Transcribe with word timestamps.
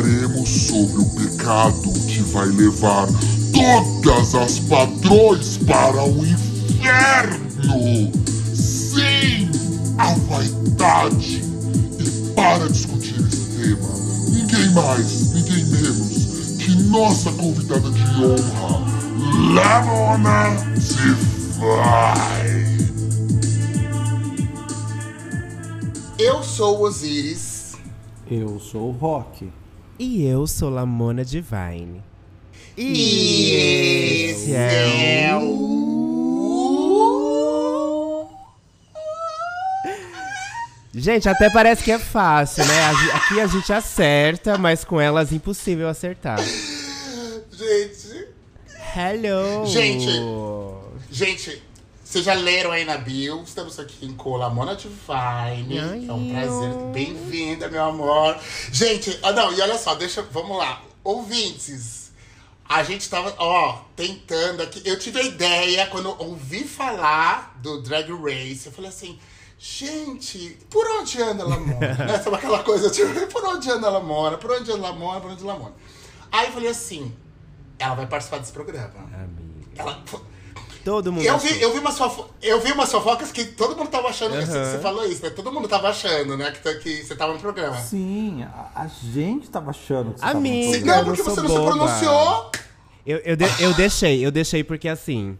falaremos 0.00 0.48
sobre 0.48 1.02
o 1.02 1.04
pecado 1.10 1.92
que 2.08 2.20
vai 2.32 2.46
levar 2.46 3.06
todas 3.52 4.34
as 4.34 4.58
padrões 4.60 5.58
para 5.58 6.02
o 6.04 6.24
inferno. 6.24 8.10
Sim, 8.54 9.50
a 9.98 10.14
vaidade. 10.14 11.44
E 11.98 12.32
para 12.34 12.66
discutir 12.68 13.20
esse 13.20 13.58
tema, 13.58 13.88
ninguém 14.30 14.70
mais, 14.70 15.34
ninguém 15.34 15.64
menos 15.66 16.56
que 16.58 16.74
nossa 16.84 17.30
convidada 17.32 17.90
de 17.90 18.02
honra, 18.02 18.80
Lamona 19.52 20.56
Divine. 20.76 21.20
Eu 26.18 26.42
sou 26.42 26.78
o 26.78 26.82
Osiris. 26.84 27.74
Eu 28.30 28.58
sou 28.60 28.88
o 28.90 28.92
Rock. 28.92 29.59
E 30.02 30.24
eu 30.24 30.46
sou 30.46 30.70
Lamona 30.70 31.22
Divine. 31.22 32.02
E 32.74 34.30
esse 34.30 34.54
é 34.54 35.38
o... 35.38 35.90
Gente, 40.94 41.28
até 41.28 41.50
parece 41.50 41.84
que 41.84 41.92
é 41.92 41.98
fácil, 41.98 42.64
né? 42.64 42.90
Aqui 43.12 43.40
a 43.40 43.46
gente 43.46 43.70
acerta, 43.70 44.56
mas 44.56 44.84
com 44.84 44.98
elas 44.98 45.32
impossível 45.32 45.86
acertar. 45.86 46.38
Gente, 47.52 48.26
Hello! 48.96 49.66
Gente. 49.66 50.08
gente, 51.12 51.62
vocês 52.10 52.24
já 52.24 52.34
leram 52.34 52.72
aí 52.72 52.84
na 52.84 52.96
bio? 52.96 53.40
Estamos 53.44 53.78
aqui 53.78 54.12
com 54.14 54.36
Lamona 54.36 54.74
Divine. 54.74 55.78
Ai, 55.78 56.06
é 56.08 56.12
um 56.12 56.32
prazer. 56.32 56.74
Bem-vinda, 56.92 57.68
meu 57.68 57.84
amor. 57.84 58.36
Gente, 58.72 59.16
ah, 59.22 59.30
não, 59.30 59.52
e 59.52 59.60
olha 59.60 59.78
só, 59.78 59.94
deixa. 59.94 60.20
Vamos 60.20 60.58
lá. 60.58 60.82
Ouvintes, 61.04 62.10
a 62.68 62.82
gente 62.82 63.08
tava, 63.08 63.32
ó, 63.38 63.82
tentando 63.94 64.60
aqui. 64.60 64.82
Eu 64.84 64.98
tive 64.98 65.20
a 65.20 65.22
ideia, 65.22 65.86
quando 65.86 66.08
ouvi 66.20 66.64
falar 66.64 67.56
do 67.62 67.80
Drag 67.80 68.10
Race, 68.10 68.66
eu 68.66 68.72
falei 68.72 68.90
assim. 68.90 69.16
Gente, 69.56 70.58
por 70.68 70.84
onde 70.98 71.22
anda 71.22 71.44
a 71.44 71.46
Lamona? 71.46 71.94
né? 71.94 72.18
Sabe 72.18 72.34
aquela 72.34 72.64
coisa, 72.64 72.90
tipo, 72.90 73.08
por 73.30 73.44
onde 73.44 73.70
anda 73.70 73.86
a 73.86 73.90
Lamona? 73.90 74.36
Por 74.36 74.50
onde 74.50 74.72
anda 74.72 74.88
a 74.88 74.90
Lamona? 74.90 75.20
Por 75.20 75.30
onde 75.30 75.42
anda 75.44 75.52
a 75.52 75.54
Lamona? 75.54 75.74
Aí 76.32 76.46
eu 76.46 76.52
falei 76.54 76.70
assim, 76.70 77.14
ela 77.78 77.94
vai 77.94 78.06
participar 78.08 78.38
desse 78.38 78.52
programa. 78.52 78.98
Amiga. 78.98 79.70
Ela, 79.76 80.02
Todo 80.84 81.12
mundo 81.12 81.24
eu 81.24 81.34
achou. 81.36 81.48
vi, 81.50 81.60
eu 81.62 81.72
vi 81.72 81.78
umas 81.78 81.98
fofo... 81.98 82.26
eu 82.42 82.60
vi 82.60 82.72
umas 82.72 82.90
fofocas 82.90 83.30
que 83.30 83.44
todo 83.44 83.76
mundo 83.76 83.88
tava 83.90 84.08
achando. 84.08 84.32
que 84.32 84.38
Aham. 84.50 84.64
Você 84.72 84.78
falou 84.78 85.04
isso, 85.06 85.22
né? 85.22 85.30
Todo 85.30 85.52
mundo 85.52 85.68
tava 85.68 85.88
achando, 85.88 86.36
né? 86.36 86.50
Que, 86.52 86.74
que 86.76 87.02
você 87.04 87.14
tava 87.14 87.34
no 87.34 87.38
programa. 87.40 87.76
Sim, 87.76 88.42
a, 88.44 88.82
a 88.82 88.86
gente 88.88 89.48
tava 89.50 89.70
achando 89.70 90.14
que 90.14 90.20
você 90.20 90.26
Amiga. 90.26 90.78
Tava 90.78 90.86
Não, 90.86 90.98
eu 90.98 91.04
porque 91.16 91.22
você 91.22 91.40
não 91.42 91.48
se 91.48 91.54
pronunciou. 91.54 92.50
Eu, 93.06 93.18
eu, 93.18 93.36
de- 93.36 93.62
eu 93.62 93.74
deixei, 93.74 94.24
eu 94.24 94.30
deixei 94.30 94.62
porque 94.64 94.88
assim. 94.88 95.38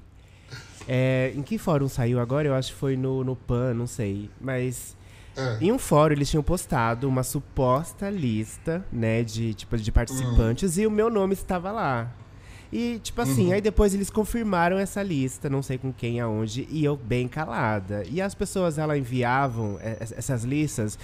é, 0.89 1.33
em 1.35 1.43
que 1.43 1.59
fórum 1.59 1.89
saiu 1.89 2.19
agora? 2.21 2.49
Eu 2.49 2.55
acho 2.55 2.73
que 2.73 2.79
foi 2.79 2.97
no, 2.97 3.23
no 3.23 3.37
PAN, 3.37 3.75
não 3.75 3.87
sei. 3.87 4.29
Mas 4.41 4.97
É. 5.37 5.59
em 5.61 5.71
um 5.73 5.79
fórum 5.79 6.13
eles 6.13 6.29
tinham 6.29 6.43
postado 6.43 7.09
uma 7.09 7.23
suposta 7.23 8.11
lista, 8.11 8.85
né, 8.93 9.23
de 9.23 9.55
tipo 9.55 9.77
de 9.77 9.93
participantes 9.93 10.77
e 10.79 10.87
o 10.87 10.91
meu 10.91 11.09
nome 11.11 11.35
estava 11.35 11.71
lá. 11.71 12.11
E 12.73 13.01
tipo 13.03 13.21
assim, 13.21 13.53
aí 13.53 13.61
depois 13.61 13.93
eles 13.95 14.11
confirmaram 14.11 14.79
essa 14.79 15.03
lista, 15.03 15.51
não 15.51 15.61
sei 15.63 15.77
com 15.77 15.93
quem, 15.93 16.21
aonde, 16.21 16.69
e 16.71 16.85
eu 16.85 16.97
bem 16.97 17.27
calada. 17.27 18.05
E 18.09 18.21
as 18.23 18.35
pessoas 18.35 18.79
ela 18.79 18.97
enviavam 18.97 19.77
es- 20.01 20.13
essas 20.17 20.45
listas. 20.45 20.97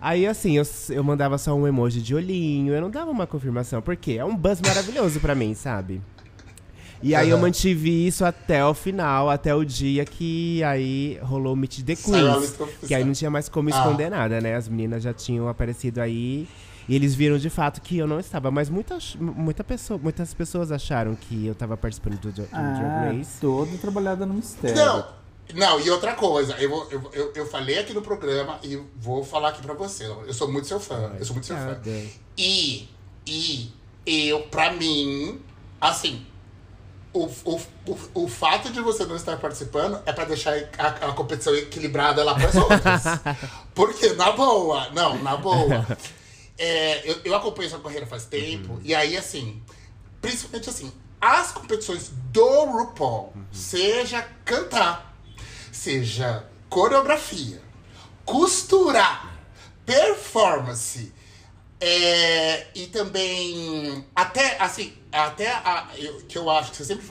Aí 0.00 0.26
assim, 0.26 0.56
eu, 0.58 0.64
eu 0.90 1.02
mandava 1.02 1.38
só 1.38 1.54
um 1.54 1.66
emoji 1.66 2.02
de 2.02 2.14
olhinho, 2.14 2.74
eu 2.74 2.80
não 2.82 2.90
dava 2.90 3.10
uma 3.10 3.26
confirmação, 3.26 3.80
porque 3.80 4.12
é 4.12 4.24
um 4.24 4.36
buzz 4.36 4.60
maravilhoso 4.60 5.18
pra 5.18 5.34
mim, 5.34 5.54
sabe? 5.54 6.02
E 7.02 7.14
aí 7.14 7.28
eu 7.30 7.38
mantive 7.38 8.06
isso 8.06 8.24
até 8.24 8.64
o 8.64 8.72
final, 8.72 9.28
até 9.28 9.54
o 9.54 9.62
dia 9.64 10.04
que 10.06 10.62
aí 10.64 11.18
rolou 11.22 11.52
o 11.52 11.56
Meet 11.56 11.82
the 11.82 11.94
Queens. 11.96 12.56
Que 12.86 12.94
aí 12.94 13.04
não 13.04 13.12
tinha 13.12 13.30
mais 13.30 13.46
como 13.48 13.68
Ah. 13.68 13.76
esconder 13.78 14.10
nada, 14.10 14.40
né? 14.40 14.54
As 14.56 14.68
meninas 14.68 15.02
já 15.02 15.12
tinham 15.12 15.46
aparecido 15.48 16.00
aí. 16.00 16.46
E 16.88 16.94
eles 16.94 17.14
viram 17.14 17.38
de 17.38 17.48
fato 17.48 17.80
que 17.80 17.96
eu 17.98 18.06
não 18.06 18.20
estava. 18.20 18.50
Mas 18.50 18.68
muitas, 18.68 19.16
muita 19.18 19.64
pessoa, 19.64 19.98
muitas 19.98 20.34
pessoas 20.34 20.70
acharam 20.70 21.14
que 21.14 21.46
eu 21.46 21.52
estava 21.52 21.76
participando 21.76 22.18
do, 22.18 22.28
do 22.32 22.42
Drag 22.42 22.48
Ah, 22.52 23.12
Race. 23.16 23.40
toda 23.40 23.76
trabalhada 23.78 24.26
no 24.26 24.34
mistério. 24.34 24.76
Não, 24.76 25.06
não, 25.54 25.80
e 25.80 25.90
outra 25.90 26.14
coisa, 26.14 26.54
eu, 26.54 26.70
eu, 26.90 27.10
eu, 27.12 27.32
eu 27.34 27.46
falei 27.46 27.78
aqui 27.78 27.92
no 27.92 28.02
programa 28.02 28.58
e 28.62 28.80
vou 28.96 29.24
falar 29.24 29.50
aqui 29.50 29.62
pra 29.62 29.74
você. 29.74 30.04
Eu 30.06 30.32
sou 30.34 30.50
muito 30.50 30.66
seu 30.66 30.80
fã. 30.80 31.12
Eu 31.18 31.24
sou 31.24 31.34
muito 31.34 31.46
seu 31.46 31.56
fã. 31.56 31.78
E, 32.36 32.88
e 33.26 33.72
eu, 34.06 34.40
pra 34.42 34.72
mim, 34.72 35.40
assim, 35.80 36.24
o, 37.12 37.26
o, 37.44 37.60
o, 37.86 37.98
o 38.24 38.28
fato 38.28 38.72
de 38.72 38.80
você 38.80 39.04
não 39.06 39.16
estar 39.16 39.36
participando 39.38 40.00
é 40.04 40.12
pra 40.12 40.24
deixar 40.24 40.54
a, 40.78 40.86
a 41.08 41.12
competição 41.12 41.54
equilibrada 41.54 42.24
lá 42.24 42.34
pras 42.34 42.54
outras. 42.56 43.02
Porque, 43.74 44.12
na 44.14 44.32
boa, 44.32 44.88
não, 44.90 45.22
na 45.22 45.36
boa. 45.36 45.86
É, 46.56 47.10
eu, 47.10 47.20
eu 47.24 47.34
acompanho 47.34 47.68
sua 47.68 47.80
carreira 47.80 48.06
faz 48.06 48.24
tempo, 48.26 48.80
e 48.82 48.94
aí, 48.94 49.16
assim, 49.16 49.62
principalmente 50.20 50.70
assim, 50.70 50.92
as 51.20 51.52
competições 51.52 52.12
do 52.30 52.64
RuPaul, 52.66 53.32
seja 53.50 54.22
cantar, 54.44 55.16
seja 55.72 56.46
coreografia, 56.68 57.60
costurar, 58.24 59.36
performance, 59.84 61.12
é, 61.80 62.68
e 62.74 62.86
também, 62.86 64.06
até, 64.14 64.56
assim, 64.60 64.94
até 65.20 65.48
a, 65.50 65.88
eu- 65.96 66.20
que 66.28 66.36
eu 66.38 66.48
acho 66.50 66.70
que 66.70 66.76
você 66.78 66.84
sempre, 66.84 67.04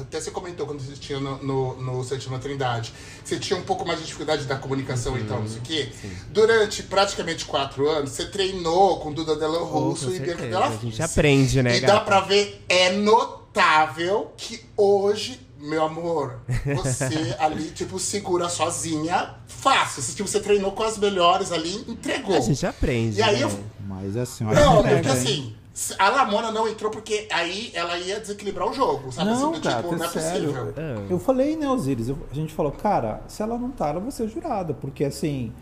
até 0.00 0.20
você 0.20 0.30
comentou 0.30 0.66
quando 0.66 0.80
você 0.80 0.94
tinha 0.96 1.18
no, 1.20 1.42
no, 1.42 1.76
no 1.82 2.04
Sétima 2.04 2.38
Trindade, 2.38 2.92
você 3.24 3.38
tinha 3.38 3.58
um 3.58 3.62
pouco 3.62 3.86
mais 3.86 3.98
de 4.00 4.06
dificuldade 4.06 4.44
da 4.44 4.56
comunicação 4.56 5.18
e 5.18 5.24
tal, 5.24 5.40
não 5.40 5.48
sei 5.48 5.58
o 5.58 5.62
quê. 5.62 5.88
Durante 6.30 6.82
praticamente 6.84 7.44
quatro 7.44 7.88
anos, 7.88 8.10
você 8.10 8.26
treinou 8.26 8.98
com 9.00 9.12
Duda 9.12 9.36
Della 9.36 9.60
Oh, 9.60 9.90
Russo 9.90 10.06
com 10.06 10.14
e 10.14 10.20
Bianca. 10.20 10.42
Della 10.46 10.66
A 10.68 10.76
gente 10.76 11.02
aprende, 11.02 11.62
né, 11.62 11.76
E 11.76 11.80
dá 11.80 11.86
gata? 11.94 12.04
pra 12.04 12.20
ver, 12.20 12.64
é 12.68 12.92
notável 12.92 14.32
que 14.36 14.64
hoje, 14.76 15.40
meu 15.58 15.84
amor, 15.84 16.40
você 16.76 17.34
ali, 17.38 17.70
tipo, 17.70 17.98
segura 17.98 18.48
sozinha, 18.48 19.34
fácil. 19.46 20.02
Se, 20.02 20.14
tipo, 20.14 20.28
você 20.28 20.40
treinou 20.40 20.72
com 20.72 20.82
as 20.82 20.96
melhores 20.96 21.52
ali, 21.52 21.74
entregou. 21.88 22.36
A 22.36 22.40
gente 22.40 22.64
aprende. 22.66 23.18
E 23.18 23.22
aí 23.22 23.36
né? 23.38 23.42
eu, 23.44 23.64
Mas 23.86 24.16
assim, 24.16 24.44
olha 24.46 24.60
não, 24.64 24.82
que 24.82 24.88
porque 24.88 25.08
assim, 25.08 25.54
a 25.98 26.08
Lamona 26.08 26.50
não 26.50 26.68
entrou 26.68 26.90
porque 26.90 27.26
aí 27.30 27.70
ela 27.74 27.96
ia 27.98 28.20
desequilibrar 28.20 28.68
o 28.68 28.74
jogo, 28.74 29.10
sabe? 29.12 29.30
Não, 29.30 29.52
assim, 29.52 29.60
cara, 29.60 29.82
tipo, 29.82 29.96
não 29.96 30.04
é 30.04 30.06
é 30.06 30.10
sério. 30.10 30.52
possível. 30.52 30.74
Ah. 30.76 31.06
Eu 31.08 31.18
falei, 31.18 31.56
né, 31.56 31.68
Osiris? 31.68 32.08
eu- 32.08 32.18
a 32.30 32.34
gente 32.34 32.52
falou, 32.52 32.72
cara, 32.72 33.22
se 33.28 33.42
ela 33.42 33.56
não 33.56 33.70
tá, 33.70 33.88
ela 33.88 34.00
vai 34.00 34.10
ser 34.10 34.28
jurada. 34.28 34.74
Porque 34.74 35.04
assim. 35.04 35.52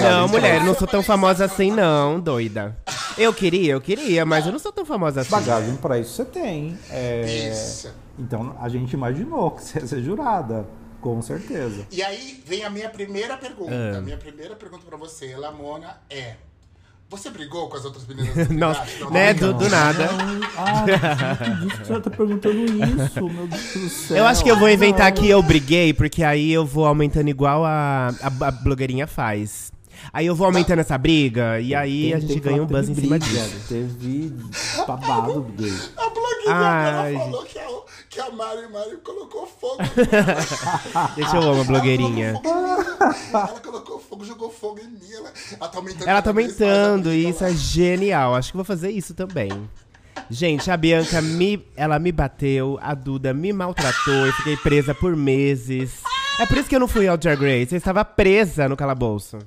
Não, 0.00 0.28
mulher, 0.28 0.60
eu 0.60 0.64
não 0.64 0.74
sou 0.74 0.86
tão 0.88 1.02
famosa 1.02 1.44
assim, 1.44 1.70
não, 1.70 2.18
doida. 2.20 2.76
Eu 3.18 3.32
queria, 3.32 3.72
eu 3.72 3.80
queria, 3.80 4.24
mas 4.24 4.46
eu 4.46 4.52
não 4.52 4.58
sou 4.58 4.72
tão 4.72 4.84
famosa 4.86 5.20
assim. 5.22 5.30
Bagagem 5.30 5.76
pra 5.76 5.98
isso 5.98 6.12
você 6.14 6.24
tem. 6.24 6.78
É, 6.90 7.50
Isso. 7.50 7.92
Então 8.18 8.56
a 8.60 8.68
gente 8.68 8.92
imaginou 8.92 9.50
que 9.50 9.62
você 9.62 9.78
ia 9.80 9.86
ser 9.86 10.02
jurada. 10.02 10.66
Com 11.00 11.20
certeza. 11.22 11.86
E 11.92 12.02
aí 12.02 12.42
vem 12.44 12.64
a 12.64 12.70
minha 12.70 12.88
primeira 12.88 13.36
pergunta. 13.36 13.70
Ah. 13.94 13.98
A 13.98 14.00
minha 14.00 14.16
primeira 14.16 14.56
pergunta 14.56 14.84
pra 14.86 14.96
você, 14.96 15.36
Lamona, 15.36 15.98
é: 16.10 16.34
Você 17.08 17.30
brigou 17.30 17.68
com 17.68 17.76
as 17.76 17.84
outras 17.84 18.04
meninas 18.06 18.34
Nossa? 18.50 18.84
Não, 19.00 19.10
né, 19.10 19.32
não, 19.32 19.52
do, 19.52 19.58
do 19.58 19.68
nada. 19.68 20.08
Ah, 20.56 20.84
não 21.20 21.30
acredito 21.32 21.78
que 21.80 21.86
você 21.86 22.00
tá 22.00 22.10
perguntando 22.10 22.64
isso, 22.64 23.28
meu 23.28 23.46
Deus 23.46 23.72
do 23.74 23.88
céu. 23.88 24.16
Eu 24.16 24.26
acho 24.26 24.42
que 24.42 24.50
eu 24.50 24.58
vou 24.58 24.68
inventar 24.68 25.12
que 25.12 25.28
eu 25.28 25.40
briguei, 25.42 25.92
porque 25.92 26.24
aí 26.24 26.52
eu 26.52 26.66
vou 26.66 26.84
aumentando 26.84 27.28
igual 27.28 27.64
a, 27.64 28.08
a, 28.20 28.48
a 28.48 28.50
blogueirinha 28.50 29.06
faz. 29.06 29.70
Aí 30.12 30.26
eu 30.26 30.34
vou 30.34 30.46
aumentando 30.46 30.80
essa 30.80 30.98
briga, 30.98 31.60
e 31.60 31.74
aí 31.74 32.02
Tem- 32.04 32.14
a 32.14 32.18
gente 32.18 32.40
ganha 32.40 32.62
um 32.62 32.66
buzz 32.66 32.88
em 32.88 32.94
cima 32.94 33.18
disso. 33.18 33.56
Teve 33.68 34.32
babado 34.86 35.42
gay. 35.56 35.72
A 35.96 36.10
blogueirinha 36.10 36.54
Ai, 36.54 37.14
falou 37.14 37.44
que 37.44 37.58
que 38.08 38.20
a 38.20 38.30
Mari 38.30 38.68
Mari 38.72 38.96
colocou 38.98 39.46
fogo. 39.46 39.78
Deixa 41.16 41.36
eu 41.36 41.42
amo 41.42 41.60
a 41.62 41.64
blogueirinha. 41.64 42.40
Ela 43.32 43.60
colocou 43.60 43.98
fogo, 43.98 44.24
jogou 44.24 44.50
fogo 44.50 44.80
em 44.80 44.88
mim. 44.88 45.12
Ela, 45.12 45.32
ela 45.60 45.68
tá 45.68 45.78
aumentando. 45.78 46.08
Ela 46.08 46.22
tá 46.22 46.30
aumentando, 46.30 47.12
e 47.12 47.28
isso 47.28 47.44
é 47.44 47.52
genial. 47.52 48.34
Acho 48.34 48.50
que 48.50 48.56
vou 48.56 48.64
fazer 48.64 48.90
isso 48.90 49.14
também. 49.14 49.50
Gente, 50.28 50.70
a 50.70 50.76
Bianca 50.76 51.20
me, 51.22 51.64
ela 51.76 51.98
me 51.98 52.10
bateu, 52.10 52.78
a 52.82 52.94
Duda 52.94 53.32
me 53.32 53.52
maltratou, 53.52 54.26
eu 54.26 54.32
fiquei 54.32 54.56
presa 54.56 54.94
por 54.94 55.14
meses. 55.14 56.02
É 56.40 56.46
por 56.46 56.58
isso 56.58 56.68
que 56.68 56.74
eu 56.74 56.80
não 56.80 56.88
fui 56.88 57.06
ao 57.06 57.16
Drag 57.16 57.40
Race, 57.40 57.72
eu 57.72 57.78
estava 57.78 58.04
presa 58.04 58.68
no 58.68 58.76
calabouço. 58.76 59.38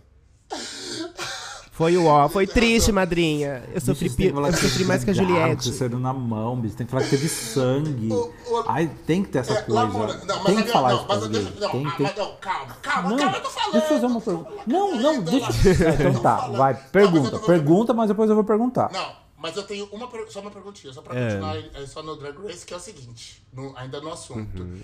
Foi 1.80 1.96
o 1.96 2.08
ó, 2.08 2.28
foi 2.28 2.46
triste, 2.46 2.92
madrinha. 2.92 3.64
Eu 3.74 3.80
sofri, 3.80 4.10
Bicho, 4.10 4.18
tem 4.18 4.28
eu 4.46 4.52
sofri 4.54 4.84
mais 4.84 5.02
que 5.06 5.12
a 5.12 5.14
Juliette. 5.14 5.64
Você 5.72 5.78
saiu 5.78 5.98
na 5.98 6.12
mão, 6.12 6.60
bicho. 6.60 6.76
Tem 6.76 6.86
que 6.86 6.92
falar 6.92 7.06
que 7.06 7.10
teve 7.12 7.30
sangue. 7.30 8.12
O- 8.12 8.34
o- 8.48 8.64
Ai, 8.68 8.92
tem 9.08 9.24
que 9.24 9.30
ter 9.30 9.38
essa 9.40 9.54
É, 9.54 9.62
coisa. 9.62 9.86
Não, 9.86 9.98
mas 9.98 10.18
tem 10.26 10.36
a 10.36 10.44
que 10.44 10.52
minha- 10.52 10.66
falar 10.68 10.90
não, 10.90 10.98
isso 10.98 11.06
mas 11.08 11.24
alguém. 11.24 11.42
não, 11.42 11.70
Tem 11.72 11.86
ah, 11.88 11.92
que 11.92 12.04
mas 12.04 12.12
ter... 12.14 12.20
não, 12.20 12.36
calma, 12.36 12.78
calma, 12.82 13.10
Não, 13.12 13.18
calma, 13.18 13.38
eu 13.38 13.42
tô 13.44 13.50
falando. 13.50 13.72
deixa 13.72 13.86
eu 13.88 13.94
fazer 13.94 14.06
uma 14.08 14.20
pergunta. 14.22 14.52
Não, 14.68 14.96
não, 15.02 15.22
deixa. 15.24 15.48
Ah, 15.48 15.94
então 16.10 16.22
tá, 16.22 16.48
Não, 16.50 16.58
vai, 16.58 16.74
mas 16.74 16.84
eu 16.84 16.90
pergunta, 16.92 17.30
tô- 17.32 17.40
pergunta, 17.46 17.94
mas 17.94 18.08
depois 18.10 18.30
eu 18.30 18.36
vou 18.36 18.44
perguntar. 18.44 18.92
Não, 18.92 19.16
Mas 19.38 19.56
eu 19.56 19.64
tenho 19.64 19.86
uma, 19.94 20.10
só 20.28 20.42
uma 20.42 20.52
perguntinha, 20.52 20.92
só 20.92 21.02
pra 21.02 21.18
É. 21.18 21.28
continuar 21.30 21.58
é, 21.82 21.86
só 21.88 22.04
no 22.04 22.18
Drag 22.18 22.36
Race, 22.46 22.66
que 22.66 22.74
é 22.74 22.78
o 22.78 22.80
seguinte, 22.82 23.42
no- 23.54 23.72
ainda 23.78 24.02
no 24.02 24.12
assunto. 24.12 24.64
Uhum. 24.64 24.82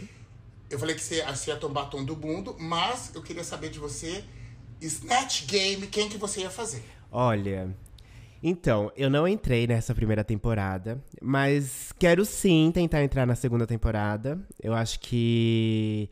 Eu 0.70 0.80
falei 0.80 0.96
que 0.96 1.04
você, 1.04 1.22
você 1.26 1.52
ia 1.52 1.58
tombar 1.58 1.90
tom 1.90 2.06
do 2.06 2.16
mundo, 2.16 2.56
mas 2.58 3.12
eu 3.14 3.22
queria 3.22 3.44
saber 3.44 3.68
de 3.70 3.80
você, 3.80 4.24
Snatch 4.82 5.46
Game, 5.48 5.88
quem 5.88 6.10
que 6.10 6.18
você 6.18 6.42
ia 6.42 6.50
fazer? 6.50 6.84
Olha, 7.12 7.76
então, 8.44 8.92
eu 8.96 9.10
não 9.10 9.28
entrei 9.28 9.66
nessa 9.66 9.96
primeira 9.96 10.24
temporada, 10.24 11.04
mas 11.22 11.92
quero 11.98 12.24
sim 12.26 12.72
tentar 12.74 13.04
entrar 13.04 13.26
na 13.26 13.36
segunda 13.36 13.66
temporada. 13.66 14.40
Eu 14.62 14.74
acho 14.74 15.00
que 15.00 16.10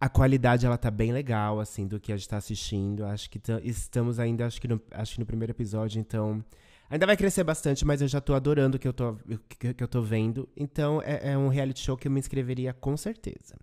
a 0.00 0.08
qualidade 0.08 0.66
ela 0.66 0.76
tá 0.76 0.90
bem 0.90 1.12
legal, 1.12 1.60
assim, 1.60 1.86
do 1.86 2.00
que 2.00 2.12
a 2.12 2.16
gente 2.16 2.28
tá 2.28 2.38
assistindo. 2.38 3.04
Acho 3.04 3.30
que 3.30 3.38
ta- 3.38 3.60
estamos 3.62 4.18
ainda, 4.18 4.46
acho 4.46 4.60
que, 4.60 4.66
no, 4.68 4.80
acho 4.90 5.14
que 5.14 5.20
no 5.20 5.26
primeiro 5.26 5.52
episódio, 5.52 6.00
então. 6.00 6.44
Ainda 6.90 7.06
vai 7.06 7.16
crescer 7.16 7.42
bastante, 7.42 7.84
mas 7.84 8.02
eu 8.02 8.08
já 8.08 8.20
tô 8.20 8.34
adorando 8.34 8.76
o 8.76 8.80
que 8.80 8.86
eu 8.86 8.92
tô, 8.92 9.16
que, 9.48 9.72
que 9.74 9.82
eu 9.82 9.88
tô 9.88 10.02
vendo. 10.02 10.48
Então 10.56 11.00
é, 11.02 11.32
é 11.32 11.38
um 11.38 11.48
reality 11.48 11.80
show 11.80 11.96
que 11.96 12.06
eu 12.06 12.12
me 12.12 12.20
inscreveria 12.20 12.72
com 12.74 12.96
certeza. 12.96 13.56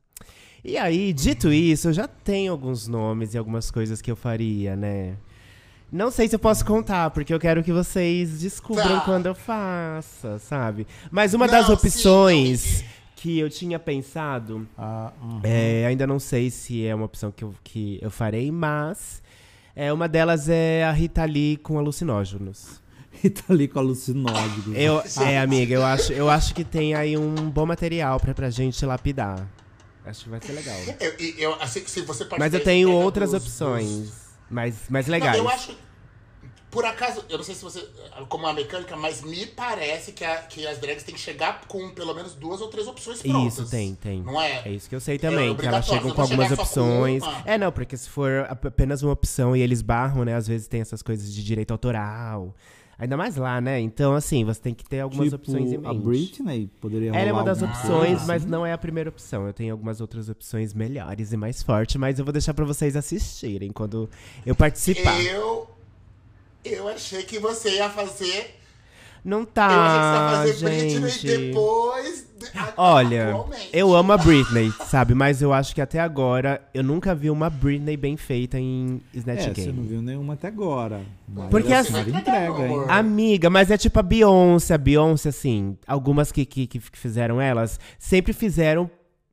E 0.63 0.77
aí, 0.77 1.11
dito 1.11 1.51
isso, 1.51 1.87
eu 1.89 1.93
já 1.93 2.07
tenho 2.07 2.51
alguns 2.51 2.87
nomes 2.87 3.33
e 3.33 3.37
algumas 3.37 3.71
coisas 3.71 4.01
que 4.01 4.11
eu 4.11 4.15
faria, 4.15 4.75
né? 4.75 5.15
Não 5.91 6.09
sei 6.11 6.27
se 6.27 6.35
eu 6.35 6.39
posso 6.39 6.63
contar, 6.63 7.09
porque 7.09 7.33
eu 7.33 7.39
quero 7.39 7.63
que 7.63 7.71
vocês 7.71 8.39
descubram 8.39 8.99
Tá. 8.99 9.01
quando 9.01 9.25
eu 9.25 9.35
faça, 9.35 10.37
sabe? 10.39 10.87
Mas 11.09 11.33
uma 11.33 11.47
Não, 11.47 11.53
das 11.53 11.65
sim, 11.65 11.73
opções 11.73 12.81
não, 12.81 12.87
que 13.15 13.39
eu 13.39 13.49
tinha 13.49 13.77
pensado, 13.79 14.65
Ah, 14.77 15.11
uhum. 15.21 15.41
é, 15.43 15.85
ainda 15.87 16.05
não 16.07 16.19
sei 16.19 16.49
se 16.49 16.85
é 16.85 16.93
uma 16.95 17.05
opção 17.05 17.31
que 17.31 17.43
eu, 17.43 17.53
que 17.63 17.99
eu 18.01 18.09
farei, 18.11 18.51
mas 18.51 19.21
é, 19.75 19.91
uma 19.91 20.07
delas 20.07 20.47
é 20.47 20.83
a 20.85 20.91
Rita 20.91 21.25
Lee 21.25 21.57
com 21.57 21.77
alucinógenos. 21.77 22.79
E 23.23 23.29
tá 23.29 23.43
ali 23.49 23.67
com 23.67 23.77
alucinógeno. 23.77 24.73
Eu, 24.75 25.03
é, 25.19 25.37
amiga, 25.39 25.73
eu 25.75 25.83
acho, 25.85 26.13
eu 26.13 26.29
acho 26.29 26.55
que 26.55 26.63
tem 26.63 26.95
aí 26.95 27.17
um 27.17 27.35
bom 27.51 27.65
material 27.65 28.17
pra, 28.19 28.33
pra 28.33 28.49
gente 28.49 28.83
lapidar. 28.85 29.45
Acho 30.05 30.23
que 30.23 30.29
vai 30.29 30.41
ser 30.41 30.53
legal. 30.53 30.77
Eu, 30.99 31.13
eu, 31.37 31.61
assim, 31.61 31.85
se 31.85 32.01
você 32.01 32.25
Mas 32.39 32.53
eu 32.53 32.63
tenho 32.63 32.91
outras 32.91 33.31
dos- 33.31 33.43
opções, 33.43 33.87
dos- 33.87 34.11
mais, 34.49 34.75
mais 34.89 35.05
Não, 35.07 35.11
legais. 35.11 35.37
eu 35.37 35.47
acho. 35.49 35.77
Por 36.71 36.85
acaso, 36.85 37.21
eu 37.27 37.37
não 37.37 37.43
sei 37.43 37.53
se 37.53 37.61
você. 37.61 37.85
Como 38.29 38.47
a 38.47 38.53
mecânica, 38.53 38.95
mas 38.95 39.21
me 39.21 39.45
parece 39.45 40.13
que, 40.13 40.23
a- 40.23 40.37
que 40.43 40.65
as 40.65 40.77
drags 40.79 41.03
têm 41.03 41.13
que 41.13 41.19
chegar 41.19 41.61
com 41.67 41.89
pelo 41.89 42.13
menos 42.15 42.33
duas 42.33 42.61
ou 42.61 42.69
três 42.69 42.87
opções 42.87 43.21
prontas. 43.21 43.53
Isso, 43.59 43.69
tem, 43.69 43.93
tem. 43.93 44.21
Não 44.23 44.41
é? 44.41 44.61
É 44.65 44.71
isso 44.71 44.87
que 44.87 44.95
eu 44.95 45.01
sei 45.01 45.19
também, 45.19 45.53
que 45.55 45.65
elas 45.67 45.85
chegam 45.85 46.11
com 46.11 46.21
algumas 46.21 46.47
com 46.47 46.53
opções. 46.61 47.23
uma. 47.23 47.43
É, 47.45 47.57
não, 47.57 47.73
porque 47.73 47.97
se 47.97 48.07
for 48.09 48.45
ap- 48.49 48.65
apenas 48.67 49.03
uma 49.03 49.11
opção 49.11 49.53
e 49.53 49.61
eles 49.61 49.81
barram, 49.81 50.23
né? 50.23 50.33
Às 50.33 50.47
vezes 50.47 50.67
tem 50.67 50.79
essas 50.79 51.01
coisas 51.01 51.31
de 51.33 51.43
direito 51.43 51.71
autoral. 51.71 52.55
Ainda 53.01 53.17
mais 53.17 53.35
lá, 53.35 53.59
né? 53.59 53.79
Então, 53.79 54.13
assim, 54.13 54.45
você 54.45 54.61
tem 54.61 54.75
que 54.75 54.87
ter 54.87 54.99
algumas 54.99 55.31
tipo, 55.31 55.37
opções 55.37 55.73
em 55.73 55.77
mente. 55.79 55.87
a 55.87 55.93
Britney 55.95 56.69
poderia 56.79 57.09
Ela 57.09 57.29
é 57.29 57.33
uma 57.33 57.43
das 57.43 57.59
opções, 57.59 58.09
coisa 58.09 58.25
mas 58.27 58.45
não 58.45 58.63
é 58.63 58.73
a 58.73 58.77
primeira 58.77 59.09
opção. 59.09 59.47
Eu 59.47 59.53
tenho 59.53 59.73
algumas 59.73 59.99
outras 59.99 60.29
opções 60.29 60.71
melhores 60.71 61.33
e 61.33 61.37
mais 61.37 61.63
fortes, 61.63 61.95
mas 61.95 62.19
eu 62.19 62.25
vou 62.25 62.31
deixar 62.31 62.53
pra 62.53 62.63
vocês 62.63 62.95
assistirem 62.95 63.71
quando 63.71 64.07
eu 64.45 64.53
participar. 64.53 65.19
Eu. 65.19 65.67
Eu 66.63 66.87
achei 66.87 67.23
que 67.23 67.39
você 67.39 67.77
ia 67.77 67.89
fazer. 67.89 68.60
Não 69.23 69.41
eu 69.41 69.45
tá, 69.45 69.67
achei 70.41 70.53
que 70.53 70.57
você 70.59 70.65
ia 70.65 70.71
fazer 70.71 70.81
Britney 70.81 71.09
gente. 71.09 71.27
depois. 71.27 72.31
de- 72.41 72.57
a- 72.57 72.73
Olha, 72.75 73.29
atualmente. 73.29 73.69
eu 73.71 73.95
amo 73.95 74.11
a 74.13 74.17
Britney, 74.17 74.73
sabe? 74.87 75.13
Mas 75.13 75.43
eu 75.43 75.53
acho 75.53 75.75
que 75.75 75.81
até 75.81 75.99
agora 75.99 76.59
eu 76.73 76.83
nunca 76.83 77.13
vi 77.13 77.29
uma 77.29 77.51
Britney 77.51 77.95
bem 77.95 78.17
feita 78.17 78.57
em 78.59 78.99
Snatch 79.13 79.41
É, 79.41 79.43
você 79.53 79.61
Game. 79.65 79.73
não 79.79 79.83
viu 79.87 80.01
nenhuma 80.01 80.33
até 80.33 80.47
agora. 80.47 81.01
Mas 81.27 81.49
Porque 81.49 81.71
a 81.71 81.79
assim- 81.81 81.91
senhora 81.93 82.09
entrega, 82.09 82.67
hein? 82.67 82.85
Amiga, 82.89 83.47
mas 83.49 83.69
é 83.69 83.77
tipo 83.77 83.99
a 83.99 84.01
Beyoncé. 84.01 84.73
A 84.73 84.77
Beyoncé, 84.79 85.29
assim, 85.29 85.77
algumas 85.85 86.31
que, 86.31 86.43
que, 86.43 86.65
que 86.65 86.79
fizeram 86.79 87.39
elas, 87.39 87.79
sempre 87.99 88.33
fizeram 88.33 88.89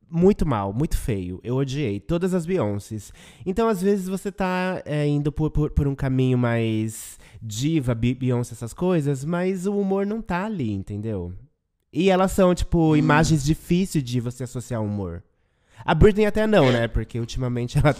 muito 0.09 0.45
mal, 0.45 0.73
muito 0.73 0.97
feio. 0.97 1.39
Eu 1.43 1.55
odiei 1.55 1.99
todas 1.99 2.33
as 2.33 2.45
Beyoncés. 2.45 3.11
Então, 3.45 3.67
às 3.67 3.81
vezes, 3.81 4.07
você 4.07 4.31
tá 4.31 4.81
é, 4.85 5.07
indo 5.07 5.31
por, 5.31 5.51
por, 5.51 5.69
por 5.71 5.87
um 5.87 5.95
caminho 5.95 6.37
mais 6.37 7.17
diva, 7.41 7.93
Be- 7.95 8.13
Beyoncé, 8.15 8.53
essas 8.53 8.73
coisas, 8.73 9.23
mas 9.23 9.65
o 9.65 9.77
humor 9.77 10.05
não 10.05 10.21
tá 10.21 10.45
ali, 10.45 10.71
entendeu? 10.71 11.33
E 11.91 12.09
elas 12.09 12.31
são, 12.31 12.53
tipo, 12.53 12.95
imagens 12.95 13.43
difíceis 13.43 14.03
de 14.03 14.19
você 14.19 14.43
associar 14.43 14.83
humor. 14.83 15.23
A 15.85 15.95
Britney 15.95 16.25
até 16.25 16.45
não, 16.45 16.71
né? 16.71 16.87
Porque 16.87 17.19
ultimamente 17.19 17.77
ela 17.77 17.95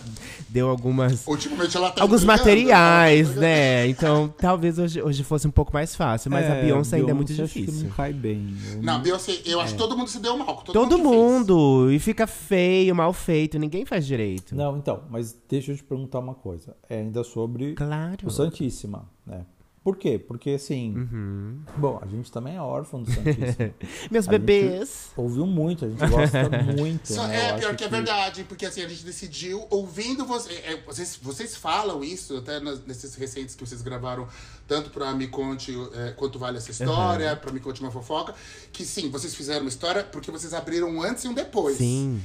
deu 0.49 0.69
algumas 0.69 1.25
Ultimamente 1.25 1.75
ela 1.75 1.89
tá 1.91 2.01
alguns 2.01 2.23
materiais, 2.23 3.33
tá 3.33 3.39
né? 3.39 3.87
Então, 3.87 4.33
talvez 4.37 4.77
hoje, 4.77 5.01
hoje 5.01 5.23
fosse 5.23 5.47
um 5.47 5.51
pouco 5.51 5.73
mais 5.73 5.95
fácil, 5.95 6.29
mas 6.29 6.49
a 6.49 6.55
Beyoncé 6.55 6.97
ainda 6.97 7.11
é 7.11 7.13
muito 7.13 7.33
difícil. 7.33 7.85
não 7.85 7.95
cai 7.95 8.13
bem. 8.13 8.55
Eu 8.73 8.81
Não, 8.83 9.01
Beyoncé, 9.01 9.39
eu 9.45 9.59
acho 9.59 9.73
que 9.73 9.77
todo 9.79 9.97
mundo 9.97 10.07
se 10.09 10.19
deu 10.19 10.37
mal. 10.37 10.55
com 10.57 10.63
Todo, 10.63 10.73
Todo 10.73 10.97
mundo. 10.97 11.03
que 11.03 11.09
fez. 11.09 11.21
mundo! 11.21 11.91
E 11.93 11.99
fica 11.99 12.27
feio, 12.27 12.95
mal 12.95 13.13
feito, 13.13 13.57
ninguém 13.57 13.85
faz 13.85 14.05
direito. 14.05 14.55
Não, 14.55 14.77
então, 14.77 15.03
mas 15.09 15.35
deixa 15.49 15.71
eu 15.71 15.75
te 15.77 15.83
perguntar 15.83 16.19
uma 16.19 16.35
coisa. 16.35 16.75
É 16.89 16.99
ainda 16.99 17.23
sobre 17.23 17.73
Claro. 17.73 18.27
o 18.27 18.29
Santíssima, 18.29 19.09
né? 19.25 19.45
Por 19.83 19.95
quê? 19.95 20.19
Porque 20.19 20.51
assim. 20.51 20.93
Uhum. 20.95 21.61
Bom, 21.77 21.99
a 22.01 22.05
gente 22.05 22.29
também 22.31 22.55
é 22.57 22.61
órfão 22.61 23.01
do 23.01 23.09
Santíssima. 23.11 23.73
Meus 24.11 24.27
A 24.27 24.31
gente 24.31 24.39
bebês. 24.41 25.11
Ouviu 25.15 25.47
muito, 25.47 25.85
a 25.85 25.89
gente 25.89 26.05
gosta 26.07 26.49
muito. 26.77 27.07
Só- 27.13 27.25
né? 27.25 27.49
é, 27.51 27.53
pior 27.57 27.69
acho 27.69 27.77
que 27.77 27.83
é 27.85 27.87
verdade, 27.87 28.43
porque 28.43 28.65
assim, 28.65 28.83
a 28.83 28.87
gente 28.89 29.05
decidiu, 29.05 29.65
ouvindo 29.69 30.25
você, 30.25 30.51
é, 30.53 30.81
vocês, 30.85 31.17
vocês 31.21 31.55
falam 31.55 32.03
isso, 32.03 32.37
até 32.37 32.59
nas- 32.59 32.85
nesses 32.85 33.15
recentes 33.15 33.55
que 33.55 33.65
vocês 33.65 33.81
gravaram, 33.81 34.27
tanto 34.67 34.89
pra 34.89 35.13
Me 35.13 35.27
Conte 35.27 35.73
é, 35.93 36.11
Quanto 36.11 36.37
Vale 36.37 36.57
Essa 36.57 36.71
História, 36.71 37.35
pra 37.37 37.51
Me 37.51 37.59
Conte 37.61 37.79
Uma 37.81 37.89
Fofoca, 37.89 38.35
que 38.73 38.83
sim, 38.85 39.09
vocês 39.09 39.33
fizeram 39.33 39.61
uma 39.61 39.69
história 39.69 40.03
porque 40.03 40.29
vocês 40.29 40.53
abriram 40.53 40.89
um 40.89 41.01
antes 41.01 41.23
e 41.23 41.27
um 41.29 41.33
depois. 41.33 41.77
Sim. 41.77 42.21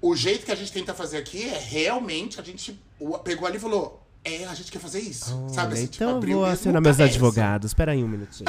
O 0.00 0.16
jeito 0.16 0.44
que 0.44 0.50
a 0.50 0.56
gente 0.56 0.72
tenta 0.72 0.92
fazer 0.94 1.16
aqui 1.18 1.48
é 1.48 1.58
realmente, 1.58 2.40
a 2.40 2.42
gente 2.42 2.80
pegou 3.24 3.46
ali 3.46 3.56
e 3.56 3.60
falou, 3.60 4.01
é, 4.24 4.44
a 4.44 4.54
gente 4.54 4.70
quer 4.70 4.78
fazer 4.78 5.00
isso, 5.00 5.46
sabe? 5.48 5.74
Assim, 5.74 5.86
tipo, 5.86 5.96
então 5.96 6.10
eu 6.10 6.16
abriu 6.16 6.36
vou 6.38 6.46
acionar 6.46 6.80
meus 6.80 7.00
advogados. 7.00 7.70
Espera 7.70 7.92
aí 7.92 8.04
um 8.04 8.08
minutinho. 8.08 8.48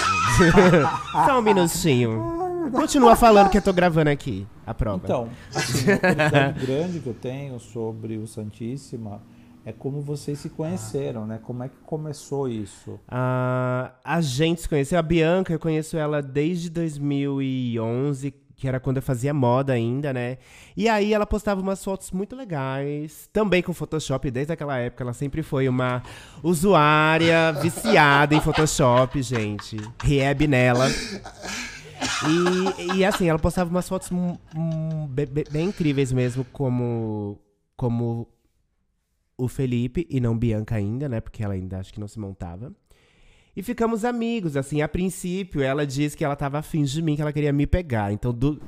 Só 1.26 1.40
um 1.40 1.42
minutinho. 1.42 2.70
Continua 2.72 3.16
falando 3.16 3.50
que 3.50 3.58
eu 3.58 3.62
tô 3.62 3.74
gravando 3.74 4.10
aqui 4.10 4.48
a 4.66 4.74
prova. 4.74 5.02
Então, 5.04 5.30
assim, 5.54 5.86
uma 5.86 6.52
grande 6.66 7.00
que 7.00 7.08
eu 7.08 7.14
tenho 7.14 7.60
sobre 7.60 8.18
o 8.18 8.28
Santíssima 8.28 9.22
é 9.66 9.72
como 9.72 10.02
vocês 10.02 10.40
se 10.40 10.50
conheceram, 10.50 11.26
né? 11.26 11.40
Como 11.42 11.64
é 11.64 11.70
que 11.70 11.78
começou 11.86 12.50
isso? 12.50 13.00
Ah, 13.08 13.94
a 14.04 14.22
gente 14.22 14.62
se 14.62 14.70
conheceu, 14.70 15.00
a 15.00 15.02
Bianca, 15.02 15.54
eu 15.54 15.60
conheço 15.60 15.98
ela 15.98 16.22
desde 16.22 16.70
2011, 16.70 18.34
que 18.64 18.68
era 18.70 18.80
quando 18.80 18.96
eu 18.96 19.04
fazia 19.04 19.34
moda 19.34 19.74
ainda, 19.74 20.14
né? 20.14 20.38
E 20.78 20.88
aí 20.88 21.14
ela 21.14 21.26
postava 21.26 21.60
umas 21.60 21.84
fotos 21.84 22.12
muito 22.12 22.34
legais, 22.34 23.30
também 23.34 23.62
com 23.62 23.74
Photoshop, 23.74 24.32
desde 24.32 24.54
aquela 24.54 24.78
época 24.78 25.04
ela 25.04 25.12
sempre 25.12 25.44
foi 25.44 25.68
uma 25.68 26.02
usuária 26.42 27.52
viciada 27.62 28.34
em 28.34 28.40
Photoshop, 28.40 29.22
gente. 29.22 29.76
Rieb 30.02 30.48
nela. 30.48 30.88
E, 32.26 32.96
e 33.00 33.04
assim, 33.06 33.28
ela 33.28 33.38
postava 33.38 33.70
umas 33.70 33.88
fotos 33.90 34.10
be- 35.10 35.26
be- 35.26 35.46
bem 35.52 35.68
incríveis 35.68 36.14
mesmo, 36.14 36.46
como, 36.54 37.38
como 37.76 38.30
o 39.38 39.50
Felipe, 39.50 40.08
e 40.10 40.22
não 40.22 40.38
Bianca 40.38 40.76
ainda, 40.76 41.10
né? 41.10 41.20
Porque 41.20 41.44
ela 41.44 41.54
ainda 41.54 41.80
acho 41.80 41.92
que 41.94 42.00
não 42.00 42.08
se 42.08 42.18
montava. 42.18 42.72
E 43.56 43.62
ficamos 43.62 44.04
amigos, 44.04 44.58
assim, 44.58 44.82
a 44.82 44.88
princípio 44.88 45.62
ela 45.62 45.86
disse 45.86 46.18
que 46.18 46.24
ela 46.26 46.36
tava 46.36 46.58
afim 46.60 46.84
de 46.84 47.02
mim, 47.02 47.16
que 47.16 47.22
ela 47.22 47.32
queria 47.34 47.54
me 47.54 47.68
pegar. 47.68 48.12
Então, 48.12 48.34
do- 48.34 48.60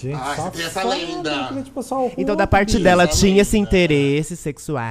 Gente, 0.00 0.14
Ah, 0.14 0.34
você 0.36 0.50
tem 0.58 0.66
essa 0.66 0.82
lenda. 0.84 1.28
eu 1.32 1.48
queria 1.48 1.62
te 1.64 1.70
passar 1.72 1.98
o 1.98 2.12
então 2.16 2.36
da 2.36 2.46
parte 2.46 2.78
dela 2.78 3.02
essa 3.02 3.18
tinha 3.18 3.42
esse 3.42 3.58
interesse 3.58 4.36
sexual, 4.36 4.84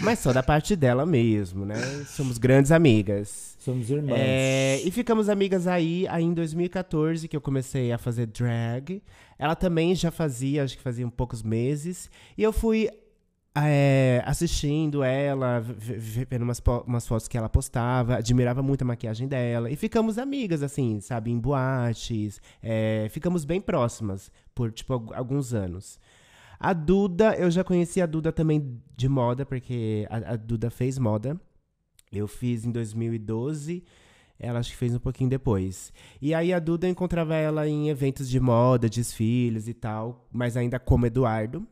mas 0.00 0.20
só 0.20 0.32
da 0.32 0.42
parte 0.42 0.74
dela 0.74 1.04
mesmo, 1.04 1.66
né? 1.66 1.76
Somos 2.06 2.38
grandes 2.38 2.72
amigas. 2.72 3.54
Somos 3.58 3.90
irmãs. 3.90 4.16
É, 4.18 4.80
e 4.84 4.90
ficamos 4.90 5.28
amigas 5.28 5.66
aí, 5.66 6.06
aí 6.08 6.24
em 6.24 6.32
2014, 6.32 7.28
que 7.28 7.36
eu 7.36 7.40
comecei 7.42 7.92
a 7.92 7.98
fazer 7.98 8.26
drag. 8.26 9.02
Ela 9.38 9.54
também 9.54 9.94
já 9.94 10.10
fazia, 10.10 10.64
acho 10.64 10.78
que 10.78 10.82
fazia 10.82 11.06
um 11.06 11.10
poucos 11.10 11.42
meses. 11.42 12.08
E 12.38 12.42
eu 12.42 12.54
fui 12.54 12.88
é, 13.56 14.22
assistindo 14.26 15.02
ela, 15.02 15.60
vendo 15.60 16.42
umas, 16.42 16.62
umas 16.86 17.06
fotos 17.06 17.26
que 17.28 17.38
ela 17.38 17.48
postava, 17.48 18.16
admirava 18.16 18.62
muito 18.62 18.82
a 18.82 18.84
maquiagem 18.84 19.26
dela. 19.26 19.70
E 19.70 19.76
ficamos 19.76 20.18
amigas, 20.18 20.62
assim, 20.62 21.00
sabe, 21.00 21.30
em 21.30 21.38
boates. 21.38 22.40
é, 22.62 23.06
ficamos 23.10 23.44
bem 23.44 23.60
próximas 23.60 24.30
por, 24.54 24.70
tipo, 24.72 24.92
algu- 24.92 25.14
alguns 25.14 25.54
anos. 25.54 25.98
A 26.58 26.72
Duda, 26.72 27.34
eu 27.36 27.50
já 27.50 27.62
conheci 27.62 28.00
a 28.00 28.06
Duda 28.06 28.32
também 28.32 28.80
de 28.96 29.08
moda, 29.08 29.44
porque 29.44 30.06
a, 30.10 30.32
a 30.32 30.36
Duda 30.36 30.70
fez 30.70 30.98
moda. 30.98 31.38
Eu 32.12 32.26
fiz 32.28 32.64
em 32.64 32.70
2012. 32.70 33.82
Ela 34.38 34.58
acho 34.58 34.70
que 34.70 34.76
fez 34.76 34.94
um 34.94 34.98
pouquinho 34.98 35.30
depois. 35.30 35.92
E 36.20 36.34
aí 36.34 36.52
a 36.52 36.58
Duda 36.58 36.86
encontrava 36.88 37.34
ela 37.34 37.66
em 37.66 37.88
eventos 37.88 38.28
de 38.28 38.38
moda, 38.38 38.88
desfiles 38.88 39.66
e 39.66 39.72
tal, 39.74 40.26
mas 40.30 40.56
ainda 40.58 40.78
como 40.78 41.06
Eduardo. 41.06 41.66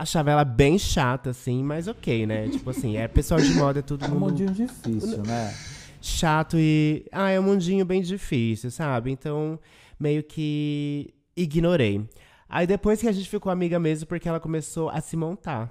Achava 0.00 0.30
ela 0.30 0.44
bem 0.44 0.78
chata, 0.78 1.30
assim, 1.30 1.62
mas 1.62 1.86
ok, 1.86 2.26
né? 2.26 2.48
tipo 2.50 2.70
assim, 2.70 2.96
é 2.96 3.06
pessoal 3.06 3.38
de 3.40 3.52
moda, 3.54 3.80
é 3.80 3.82
todo 3.82 4.04
É 4.04 4.08
um 4.08 4.12
mundo. 4.12 4.30
mundinho 4.30 4.50
difícil, 4.50 5.22
né? 5.22 5.54
chato 6.00 6.56
e. 6.58 7.04
Ah, 7.12 7.28
é 7.30 7.38
um 7.38 7.42
mundinho 7.42 7.84
bem 7.84 8.00
difícil, 8.00 8.70
sabe? 8.70 9.10
Então, 9.10 9.58
meio 9.98 10.22
que 10.22 11.12
ignorei. 11.36 12.08
Aí 12.48 12.66
depois 12.66 13.00
que 13.00 13.08
a 13.08 13.12
gente 13.12 13.28
ficou 13.28 13.52
amiga 13.52 13.78
mesmo, 13.78 14.06
porque 14.06 14.26
ela 14.28 14.40
começou 14.40 14.88
a 14.88 15.00
se 15.02 15.16
montar. 15.16 15.70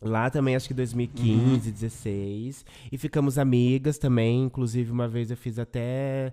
Lá 0.00 0.30
também, 0.30 0.54
acho 0.54 0.68
que 0.68 0.74
2015, 0.74 1.72
16. 1.72 2.64
E 2.92 2.96
ficamos 2.96 3.36
amigas 3.36 3.98
também. 3.98 4.44
Inclusive, 4.44 4.92
uma 4.92 5.08
vez 5.08 5.32
eu 5.32 5.36
fiz 5.36 5.58
até 5.58 6.32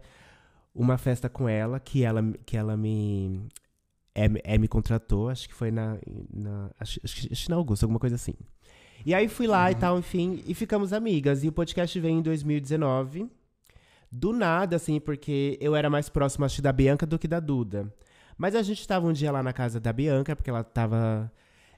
uma 0.76 1.00
festa 1.00 1.28
com 1.28 1.50
ela, 1.50 1.80
que 1.80 2.04
ela, 2.04 2.22
que 2.46 2.56
ela 2.56 2.78
me. 2.78 3.42
É, 4.16 4.56
é, 4.56 4.58
me 4.58 4.68
contratou, 4.68 5.30
acho 5.30 5.48
que 5.48 5.54
foi 5.54 5.72
na. 5.72 5.98
na 6.34 6.72
acho, 6.80 7.00
acho, 7.04 7.28
acho 7.30 7.50
na 7.52 7.58
Augusta, 7.58 7.86
alguma 7.86 8.00
coisa 8.00 8.16
assim. 8.16 8.34
E 9.06 9.14
aí 9.14 9.28
fui 9.28 9.46
lá 9.46 9.70
e 9.70 9.76
tal, 9.76 10.00
enfim, 10.00 10.42
e 10.48 10.54
ficamos 10.54 10.94
amigas. 10.94 11.44
E 11.44 11.48
o 11.48 11.52
podcast 11.52 12.00
veio 12.00 12.18
em 12.18 12.22
2019. 12.22 13.30
Do 14.12 14.32
nada, 14.32 14.78
assim, 14.78 15.00
porque 15.00 15.58
eu 15.60 15.76
era 15.76 15.90
mais 15.90 16.08
próximo, 16.08 16.46
acho, 16.46 16.62
da 16.62 16.72
Bianca 16.72 17.06
do 17.06 17.20
que 17.20 17.28
da 17.28 17.40
Duda. 17.40 17.94
Mas 18.38 18.56
a 18.56 18.62
gente 18.62 18.88
tava 18.88 19.06
um 19.06 19.14
dia 19.14 19.32
lá 19.32 19.44
na 19.44 19.54
casa 19.54 19.80
da 19.80 19.92
Bianca, 19.92 20.36
porque 20.36 20.50
ela 20.50 20.64
tava 20.64 21.32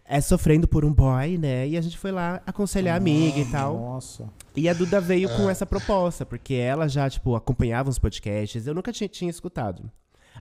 é, 0.05 0.21
sofrendo 0.21 0.67
por 0.67 0.85
um 0.85 0.93
boy, 0.93 1.37
né? 1.37 1.67
E 1.67 1.77
a 1.77 1.81
gente 1.81 1.97
foi 1.97 2.11
lá 2.11 2.41
aconselhar 2.45 2.93
a 2.93 2.97
amiga 2.97 3.39
e 3.39 3.51
tal. 3.51 3.77
Nossa. 3.77 4.29
E 4.55 4.69
a 4.69 4.73
Duda 4.73 5.01
veio 5.01 5.29
com 5.35 5.49
essa 5.49 5.65
proposta, 5.65 6.25
porque 6.25 6.53
ela 6.53 6.87
já, 6.87 7.09
tipo, 7.09 7.35
acompanhava 7.35 7.89
os 7.89 7.99
podcasts. 7.99 8.65
Eu 8.65 8.73
nunca 8.73 8.91
tinha, 8.91 9.07
tinha 9.07 9.29
escutado. 9.29 9.91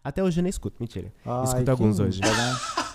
Até 0.08 0.22
hoje 0.22 0.38
eu 0.40 0.42
nem 0.42 0.50
escuto, 0.50 0.76
mentira. 0.80 1.12
Ai, 1.24 1.44
escuto 1.44 1.70
alguns 1.70 1.98
hoje. 2.00 2.20
né? 2.20 2.28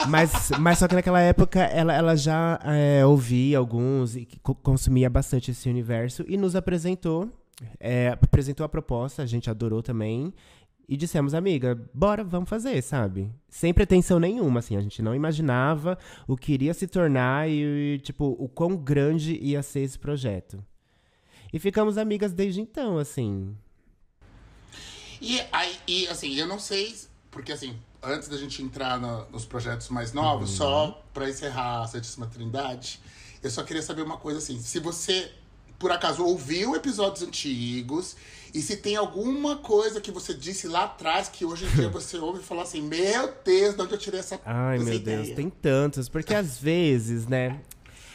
Mas, 0.08 0.52
mas 0.60 0.78
só 0.80 0.88
que 0.88 0.96
naquela 0.96 1.20
época 1.22 1.60
ela, 1.62 1.94
ela 1.94 2.16
já 2.16 2.60
é, 2.64 3.06
ouvia 3.06 3.58
alguns 3.58 4.16
e 4.16 4.28
co- 4.42 4.56
consumia 4.56 5.10
bastante 5.10 5.52
esse 5.52 5.70
universo 5.70 6.24
e 6.28 6.38
nos 6.38 6.56
apresentou. 6.56 7.30
é, 7.80 8.10
apresentou 8.20 8.66
a 8.66 8.70
proposta, 8.70 9.22
a 9.22 9.26
gente 9.26 9.50
adorou 9.50 9.84
também. 9.84 10.34
E 10.90 10.98
dissemos, 10.98 11.34
amiga, 11.34 11.80
bora, 11.94 12.22
vamos 12.24 12.50
fazer, 12.50 12.82
sabe? 12.82 13.32
Sem 13.48 13.74
pretensão 13.74 14.20
nenhuma, 14.20 14.60
assim. 14.60 14.76
A 14.76 14.82
gente 14.82 15.02
não 15.02 15.14
imaginava 15.16 15.98
o 16.28 16.36
que 16.36 16.52
iria 16.52 16.74
se 16.74 16.86
tornar 16.88 17.48
e, 17.50 18.00
tipo, 18.04 18.36
o 18.38 18.50
quão 18.50 18.76
grande 18.76 19.38
ia 19.42 19.62
ser 19.64 19.82
esse 19.82 19.98
projeto. 19.98 20.62
E 21.54 21.60
ficamos 21.60 21.98
amigas 21.98 22.34
desde 22.34 22.60
então, 22.60 22.98
assim. 22.98 23.56
E, 25.22 25.40
aí, 25.52 25.78
e 25.88 26.08
assim, 26.08 26.34
eu 26.36 26.48
não 26.48 26.58
sei, 26.60 26.96
porque 27.30 27.52
assim, 27.52 27.78
antes 28.02 28.28
da 28.28 28.36
gente 28.38 28.62
entrar 28.64 29.00
no- 29.00 29.30
nos 29.30 29.46
projetos 29.46 29.88
mais 29.90 30.12
novos, 30.14 30.50
Uhum. 30.52 30.56
só 30.58 31.04
pra 31.14 31.30
encerrar 31.30 31.84
a 31.84 31.88
Santíssima 31.88 32.26
Trindade, 32.26 33.00
eu 33.44 33.50
só 33.52 33.62
queria 33.64 33.82
saber 33.84 34.02
uma 34.02 34.18
coisa 34.18 34.40
assim, 34.40 34.60
se 34.60 34.80
você 34.80 35.32
por 35.78 35.92
acaso 35.92 36.24
ouviu 36.24 36.76
episódios 36.76 37.24
antigos 37.28 38.16
e 38.54 38.62
se 38.62 38.78
tem 38.78 38.96
alguma 38.96 39.56
coisa 39.58 40.00
que 40.00 40.12
você 40.12 40.32
disse 40.32 40.68
lá 40.68 40.84
atrás 40.84 41.28
que 41.28 41.44
hoje 41.44 41.66
em 41.66 41.70
dia 41.70 41.90
você 41.90 42.18
ouve 42.18 42.40
e 42.40 42.44
fala 42.44 42.62
assim, 42.64 42.82
meu 42.84 43.34
Deus, 43.44 43.76
de 43.76 43.82
onde 43.82 43.94
eu 43.94 43.98
tirei 43.98 44.20
essa 44.20 44.40
Ai, 44.46 44.76
essa 44.76 44.86
meu 44.86 44.94
ideia? 44.94 45.24
Deus, 45.24 45.36
tem 45.36 45.50
tantos. 45.50 46.08
Porque 46.08 46.36
às 46.36 46.58
vezes, 46.60 47.26
né? 47.26 47.60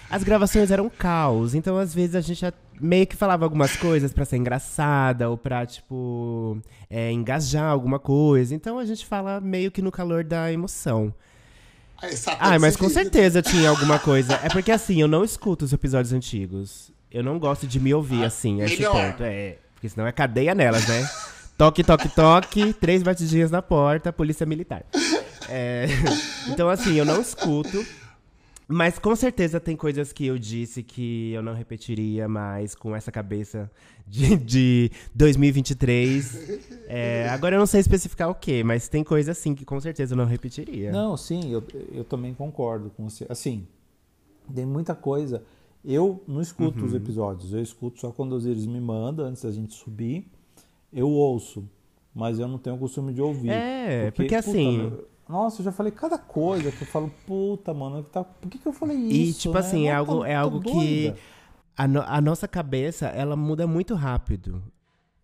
As 0.09 0.23
gravações 0.23 0.71
eram 0.71 0.89
caos, 0.89 1.55
então 1.57 1.77
às 1.77 1.93
vezes 1.93 2.15
a 2.15 2.21
gente 2.21 2.41
já 2.41 2.53
meio 2.81 3.07
que 3.07 3.17
falava 3.17 3.45
algumas 3.45 3.77
coisas 3.77 4.13
pra 4.13 4.25
ser 4.25 4.37
engraçada 4.37 5.29
ou 5.31 5.37
pra, 5.37 5.65
tipo, 5.67 6.59
é, 6.91 7.11
engajar 7.11 7.71
alguma 7.71 7.99
coisa. 7.99 8.55
Então 8.55 8.79
a 8.79 8.85
gente 8.85 9.05
fala 9.07 9.41
meio 9.41 9.71
que 9.71 9.83
no 9.83 9.93
calor 9.93 10.25
da 10.25 10.53
emoção. 10.53 11.13
Ah, 12.39 12.59
mas 12.59 12.77
com 12.77 12.87
liga. 12.87 13.03
certeza 13.03 13.43
tinha 13.43 13.71
alguma 13.71 13.99
coisa. 13.99 14.39
É 14.43 14.49
porque 14.49 14.71
assim, 14.71 15.01
eu 15.01 15.09
não 15.09 15.25
escuto 15.25 15.65
os 15.65 15.73
episódios 15.73 16.13
antigos. 16.13 16.93
Eu 17.11 17.23
não 17.23 17.39
gosto 17.39 17.67
de 17.67 17.81
me 17.81 17.95
ouvir 17.95 18.25
Ah, 18.25 18.27
assim, 18.27 18.61
a 18.61 18.67
esse 18.67 18.83
ponto. 18.83 19.23
É, 19.23 19.57
porque 19.75 19.89
senão 19.89 20.07
é 20.07 20.13
cadeia 20.13 20.55
nelas, 20.55 20.87
né? 20.87 21.09
Toque, 21.57 21.83
toque, 21.83 22.09
toque, 22.11 22.75
três 22.75 23.03
batidinhas 23.03 23.51
na 23.51 23.63
porta, 23.63 24.13
polícia 24.13 24.45
militar. 24.45 24.85
É, 25.49 25.87
então, 26.49 26.69
assim, 26.69 26.97
eu 26.97 27.05
não 27.05 27.21
escuto. 27.21 27.83
Mas 28.69 28.99
com 28.99 29.15
certeza 29.15 29.61
tem 29.61 29.77
coisas 29.77 30.13
que 30.13 30.27
eu 30.27 30.37
disse 30.39 30.83
que 30.83 31.31
eu 31.33 31.41
não 31.43 31.55
repetiria 31.55 32.27
mais 32.27 32.75
com 32.75 32.97
essa 32.97 33.13
cabeça 33.13 33.71
de, 34.07 34.37
de 34.37 34.91
2023. 35.15 36.61
É, 36.89 37.29
agora 37.31 37.55
eu 37.57 37.59
não 37.61 37.67
sei 37.67 37.81
especificar 37.81 38.29
o 38.29 38.35
que, 38.35 38.63
mas 38.65 38.89
tem 38.89 39.05
coisa 39.05 39.33
assim 39.33 39.55
que 39.55 39.65
com 39.65 39.81
certeza 39.81 40.15
eu 40.15 40.17
não 40.19 40.25
repetiria. 40.27 40.91
Não, 40.91 41.17
sim, 41.17 41.53
eu, 41.53 41.63
eu 41.93 42.05
também 42.05 42.35
concordo 42.35 42.91
com 42.91 43.09
você. 43.09 43.25
Assim, 43.29 43.67
tem 44.55 44.67
muita 44.67 44.95
coisa. 44.95 45.43
Eu 45.85 46.23
não 46.27 46.41
escuto 46.41 46.81
Uhum. 46.81 46.87
os 46.87 46.95
episódios, 46.95 47.53
eu 47.53 47.63
escuto 47.63 48.01
só 48.01 48.11
quando 48.11 48.37
eles 48.49 48.67
me 48.67 48.81
mandam, 48.81 49.27
antes 49.27 49.43
da 49.45 49.53
gente 49.53 49.75
subir. 49.75 50.27
Eu 50.93 51.09
ouço, 51.09 51.69
mas 52.15 52.39
eu 52.41 52.49
não 52.49 52.59
tenho 52.59 52.75
o 52.75 52.79
costume 52.79 53.13
de 53.13 53.21
ouvir. 53.23 53.51
É, 53.51 54.11
porque 54.11 54.35
puta, 54.35 54.39
assim- 54.51 54.79
meu, 54.79 55.09
nossa, 55.29 55.61
eu 55.61 55.65
já 55.65 55.73
falei 55.73 55.93
cada 55.93 56.19
coisa 56.19 56.71
que 56.71 56.83
eu 56.83 56.87
falo, 56.87 57.11
puta, 57.27 57.75
mano, 57.75 58.03
que 58.05 58.11
tá, 58.11 58.23
por 58.25 58.49
que, 58.49 58.59
que 58.59 58.67
eu 58.67 58.73
falei 58.73 58.97
E, 58.97 59.31
isso? 59.31 59.41
tipo 59.41 59.55
né? 59.55 59.61
assim, 59.61 59.89
é 59.89 59.93
Não, 59.93 59.99
algo, 59.99 60.25
é 60.25 60.35
algo 60.35 60.61
que 60.61 61.13
a, 61.77 61.87
no- 61.89 62.03
a 62.03 62.21
nossa 62.21 62.47
cabeça, 62.49 63.07
ela 63.09 63.37
muda 63.37 63.67
muito 63.67 63.95
rápido. 63.95 64.63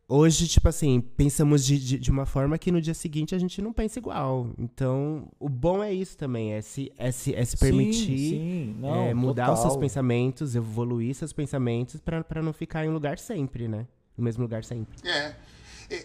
Hoje, 0.08 0.46
tipo 0.46 0.68
assim, 0.68 1.00
pensamos 1.00 1.64
de, 1.64 1.78
de, 1.78 1.98
de 1.98 2.10
uma 2.10 2.26
forma 2.26 2.58
que 2.58 2.70
no 2.70 2.82
dia 2.82 2.92
seguinte 2.92 3.34
a 3.34 3.38
gente 3.38 3.62
não 3.62 3.72
pensa 3.72 3.98
igual. 3.98 4.50
Então, 4.58 5.28
o 5.40 5.48
bom 5.48 5.82
é 5.82 5.90
isso 5.94 6.18
também, 6.18 6.52
é 6.52 6.60
se, 6.60 6.92
é 6.98 7.10
se, 7.10 7.34
é 7.34 7.42
se 7.44 7.56
permitir 7.56 8.18
Sim, 8.18 8.38
sim, 8.38 8.76
não, 8.78 8.94
é, 8.94 9.14
mudar 9.14 9.52
os 9.52 9.60
seus 9.60 9.72
total. 9.72 9.80
pensamentos, 9.80 10.54
evoluir 10.54 11.14
seus 11.14 11.32
pensamentos 11.32 11.98
pra, 12.00 12.22
pra 12.22 12.42
não 12.42 12.52
ficar 12.52 12.84
em 12.84 12.90
um 12.90 12.92
lugar 12.92 13.18
sempre, 13.18 13.66
né? 13.68 13.86
No 14.18 14.22
mesmo 14.24 14.42
lugar 14.42 14.64
sempre. 14.64 14.96
É. 15.08 15.34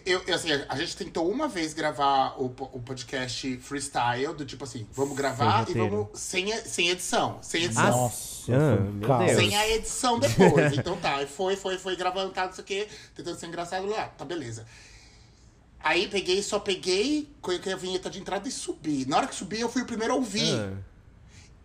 Eu, 0.04 0.22
eu, 0.26 0.34
assim, 0.34 0.48
a 0.68 0.76
gente 0.76 0.96
tentou 0.96 1.30
uma 1.30 1.48
vez 1.48 1.72
gravar 1.72 2.34
o, 2.40 2.46
o 2.46 2.80
podcast 2.80 3.56
freestyle, 3.58 4.34
do 4.34 4.44
tipo 4.44 4.64
assim, 4.64 4.86
vamos 4.92 5.16
gravar 5.16 5.44
e 5.44 5.58
roteiro. 5.74 5.88
vamos 5.90 6.20
sem, 6.20 6.50
e- 6.50 6.60
sem 6.62 6.88
edição. 6.90 7.38
Sem 7.40 7.64
edição. 7.64 7.90
Nossa, 7.90 8.52
Ah. 8.52 9.34
Sem 9.36 9.56
a 9.56 9.68
edição 9.70 10.18
depois. 10.18 10.72
então 10.76 10.96
tá, 10.96 11.22
e 11.22 11.26
foi, 11.26 11.56
foi, 11.56 11.78
foi 11.78 11.96
gravando, 11.96 12.30
tá, 12.32 12.46
não 12.46 12.52
sei 12.52 12.62
o 12.62 12.66
quê, 12.66 12.88
tentando 13.14 13.38
ser 13.38 13.46
engraçado 13.46 13.86
lá, 13.86 14.06
tá, 14.08 14.24
beleza. 14.24 14.66
Aí 15.80 16.08
peguei, 16.08 16.42
só 16.42 16.58
peguei, 16.58 17.32
coloquei 17.40 17.72
a 17.72 17.76
vinheta 17.76 18.10
de 18.10 18.18
entrada 18.18 18.48
e 18.48 18.50
subi. 18.50 19.06
Na 19.06 19.16
hora 19.18 19.26
que 19.28 19.34
subi, 19.34 19.60
eu 19.60 19.68
fui 19.70 19.82
o 19.82 19.86
primeiro 19.86 20.12
a 20.12 20.16
ouvir. 20.16 20.54
Ah. 20.54 20.72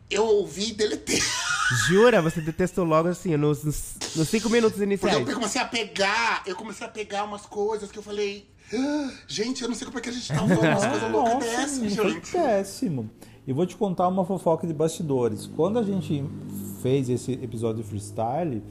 Eu 0.09 0.25
ouvi 0.25 0.69
e 0.69 0.73
deletei. 0.73 1.19
Jura? 1.87 2.21
Você 2.21 2.39
detestou 2.41 2.85
logo 2.85 3.07
assim, 3.09 3.35
nos, 3.35 3.63
nos, 3.63 4.27
cinco 4.29 4.49
minutos 4.49 4.77
Porque 4.77 4.83
iniciais. 4.93 5.27
eu 5.27 5.33
comecei 5.33 5.61
a 5.61 5.65
pegar, 5.65 6.43
eu 6.45 6.55
comecei 6.55 6.85
a 6.85 6.89
pegar 6.89 7.23
umas 7.23 7.45
coisas 7.45 7.91
que 7.91 7.97
eu 7.97 8.03
falei. 8.03 8.47
"Ah, 8.73 9.09
gente, 9.27 9.61
eu 9.63 9.67
não 9.69 9.75
sei 9.75 9.85
como 9.87 9.97
é 9.97 10.01
que 10.01 10.09
a 10.09 10.11
gente 10.11 10.27
tá 10.27 10.35
falando 10.35 10.59
umas 10.61 10.85
coisas 10.85 11.11
loucas 11.11 11.39
dessas, 11.39 11.95
foi 11.95 12.11
gente. 12.11 12.31
péssimo. 12.31 13.09
E 13.47 13.51
vou 13.53 13.65
te 13.65 13.75
contar 13.75 14.07
uma 14.07 14.23
fofoca 14.23 14.65
de 14.67 14.73
bastidores. 14.73 15.47
Quando 15.55 15.79
a 15.79 15.83
gente 15.83 16.23
fez 16.81 17.09
esse 17.09 17.33
episódio 17.33 17.81
de 17.83 17.89
freestyle, 17.89 18.63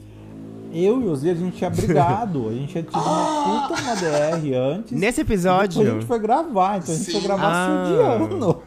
eu 0.71 1.01
e 1.01 1.05
o 1.07 1.15
Zé, 1.15 1.31
a 1.31 1.35
gente 1.35 1.57
tinha 1.57 1.69
brigado. 1.69 2.49
A 2.49 2.53
gente 2.53 2.71
tinha 2.71 2.83
tido 2.83 2.97
uma 2.97 3.67
puta 3.67 3.81
uma 3.81 3.95
DR 3.95 4.53
antes. 4.55 4.91
Nesse 4.97 5.21
episódio. 5.21 5.81
a 5.81 5.85
gente 5.93 6.05
foi 6.05 6.19
gravar, 6.19 6.77
então 6.79 6.93
a 6.93 6.97
gente 6.97 7.05
Sim. 7.05 7.11
foi 7.11 7.21
gravar 7.21 7.51
Ah. 7.51 7.85
se 7.85 7.93
odiando. 7.93 8.63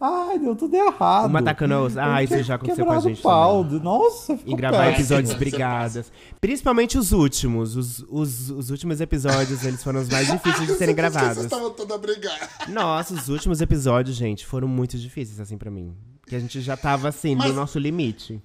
Ai, 0.00 0.38
deu 0.38 0.54
tudo 0.54 0.74
errado. 0.76 1.26
Uma 1.30 1.38
atacando 1.40 1.74
os- 1.80 1.96
Ah, 1.96 2.20
Eu 2.22 2.24
isso 2.24 2.42
já 2.42 2.56
aconteceu 2.56 2.84
com 2.84 2.92
a 2.92 3.00
gente 3.00 3.22
pau. 3.22 3.64
Nossa, 3.64 4.36
ficou 4.36 4.52
Em 4.52 4.56
gravar 4.56 4.78
péssimo. 4.78 4.96
episódios 4.96 5.34
brigadas. 5.34 6.12
Principalmente 6.40 6.98
os 6.98 7.12
últimos. 7.12 7.74
Os, 7.74 8.04
os, 8.10 8.50
os 8.50 8.70
últimos 8.70 9.00
episódios, 9.00 9.64
eles 9.64 9.82
foram 9.82 10.00
os 10.02 10.08
mais 10.08 10.30
difíceis 10.30 10.66
de 10.68 10.74
serem 10.76 10.94
que 10.94 11.00
Vocês 11.00 11.12
gravados. 11.14 11.44
estavam 11.44 11.70
todos 11.70 11.94
a 11.94 11.98
brigar. 11.98 12.50
Nossa, 12.68 13.14
os 13.14 13.28
últimos 13.28 13.60
episódios, 13.60 14.16
gente, 14.16 14.44
foram 14.44 14.68
muito 14.68 14.98
difíceis, 14.98 15.40
assim, 15.40 15.56
pra 15.56 15.70
mim. 15.70 15.96
Que 16.26 16.36
a 16.36 16.40
gente 16.40 16.60
já 16.60 16.76
tava, 16.76 17.08
assim, 17.08 17.34
Mas- 17.34 17.48
no 17.48 17.54
nosso 17.54 17.78
limite. 17.78 18.34
Não, 18.34 18.42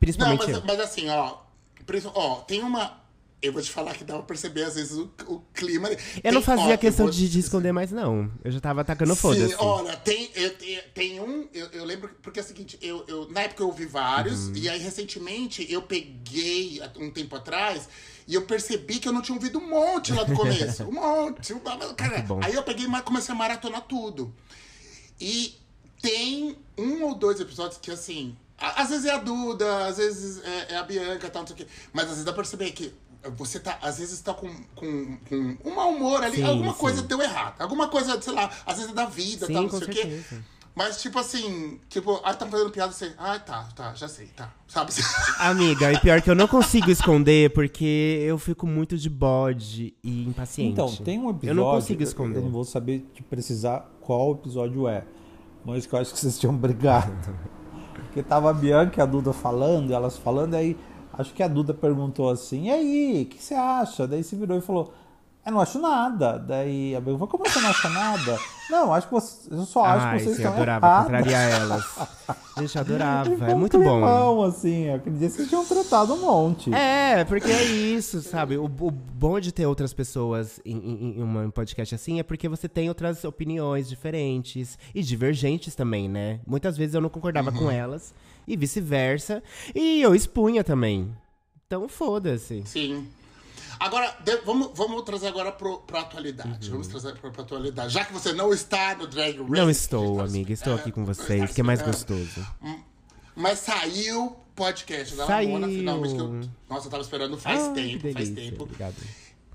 Principalmente 0.00 0.46
mas, 0.46 0.56
eu. 0.56 0.62
mas 0.66 0.80
assim, 0.80 1.08
ó, 1.10 1.34
ó, 2.14 2.34
tem 2.36 2.62
uma. 2.62 2.92
Eu 3.40 3.52
vou 3.52 3.62
te 3.62 3.70
falar 3.70 3.94
que 3.94 4.02
dá 4.02 4.14
pra 4.14 4.22
perceber, 4.24 4.64
às 4.64 4.74
vezes, 4.74 4.98
o, 4.98 5.08
o 5.28 5.40
clima. 5.54 5.88
Eu 6.24 6.32
não 6.32 6.40
Tem- 6.40 6.56
fazia 6.56 6.74
ó, 6.74 6.76
questão 6.76 7.06
vou- 7.06 7.14
de, 7.14 7.28
de 7.28 7.38
esconder 7.38 7.70
mais, 7.72 7.92
não. 7.92 8.28
Eu 8.42 8.50
já 8.50 8.58
tava 8.58 8.80
atacando 8.80 9.14
Sim, 9.14 9.20
foda-se. 9.20 9.54
olha, 9.58 9.96
tem, 9.98 10.28
eu, 10.34 10.52
eu- 10.60 10.82
tem 10.92 11.20
um. 11.20 11.48
Eu, 11.54 11.66
eu 11.68 11.84
lembro, 11.84 12.10
porque 12.20 12.40
é 12.40 12.42
o 12.42 12.44
seguinte, 12.44 12.76
eu, 12.82 13.04
eu, 13.06 13.28
na 13.30 13.42
época 13.42 13.62
eu 13.62 13.68
ouvi 13.68 13.86
vários, 13.86 14.48
Uhum. 14.48 14.56
e 14.56 14.68
aí 14.68 14.80
recentemente 14.80 15.64
eu 15.72 15.82
peguei, 15.82 16.80
um 16.96 17.12
tempo 17.12 17.36
atrás, 17.36 17.88
e 18.26 18.34
eu 18.34 18.42
percebi 18.42 18.98
que 18.98 19.06
eu 19.06 19.12
não 19.12 19.22
tinha 19.22 19.36
ouvido 19.36 19.60
um 19.60 19.68
monte 19.68 20.12
lá 20.12 20.24
do 20.24 20.34
começo. 20.34 20.82
um 20.88 20.92
monte. 20.92 21.52
um- 21.54 21.60
cara, 21.96 22.18
bom. 22.22 22.40
aí 22.42 22.54
eu 22.54 22.62
peguei 22.64 22.86
e 22.86 23.02
comecei 23.02 23.32
a 23.32 23.38
maratonar 23.38 23.82
tudo. 23.82 24.34
E 25.20 25.54
tem 26.02 26.56
um 26.76 27.04
ou 27.04 27.14
dois 27.14 27.38
episódios 27.38 27.78
que, 27.80 27.90
assim. 27.92 28.36
Às 28.60 28.88
vezes 28.90 29.04
é 29.04 29.12
a 29.12 29.18
Duda, 29.18 29.86
às 29.86 29.98
vezes 29.98 30.42
é, 30.42 30.72
é 30.74 30.76
a 30.78 30.82
Bianca, 30.82 31.30
tal, 31.30 31.42
não 31.42 31.46
sei 31.46 31.54
o 31.54 31.56
quê. 31.58 31.66
Mas 31.92 32.04
às 32.06 32.10
vezes 32.10 32.24
dá 32.24 32.32
pra 32.32 32.42
perceber 32.42 32.72
que 32.72 32.92
você 33.36 33.58
tá, 33.58 33.78
às 33.82 33.98
vezes 33.98 34.20
tá 34.20 34.32
com, 34.32 34.48
com, 34.74 35.16
com 35.28 35.56
um 35.64 35.74
mau 35.74 35.90
humor 35.90 36.22
ali, 36.22 36.36
Sim, 36.36 36.44
alguma 36.44 36.72
sim. 36.72 36.78
coisa 36.78 37.02
deu 37.02 37.20
errado. 37.20 37.60
Alguma 37.60 37.88
coisa, 37.88 38.20
sei 38.20 38.32
lá, 38.32 38.50
às 38.64 38.76
vezes 38.76 38.90
é 38.90 38.94
da 38.94 39.06
vida, 39.06 39.46
Sim, 39.46 39.52
tal, 39.54 39.62
não 39.64 39.70
sei 39.70 39.88
o 39.88 39.90
quê. 39.90 40.22
Mas, 40.78 41.02
tipo 41.02 41.18
assim, 41.18 41.80
tipo, 41.88 42.20
ah, 42.22 42.32
tá 42.32 42.46
fazendo 42.46 42.70
piada, 42.70 42.92
você. 42.92 43.12
Ah, 43.18 43.36
tá, 43.36 43.68
tá, 43.74 43.94
já 43.94 44.06
sei, 44.06 44.28
tá. 44.28 44.54
Sabe? 44.68 44.92
Amiga, 45.40 45.92
e 45.92 45.98
pior 45.98 46.22
que 46.22 46.30
eu 46.30 46.36
não 46.36 46.46
consigo 46.46 46.88
esconder 46.88 47.50
porque 47.52 48.22
eu 48.22 48.38
fico 48.38 48.64
muito 48.64 48.96
de 48.96 49.10
bode 49.10 49.92
e 50.04 50.28
impaciente. 50.28 50.70
Então, 50.70 50.94
tem 50.94 51.18
um 51.18 51.30
episódio. 51.30 51.48
Eu 51.48 51.54
não 51.56 51.64
consigo 51.64 52.00
Eu 52.00 52.04
esconder. 52.06 52.40
não 52.40 52.50
vou 52.50 52.64
saber 52.64 53.04
te 53.12 53.24
precisar 53.24 53.90
qual 54.00 54.34
episódio 54.34 54.86
é. 54.86 55.04
Mas 55.64 55.84
que 55.84 55.92
eu 55.92 55.98
acho 55.98 56.12
que 56.14 56.20
vocês 56.20 56.38
tinham 56.38 56.54
brigado. 56.56 57.12
Porque 57.94 58.22
tava 58.22 58.48
a 58.48 58.54
Bianca 58.54 59.00
e 59.00 59.02
a 59.02 59.06
Duda 59.06 59.32
falando, 59.32 59.90
e 59.90 59.94
elas 59.94 60.16
falando, 60.16 60.54
aí 60.54 60.76
acho 61.18 61.34
que 61.34 61.42
a 61.42 61.48
Duda 61.48 61.74
perguntou 61.74 62.30
assim: 62.30 62.66
e 62.66 62.70
aí, 62.70 63.22
o 63.24 63.26
que 63.26 63.42
você 63.42 63.54
acha? 63.54 64.06
Daí 64.06 64.22
se 64.24 64.36
virou 64.36 64.56
e 64.56 64.62
falou: 64.62 64.94
eu 65.48 65.52
não 65.52 65.60
acho 65.60 65.78
nada. 65.78 66.38
Daí 66.38 66.94
a 66.94 67.00
falou: 67.00 67.26
como 67.26 67.48
você 67.48 67.60
não 67.60 67.70
acha 67.70 67.88
nada? 67.88 68.38
Não, 68.70 68.92
acho 68.92 69.06
que 69.06 69.14
você, 69.14 69.48
eu 69.50 69.64
só 69.64 69.82
acho 69.82 70.04
Ai, 70.04 70.18
que 70.18 70.24
vocês 70.24 70.36
sim, 70.36 70.42
estão 70.42 70.54
adorava 70.54 70.86
erradas. 70.86 71.04
contrariar 71.06 71.50
elas. 71.50 71.84
Gente, 72.58 72.74
eu 72.76 72.80
adorava. 72.82 73.50
É 73.50 73.54
um 73.54 73.58
muito 73.58 73.78
bom. 73.78 74.44
assim. 74.44 74.90
Aquele 74.90 75.16
dia 75.16 75.30
vocês 75.30 75.48
tinham 75.48 75.64
tratado 75.64 76.12
um 76.12 76.20
monte. 76.20 76.72
É, 76.74 77.24
porque 77.24 77.50
é 77.50 77.64
isso, 77.64 78.20
sabe? 78.20 78.58
O, 78.58 78.64
o 78.64 78.90
bom 78.90 79.40
de 79.40 79.52
ter 79.52 79.64
outras 79.64 79.94
pessoas 79.94 80.60
em, 80.66 80.76
em, 80.76 81.18
em 81.18 81.22
um 81.22 81.50
podcast 81.50 81.94
assim 81.94 82.20
é 82.20 82.22
porque 82.22 82.46
você 82.46 82.68
tem 82.68 82.90
outras 82.90 83.24
opiniões 83.24 83.88
diferentes 83.88 84.78
e 84.94 85.02
divergentes 85.02 85.74
também, 85.74 86.06
né? 86.06 86.40
Muitas 86.46 86.76
vezes 86.76 86.94
eu 86.94 87.00
não 87.00 87.08
concordava 87.08 87.50
com 87.50 87.70
elas 87.70 88.12
e 88.46 88.54
vice-versa. 88.54 89.42
E 89.74 90.02
eu 90.02 90.14
expunha 90.14 90.62
também. 90.62 91.10
Então 91.66 91.88
foda-se. 91.88 92.62
Sim. 92.66 93.06
Agora, 93.80 94.16
vamos, 94.44 94.70
vamos 94.74 95.02
trazer 95.02 95.28
agora 95.28 95.52
pro, 95.52 95.78
pra 95.78 96.00
atualidade. 96.00 96.68
Vamos 96.70 96.88
trazer 96.88 97.14
pra, 97.16 97.30
pra 97.30 97.42
atualidade. 97.42 97.92
Já 97.92 98.04
que 98.04 98.12
você 98.12 98.32
não 98.32 98.52
está 98.52 98.94
no 98.96 99.06
Drag 99.06 99.32
Race. 99.36 99.40
Uhum. 99.42 99.48
Não 99.50 99.70
estou, 99.70 100.20
a 100.20 100.24
amiga. 100.24 100.52
Estou 100.52 100.74
aqui 100.74 100.90
com 100.90 101.00
não 101.00 101.06
vocês, 101.06 101.52
que 101.52 101.60
é 101.60 101.64
mais 101.64 101.80
esperando. 101.80 102.18
gostoso. 102.18 102.46
Mas 103.36 103.60
saiu 103.60 104.26
o 104.26 104.30
podcast 104.56 105.14
da 105.14 105.26
Saiu. 105.26 105.52
Lamona, 105.52 105.68
finalmente. 105.72 106.14
Que 106.14 106.20
eu, 106.20 106.40
nossa, 106.68 106.86
eu 106.86 106.90
tava 106.90 107.02
esperando 107.02 107.38
faz 107.38 107.62
Ah, 107.62 107.68
que 107.72 107.74
tempo, 107.74 108.12
faz 108.12 108.30
tempo. 108.30 108.62
Obrigado. 108.64 108.96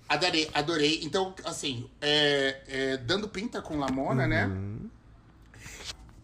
Adorei, 0.08 0.50
adorei. 0.54 1.00
Então, 1.04 1.34
assim, 1.44 1.90
é, 2.02 2.62
é, 2.68 2.98
dando 2.98 3.28
pinta 3.28 3.62
com 3.62 3.78
Lamona, 3.78 4.26
né? 4.26 4.46
Uhum. 4.46 4.90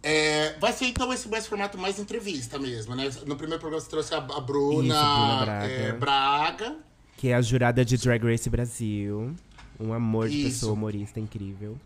É, 0.02 0.58
vai 0.60 0.72
ser 0.72 0.86
então 0.86 1.12
esse 1.12 1.28
formato 1.50 1.78
mais 1.78 2.00
entrevista 2.00 2.58
mesmo, 2.58 2.96
né? 2.96 3.10
No 3.26 3.36
primeiro 3.36 3.60
programa 3.60 3.82
você 3.82 3.90
trouxe 3.90 4.14
a, 4.14 4.18
a 4.20 4.40
Bruna, 4.40 4.96
Isso, 4.96 5.04
Bruna 5.04 5.46
Braga. 5.46 5.66
é, 5.66 5.92
Braga. 5.92 6.78
Que 7.20 7.28
é 7.28 7.36
a 7.36 7.42
jurada 7.42 7.84
de 7.84 7.98
Drag 7.98 8.24
Race 8.24 8.50
Brasil. 8.50 9.36
Um 9.78 9.92
amor 9.92 10.30
de 10.30 10.38
Isso. 10.38 10.50
pessoa 10.52 10.72
humorista 10.72 11.20
incrível. 11.20 11.78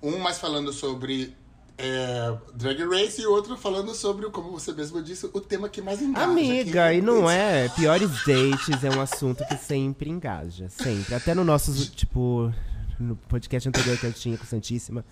Um 0.00 0.16
mais 0.20 0.38
falando 0.38 0.72
sobre 0.72 1.34
é, 1.76 2.32
Drag 2.54 2.78
Race 2.84 3.20
e 3.20 3.26
o 3.26 3.32
outro 3.32 3.56
falando 3.56 3.92
sobre, 3.96 4.30
como 4.30 4.52
você 4.52 4.72
mesmo 4.72 5.02
disse, 5.02 5.26
o 5.26 5.40
tema 5.40 5.68
que 5.68 5.82
mais 5.82 6.00
engaja. 6.00 6.26
Amiga, 6.26 6.92
que 6.92 6.98
e 6.98 7.02
não 7.02 7.28
é? 7.28 7.68
Piores 7.70 8.08
dates 8.24 8.84
é 8.84 8.90
um 8.96 9.00
assunto 9.00 9.44
que 9.44 9.56
sempre 9.56 10.08
engaja. 10.08 10.68
Sempre. 10.68 11.16
Até 11.16 11.34
no 11.34 11.42
nosso, 11.42 11.90
tipo, 11.90 12.54
no 12.98 13.16
podcast 13.16 13.68
anterior 13.68 13.98
que 13.98 14.06
eu 14.06 14.12
tinha 14.12 14.36
com 14.36 14.44
Santíssima, 14.44 15.04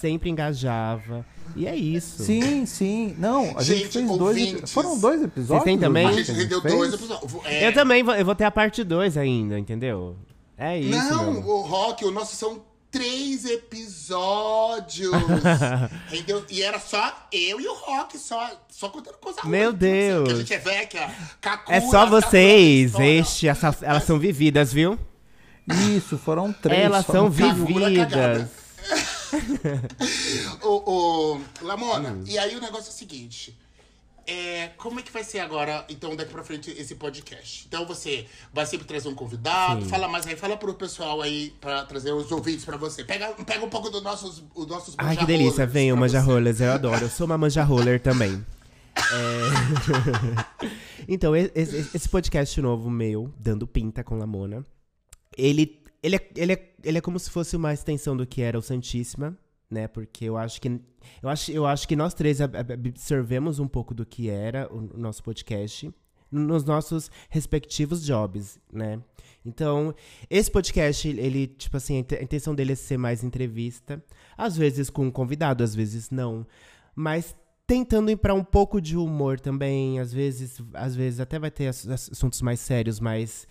sempre 0.00 0.28
engajava. 0.30 1.24
E 1.56 1.66
é 1.66 1.74
isso. 1.76 2.22
Sim, 2.22 2.66
sim. 2.66 3.14
Não, 3.18 3.56
a 3.56 3.62
gente, 3.62 3.78
Gente, 3.84 3.92
fez 3.92 4.06
dois. 4.06 4.20
ouvintes. 4.20 4.72
Foram 4.72 4.98
dois 4.98 5.22
episódios? 5.22 5.48
Vocês 5.48 5.64
têm 5.64 5.78
também? 5.78 6.06
A 6.06 6.12
gente 6.12 6.32
rendeu 6.32 6.60
dois 6.60 6.92
episódios. 6.94 7.34
É, 7.44 7.68
Eu 7.68 7.72
também 7.74 8.02
vou, 8.02 8.14
eu 8.14 8.24
vou 8.24 8.34
ter 8.34 8.44
a 8.44 8.50
parte 8.50 8.82
2 8.84 9.16
ainda, 9.16 9.58
entendeu? 9.58 10.16
É 10.56 10.78
isso. 10.78 10.90
Não, 10.90 11.32
meu. 11.34 11.46
o 11.48 11.62
Rock, 11.62 12.04
o 12.04 12.10
nosso 12.10 12.34
são 12.36 12.60
três 12.90 13.44
episódios. 13.44 15.12
Entendeu? 16.12 16.44
E 16.50 16.62
era 16.62 16.78
só 16.80 17.28
eu 17.30 17.60
e 17.60 17.68
o 17.68 17.74
Rock, 17.74 18.18
só, 18.18 18.50
só 18.68 18.88
contando 18.88 19.18
coisa 19.18 19.40
ruim. 19.42 19.50
Meu 19.50 19.72
Deus. 19.72 20.26
que 20.28 20.34
a 20.34 20.36
gente 20.38 20.54
é 20.54 20.58
velha, 20.58 20.88
cacuda, 21.40 21.76
É 21.76 21.80
só 21.80 21.90
cacuda 22.06 22.20
vocês. 22.20 22.94
Este, 22.98 23.46
essas, 23.48 23.82
elas 23.82 24.04
são 24.04 24.18
vividas, 24.18 24.72
viu? 24.72 24.98
Isso, 25.96 26.18
foram 26.18 26.52
três. 26.62 26.82
Elas 26.82 27.06
são 27.06 27.30
vividas. 27.30 28.48
O, 30.62 30.92
o 31.36 31.40
Lamona, 31.62 32.18
e 32.26 32.38
aí 32.38 32.56
o 32.56 32.60
negócio 32.60 32.86
é 32.86 32.90
o 32.90 32.94
seguinte. 32.94 33.56
É, 34.30 34.72
como 34.76 35.00
é 35.00 35.02
que 35.02 35.10
vai 35.10 35.24
ser 35.24 35.38
agora, 35.38 35.86
então, 35.88 36.14
daqui 36.14 36.30
pra 36.30 36.44
frente, 36.44 36.70
esse 36.70 36.96
podcast? 36.96 37.64
Então 37.66 37.86
você 37.86 38.26
vai 38.52 38.66
sempre 38.66 38.86
trazer 38.86 39.08
um 39.08 39.14
convidado, 39.14 39.84
Sim. 39.84 39.88
fala 39.88 40.06
mais 40.06 40.26
aí, 40.26 40.36
fala 40.36 40.54
pro 40.54 40.74
pessoal 40.74 41.22
aí, 41.22 41.54
pra 41.58 41.82
trazer 41.86 42.12
os 42.12 42.30
ouvintes 42.30 42.62
pra 42.62 42.76
você. 42.76 43.02
Pega, 43.02 43.28
pega 43.46 43.64
um 43.64 43.70
pouco 43.70 43.88
dos 43.88 44.02
nossos, 44.02 44.44
os 44.54 44.66
nossos 44.66 44.94
Ai, 44.98 45.16
que 45.16 45.24
delícia. 45.24 45.66
Venham, 45.66 45.96
manja 45.96 46.20
rollers. 46.20 46.60
Eu 46.60 46.72
adoro. 46.72 47.06
Eu 47.06 47.08
sou 47.08 47.24
uma 47.24 47.38
manja 47.38 47.64
roller 47.64 48.00
também. 48.00 48.44
É... 48.98 50.44
então, 51.06 51.34
esse, 51.36 51.88
esse 51.94 52.08
podcast 52.08 52.60
novo 52.60 52.90
meu, 52.90 53.32
Dando 53.38 53.64
Pinta 53.64 54.02
com 54.02 54.18
Lamona, 54.18 54.64
ele, 55.38 55.80
ele, 56.02 56.16
é, 56.16 56.30
ele, 56.36 56.52
é, 56.52 56.74
ele 56.84 56.98
é 56.98 57.00
como 57.00 57.18
se 57.18 57.30
fosse 57.30 57.56
uma 57.56 57.72
extensão 57.72 58.16
do 58.16 58.26
que 58.26 58.42
era 58.42 58.58
o 58.58 58.62
Santíssima, 58.62 59.36
né? 59.70 59.86
Porque 59.88 60.24
eu 60.24 60.36
acho 60.36 60.60
que 60.60 60.68
eu 61.22 61.28
acho, 61.28 61.50
eu 61.52 61.64
acho 61.66 61.86
que 61.88 61.96
nós 61.96 62.12
três 62.12 62.40
ab- 62.40 62.56
ab- 62.56 62.72
absorvemos 62.72 63.58
um 63.58 63.68
pouco 63.68 63.94
do 63.94 64.04
que 64.04 64.28
era 64.28 64.68
o 64.72 64.80
nosso 64.98 65.22
podcast 65.22 65.90
nos 66.30 66.62
nossos 66.64 67.10
respectivos 67.30 68.04
jobs, 68.04 68.58
né? 68.70 69.00
Então, 69.46 69.94
esse 70.28 70.50
podcast, 70.50 71.08
ele, 71.08 71.46
tipo 71.46 71.74
assim, 71.78 71.96
a 71.96 72.00
inte- 72.00 72.16
a 72.16 72.22
intenção 72.22 72.54
dele 72.54 72.72
é 72.72 72.76
ser 72.76 72.98
mais 72.98 73.24
entrevista, 73.24 74.02
às 74.36 74.54
vezes 74.56 74.90
com 74.90 75.06
um 75.06 75.10
convidado, 75.10 75.64
às 75.64 75.74
vezes 75.74 76.10
não, 76.10 76.46
mas 76.94 77.34
tentando 77.66 78.10
ir 78.10 78.16
para 78.16 78.34
um 78.34 78.44
pouco 78.44 78.78
de 78.80 78.96
humor 78.96 79.40
também, 79.40 79.98
às 80.00 80.12
vezes, 80.12 80.60
às 80.74 80.94
vezes 80.94 81.20
até 81.20 81.38
vai 81.38 81.50
ter 81.50 81.68
ass- 81.68 81.88
ass- 81.88 82.10
assuntos 82.12 82.42
mais 82.42 82.60
sérios, 82.60 83.00
mais 83.00 83.46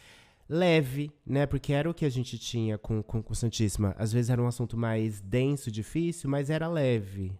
leve, 0.49 1.11
né? 1.25 1.45
Porque 1.45 1.73
era 1.73 1.89
o 1.89 1.93
que 1.93 2.05
a 2.05 2.09
gente 2.09 2.37
tinha 2.37 2.77
com, 2.77 3.01
com, 3.03 3.21
com 3.21 3.33
Santíssima. 3.33 3.95
Às 3.97 4.11
vezes 4.13 4.29
era 4.29 4.41
um 4.41 4.47
assunto 4.47 4.77
mais 4.77 5.19
denso, 5.21 5.69
difícil, 5.71 6.29
mas 6.29 6.49
era 6.49 6.67
leve. 6.67 7.31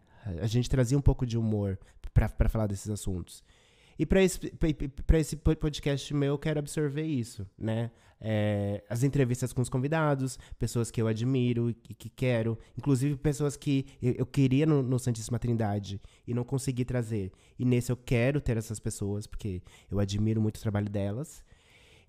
A- 0.41 0.48
gente 0.48 0.70
trazia 0.70 0.98
um 0.98 1.02
pouco 1.02 1.26
de 1.26 1.38
humor 1.38 1.80
para 2.13 2.50
falar 2.50 2.67
desses 2.67 2.89
assuntos. 2.89 3.43
E 4.00 4.06
para 4.06 4.22
esse, 4.22 4.39
esse 5.13 5.36
po- 5.38 5.56
podcast 5.56 6.13
meu, 6.13 6.34
eu 6.34 6.38
quero 6.38 6.60
absorver 6.60 7.04
isso, 7.04 7.48
né? 7.58 7.89
É, 8.20 8.84
as 8.89 9.04
entrevistas 9.04 9.54
com 9.54 9.62
os 9.62 9.70
convidados, 9.70 10.39
pessoas 10.58 10.89
que 10.89 11.00
eu 11.00 11.08
admiro 11.08 11.70
e 11.70 11.74
que, 11.76 11.93
que 11.93 12.10
quero, 12.10 12.58
inclusive 12.76 13.15
pessoas 13.15 13.56
que 13.56 13.86
eu, 14.02 14.13
eu 14.13 14.26
queria 14.26 14.65
no, 14.65 14.82
no 14.82 14.98
Santíssima 14.98 15.38
Trindade 15.38 16.02
e 16.28 16.34
não 16.34 16.43
consegui 16.43 16.84
trazer. 16.84 17.32
E 17.60 17.63
nesse 17.65 17.91
eu 17.91 17.98
quero 17.98 18.41
ter 18.41 18.58
essas 18.58 18.80
pessoas, 18.80 19.28
porque 19.28 19.62
eu 19.89 20.00
admiro 20.00 20.41
muito 20.41 20.58
o 20.58 20.62
trabalho 20.62 20.89
delas. 20.89 21.43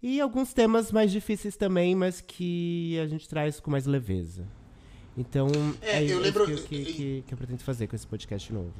E 0.02 0.20
alguns 0.20 0.52
temas 0.52 0.92
mais 0.92 1.10
difíceis 1.10 1.56
também, 1.56 1.94
mas 1.94 2.20
que 2.20 2.98
a 3.00 3.06
gente 3.08 3.28
traz 3.28 3.58
com 3.58 3.70
mais 3.70 3.84
leveza. 3.86 4.44
Então, 5.16 5.48
É, 5.82 6.04
é, 6.04 6.12
eu 6.12 6.20
lembro- 6.20 6.44
que, 6.46 6.52
eu- 6.52 6.62
que, 6.62 6.84
que- 6.84 7.24
que 7.26 7.34
eu 7.34 7.38
pretendo 7.38 7.62
fazer 7.64 7.88
com 7.88 7.96
esse 7.96 8.06
podcast 8.06 8.52
novo. 8.52 8.72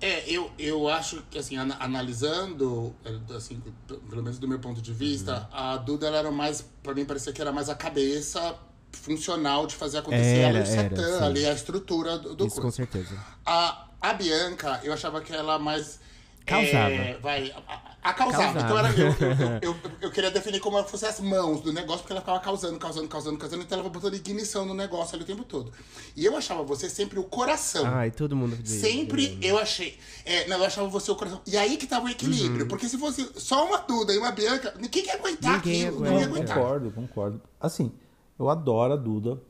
É, 0.00 0.28
eu, 0.30 0.50
eu 0.58 0.88
acho 0.88 1.22
que, 1.30 1.38
assim, 1.38 1.56
ana- 1.56 1.76
analisando, 1.80 2.94
é, 3.04 3.34
assim, 3.34 3.60
pelo 3.86 4.22
menos 4.22 4.38
do 4.38 4.46
meu 4.48 4.58
ponto 4.58 4.80
de 4.80 4.92
vista, 4.92 5.48
a 5.52 5.76
Duda 5.76 6.06
ela 6.08 6.18
era 6.18 6.30
mais, 6.30 6.62
pra 6.82 6.94
mim 6.94 7.04
parecia 7.04 7.32
que 7.32 7.40
era 7.40 7.52
mais 7.52 7.68
a 7.68 7.74
cabeça 7.74 8.56
funcional 8.92 9.66
de 9.66 9.74
fazer 9.74 9.98
acontecer 9.98 10.38
Era, 10.38 10.58
ela 10.58 10.62
o 10.62 10.66
Satã, 10.66 11.24
ali, 11.26 11.44
a 11.46 11.52
estrutura 11.52 12.18
do, 12.18 12.34
do 12.34 12.46
isso 12.46 12.56
com 12.56 12.62
coisa. 12.62 12.76
certeza. 12.76 13.16
A, 13.44 13.88
a 14.00 14.12
Bianca, 14.14 14.80
eu 14.84 14.92
achava 14.92 15.20
que 15.20 15.32
ela 15.32 15.58
mais. 15.58 16.00
Causava. 16.48 16.90
é, 16.90 17.18
vai, 17.20 17.50
a, 17.68 18.10
a 18.10 18.12
causava. 18.14 18.42
Causava. 18.54 18.60
Então 18.60 18.78
era, 18.78 18.90
eu, 18.90 19.06
eu, 19.06 19.12
eu, 19.62 19.76
eu, 19.84 19.90
eu 20.02 20.10
queria 20.10 20.30
definir 20.30 20.60
como 20.60 20.82
se 20.82 20.90
fosse 20.90 21.06
as 21.06 21.20
mãos 21.20 21.60
do 21.60 21.72
negócio, 21.72 22.00
porque 22.00 22.12
ela 22.12 22.20
ficava 22.20 22.40
causando, 22.40 22.78
causando, 22.78 23.08
causando, 23.08 23.38
causando, 23.38 23.62
então 23.62 23.76
ela 23.78 23.82
vai 23.88 23.92
botando 23.92 24.14
ignição 24.14 24.64
no 24.64 24.74
negócio 24.74 25.14
ali 25.14 25.24
o 25.24 25.26
tempo 25.26 25.44
todo. 25.44 25.72
E 26.16 26.24
eu 26.24 26.36
achava 26.36 26.62
você 26.62 26.88
sempre 26.88 27.18
o 27.18 27.24
coração. 27.24 27.84
Ai, 27.86 28.10
todo 28.10 28.34
mundo 28.34 28.56
diz. 28.56 28.72
Sempre 28.80 29.38
eu 29.42 29.58
achei. 29.58 29.98
É, 30.24 30.46
não, 30.48 30.58
eu 30.58 30.64
achava 30.64 30.88
você 30.88 31.10
o 31.10 31.16
coração. 31.16 31.40
E 31.46 31.56
aí 31.56 31.76
que 31.76 31.86
tava 31.86 32.06
o 32.06 32.08
equilíbrio. 32.08 32.66
Porque 32.66 32.88
se 32.88 32.98
fosse 32.98 33.28
só 33.36 33.66
uma 33.66 33.78
Duda 33.78 34.12
e 34.12 34.18
uma 34.18 34.30
Bianca, 34.32 34.74
ninguém 34.78 35.04
ia 35.04 35.14
aguentar 35.14 35.56
Ninguém 35.56 35.86
aquilo. 35.86 35.98
aguenta. 35.98 36.10
Não 36.14 36.20
ia 36.20 36.26
Não, 36.26 36.34
aguentar. 36.34 36.56
concordo, 36.56 36.90
concordo. 36.90 37.42
Assim, 37.60 37.92
eu 38.38 38.48
adoro 38.48 38.92
a 38.92 38.96
Duda. 38.96 39.40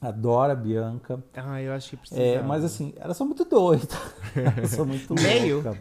Adoro 0.00 0.52
a 0.52 0.54
Bianca. 0.54 1.22
Ah, 1.34 1.60
eu 1.62 1.72
acho 1.72 1.90
que 1.90 1.96
precisa. 1.96 2.20
É, 2.20 2.42
mas 2.42 2.62
assim, 2.64 2.92
elas 2.96 3.16
são 3.16 3.26
muito 3.26 3.44
doidas. 3.44 3.88
elas 4.36 4.70
são 4.70 4.84
muito 4.84 5.14
Meio. 5.20 5.62
loucas. 5.62 5.78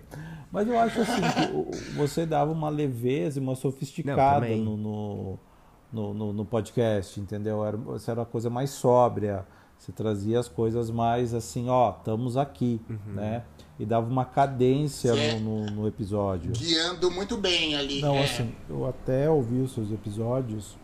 Mas 0.51 0.67
eu 0.69 0.80
acho 0.80 1.01
assim, 1.01 1.21
que 1.21 1.91
você 1.97 2.25
dava 2.25 2.51
uma 2.51 2.69
leveza 2.69 3.39
e 3.39 3.41
uma 3.41 3.51
Não, 3.51 3.56
sofisticada 3.56 4.36
também. 4.45 4.62
no, 4.63 4.78
no, 4.78 6.13
no, 6.13 6.34
no- 6.34 6.45
podcast, 6.45 7.19
entendeu? 7.19 7.63
Era, 7.65 7.75
você 7.75 8.10
era 8.12 8.21
uma 8.21 8.25
coisa 8.25 8.49
mais 8.49 8.69
sóbria. 8.69 9.45
Você 9.78 9.91
trazia 9.91 10.39
as 10.39 10.47
coisas 10.47 10.89
mais 10.89 11.34
assim, 11.34 11.67
ó, 11.67 11.89
estamos 11.97 12.38
aqui, 12.38 12.80
Uhum. 12.89 13.13
né? 13.15 13.43
E 13.78 13.86
dava 13.86 14.10
uma 14.10 14.23
cadência 14.23 15.10
é- 15.10 15.38
no, 15.38 15.65
no, 15.65 15.71
no 15.82 15.88
episódio. 15.88 16.54
Guiando 16.54 17.12
muito 17.12 17.36
bem 17.36 17.75
ali. 17.75 17.99
Não, 18.01 18.15
é. 18.15 18.23
assim, 18.23 18.56
eu 18.69 18.88
até 18.88 19.30
ouvi 19.30 19.60
os 19.60 19.73
seus 19.73 19.91
episódios 19.91 20.78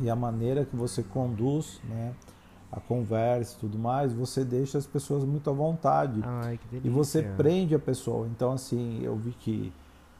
e 0.00 0.10
a 0.10 0.16
maneira 0.16 0.64
que 0.64 0.76
você 0.76 1.02
conduz, 1.02 1.80
né? 1.88 2.14
a 2.72 2.80
conversa 2.80 3.54
e 3.54 3.60
tudo 3.60 3.78
mais, 3.78 4.14
você 4.14 4.42
deixa 4.42 4.78
as 4.78 4.86
pessoas 4.86 5.24
muito 5.24 5.50
à 5.50 5.52
vontade. 5.52 6.22
Ai, 6.24 6.56
que 6.56 6.66
delícia. 6.68 6.88
E 6.88 6.90
você 6.90 7.22
prende 7.22 7.74
a 7.74 7.78
pessoa. 7.78 8.26
Então, 8.26 8.52
assim, 8.52 9.02
eu 9.02 9.14
vi 9.14 9.32
que 9.32 9.70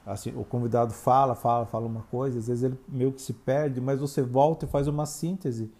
assim, 0.04 0.32
o 0.36 0.44
convidado 0.44 0.92
fala, 0.92 1.34
fala, 1.34 1.64
fala 1.64 1.86
uma 1.86 2.02
coisa, 2.02 2.38
às 2.38 2.48
vezes 2.48 2.64
ele 2.64 2.78
meio 2.88 3.12
que 3.12 3.22
se 3.22 3.32
perde, 3.32 3.80
mas 3.80 4.00
você 4.00 4.20
volta 4.20 4.66
e 4.66 4.68
faz 4.68 4.86
uma 4.88 5.06
síntese 5.06 5.70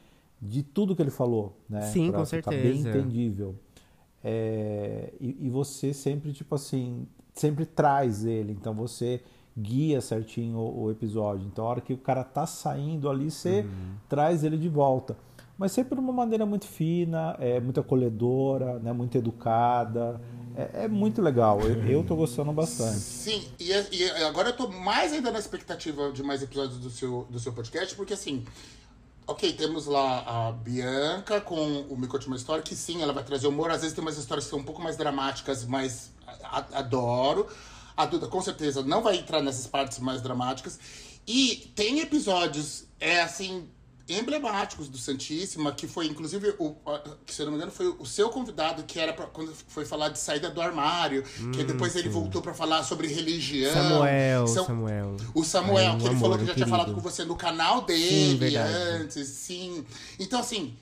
de 0.41 0.63
tudo 0.63 0.97
que 0.97 1.03
ele 1.03 1.11
falou, 1.11 1.57
né? 1.69 1.83
Sim, 1.83 2.11
pra 2.11 2.21
com 2.21 2.27
ficar 2.27 2.51
certeza. 2.51 2.63
bem 2.63 2.81
entendível. 2.81 3.55
É, 4.25 5.13
e, 5.21 5.47
e 5.47 5.51
você 5.51 5.93
sempre, 5.93 6.33
tipo 6.33 6.55
assim, 6.55 7.07
sempre 7.35 7.67
traz 7.67 8.25
ele. 8.25 8.53
Então 8.53 8.73
você 8.75 9.21
guia 9.59 10.01
certinho 10.01 10.57
o, 10.59 10.85
o 10.85 10.91
episódio. 10.91 11.47
Então 11.47 11.67
a 11.67 11.69
hora 11.71 11.81
que 11.81 11.93
o 11.93 11.99
cara 11.99 12.25
tá 12.25 12.47
saindo 12.47 13.09
ali, 13.11 13.31
você 13.31 13.61
Uhum. 13.63 13.95
traz 14.09 14.45
ele 14.45 14.57
de 14.57 14.69
volta. 14.69 15.17
Mas 15.59 15.73
sempre 15.73 15.95
de 15.95 16.01
uma 16.01 16.13
maneira 16.13 16.45
muito 16.47 16.67
fina, 16.67 17.37
é, 17.39 17.61
muito 17.61 17.79
acolhedora, 17.79 18.79
né, 18.81 18.93
muito 18.93 19.17
educada. 19.17 20.21
É, 20.57 20.85
é 20.85 20.89
muito 20.89 21.23
legal. 21.23 21.61
Eu, 21.61 21.87
eu 21.87 22.05
tô 22.05 22.17
gostando 22.17 22.53
bastante. 22.53 22.99
Sim, 22.99 23.45
e, 23.61 23.71
e 23.71 24.11
agora 24.25 24.49
eu 24.51 24.57
tô 24.57 24.69
mais 24.69 25.13
ainda 25.13 25.31
na 25.31 25.39
expectativa 25.39 26.11
de 26.13 26.23
mais 26.23 26.43
episódios 26.43 26.79
do 26.79 26.91
seu, 26.91 27.27
do 27.31 27.39
seu 27.39 27.53
podcast, 27.53 27.95
porque 27.95 28.13
assim, 28.15 28.45
ok, 29.27 29.53
temos 29.53 29.87
lá 29.87 30.49
a 30.49 30.53
Bianca 30.53 31.41
com 31.41 31.83
o 31.89 31.97
Me 31.97 32.07
Conte 32.09 32.27
Uma 32.27 32.37
História, 32.37 32.63
que 32.63 32.75
sim, 32.75 33.01
ela 33.03 33.13
vai 33.13 33.23
trazer 33.23 33.47
humor. 33.47 33.71
Às 33.71 33.83
vezes 33.83 33.95
tem 33.95 34.03
umas 34.03 34.19
histórias 34.19 34.45
que 34.47 34.51
são 34.51 34.59
um 34.59 34.65
pouco 34.65 34.83
mais 34.83 34.97
dramáticas, 34.97 35.65
mas 35.65 36.11
adoro. 36.73 37.47
A 37.97 38.07
Duda, 38.07 38.27
com 38.27 38.41
certeza, 38.43 38.83
não 38.83 39.03
vai 39.03 39.17
entrar 39.19 39.43
nessas 39.43 39.67
partes 39.67 39.99
mais 39.99 40.21
dramáticas. 40.23 40.79
E 41.27 41.71
tem 41.77 42.01
episódios, 42.01 42.85
é 42.99 43.21
assim, 43.21 43.69
emblemáticos 44.09 44.89
do 44.89 44.99
Santíssima, 44.99 45.73
que 45.73 45.87
foi, 45.87 46.07
inclusive, 46.07 46.55
o, 46.59 46.75
se 47.27 47.41
eu 47.41 47.47
não 47.47 47.53
me 47.53 47.57
engano, 47.59 47.71
foi 47.71 47.87
o 47.89 48.05
seu 48.05 48.29
convidado, 48.31 48.83
que 48.83 48.99
era 48.99 49.13
pra, 49.13 49.27
quando 49.27 49.55
foi 49.69 49.85
falar 49.85 50.09
de 50.09 50.19
saída 50.19 50.51
do 50.51 50.61
armário, 50.61 51.23
que 51.55 51.63
depois 51.65 51.95
ele 51.95 52.09
voltou 52.09 52.43
pra 52.43 52.53
falar 52.53 52.83
sobre 52.83 53.07
religião. 53.07 53.73
Samuel, 53.73 54.47
São- 54.49 54.67
Samuel. 54.67 55.17
o 55.35 55.45
Samuel, 55.45 55.93
um 55.93 55.99
que 55.99 56.05
ele 56.05 56.09
amor, 56.11 56.21
falou 56.21 56.39
que 56.39 56.47
já 56.47 56.55
tinha 56.55 56.67
querido. 56.67 56.71
falado 56.71 56.95
com 56.95 57.01
você 57.01 57.25
no 57.25 57.37
canal 57.37 57.81
Sim, 57.81 57.87
dele 57.87 58.37
verdade. 58.37 58.73
antes, 58.75 59.29
sim. 59.29 59.87
Então, 60.19 60.41
assim, 60.41 60.75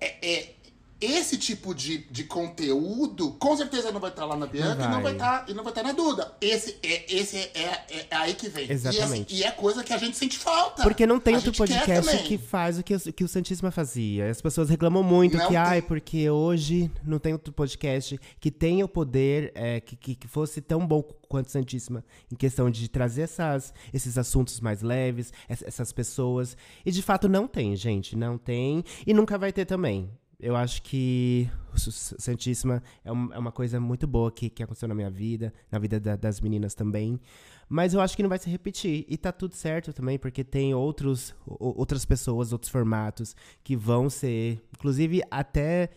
é, 0.00 0.28
é- 0.34 0.54
esse 1.00 1.38
tipo 1.38 1.74
de, 1.74 1.98
de 2.10 2.24
conteúdo, 2.24 3.32
com 3.32 3.56
certeza 3.56 3.90
não 3.90 4.00
vai 4.00 4.10
estar 4.10 4.24
lá 4.26 4.36
na 4.36 4.46
Bianca 4.46 4.84
e 4.84 4.88
não 4.88 5.02
vai. 5.02 5.12
estar 5.12 5.44
e 5.48 5.54
não 5.54 5.64
vai 5.64 5.70
estar 5.72 5.82
na 5.82 5.92
Duda. 5.92 6.32
Esse 6.40 6.76
é, 6.82 7.14
esse 7.14 7.36
é, 7.36 7.50
é, 7.54 8.06
é 8.10 8.16
aí 8.16 8.34
que 8.34 8.48
vem. 8.48 8.66
E, 8.66 8.72
Exatamente. 8.72 9.34
assim, 9.34 9.40
e 9.42 9.44
é 9.44 9.50
coisa 9.50 9.82
que 9.82 9.92
a 9.92 9.98
gente 9.98 10.16
sente 10.16 10.38
falta. 10.38 10.82
Porque 10.82 11.06
não 11.06 11.18
tem 11.18 11.34
A 11.34 11.38
outro 11.38 11.52
podcast 11.52 12.18
que 12.24 12.36
faz 12.38 12.78
o 12.78 12.82
que, 12.82 12.94
o 12.94 13.12
que 13.12 13.24
o 13.24 13.28
Santíssima 13.28 13.70
fazia. 13.70 14.30
As 14.30 14.40
pessoas 14.40 14.68
reclamam 14.68 15.02
muito 15.02 15.36
Não 15.36 15.44
que, 15.46 15.48
tem. 15.48 15.56
ai, 15.56 15.82
porque 15.82 16.28
hoje 16.28 16.90
não 17.04 17.18
tem 17.18 17.32
outro 17.32 17.52
podcast 17.52 18.18
que 18.38 18.50
tenha 18.50 18.84
o 18.84 18.88
poder, 18.88 19.52
é, 19.54 19.80
que, 19.80 19.96
que, 19.96 20.14
que 20.14 20.28
fosse 20.28 20.60
tão 20.60 20.86
bom 20.86 21.02
quanto 21.28 21.46
o 21.48 21.50
Santíssima, 21.50 22.04
em 22.30 22.34
questão 22.36 22.70
de 22.70 22.88
trazer 22.88 23.22
essas, 23.22 23.72
esses 23.92 24.18
assuntos 24.18 24.60
mais 24.60 24.82
leves, 24.82 25.32
ess- 25.48 25.62
essas 25.66 25.92
pessoas. 25.92 26.56
E 26.84 26.90
de 26.90 27.00
fato 27.02 27.28
não 27.28 27.46
tem, 27.46 27.74
gente. 27.76 28.16
Não 28.16 28.36
tem. 28.36 28.84
E 29.06 29.14
nunca 29.14 29.38
vai 29.38 29.52
ter 29.52 29.64
também. 29.64 30.10
Eu 30.42 30.56
acho 30.56 30.82
que 30.82 31.48
o 31.74 31.78
Santíssima 31.78 32.82
é, 33.04 33.12
um- 33.12 33.32
é 33.32 33.38
uma 33.38 33.52
coisa 33.52 33.78
muito 33.78 34.06
boa 34.06 34.30
que, 34.32 34.48
que 34.50 34.62
aconteceu 34.62 34.88
na 34.88 34.94
minha 34.94 35.10
vida, 35.10 35.52
na 35.70 35.78
vida 35.78 36.00
da- 36.00 36.16
das 36.16 36.40
meninas 36.40 36.74
também. 36.74 37.20
Mas 37.68 37.94
eu 37.94 38.00
acho 38.00 38.16
que 38.16 38.22
não 38.22 38.28
vai 38.28 38.38
se 38.38 38.48
repetir. 38.50 39.04
E 39.08 39.16
tá 39.16 39.30
tudo 39.30 39.54
certo 39.54 39.92
também, 39.92 40.18
porque 40.18 40.42
tem 40.42 40.74
outros, 40.74 41.34
outras 41.46 42.04
pessoas, 42.04 42.52
outros 42.52 42.70
formatos 42.70 43.36
que 43.62 43.76
vão 43.76 44.08
ser, 44.10 44.60
inclusive 44.76 45.22
até 45.30 45.90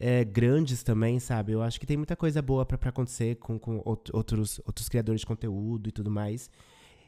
é, 0.00 0.24
grandes 0.24 0.82
também, 0.82 1.20
sabe? 1.20 1.52
Eu 1.52 1.62
acho 1.62 1.78
que 1.78 1.86
tem 1.86 1.96
muita 1.96 2.16
coisa 2.16 2.42
boa 2.42 2.66
pra 2.66 2.76
acontecer 2.88 3.36
com, 3.36 3.58
com 3.58 3.80
out- 3.86 4.10
outros, 4.12 4.60
outros 4.66 4.88
criadores 4.88 5.20
de 5.20 5.26
conteúdo 5.26 5.88
e 5.88 5.92
tudo 5.92 6.10
mais. 6.10 6.50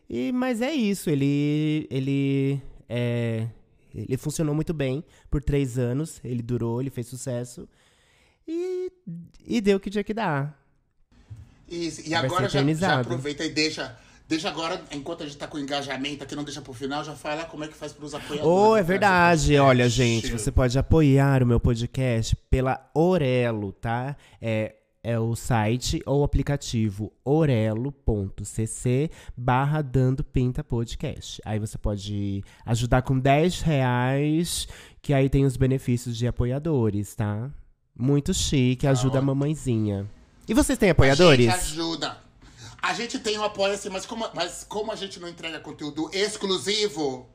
E, 0.09 0.31
mas 0.33 0.62
é 0.62 0.72
isso, 0.72 1.11
ele. 1.11 1.87
Ele. 1.90 2.62
É, 2.88 3.49
ele 4.02 4.16
funcionou 4.16 4.54
muito 4.54 4.74
bem 4.74 5.04
por 5.30 5.42
três 5.42 5.78
anos, 5.78 6.20
ele 6.24 6.42
durou, 6.42 6.80
ele 6.80 6.90
fez 6.90 7.06
sucesso. 7.06 7.68
E, 8.46 8.92
e 9.44 9.61
deu 9.61 9.76
o 9.76 9.80
que 9.80 9.90
tinha 9.90 10.04
que 10.04 10.14
dar. 10.14 10.61
Isso, 11.68 12.02
e 12.02 12.11
Vai 12.11 12.24
agora 12.24 12.48
já, 12.48 12.62
já 12.74 13.00
aproveita 13.00 13.44
e 13.44 13.50
deixa. 13.50 13.96
Deixa 14.28 14.48
agora, 14.48 14.82
enquanto 14.90 15.22
a 15.22 15.26
gente 15.26 15.38
tá 15.38 15.46
com 15.46 15.56
engajamento 15.56 16.24
aqui, 16.24 16.35
não 16.35 16.42
deixa 16.42 16.61
pro 16.61 16.72
final, 16.72 17.04
já 17.04 17.14
fala 17.14 17.44
como 17.44 17.62
é 17.62 17.68
que 17.68 17.74
faz 17.74 17.92
pros 17.92 18.12
apoiadores. 18.12 18.44
Oh, 18.44 18.76
é 18.76 18.82
verdade. 18.82 19.56
Olha, 19.56 19.88
gente, 19.88 20.32
você 20.32 20.50
pode 20.50 20.76
apoiar 20.76 21.44
o 21.44 21.46
meu 21.46 21.61
podcast 21.61 22.35
pela 22.50 22.90
Orelo, 22.92 23.72
tá? 23.72 24.16
É, 24.42 24.74
é 25.07 25.21
o 25.21 25.37
site 25.37 26.03
ou 26.05 26.25
aplicativo 26.25 27.12
orelo.cc 27.25 29.09
barra 29.37 29.81
dando 29.81 30.25
pinta 30.25 30.64
podcast. 30.64 31.40
Aí 31.45 31.61
você 31.61 31.79
pode 31.79 32.42
ajudar 32.64 33.03
com 33.03 33.16
10 33.16 33.61
reais, 33.61 34.66
que 35.01 35.14
aí 35.14 35.31
tem 35.31 35.45
os 35.45 35.57
benefícios 35.57 36.16
de 36.16 36.27
apoiadores, 36.27 37.14
tá? 37.14 37.49
Muito 37.97 38.35
chique, 38.35 38.85
ajuda 38.85 39.21
a 39.21 39.23
mamãezinha. 39.23 40.11
E 40.49 40.53
vocês 40.53 40.77
têm 40.77 40.90
apoiadores? 40.90 41.47
A 41.47 41.53
gente 41.53 41.61
ajuda. 41.61 42.19
A 42.83 42.92
gente 42.92 43.21
tem 43.21 43.38
um 43.38 43.45
apoio-se, 43.45 43.88
mas 43.88 44.05
como, 44.05 44.29
mas 44.35 44.66
como 44.69 44.90
a 44.90 44.97
gente 44.97 45.21
não 45.21 45.29
entrega 45.29 45.61
conteúdo 45.61 46.11
exclusivo. 46.12 47.29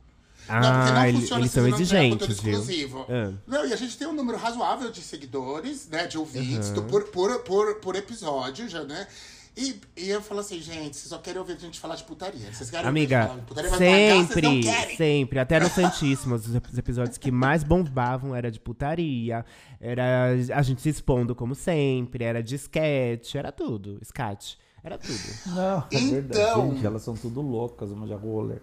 Ah, 0.49 1.07
ele- 1.07 1.19
funciona 1.19 1.41
eles 1.41 1.51
se 1.51 1.55
são 1.59 1.67
não 1.69 1.75
exigentes, 1.75 2.39
viu? 2.41 2.51
exclusivo. 2.53 3.05
Ah. 3.09 3.33
Não, 3.47 3.65
e 3.65 3.73
a 3.73 3.75
gente 3.75 3.97
tem 3.97 4.07
um 4.07 4.13
número 4.13 4.37
razoável 4.37 4.91
de 4.91 5.01
seguidores, 5.01 5.87
né? 5.89 6.07
De 6.07 6.17
ouvintes 6.17 6.69
Uhum. 6.69 6.73
do- 6.75 6.83
por, 6.83 7.03
por, 7.05 7.39
por, 7.39 7.75
por 7.75 7.95
episódio 7.95 8.67
já, 8.67 8.83
né? 8.83 9.07
E, 9.55 9.75
e 9.97 10.09
eu 10.09 10.21
falo 10.21 10.39
assim, 10.39 10.61
gente, 10.61 10.95
vocês 10.95 11.09
só 11.09 11.17
querem 11.17 11.37
ouvir 11.37 11.53
a 11.53 11.57
gente 11.57 11.77
falar 11.77 11.95
de 11.95 12.05
putaria. 12.05 12.53
Vocês 12.53 12.69
querem 12.69 12.87
ouvir 12.87 12.99
a 12.99 13.01
gente 13.01 13.13
Amiga, 13.15 13.27
falar 13.27 13.39
de 13.39 13.45
putaria, 13.45 13.69
pagar, 13.69 13.85
não 13.91 14.27
sempre, 14.27 14.95
sempre. 14.95 15.39
Até 15.39 15.59
no 15.59 15.67
Santíssimo, 15.69 16.35
os 16.35 16.55
ep- 16.55 16.67
os 16.71 16.77
episódios 16.77 17.17
que 17.17 17.29
mais 17.31 17.61
bombavam 17.61 18.33
era 18.33 18.49
de 18.49 18.61
putaria, 18.61 19.43
era 19.79 20.29
a 20.55 20.61
gente 20.61 20.81
se 20.81 20.87
expondo 20.89 21.35
como 21.35 21.53
sempre, 21.53 22.23
era 22.23 22.41
de 22.41 22.55
sketch, 22.55 23.35
era 23.35 23.51
tudo. 23.51 23.99
Scat, 24.05 24.57
era 24.81 24.97
tudo. 24.97 25.19
Não, 25.47 25.79
é 25.91 25.99
Então- 25.99 26.11
verdade. 26.11 26.61
Gente, 26.75 26.85
elas 26.85 27.01
são 27.01 27.13
tudo 27.15 27.41
loucas, 27.41 27.91
uma 27.91 28.07
de 28.07 28.13
roller. 28.13 28.61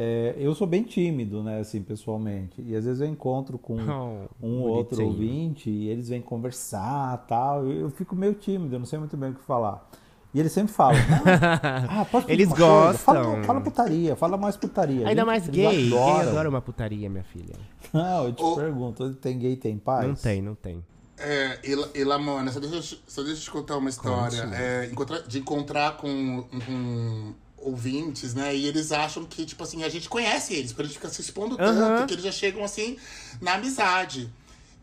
É, 0.00 0.36
eu 0.38 0.54
sou 0.54 0.64
bem 0.64 0.84
tímido, 0.84 1.42
né, 1.42 1.58
assim, 1.58 1.82
pessoalmente. 1.82 2.62
E 2.64 2.76
às 2.76 2.84
vezes 2.84 3.00
eu 3.00 3.08
encontro 3.08 3.58
com 3.58 3.74
Oh, 4.40 4.46
um 4.46 4.60
ou 4.60 4.68
outro 4.68 5.04
ouvinte 5.04 5.68
e 5.68 5.88
eles 5.88 6.08
vêm 6.08 6.20
conversar 6.22 7.24
tal. 7.28 7.66
Eu, 7.66 7.80
eu 7.80 7.90
fico 7.90 8.14
meio 8.14 8.34
tímido, 8.34 8.76
eu 8.76 8.78
não 8.78 8.86
sei 8.86 8.98
muito 8.98 9.16
bem 9.16 9.30
o 9.30 9.34
que 9.34 9.42
falar. 9.42 9.90
E 10.32 10.38
eles 10.38 10.52
sempre 10.52 10.72
falam, 10.72 10.94
"Ah, 11.90 12.04
posso 12.04 12.26
pedir 12.26 12.42
Eles 12.42 12.48
uma 12.48 12.56
coisa? 12.56 12.98
Fala, 12.98 13.22
gostam. 13.24 13.44
fala 13.44 13.60
putaria, 13.60 14.14
fala 14.14 14.36
mais 14.36 14.56
putaria. 14.56 15.08
Ainda 15.08 15.22
Gente, 15.22 15.26
mais 15.26 15.48
gay. 15.48 15.66
Gay 15.66 15.86
adoram. 15.88 16.28
adora 16.30 16.48
uma 16.48 16.60
putaria, 16.60 17.10
minha 17.10 17.24
filha. 17.24 17.54
Não, 17.92 18.26
eu 18.26 18.32
te 18.34 18.42
Ô. 18.42 18.54
pergunto, 18.54 19.14
tem 19.14 19.36
gay, 19.38 19.56
tem 19.56 19.78
paz? 19.78 20.06
Não 20.06 20.14
tem, 20.14 20.40
não 20.42 20.54
tem. 20.54 20.84
É, 21.18 21.58
e, 21.64 21.98
e 22.00 22.04
Lamona, 22.04 22.52
só 22.52 22.60
deixa, 22.60 22.76
eu 22.76 22.80
te- 22.82 23.02
só 23.08 23.22
deixa 23.22 23.40
eu 23.40 23.44
te 23.46 23.50
contar 23.50 23.76
uma 23.78 23.88
história. 23.88 24.42
É, 24.52 24.86
de 25.26 25.38
encontrar 25.40 25.96
com, 25.96 26.44
com 26.64 27.32
ouvintes, 27.60 28.34
né? 28.34 28.54
E 28.54 28.66
eles 28.66 28.92
acham 28.92 29.24
que, 29.24 29.44
tipo 29.44 29.62
assim, 29.62 29.82
a 29.84 29.88
gente 29.88 30.08
conhece 30.08 30.54
eles, 30.54 30.72
porque 30.72 30.82
a 30.82 30.84
gente 30.86 30.94
fica 30.94 31.08
se 31.08 31.20
expondo 31.20 31.56
tanto, 31.56 32.06
que 32.06 32.14
eles 32.14 32.24
já 32.24 32.32
chegam 32.32 32.62
assim 32.64 32.96
na 33.40 33.54
amizade. 33.54 34.28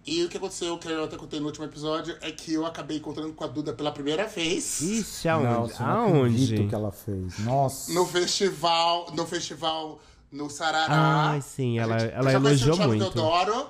E 0.07 0.23
o 0.23 0.29
que 0.29 0.37
aconteceu, 0.37 0.77
que 0.77 0.87
eu 0.87 1.05
até 1.05 1.17
contei 1.17 1.39
no 1.39 1.47
último 1.47 1.65
episódio, 1.65 2.15
é 2.21 2.31
que 2.31 2.53
eu 2.53 2.63
acabei 2.65 2.97
encontrando 2.97 3.33
com 3.33 3.43
a 3.43 3.47
Duda 3.47 3.73
pela 3.73 3.91
primeira 3.91 4.27
vez. 4.27 4.79
Ixi, 4.81 5.27
aonde? 5.27 5.47
Nossa, 5.47 5.81
eu 5.83 5.87
não 5.87 5.95
aonde? 6.21 6.67
que 6.67 6.75
ela 6.75 6.91
fez. 6.91 7.39
Nossa. 7.39 7.91
No 7.91 8.05
festival, 8.05 9.07
no 9.15 9.25
festival 9.25 9.99
no 10.31 10.47
Sarará. 10.49 11.31
Ai, 11.31 11.41
sim, 11.41 11.79
ela- 11.79 11.97
gente- 11.97 12.13
ela 12.13 12.29
eu 12.29 12.33
já 12.33 12.39
conheci 12.41 12.63
elogiou 12.65 12.73
o 12.73 12.77
Thiago 12.77 12.91
muito. 12.93 13.13
Teodoro. 13.13 13.67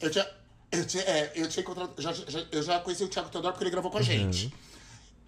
Eu 0.00 0.10
tinha, 0.10 0.26
eu 0.70 0.86
tinha, 0.86 1.02
é, 1.02 1.32
eu 1.34 1.48
tinha 1.48 1.62
encontrado, 1.62 1.90
já, 1.98 2.12
já- 2.12 2.44
eu 2.52 2.62
já 2.62 2.78
conheci 2.78 3.02
o 3.02 3.08
Thiago 3.08 3.28
Teodoro 3.30 3.52
porque 3.54 3.64
ele 3.64 3.70
gravou 3.72 3.90
com 3.90 3.96
a 3.96 4.00
Uhum. 4.00 4.06
gente. 4.06 4.54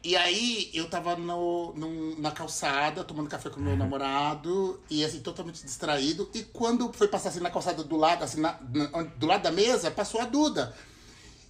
E 0.07 0.15
aí 0.15 0.71
eu 0.73 0.89
tava 0.89 1.17
no, 1.17 1.73
num- 1.75 2.15
na 2.19 2.31
calçada, 2.31 3.03
tomando 3.03 3.29
café 3.29 3.51
com 3.51 3.59
meu 3.59 3.77
namorado, 3.77 4.81
e 4.89 5.05
assim, 5.05 5.19
totalmente 5.19 5.65
distraído. 5.65 6.31
E 6.33 6.45
quando 6.45 6.93
foi 6.93 7.09
passar 7.09 7.31
assim 7.31 7.41
na 7.41 7.51
calçada 7.51 7.83
do 7.83 7.97
lado, 7.97 8.23
assim, 8.23 8.41
na- 8.41 8.57
na- 8.73 9.03
do 9.03 9.27
lado 9.27 9.43
da 9.43 9.51
mesa, 9.51 9.91
passou 9.91 10.21
a 10.21 10.25
Duda. 10.25 10.73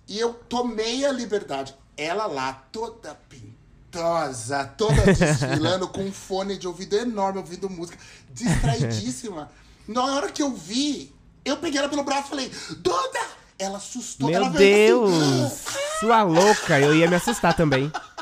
E 0.09 0.19
eu 0.19 0.33
tomei 0.49 1.05
a 1.05 1.13
liberdade. 1.13 1.75
Ela 1.99 2.25
lá, 2.25 2.51
toda 2.73 3.15
pintosa, 3.29 4.65
toda 4.79 5.03
desfilando, 5.13 5.87
com 5.89 6.05
um 6.05 6.13
fone 6.13 6.57
de 6.57 6.67
ouvido 6.67 6.97
enorme, 6.97 7.41
ouvindo 7.41 7.69
música, 7.69 7.99
distraidíssima. 8.31 9.51
Na 9.87 10.03
hora 10.03 10.33
que 10.33 10.43
eu 10.43 10.51
vi, 10.55 11.15
eu 11.45 11.59
peguei 11.59 11.79
ela 11.79 11.91
pelo 11.91 12.05
braço 12.05 12.29
e 12.29 12.31
falei, 12.31 12.51
Duda! 12.79 13.21
Ela 13.59 13.77
assustou. 13.77 14.29
Meu 14.31 14.37
ela 14.37 14.49
veio 14.49 15.07
Deus! 15.07 15.23
assim, 15.51 15.77
Sua 16.01 16.23
louca, 16.23 16.81
eu 16.81 16.95
ia 16.95 17.07
me 17.07 17.17
assustar 17.17 17.55
também. 17.55 17.93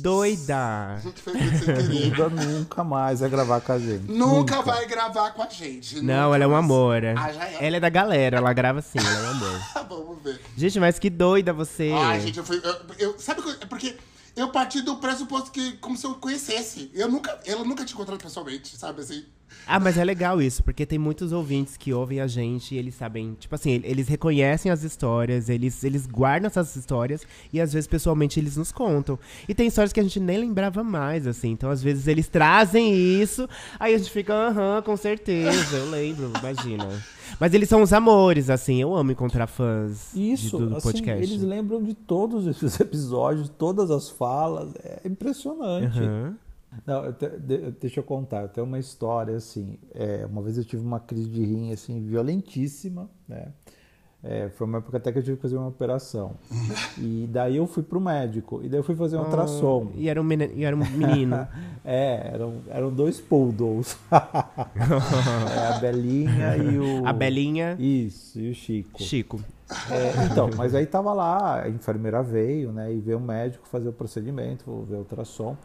Doida. 0.00 0.94
A 0.94 0.96
gente 1.02 1.20
sem 1.20 1.32
querer. 1.34 2.10
Duda 2.10 2.28
nunca 2.28 2.84
mais 2.84 3.20
vai 3.20 3.28
gravar 3.30 3.60
com 3.60 3.72
a 3.72 3.78
gente. 3.78 4.10
Nunca 4.10 4.62
vai 4.62 4.86
gravar 4.86 5.30
com 5.32 5.42
a 5.42 5.48
gente. 5.48 5.96
Não, 5.96 6.24
nunca 6.26 6.34
ela 6.36 6.44
é 6.44 6.46
um 6.46 6.50
mais. 6.50 6.64
amor. 6.64 7.02
Ah, 7.16 7.32
já 7.32 7.46
é. 7.48 7.66
Ela 7.66 7.76
é 7.76 7.80
da 7.80 7.88
galera, 7.88 8.36
ela 8.38 8.52
grava 8.52 8.78
assim, 8.80 8.98
ela 8.98 9.08
é 9.08 9.22
um 9.22 9.30
amor. 9.30 9.60
Vamos 9.88 10.22
ver. 10.22 10.40
Gente, 10.56 10.78
mas 10.80 10.98
que 10.98 11.10
doida 11.10 11.52
você. 11.52 11.90
Ai, 11.94 12.20
gente, 12.20 12.38
eu 12.38 12.44
fui. 12.44 12.60
Eu, 12.62 12.76
eu- 13.10 13.18
sabe 13.18 13.42
que- 13.42 13.62
é 13.62 13.66
porque 13.66 13.96
eu 14.36 14.48
parti 14.50 14.80
do 14.82 14.96
pressuposto 14.96 15.50
que, 15.50 15.72
como 15.78 15.96
se 15.96 16.06
eu 16.06 16.14
conhecesse. 16.14 16.90
Eu 16.94 17.08
nunca, 17.10 17.38
ela 17.44 17.64
nunca 17.64 17.84
te 17.84 17.92
encontrado 17.92 18.22
pessoalmente, 18.22 18.76
sabe 18.76 19.00
assim? 19.00 19.24
Ah, 19.66 19.78
mas 19.78 19.96
é 19.98 20.04
legal 20.04 20.40
isso, 20.42 20.62
porque 20.64 20.84
tem 20.84 20.98
muitos 20.98 21.32
ouvintes 21.32 21.76
que 21.76 21.92
ouvem 21.92 22.20
a 22.20 22.26
gente 22.26 22.74
e 22.74 22.78
eles 22.78 22.94
sabem, 22.94 23.36
tipo 23.38 23.54
assim, 23.54 23.80
eles 23.84 24.08
reconhecem 24.08 24.70
as 24.72 24.82
histórias, 24.82 25.48
eles, 25.48 25.84
eles 25.84 26.06
guardam 26.06 26.46
essas 26.48 26.74
histórias 26.74 27.22
e 27.52 27.60
às 27.60 27.72
vezes 27.72 27.86
pessoalmente 27.86 28.40
eles 28.40 28.56
nos 28.56 28.72
contam. 28.72 29.18
E 29.48 29.54
tem 29.54 29.66
histórias 29.68 29.92
que 29.92 30.00
a 30.00 30.02
gente 30.02 30.18
nem 30.18 30.38
lembrava 30.38 30.82
mais, 30.82 31.26
assim, 31.26 31.50
então 31.50 31.70
às 31.70 31.82
vezes 31.82 32.06
eles 32.08 32.26
trazem 32.28 32.92
isso, 33.22 33.48
aí 33.78 33.94
a 33.94 33.98
gente 33.98 34.10
fica, 34.10 34.34
aham, 34.34 34.82
com 34.82 34.96
certeza, 34.96 35.76
eu 35.76 35.90
lembro, 35.90 36.32
imagina. 36.38 36.88
Mas 37.38 37.54
eles 37.54 37.68
são 37.68 37.80
os 37.82 37.92
amores, 37.92 38.50
assim, 38.50 38.80
eu 38.82 38.92
amo 38.94 39.12
encontrar 39.12 39.46
fãs 39.46 40.10
de- 40.12 40.32
Isso, 40.32 40.58
do 40.58 40.76
assim, 40.76 40.88
podcast. 40.92 41.22
eles 41.32 41.42
lembram 41.42 41.80
de 41.82 41.94
todos 41.94 42.46
esses 42.46 42.78
episódios, 42.80 43.48
todas 43.48 43.88
as 43.90 44.10
falas. 44.10 44.72
É 44.82 45.00
impressionante. 45.06 45.96
Aham. 45.98 46.34
Não, 46.86 47.04
eu 47.04 47.12
te- 47.12 47.38
de- 47.38 47.70
deixa 47.72 48.00
eu 48.00 48.04
contar. 48.04 48.42
Eu 48.42 48.48
tenho 48.48 48.66
uma 48.66 48.78
história 48.78 49.36
assim. 49.36 49.78
é, 49.94 50.24
uma 50.26 50.40
vez 50.42 50.56
eu 50.56 50.64
tive 50.64 50.84
uma 50.84 51.00
crise 51.00 51.28
de 51.28 51.44
rim 51.44 51.72
assim 51.72 52.00
violentíssima, 52.00 53.10
né? 53.28 53.48
É, 54.22 54.50
foi 54.50 54.66
uma 54.66 54.78
época 54.78 54.98
até 54.98 55.10
que 55.10 55.18
eu 55.18 55.22
tive 55.22 55.36
que 55.36 55.42
fazer 55.42 55.56
uma 55.56 55.68
operação. 55.68 56.32
E 56.98 57.26
daí 57.32 57.56
eu 57.56 57.66
fui 57.66 57.82
pro 57.82 57.98
médico. 57.98 58.60
E 58.62 58.68
daí 58.68 58.78
eu 58.78 58.84
fui 58.84 58.94
fazer 58.94 59.16
um 59.16 59.20
ultrassom. 59.24 59.92
E 59.94 60.08
era 60.10 60.20
um 60.20 60.24
menino. 60.24 60.52
E 60.54 60.62
era 60.64 60.76
um 60.76 60.78
menino. 60.78 61.48
É, 61.82 62.30
eram, 62.34 62.54
eram 62.68 62.92
dois 62.92 63.18
poodles. 63.20 63.96
É, 64.12 65.66
a 65.74 65.78
Belinha 65.78 66.56
e 66.56 66.78
o. 66.78 67.06
A 67.06 67.12
Belinha, 67.12 67.76
Isso, 67.78 68.38
e 68.38 68.50
o 68.50 68.54
Chico. 68.54 69.02
Chico. 69.02 69.40
É, 69.90 70.26
então, 70.30 70.50
mas 70.56 70.74
aí 70.74 70.84
tava 70.86 71.12
lá, 71.12 71.62
a 71.62 71.68
enfermeira 71.68 72.22
veio, 72.22 72.72
né? 72.72 72.92
E 72.92 72.98
veio 73.00 73.18
o 73.18 73.20
médico 73.20 73.66
fazer 73.68 73.88
o 73.88 73.92
procedimento, 73.92 74.84
ver 74.88 74.96
o 74.96 74.98
ultrassom. 74.98 75.56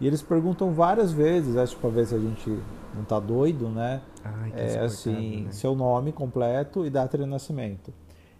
E 0.00 0.06
eles 0.06 0.22
perguntam 0.22 0.72
várias 0.72 1.12
vezes, 1.12 1.56
acho 1.56 1.76
pra 1.76 1.88
ver 1.88 2.06
se 2.06 2.14
a 2.14 2.18
gente 2.18 2.50
não 2.94 3.04
tá 3.04 3.20
doido, 3.20 3.68
né? 3.68 4.02
Ai, 4.24 4.50
que 4.50 4.60
é 4.60 4.80
assim, 4.80 5.44
né? 5.44 5.52
seu 5.52 5.74
nome 5.74 6.12
completo 6.12 6.84
e 6.84 6.90
data 6.90 7.16
de 7.16 7.24
nascimento. 7.26 7.92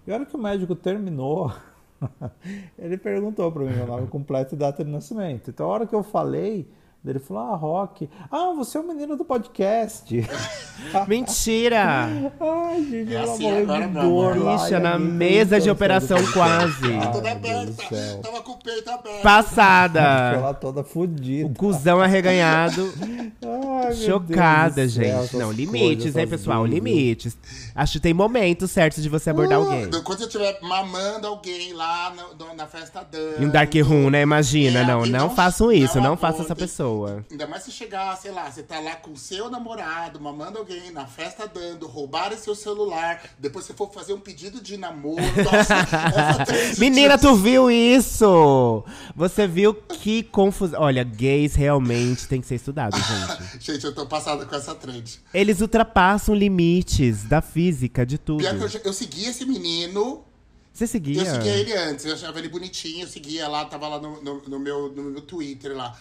E 0.07 0.13
a 0.13 0.17
hora 0.17 0.27
que 0.27 0.37
o 0.37 0.39
médico 0.39 0.75
terminou, 0.75 1.53
ele 2.79 2.97
perguntou 2.99 3.51
para 3.51 3.65
mim 3.65 3.73
meu 3.73 3.87
nome 3.87 4.07
completo 4.09 4.55
e 4.55 4.59
data 4.59 4.85
de 4.85 4.91
nascimento. 4.91 5.51
Então 5.51 5.67
a 5.67 5.69
hora 5.73 5.87
que 5.87 5.95
eu 5.95 6.03
falei, 6.03 6.69
ele 7.11 7.19
falou: 7.19 7.43
"Ah, 7.43 7.57
Rock, 7.57 8.09
ah, 8.31 8.53
você 8.57 8.79
é 8.79 8.81
o 8.81 8.87
menino 8.87 9.17
do 9.17 9.25
podcast". 9.25 10.05
Mentira! 11.09 12.09
Ai, 12.41 12.83
gente, 12.91 13.13
É 13.13 13.17
ela 13.17 13.33
assim 13.33 13.43
morreu 13.45 13.67
de 13.67 13.87
dor. 13.89 14.35
Bicha, 14.35 14.77
e 14.77 14.81
na 14.81 14.93
alguém 14.93 15.09
mesa 15.09 15.61
de 15.61 15.71
operação 15.71 16.19
quase. 16.33 16.93
Ai, 16.93 17.13
Toda 17.13 17.31
meu 17.35 17.39
Deus 17.41 17.65
do 17.77 17.83
aberta. 17.83 17.95
céu. 17.97 18.21
Tava 18.21 18.43
com 18.43 18.53
o 18.53 18.59
peito 18.59 18.91
aberto. 18.91 19.23
Passada! 19.23 20.01
Ela 20.35 20.55
toda 20.55 20.83
fodida. 20.85 21.47
O 21.47 21.55
cuzão 21.55 22.01
arreganhado. 22.01 22.93
Ai, 23.85 23.95
Chocada, 23.95 24.75
céu, 24.75 24.89
gente. 24.89 25.07
essas 25.11 25.33
Não, 25.41 25.53
limites, 25.53 26.05
coisas, 26.05 26.17
hein, 26.17 26.27
pessoal? 26.29 26.65
vídeos. 26.65 26.85
Limites. 26.85 27.37
Acho 27.75 27.93
que 27.95 28.01
tem 28.01 28.15
momentos 28.15 28.71
certos 28.71 29.03
de 29.03 29.09
você 29.09 29.31
abordar 29.31 29.59
alguém. 29.59 29.87
Uh, 29.87 30.03
Quando 30.03 30.19
você 30.19 30.25
estiver 30.27 30.59
mamando 30.63 31.27
alguém 31.27 31.73
lá 31.73 32.13
no- 32.39 32.55
na 32.55 32.67
festa 32.67 33.07
dando. 33.11 33.43
Em 33.43 33.47
um 33.47 33.51
dark 33.51 33.73
room, 33.85 34.11
né? 34.11 34.23
Imagina. 34.23 34.81
É, 34.81 34.85
não, 34.87 35.01
não 35.07 35.19
não- 35.29 35.31
façam 35.31 35.71
isso. 35.73 35.97
não 36.01 36.05
Não 36.15 36.17
faça 36.17 36.43
essa 36.43 36.53
abordem. 36.53 36.65
Pessoa. 36.95 37.25
Ainda 37.31 37.47
mais 37.47 37.63
se 37.65 37.71
chegar, 37.71 38.17
sei 38.17 38.31
lá, 38.31 38.51
você 38.51 38.63
tá 38.63 38.79
lá 38.81 38.97
com 38.97 39.15
seu 39.17 39.51
namorado, 39.51 40.21
mamando 40.21 40.59
alguém 40.59 40.91
na 40.91 41.07
festa 41.07 41.47
dando, 41.47 41.87
roubarem 41.87 42.39
seu 42.39 42.55
celular, 42.55 43.23
depois 43.39 43.65
você 43.65 43.75
for 43.75 43.93
fazer 43.93 44.13
um 44.13 44.21
pedido 44.21 44.61
de 44.61 44.77
namoro. 44.77 45.23
Nossa, 45.23 46.75
Menina, 46.79 47.19
tu 47.19 47.35
viu 47.35 47.71
isso? 47.71 48.85
Você 49.15 49.47
viu 49.47 49.75
que 49.75 50.23
confusão. 50.23 50.81
Olha, 50.81 51.03
gays 51.05 51.55
realmente 51.55 52.27
tem 52.29 52.41
que 52.41 52.47
ser 52.47 52.57
estudado, 52.57 52.97
gente. 52.99 53.65
Gente, 53.65 53.85
eu 53.85 53.95
tô 53.95 54.07
passada 54.07 54.45
com 54.47 54.55
essa 54.55 54.75
trend. 54.75 55.21
Eles 55.33 55.61
ultrapassam 55.61 56.35
limites 56.35 57.25
da 57.25 57.41
física, 57.41 58.05
de 58.07 58.19
tudo. 58.19 58.39
Pior 58.41 58.57
que 58.69 58.77
eu, 58.77 58.81
eu 58.85 58.93
segui 58.93 59.25
esse 59.27 59.45
menino, 59.45 60.25
Você 60.73 60.87
seguia? 60.87 61.21
eu 61.23 61.27
seguia 61.27 61.53
ele 61.57 61.73
antes, 61.73 62.05
eu 62.05 62.15
achava 62.15 62.39
ele 62.39 62.49
bonitinho, 62.49 63.05
eu 63.05 63.09
seguia 63.09 63.49
lá, 63.49 63.65
tava 63.65 63.89
lá 63.89 64.01
no, 64.01 64.23
no- 64.23 64.43
no 64.47 64.59
meu, 64.59 64.93
no 64.93 65.03
meu 65.05 65.21
Twitter 65.23 65.77
lá. 65.77 65.97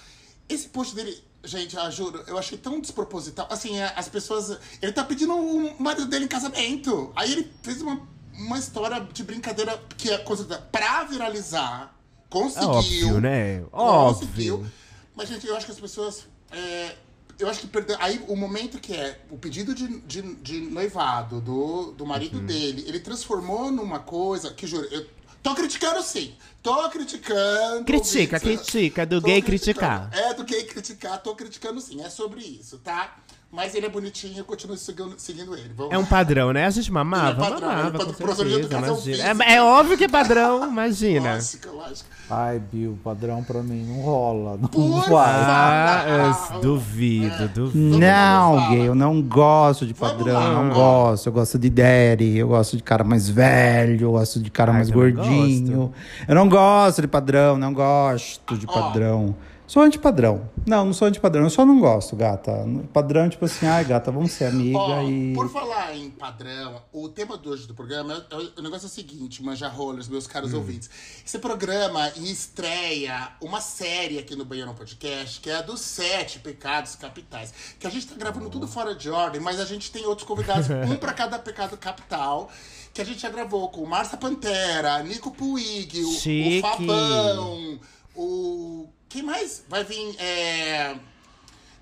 Esse 0.49 0.67
post 0.69 0.93
dele, 0.95 1.17
gente, 1.43 1.75
eu 1.75 1.91
juro, 1.91 2.23
eu 2.27 2.38
achei 2.38 2.58
tão 2.58 2.79
desproposital. 2.79 3.47
Assim, 3.49 3.77
é, 3.79 3.93
as 3.95 4.08
pessoas. 4.10 4.58
Ele 4.82 4.91
tá 4.91 5.03
pedindo 5.03 5.34
o 5.36 5.82
marido 5.82 6.06
dele 6.08 6.25
em 6.25 6.27
casamento. 6.27 7.12
Aí 7.15 7.32
ele 7.32 7.51
fez 7.63 7.82
uma, 7.82 8.01
uma 8.34 8.58
história 8.60 8.99
de 9.12 9.23
brincadeira 9.23 9.82
que 9.97 10.10
é 10.12 10.17
coisa 10.19 10.43
pra 10.71 11.03
viralizar. 11.06 11.95
Conseguiu. 12.29 12.69
É 12.69 12.75
óbvio, 12.75 13.21
né? 13.21 13.62
Conseguiu. 13.71 14.56
Óbvio. 14.56 14.71
Mas, 15.15 15.29
gente, 15.29 15.47
eu 15.47 15.56
acho 15.56 15.65
que 15.65 15.71
as 15.71 15.79
pessoas. 15.79 16.25
é, 16.51 16.95
eu 17.39 17.49
acho 17.49 17.62
que 17.62 17.67
perdeu. 17.67 17.97
Aí 17.99 18.23
o 18.27 18.36
momento 18.36 18.79
que 18.79 18.93
é 18.93 19.19
o 19.32 19.38
pedido 19.38 19.73
de, 19.73 19.99
de, 20.01 20.21
de 20.36 20.62
noivado 20.62 21.41
do, 21.41 21.91
do 21.91 22.06
marido 22.06 22.38
Uhum. 22.38 22.45
dele, 22.45 22.86
ele 22.88 22.99
transformou 22.99 23.71
numa 23.71 23.99
coisa 23.99 24.53
que, 24.53 24.67
juro, 24.67 24.88
eu 24.91 25.06
tô 25.43 25.53
criticando 25.53 26.01
sim. 26.01 26.36
Tô 26.63 26.89
criticando. 26.89 27.84
Critica, 27.84 28.39
critica, 28.39 29.06
do 29.06 29.19
Tô 29.19 29.27
gay 29.27 29.41
criticar. 29.41 30.10
É, 30.13 30.34
do 30.34 30.45
gay 30.45 30.63
criticar, 30.63 31.21
tô 31.21 31.36
criticando 31.36 31.82
sim. 31.82 32.01
É 32.01 32.10
sobre 32.10 32.41
isso, 32.41 32.79
tá? 32.79 33.17
Mas 33.53 33.75
ele 33.75 33.85
é 33.85 33.89
bonitinho, 33.89 34.35
eu 34.39 34.45
continuo 34.45 34.75
seguindo, 34.75 35.13
seguindo 35.15 35.55
ele. 35.55 35.69
Vamos 35.77 35.93
É 35.93 35.97
um 35.99 36.05
padrão, 36.05 36.51
né? 36.51 36.65
A 36.65 36.71
gente 36.71 36.91
mamava, 36.91 37.29
Ele 37.29 37.39
é 37.39 37.49
padrão, 37.51 37.57
ele 37.71 37.79
é 37.79 37.83
mamava, 37.83 37.97
padrão, 37.99 38.15
com 38.25 38.95
certeza. 38.95 39.43
É, 39.47 39.53
é 39.53 39.61
óbvio 39.61 39.95
que 39.95 40.05
é 40.05 40.07
padrão, 40.07 40.67
imagina. 40.67 41.35
Lógico, 41.35 41.69
lógico. 41.69 42.09
Ai, 42.31 42.57
Bill, 42.57 42.97
padrão 43.03 43.43
pra 43.43 43.61
mim 43.61 43.85
não 43.85 44.01
rola. 44.01 44.57
Não 44.57 44.67
Por. 44.67 45.03
Ah, 45.15 46.03
Ah, 46.03 46.55
eu 46.55 46.61
duvido, 46.61 47.43
é. 47.43 47.47
duvido. 47.47 47.99
Não, 47.99 48.69
gay, 48.71 48.87
eu 48.87 48.95
não 48.95 49.21
gosto 49.21 49.85
de 49.85 49.93
padrão, 49.93 50.63
não 50.63 50.73
gosto. 50.73 51.27
Eu 51.27 51.33
gosto 51.33 51.59
de 51.59 51.69
daddy, 51.69 52.35
eu 52.37 52.47
gosto 52.47 52.75
de 52.75 52.81
cara 52.81 53.03
mais 53.03 53.29
velho, 53.29 54.01
eu 54.01 54.11
gosto 54.13 54.39
de 54.39 54.49
cara 54.49 54.71
Ai, 54.71 54.77
mais 54.77 54.89
também 54.89 55.13
gordinho. 55.13 55.93
Eu 56.27 56.33
não 56.33 56.49
gosto 56.49 57.03
de 57.03 57.07
padrão, 57.07 57.55
não 57.55 57.71
gosto 57.71 58.57
de 58.57 58.65
Ó. 58.67 58.73
padrão. 58.73 59.35
Sou 59.73 59.81
antipadrão. 59.81 60.51
Não, 60.67 60.86
não 60.86 60.93
sou 60.93 61.07
antipadrão, 61.07 61.45
eu 61.45 61.49
só 61.49 61.65
não 61.65 61.79
gosto, 61.79 62.15
gata. 62.15 62.63
Padrão, 62.93 63.27
tipo 63.27 63.43
assim, 63.45 63.65
ai, 63.65 63.83
gata, 63.83 64.12
vamos 64.12 64.31
ser 64.31 64.45
amiga 64.45 64.77
Ó, 64.77 65.01
e. 65.01 65.33
Por 65.33 65.49
falar 65.49 65.97
em 65.97 66.12
padrão, 66.12 66.79
o 66.91 67.09
tema 67.09 67.39
de 67.39 67.49
hoje 67.49 67.65
do 67.65 67.73
programa, 67.73 68.13
é- 68.13 68.36
é- 68.36 68.59
o 68.59 68.62
negócio 68.62 68.86
é 68.86 68.88
o 68.88 68.91
seguinte, 68.91 69.41
manja 69.41 69.67
rollers, 69.67 70.07
meus 70.07 70.27
caros 70.27 70.53
ouvintes. 70.53 70.91
Esse 71.25 71.39
programa 71.39 72.07
estreia 72.17 73.31
uma 73.41 73.59
série 73.59 74.19
aqui 74.19 74.36
no 74.36 74.45
Banheirão 74.45 74.75
Podcast, 74.75 75.39
que 75.39 75.49
é 75.49 75.55
a 75.55 75.62
dos 75.63 75.81
Sete 75.81 76.38
Pecados 76.38 76.95
Capitais. 76.95 77.51
Que 77.79 77.88
a 77.88 77.89
gente 77.89 78.05
tá 78.05 78.15
gravando 78.15 78.51
tudo 78.51 78.67
fora 78.67 78.93
de 78.93 79.09
ordem, 79.09 79.41
mas 79.41 79.59
a 79.59 79.65
gente 79.65 79.91
tem 79.91 80.05
outros 80.05 80.27
convidados, 80.27 80.67
um 80.88 80.97
pra 80.97 81.13
cada 81.13 81.39
pecado 81.39 81.75
capital. 81.77 82.47
Que 82.93 83.01
a 83.01 83.03
gente 83.03 83.23
já 83.23 83.29
gravou 83.31 83.69
com 83.69 83.83
Márcia 83.88 84.19
Pantera, 84.19 85.01
Nico 85.01 85.31
Puig, 85.31 85.99
o, 86.03 86.09
o. 86.09 86.62
Fabão, 86.62 87.79
o. 88.15 88.88
Quem 89.13 89.21
mais? 89.21 89.63
Vai 89.69 89.84
vir. 89.84 90.15
É... 90.19 90.97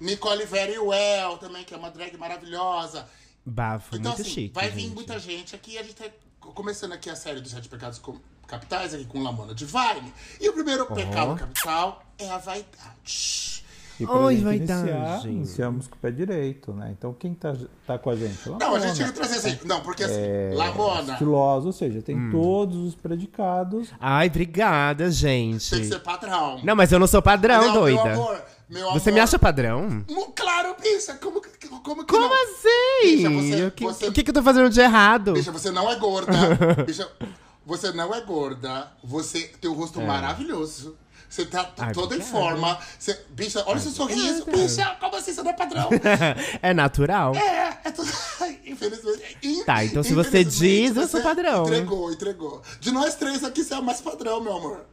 Nicole 0.02 0.46
Very 0.46 0.78
Well 0.78 1.38
também, 1.38 1.64
que 1.64 1.74
é 1.74 1.78
uma 1.78 1.90
drag 1.90 2.18
maravilhosa. 2.18 3.08
Bafo, 3.46 3.96
Então, 3.96 4.12
muito 4.12 4.22
assim, 4.22 4.30
chique. 4.30 4.54
vai 4.54 4.70
vir 4.70 4.82
gente. 4.82 4.94
muita 4.94 5.18
gente 5.18 5.56
aqui. 5.56 5.78
A 5.78 5.84
gente 5.84 5.96
tá 5.96 6.10
começando 6.42 6.92
aqui 6.92 7.10
a 7.10 7.16
série 7.16 7.40
dos 7.40 7.52
Sete 7.52 7.70
Pecados 7.70 8.02
Capitais, 8.46 8.94
aqui 8.94 9.06
com 9.06 9.24
Lamona 9.24 9.56
Divine. 9.56 10.14
E 10.42 10.50
o 10.50 10.54
primeiro 10.54 10.86
pecado 10.88 11.38
capital 11.38 12.04
é 12.18 12.30
a 12.30 12.38
vaidade. 12.38 13.61
E 14.02 14.06
pra 14.08 14.16
Oi, 14.18 14.36
gente 14.38 14.56
iniciar, 14.58 15.26
iniciamos 15.26 15.88
com 15.88 15.96
o 15.96 15.98
pé 16.00 16.10
direito, 16.12 16.74
né? 16.74 16.90
Então 16.98 17.14
quem 17.14 17.34
tá, 17.34 17.54
tá 17.86 17.98
com 18.00 18.10
a 18.10 18.16
gente? 18.16 18.48
Não, 18.50 18.56
a 18.56 18.58
Lamona. 18.60 18.80
gente 18.88 18.96
tinha 18.96 19.08
que 19.10 19.14
trazer 19.14 19.36
assim. 19.38 19.60
Não, 19.66 19.82
porque 19.82 20.04
assim, 20.04 20.16
É, 20.18 20.52
Lamona 20.56 21.14
Estilosa, 21.14 21.68
ou 21.68 21.72
seja, 21.74 22.02
tem 22.02 22.16
Hum. 22.18 22.30
todos 22.32 22.78
os 22.78 22.96
predicados. 22.96 23.90
Ai, 24.00 24.28
obrigada, 24.28 25.12
gente. 25.12 25.70
tem 25.70 25.82
que 25.82 25.88
ser 25.88 26.00
padrão. 26.00 26.60
Não, 26.64 26.76
mas 26.76 26.92
eu 26.92 26.98
não 27.00 27.08
sou 27.08 27.22
padrão, 27.22 27.68
Não, 27.68 27.74
doida. 27.74 28.04
Meu 28.04 28.14
amor, 28.14 28.42
meu 28.70 28.90
amor. 28.90 29.00
Você 29.00 29.12
me 29.12 29.20
acha 29.20 29.38
padrão? 29.38 30.04
Claro, 30.36 30.76
bicha, 30.82 31.14
como, 31.16 31.42
como 31.84 32.04
que 32.06 32.12
Como 32.14 32.28
não? 32.28 32.34
assim? 32.34 33.02
Bicha, 33.04 33.30
você- 33.30 33.66
o, 33.66 33.72
que, 33.72 33.84
você- 33.84 34.08
o 34.08 34.12
que 34.12 34.24
que 34.24 34.30
eu 34.32 34.34
tô 34.34 34.42
fazendo 34.42 34.70
de 34.70 34.82
errado? 34.82 35.34
Bicha, 35.34 35.52
você 35.52 35.70
não 35.70 35.90
é 35.92 35.96
gorda. 35.98 36.32
Bicha, 36.88 37.08
você 37.66 37.92
não 37.92 38.14
é 38.16 38.22
gorda. 38.22 38.92
Você 39.04 39.42
tem 39.62 39.70
um 39.70 39.74
rosto 39.76 40.02
maravilhoso. 40.02 40.96
Você 41.32 41.46
tá 41.46 41.72
Ai, 41.78 41.94
toda 41.94 42.18
em 42.18 42.20
forma. 42.20 42.78
Você, 43.00 43.18
bicha, 43.30 43.64
olha 43.66 43.80
seu 43.80 43.90
sorriso. 43.92 44.44
Bicha, 44.46 44.98
como 45.00 45.16
assim? 45.16 45.34
Você 45.34 45.42
não 45.42 45.52
é 45.52 45.54
padrão? 45.54 45.90
é 46.62 46.74
natural. 46.74 47.34
É, 47.34 47.80
é 47.86 47.92
tudo. 47.92 48.12
Ai, 48.42 48.60
Infelizmente. 48.66 49.38
in- 49.42 49.64
Tá, 49.64 49.86
então 49.86 50.04
se 50.04 50.14
você 50.14 50.44
diz, 50.44 50.90
eu 50.98 51.08
sou 51.08 51.22
você 51.22 51.22
padrão. 51.22 51.64
Entregou, 51.64 52.12
entregou. 52.12 52.62
De 52.82 52.92
nós 52.92 53.16
três 53.16 53.46
aqui, 53.46 53.64
você 53.64 53.74
é 53.74 53.80
o 53.80 53.84
mais 53.84 54.02
padrão, 54.02 54.42
meu 54.42 54.58
amor. 54.58 54.86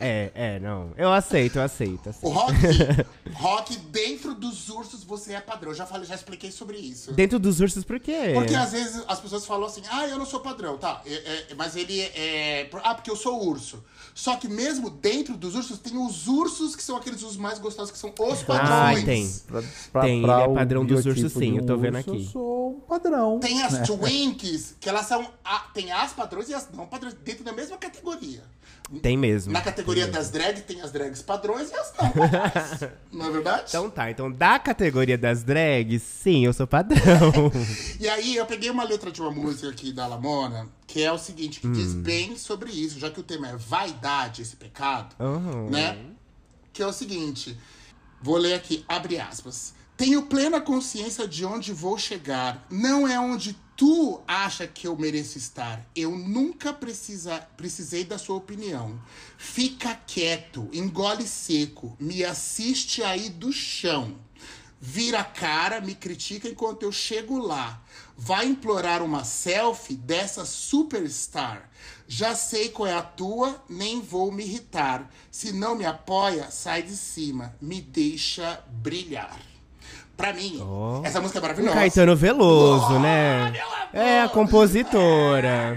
É, 0.00 0.30
é, 0.34 0.60
não. 0.60 0.90
Eu 0.96 1.12
aceito, 1.12 1.56
eu 1.58 1.62
aceito. 1.62 2.08
aceito. 2.08 2.26
O 2.26 2.30
rock, 2.30 2.52
rock 3.34 3.76
dentro 3.90 4.34
dos 4.34 4.68
ursos 4.68 5.02
você 5.04 5.32
é 5.34 5.40
padrão. 5.40 5.70
Eu 5.70 5.76
já 5.76 5.86
falei, 5.86 6.06
já 6.06 6.14
expliquei 6.14 6.50
sobre 6.50 6.78
isso. 6.78 7.12
Dentro 7.12 7.38
dos 7.38 7.60
ursos, 7.60 7.84
por 7.84 7.98
quê? 8.00 8.32
Porque 8.34 8.54
às 8.54 8.72
vezes 8.72 9.02
as 9.08 9.20
pessoas 9.20 9.44
falam 9.46 9.66
assim, 9.66 9.82
ah, 9.90 10.06
eu 10.06 10.18
não 10.18 10.26
sou 10.26 10.40
padrão, 10.40 10.76
tá? 10.78 11.02
É, 11.06 11.12
é, 11.50 11.54
mas 11.56 11.76
ele 11.76 12.00
é. 12.00 12.68
Ah, 12.82 12.94
porque 12.94 13.10
eu 13.10 13.16
sou 13.16 13.46
urso. 13.46 13.82
Só 14.14 14.36
que 14.36 14.48
mesmo 14.48 14.88
dentro 14.88 15.36
dos 15.36 15.54
ursos, 15.54 15.78
tem 15.78 15.96
os 15.98 16.26
ursos 16.26 16.74
que 16.74 16.82
são 16.82 16.96
aqueles 16.96 17.22
ursos 17.22 17.36
mais 17.36 17.58
gostosos, 17.58 17.90
que 17.90 17.98
são 17.98 18.10
os 18.18 18.42
Ah, 18.42 18.44
padrões. 18.46 19.04
tem. 19.04 19.28
Pra- 19.46 19.62
pra- 19.92 20.02
Tem, 20.02 20.22
pra 20.22 20.42
ele 20.44 20.52
é 20.52 20.54
padrão 20.54 20.84
dos 20.86 21.04
ursos, 21.04 21.32
sim, 21.32 21.56
eu 21.58 21.66
tô 21.66 21.76
vendo 21.76 21.96
urso, 21.96 22.10
aqui. 22.10 22.20
Eu 22.22 22.30
sou 22.30 22.70
um 22.76 22.80
padrão. 22.80 23.38
Tem 23.40 23.62
as 23.62 23.72
né? 23.72 23.82
twinkies, 23.84 24.74
que 24.80 24.88
elas 24.88 25.06
são. 25.06 25.26
a- 25.44 25.66
tem 25.74 25.92
as 25.92 26.12
padrões 26.12 26.48
e 26.48 26.54
as 26.54 26.68
não 26.72 26.86
padrões 26.86 27.14
dentro 27.14 27.44
da 27.44 27.52
mesma 27.52 27.76
categoria. 27.76 28.42
Tem 29.02 29.16
mesmo. 29.16 29.52
Na 29.52 29.60
categoria 29.60 29.85
Mesmo. 29.94 30.12
das 30.12 30.30
drags, 30.30 30.62
tem 30.64 30.80
as 30.80 30.90
drags 30.92 31.22
padrões 31.22 31.70
e 31.70 31.74
as 31.74 31.92
não 32.00 32.10
padrões. 32.10 32.90
não 33.12 33.26
é 33.26 33.30
verdade? 33.30 33.64
Então 33.68 33.88
tá, 33.90 34.10
então 34.10 34.30
da 34.30 34.58
categoria 34.58 35.16
das 35.18 35.42
drags, 35.42 36.02
sim, 36.02 36.44
eu 36.44 36.52
sou 36.52 36.66
padrão. 36.66 37.52
E 38.00 38.08
aí 38.08 38.36
eu 38.36 38.46
peguei 38.46 38.70
uma 38.70 38.84
letra 38.84 39.10
de 39.10 39.20
uma 39.20 39.30
música 39.30 39.68
aqui 39.68 39.92
da 39.92 40.06
Lamona, 40.06 40.68
que 40.86 41.02
é 41.02 41.10
o 41.12 41.18
seguinte, 41.18 41.60
que 41.60 41.66
Hum. 41.66 41.72
diz 41.72 41.94
bem 41.94 42.36
sobre 42.36 42.70
isso, 42.70 42.98
já 42.98 43.10
que 43.10 43.20
o 43.20 43.22
tema 43.22 43.48
é 43.48 43.56
vaidade, 43.56 44.42
esse 44.42 44.56
pecado, 44.56 45.14
Uhum. 45.18 45.70
né? 45.70 45.98
Que 46.72 46.82
é 46.82 46.86
o 46.86 46.92
seguinte, 46.92 47.56
vou 48.20 48.36
ler 48.36 48.54
aqui, 48.54 48.84
abre 48.88 49.18
aspas. 49.18 49.74
Tenho 49.96 50.26
plena 50.26 50.60
consciência 50.60 51.26
de 51.26 51.42
onde 51.46 51.72
vou 51.72 51.96
chegar. 51.96 52.66
Não 52.70 53.08
é 53.08 53.18
onde 53.18 53.56
tu 53.74 54.20
acha 54.28 54.66
que 54.66 54.86
eu 54.86 54.94
mereço 54.94 55.38
estar. 55.38 55.86
Eu 55.96 56.10
nunca 56.10 56.70
precisa, 56.70 57.38
precisei 57.56 58.04
da 58.04 58.18
sua 58.18 58.36
opinião. 58.36 59.00
Fica 59.38 59.94
quieto, 59.94 60.68
engole 60.70 61.26
seco, 61.26 61.96
me 61.98 62.22
assiste 62.22 63.02
aí 63.02 63.30
do 63.30 63.50
chão. 63.50 64.18
Vira 64.78 65.20
a 65.20 65.24
cara, 65.24 65.80
me 65.80 65.94
critica 65.94 66.46
enquanto 66.46 66.82
eu 66.82 66.92
chego 66.92 67.38
lá. 67.38 67.82
Vai 68.18 68.46
implorar 68.46 69.02
uma 69.02 69.24
selfie 69.24 69.96
dessa 69.96 70.44
superstar. 70.44 71.70
Já 72.06 72.34
sei 72.34 72.68
qual 72.68 72.86
é 72.86 72.92
a 72.92 73.02
tua, 73.02 73.64
nem 73.66 74.02
vou 74.02 74.30
me 74.30 74.44
irritar. 74.44 75.10
Se 75.30 75.52
não 75.52 75.74
me 75.74 75.86
apoia, 75.86 76.50
sai 76.50 76.82
de 76.82 76.96
cima. 76.96 77.56
Me 77.62 77.80
deixa 77.80 78.62
brilhar. 78.68 79.40
Pra 80.16 80.32
mim, 80.32 80.58
Oh. 80.62 81.02
essa 81.04 81.20
música 81.20 81.38
é 81.38 81.40
O 81.40 81.42
maravilhosa. 81.42 81.74
Caetano 81.74 82.16
Veloso, 82.16 82.98
né? 82.98 83.50
meu 83.50 83.62
amor! 83.66 83.76
É, 83.92 84.22
a 84.22 84.28
compositora. 84.28 85.76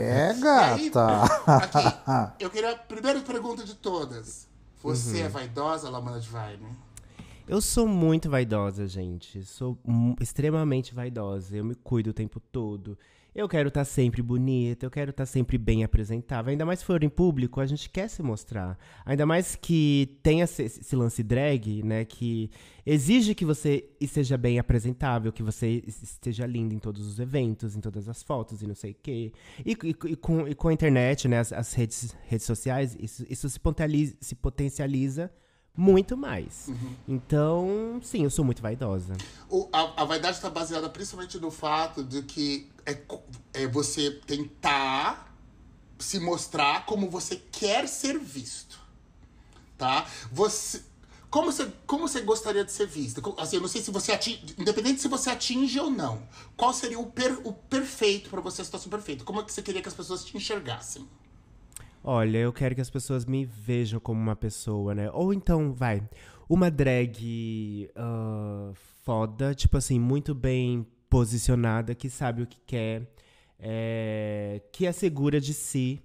É, 0.00 0.30
aí, 0.32 0.90
gata. 0.90 1.22
aqui, 1.46 2.44
eu 2.44 2.50
queria. 2.50 2.76
Primeira 2.76 3.20
pergunta 3.20 3.64
de 3.64 3.74
todas. 3.74 4.48
Você 4.82 5.20
Uhum. 5.20 5.26
é 5.26 5.28
vaidosa, 5.28 5.88
Lamana 5.88 6.18
de 6.18 6.28
Vaime? 6.28 6.66
Eu 7.48 7.60
sou 7.60 7.86
muito 7.86 8.28
vaidosa, 8.30 8.86
gente. 8.88 9.44
Sou 9.44 9.78
extremamente 10.20 10.94
vaidosa. 10.94 11.56
Eu 11.56 11.64
me 11.64 11.74
cuido 11.74 12.10
o 12.10 12.12
tempo 12.14 12.40
todo. 12.40 12.98
Eu 13.34 13.48
quero 13.48 13.68
estar 13.68 13.84
sempre 13.86 14.20
bonita, 14.20 14.84
eu 14.84 14.90
quero 14.90 15.10
estar 15.10 15.24
sempre 15.24 15.56
bem 15.56 15.82
apresentável. 15.84 16.50
Ainda 16.50 16.66
mais 16.66 16.80
se 16.80 16.84
for 16.84 17.02
em 17.02 17.08
público, 17.08 17.60
a 17.60 17.66
gente 17.66 17.88
quer 17.88 18.08
se 18.08 18.22
mostrar. 18.22 18.78
Ainda 19.06 19.24
mais 19.24 19.56
que 19.56 20.18
tenha 20.22 20.44
esse, 20.44 20.64
lance 20.94 21.22
drag, 21.22 21.82
né? 21.82 22.04
Que 22.04 22.50
exige 22.84 23.34
que 23.34 23.44
você 23.46 23.88
esteja 23.98 24.36
bem 24.36 24.58
apresentável, 24.58 25.32
que 25.32 25.42
você 25.42 25.82
esteja 25.86 26.44
linda 26.44 26.74
em 26.74 26.78
todos 26.78 27.06
os 27.06 27.18
eventos, 27.18 27.74
em 27.74 27.80
todas 27.80 28.06
as 28.06 28.22
fotos 28.22 28.60
e 28.60 28.66
não 28.66 28.74
sei 28.74 28.90
o 28.90 28.96
quê. 29.02 29.32
E, 29.64 29.72
e- 29.72 29.96
e 30.10 30.16
com, 30.16 30.46
e 30.46 30.54
com 30.54 30.68
a 30.68 30.72
internet, 30.72 31.26
né? 31.26 31.38
As, 31.38 31.54
as 31.54 31.72
redes, 31.72 32.14
redes 32.28 32.44
sociais, 32.44 32.94
isso, 33.00 33.24
isso 33.30 33.48
se, 33.48 33.58
se 34.20 34.34
potencializa 34.34 35.30
muito 35.76 36.16
mais. 36.16 36.68
Então, 37.08 38.00
sim, 38.02 38.24
eu 38.24 38.30
sou 38.30 38.44
muito 38.44 38.60
vaidosa. 38.62 39.14
O- 39.48 39.68
a, 39.72 40.02
a 40.02 40.04
vaidade 40.04 40.36
está 40.36 40.50
baseada 40.50 40.88
principalmente 40.88 41.38
no 41.38 41.50
fato 41.50 42.04
de 42.04 42.22
que 42.22 42.70
é, 42.84 42.98
é 43.54 43.66
você 43.66 44.10
tentar 44.26 45.34
se 45.98 46.18
mostrar 46.20 46.84
como 46.86 47.08
você 47.08 47.36
quer 47.50 47.88
ser 47.88 48.18
visto. 48.18 48.80
Tá? 49.78 50.06
Você. 50.30 50.82
Como 51.30 51.50
você, 51.50 51.72
como 51.86 52.06
você 52.06 52.20
gostaria 52.20 52.62
de 52.62 52.70
ser 52.70 52.86
vista? 52.86 53.22
Assim, 53.38 53.56
eu 53.56 53.62
não 53.62 53.68
sei 53.68 53.80
se 53.80 53.90
você 53.90 54.12
atinge. 54.12 54.54
Independente 54.58 55.00
se 55.00 55.08
você 55.08 55.30
atinge 55.30 55.80
ou 55.80 55.90
não. 55.90 56.22
Qual 56.58 56.74
seria 56.74 56.98
o, 57.00 57.06
per- 57.06 57.40
o 57.44 57.54
perfeito 57.54 58.28
para 58.28 58.40
você, 58.42 58.60
a 58.60 58.64
situação 58.66 58.90
perfeita? 58.90 59.24
Como 59.24 59.40
é 59.40 59.42
que 59.42 59.50
você 59.50 59.62
queria 59.62 59.80
que 59.80 59.88
as 59.88 59.94
pessoas 59.94 60.22
te 60.24 60.36
enxergassem? 60.36 61.08
Olha, 62.04 62.38
eu 62.38 62.52
quero 62.52 62.74
que 62.74 62.80
as 62.80 62.90
pessoas 62.90 63.24
me 63.24 63.44
vejam 63.44 64.00
como 64.00 64.20
uma 64.20 64.34
pessoa, 64.36 64.94
né? 64.94 65.10
Ou 65.12 65.32
então, 65.32 65.72
vai, 65.72 66.02
uma 66.48 66.70
drag 66.70 67.88
ah, 67.94 68.72
foda, 69.04 69.54
tipo 69.54 69.76
assim, 69.76 70.00
muito 70.00 70.34
bem 70.34 70.86
posicionada, 71.08 71.94
que 71.94 72.10
sabe 72.10 72.42
o 72.42 72.46
que 72.46 72.58
quer, 72.66 73.08
é, 73.58 74.60
que 74.72 74.86
é 74.86 74.92
segura 74.92 75.40
de 75.40 75.54
si, 75.54 76.00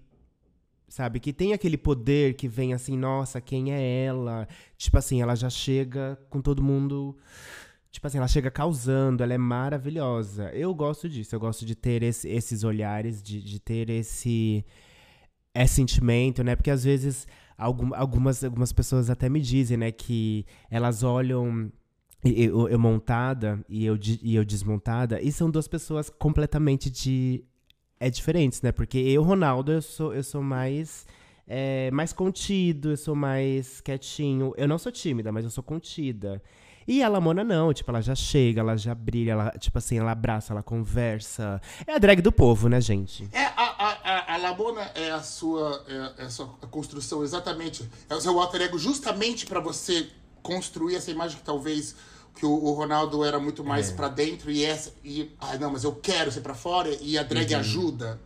sabe? 0.88 1.20
Que 1.20 1.34
tem 1.34 1.54
aquele 1.54 1.78
poder 1.78 2.36
que 2.36 2.48
vem 2.48 2.74
assim, 2.74 2.98
nossa, 2.98 3.42
quem 3.42 3.74
é 3.74 4.06
ela? 4.06 4.48
Tipo 4.78 4.98
assim, 5.00 5.22
ela 5.22 5.36
já 5.36 5.50
chega 5.50 6.20
com 6.30 6.42
todo 6.42 6.64
mundo. 6.64 7.18
Tipo 7.92 8.08
assim, 8.08 8.18
ela 8.20 8.28
chega 8.28 8.52
causando, 8.52 9.24
ela 9.24 9.34
é 9.34 9.38
maravilhosa. 9.38 10.52
Eu 10.54 10.74
gosto 10.76 11.10
disso, 11.10 11.36
eu 11.36 11.40
gosto 11.40 11.66
de 11.66 11.76
ter 11.76 12.04
esse- 12.04 12.30
esses 12.30 12.64
olhares, 12.64 13.24
de, 13.24 13.42
de 13.42 13.60
ter 13.60 13.90
esse 13.90 14.64
é 15.64 15.66
sentimento, 15.68 16.44
né? 16.44 16.56
Porque 16.56 16.72
às 16.72 16.84
vezes 16.84 17.28
algum- 17.58 17.94
algumas, 17.96 18.44
algumas 18.44 18.72
pessoas 18.72 19.10
até 19.10 19.28
me 19.30 19.40
dizem, 19.42 19.78
né, 19.78 19.92
que 19.92 20.46
elas 20.70 21.04
olham 21.04 21.72
eu, 22.24 22.68
eu 22.70 22.80
montada 22.80 23.64
e 23.70 23.86
eu, 23.86 23.98
e 24.22 24.36
eu 24.36 24.44
desmontada, 24.44 25.22
e 25.22 25.32
são 25.32 25.50
duas 25.50 25.68
pessoas 25.68 26.10
completamente 26.10 26.90
de, 26.90 27.44
é, 28.00 28.10
diferentes, 28.10 28.62
né? 28.62 28.72
Porque 28.72 28.98
eu, 28.98 29.24
Ronaldo, 29.24 29.72
eu 29.72 29.82
sou, 29.82 30.14
eu 30.14 30.24
sou 30.24 30.42
mais. 30.44 31.06
é, 31.48 31.90
mais 31.92 32.12
contido, 32.14 32.92
eu 32.92 32.98
sou 32.98 33.16
mais 33.16 33.80
quietinho. 33.82 34.54
Eu 34.58 34.68
não 34.68 34.78
sou 34.78 34.92
tímida, 34.92 35.32
mas 35.32 35.46
eu 35.46 35.50
sou 35.52 35.64
contida. 35.64 36.42
E 36.88 37.04
a 37.04 37.10
Lamona 37.10 37.44
não, 37.44 37.74
tipo, 37.74 37.92
ela 37.92 38.02
já 38.02 38.16
chega, 38.16 38.62
ela 38.62 38.78
já 38.78 38.96
brilha, 38.96 39.34
ela, 39.34 39.52
tipo 39.60 39.78
assim, 39.78 40.00
ela 40.00 40.12
abraça, 40.12 40.54
ela 40.54 40.64
conversa. 40.64 41.62
É 41.86 41.94
a 41.94 41.98
drag 41.98 42.22
do 42.22 42.32
povo, 42.32 42.70
né, 42.70 42.80
gente? 42.80 43.28
É, 43.34 43.44
a, 43.44 43.52
a, 43.58 43.90
a, 44.04 44.34
a 44.36 44.38
Lamona 44.38 44.90
é 44.96 45.12
a 45.12 45.22
sua, 45.22 45.84
é, 45.88 46.24
é 46.24 46.26
a 46.26 46.30
sua 46.30 46.48
construção 46.72 47.24
exatamente. 47.24 47.88
É 48.10 48.16
o 48.16 48.22
seu 48.22 48.40
alter 48.40 48.62
ego 48.62 48.80
justamente 48.80 49.46
para 49.46 49.60
você 49.60 50.08
construir 50.42 50.96
essa 50.96 51.12
imagem 51.12 51.38
que 51.38 51.44
talvez 51.44 51.94
que 52.36 52.46
o, 52.46 52.52
o 52.52 52.72
Ronaldo 52.72 53.26
era 53.26 53.38
muito 53.38 53.66
mais 53.66 53.92
pra 53.92 54.08
dentro 54.08 54.50
e 54.50 54.64
essa. 54.64 54.94
E, 55.04 55.36
ah, 55.40 55.58
não, 55.58 55.72
mas 55.72 55.84
eu 55.84 55.94
quero 55.94 56.32
ser 56.32 56.40
pra 56.40 56.54
fora 56.54 56.90
e 57.02 57.18
a 57.18 57.24
drag 57.24 57.54
ajuda. 57.54 58.22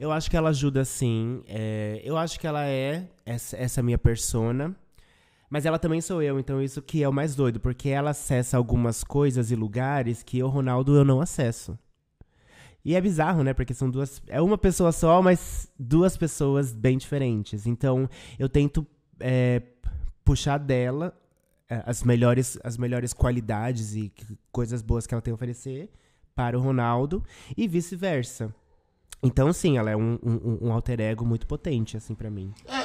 Eu 0.00 0.10
acho 0.10 0.30
que 0.30 0.36
ela 0.36 0.48
ajuda 0.48 0.84
sim. 0.84 1.42
é, 1.46 2.00
eu 2.04 2.16
acho 2.16 2.40
que 2.40 2.46
ela 2.46 2.66
é 2.66 3.06
essa, 3.26 3.56
essa 3.56 3.82
minha 3.82 3.98
persona. 3.98 4.74
Mas 5.50 5.66
ela 5.66 5.78
também 5.78 6.00
sou 6.00 6.22
eu, 6.22 6.38
então 6.38 6.60
isso 6.60 6.82
que 6.82 7.02
é 7.02 7.08
o 7.08 7.12
mais 7.12 7.34
doido, 7.36 7.60
porque 7.60 7.88
ela 7.88 8.10
acessa 8.10 8.56
algumas 8.56 9.04
coisas 9.04 9.50
e 9.50 9.56
lugares 9.56 10.22
que 10.22 10.38
eu, 10.38 10.48
Ronaldo, 10.48 10.96
eu 10.96 11.04
não 11.04 11.20
acesso. 11.20 11.78
E 12.84 12.94
é 12.94 13.00
bizarro, 13.00 13.42
né? 13.42 13.54
Porque 13.54 13.72
são 13.72 13.90
duas. 13.90 14.22
É 14.26 14.42
uma 14.42 14.58
pessoa 14.58 14.92
só, 14.92 15.22
mas 15.22 15.70
duas 15.78 16.16
pessoas 16.16 16.72
bem 16.72 16.98
diferentes. 16.98 17.66
Então, 17.66 18.08
eu 18.38 18.48
tento 18.48 18.86
é, 19.18 19.62
puxar 20.22 20.58
dela 20.58 21.16
é, 21.68 21.82
as 21.86 22.02
melhores, 22.02 22.58
as 22.62 22.76
melhores 22.76 23.14
qualidades 23.14 23.94
e 23.94 24.12
coisas 24.52 24.82
boas 24.82 25.06
que 25.06 25.14
ela 25.14 25.22
tem 25.22 25.32
a 25.32 25.34
oferecer 25.34 25.90
para 26.34 26.58
o 26.58 26.60
Ronaldo 26.60 27.24
e 27.56 27.66
vice-versa. 27.66 28.54
Então, 29.22 29.50
sim, 29.54 29.78
ela 29.78 29.90
é 29.90 29.96
um, 29.96 30.18
um, 30.22 30.66
um 30.68 30.72
alter 30.72 31.00
ego 31.00 31.24
muito 31.24 31.46
potente, 31.46 31.96
assim, 31.96 32.14
pra 32.14 32.28
mim. 32.28 32.52
É, 32.66 32.82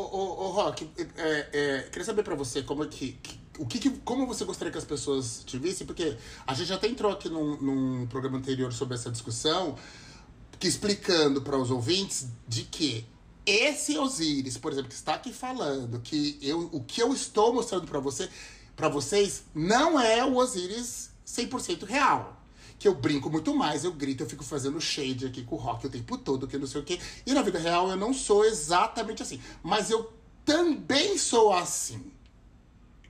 o 0.00 0.50
Rock, 0.50 0.88
é, 1.16 1.48
é, 1.52 1.88
queria 1.90 2.04
saber 2.04 2.22
pra 2.22 2.34
você 2.34 2.62
como 2.62 2.84
é 2.84 2.86
que. 2.86 3.12
que- 3.22 3.38
o 3.58 3.66
que, 3.66 3.80
que- 3.80 3.90
como 4.04 4.24
você 4.24 4.44
gostaria 4.44 4.70
que 4.70 4.78
as 4.78 4.84
pessoas 4.84 5.42
te 5.44 5.58
vissem? 5.58 5.84
Porque 5.84 6.16
a 6.46 6.54
gente 6.54 6.72
até 6.72 6.86
entrou 6.86 7.10
aqui 7.10 7.28
num, 7.28 7.56
num 7.60 8.06
programa 8.06 8.38
anterior 8.38 8.72
sobre 8.72 8.94
essa 8.94 9.10
discussão, 9.10 9.74
que 10.60 10.68
explicando 10.68 11.42
para 11.42 11.58
os 11.58 11.68
ouvintes 11.68 12.28
de 12.46 12.62
que 12.62 13.04
esse 13.44 13.98
Osiris, 13.98 14.56
por 14.56 14.70
exemplo, 14.70 14.88
que 14.88 14.94
está 14.94 15.14
aqui 15.14 15.32
falando, 15.32 15.98
que 16.00 16.38
eu, 16.40 16.68
o 16.72 16.84
que 16.84 17.02
eu 17.02 17.12
estou 17.12 17.52
mostrando 17.52 17.84
para 17.88 17.98
você, 17.98 18.28
para 18.76 18.88
vocês, 18.88 19.42
não 19.52 19.98
é 19.98 20.24
o 20.24 20.36
Osiris 20.36 21.10
100% 21.26 21.84
real. 21.84 22.37
Que 22.78 22.86
eu 22.86 22.94
brinco 22.94 23.28
muito 23.28 23.54
mais, 23.54 23.84
eu 23.84 23.92
grito, 23.92 24.22
eu 24.22 24.28
fico 24.28 24.44
fazendo 24.44 24.80
shade 24.80 25.26
aqui 25.26 25.42
com 25.42 25.56
o 25.56 25.58
rock 25.58 25.86
o 25.86 25.90
tempo 25.90 26.16
todo, 26.16 26.46
que 26.46 26.56
não 26.56 26.66
sei 26.66 26.80
o 26.80 26.84
quê. 26.84 27.00
E 27.26 27.32
na 27.34 27.42
vida 27.42 27.58
real 27.58 27.90
eu 27.90 27.96
não 27.96 28.14
sou 28.14 28.44
exatamente 28.44 29.22
assim. 29.22 29.40
Mas 29.62 29.90
eu 29.90 30.12
também 30.44 31.18
sou 31.18 31.52
assim. 31.52 32.12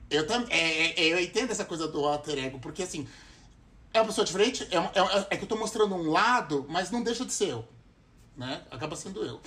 Eu, 0.09 0.25
tam, 0.25 0.43
é, 0.49 0.99
é- 0.99 1.13
eu 1.13 1.19
entendo 1.19 1.51
essa 1.51 1.63
coisa 1.65 1.87
do 1.87 2.03
alter 2.03 2.39
ego, 2.43 2.57
porque 2.59 2.81
assim, 2.81 3.07
é 3.93 3.99
uma 4.01 4.07
pessoa 4.07 4.25
diferente, 4.25 4.67
é, 4.71 4.79
uma- 4.79 4.91
é, 4.91 5.27
é 5.31 5.37
que 5.37 5.43
eu 5.43 5.47
tô 5.47 5.55
mostrando 5.55 5.93
um 5.93 6.09
lado, 6.09 6.65
mas 6.67 6.89
não 6.89 7.03
deixa 7.03 7.23
de 7.25 7.31
ser 7.33 7.49
eu. 7.49 7.67
né? 8.35 8.61
Acaba 8.71 8.95
sendo 8.95 9.23
eu. 9.23 9.39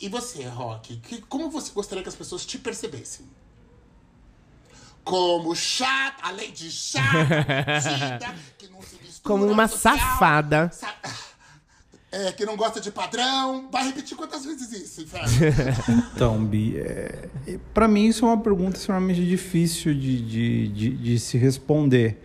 E 0.00 0.08
você, 0.08 0.44
Rock, 0.44 0.96
que, 0.98 1.20
como 1.22 1.50
você 1.50 1.72
gostaria 1.72 2.02
que 2.04 2.08
as 2.08 2.14
pessoas 2.14 2.46
te 2.46 2.56
percebessem? 2.56 3.26
Como 5.02 5.54
chata, 5.56 6.22
além 6.22 6.52
de 6.52 6.70
chata, 6.70 7.08
que 8.58 8.68
não 8.68 8.80
se 8.82 8.96
mistura 9.18 9.38
Como 9.40 9.44
uma 9.52 9.68
social, 9.68 9.96
safada. 9.98 10.70
sa- 10.72 10.94
é, 12.10 12.32
que 12.32 12.46
não 12.46 12.56
gosta 12.56 12.80
de 12.80 12.90
padrão. 12.90 13.68
Vai 13.70 13.84
repetir 13.86 14.16
quantas 14.16 14.44
vezes 14.44 14.72
isso, 14.72 15.02
inferno? 15.02 15.28
Então, 16.14 16.42
Bi, 16.44 16.78
é, 16.78 17.28
para 17.74 17.86
mim 17.86 18.06
isso 18.06 18.24
é 18.24 18.28
uma 18.28 18.40
pergunta 18.40 18.78
extremamente 18.78 19.24
difícil 19.26 19.92
de, 19.94 20.22
de, 20.22 20.68
de, 20.68 20.90
de 20.90 21.18
se 21.18 21.36
responder. 21.36 22.22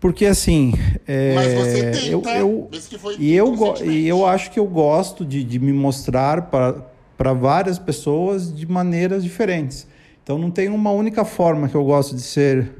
Porque 0.00 0.24
assim. 0.26 0.72
é, 1.06 1.34
Mas 1.34 1.52
você 1.54 1.90
tenta, 1.90 2.30
eu, 2.30 2.38
eu, 2.38 2.68
mesmo 2.70 2.88
que 2.88 2.98
foi 2.98 3.16
e, 3.18 3.34
eu, 3.34 3.54
e 3.84 4.06
eu 4.08 4.24
acho 4.24 4.50
que 4.50 4.58
eu 4.58 4.66
gosto 4.66 5.24
de, 5.24 5.42
de 5.44 5.58
me 5.58 5.72
mostrar 5.72 6.42
para 6.42 7.32
várias 7.34 7.78
pessoas 7.78 8.54
de 8.54 8.64
maneiras 8.64 9.22
diferentes. 9.22 9.86
Então 10.22 10.38
não 10.38 10.50
tem 10.50 10.68
uma 10.68 10.92
única 10.92 11.24
forma 11.24 11.68
que 11.68 11.74
eu 11.74 11.84
gosto 11.84 12.14
de 12.14 12.22
ser 12.22 12.70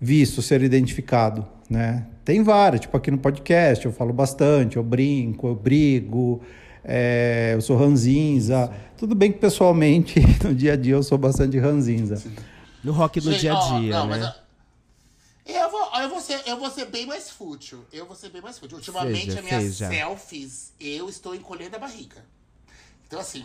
visto, 0.00 0.40
ser 0.40 0.62
identificado, 0.62 1.46
né? 1.68 2.06
Tem 2.30 2.44
várias, 2.44 2.82
tipo 2.82 2.96
aqui 2.96 3.10
no 3.10 3.18
podcast 3.18 3.84
eu 3.84 3.90
falo 3.90 4.12
bastante, 4.12 4.76
eu 4.76 4.84
brinco, 4.84 5.48
eu 5.48 5.54
brigo, 5.56 6.40
é, 6.84 7.54
eu 7.56 7.60
sou 7.60 7.76
ranzinza. 7.76 8.72
Tudo 8.96 9.16
bem 9.16 9.32
que 9.32 9.40
pessoalmente, 9.40 10.20
no 10.44 10.54
dia 10.54 10.74
a 10.74 10.76
dia, 10.76 10.94
eu 10.94 11.02
sou 11.02 11.18
bastante 11.18 11.58
ranzinza. 11.58 12.22
No 12.84 12.92
rock 12.92 13.20
no 13.20 13.32
Gente, 13.32 13.40
dia 13.40 13.52
a 13.52 13.58
ó, 13.58 13.80
dia, 13.80 13.98
não, 13.98 14.06
né? 14.06 14.32
eu, 15.44 15.70
vou, 15.72 15.90
eu, 16.00 16.08
vou 16.08 16.20
ser, 16.20 16.40
eu 16.46 16.56
vou 16.56 16.70
ser 16.70 16.84
bem 16.84 17.04
mais 17.04 17.28
fútil. 17.30 17.84
Eu 17.92 18.06
vou 18.06 18.14
ser 18.14 18.28
bem 18.28 18.40
mais 18.40 18.60
fútil. 18.60 18.76
Ultimamente, 18.76 19.24
Seja, 19.32 19.38
as 19.40 19.44
minhas 19.44 19.64
seja. 19.64 19.88
selfies, 19.88 20.72
eu 20.78 21.08
estou 21.08 21.34
encolhendo 21.34 21.74
a 21.74 21.80
barriga. 21.80 22.24
Então, 23.08 23.18
assim. 23.18 23.44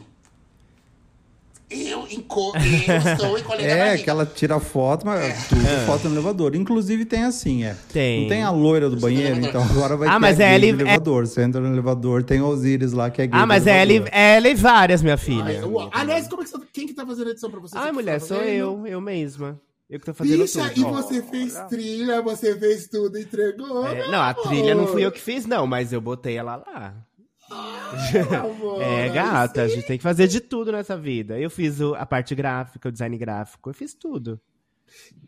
Eu, 1.69 2.07
enco 2.11 2.53
eu 2.55 3.11
estou 3.13 3.39
encolhendo 3.39 3.73
a 3.73 3.75
É, 3.87 3.97
que 3.97 4.07
ela 4.09 4.23
tira 4.25 4.59
foto, 4.59 5.05
mas 5.05 5.47
tudo 5.47 5.61
foto 5.87 6.07
no 6.07 6.13
elevador. 6.15 6.55
Inclusive 6.55 7.05
tem 7.05 7.23
assim, 7.23 7.63
é. 7.63 7.75
Tem. 7.91 8.21
Não 8.21 8.29
tem 8.29 8.43
a 8.43 8.51
loira 8.51 8.87
do 8.89 8.97
banheiro, 8.97 9.39
então 9.39 9.63
agora 9.63 9.97
vai 9.97 10.07
Ah, 10.07 10.13
ter 10.13 10.19
mas 10.19 10.39
é 10.39 10.53
ele- 10.53 10.67
é- 10.67 10.69
elevador. 10.69 11.25
Você 11.25 11.41
entra 11.41 11.59
no 11.59 11.67
elevador, 11.73 12.21
tem 12.23 12.39
Osiris 12.41 12.93
lá 12.93 13.09
que 13.09 13.21
é 13.21 13.27
gay 13.27 13.39
Ah, 13.39 13.45
mas 13.47 13.65
é 13.65 13.81
elevador. 13.81 14.09
ela, 14.13 14.23
ela 14.23 14.47
e 14.49 14.53
várias, 14.55 15.01
minha 15.01 15.15
Ai, 15.15 15.17
filha. 15.17 15.51
eu- 15.53 15.89
aliás, 15.91 16.27
como 16.27 16.43
é 16.43 16.45
que 16.45 16.51
você, 16.51 16.57
quem 16.71 16.85
que 16.87 16.93
tá 16.93 17.05
fazendo 17.05 17.27
a 17.27 17.31
edição 17.31 17.49
pra 17.49 17.59
você? 17.59 17.73
Você 17.73 17.77
Ai, 17.79 17.87
que 17.89 17.93
mulher, 17.95 18.19
tá 18.19 18.25
sou 18.27 18.37
eu, 18.43 18.85
eu 18.85 19.01
mesma. 19.01 19.59
Eu 19.89 19.99
que 19.99 20.05
tô 20.05 20.13
fazendo 20.15 20.41
Bicha, 20.41 20.69
tudo. 20.69 20.79
e 20.81 20.83
você 20.91 21.21
fez 21.23 21.53
trilha, 21.69 22.21
você 22.21 22.57
fez 22.59 22.87
tudo, 22.87 23.19
entregou. 23.19 23.85
É, 23.87 24.07
não, 24.09 24.19
a 24.19 24.29
amor. 24.29 24.43
trilha 24.47 24.73
não 24.75 24.87
fui 24.87 25.05
eu 25.05 25.11
que 25.11 25.21
fiz, 25.21 25.45
não, 25.45 25.67
mas 25.67 25.93
eu 25.93 26.01
botei 26.01 26.37
ela 26.37 26.55
lá. 26.55 26.95
É, 28.79 29.09
gata, 29.09 29.61
a 29.61 29.67
gente 29.67 29.85
tem 29.85 29.97
que 29.97 30.03
fazer 30.03 30.27
de 30.27 30.39
tudo 30.39 30.71
nessa 30.71 30.97
vida. 30.97 31.39
Eu 31.39 31.49
fiz 31.49 31.79
o- 31.79 31.95
a 31.95 32.05
parte 32.05 32.33
gráfica, 32.35 32.89
o 32.89 32.91
design 32.91 33.17
gráfico, 33.17 33.69
eu 33.69 33.73
fiz 33.73 33.93
tudo. 33.93 34.39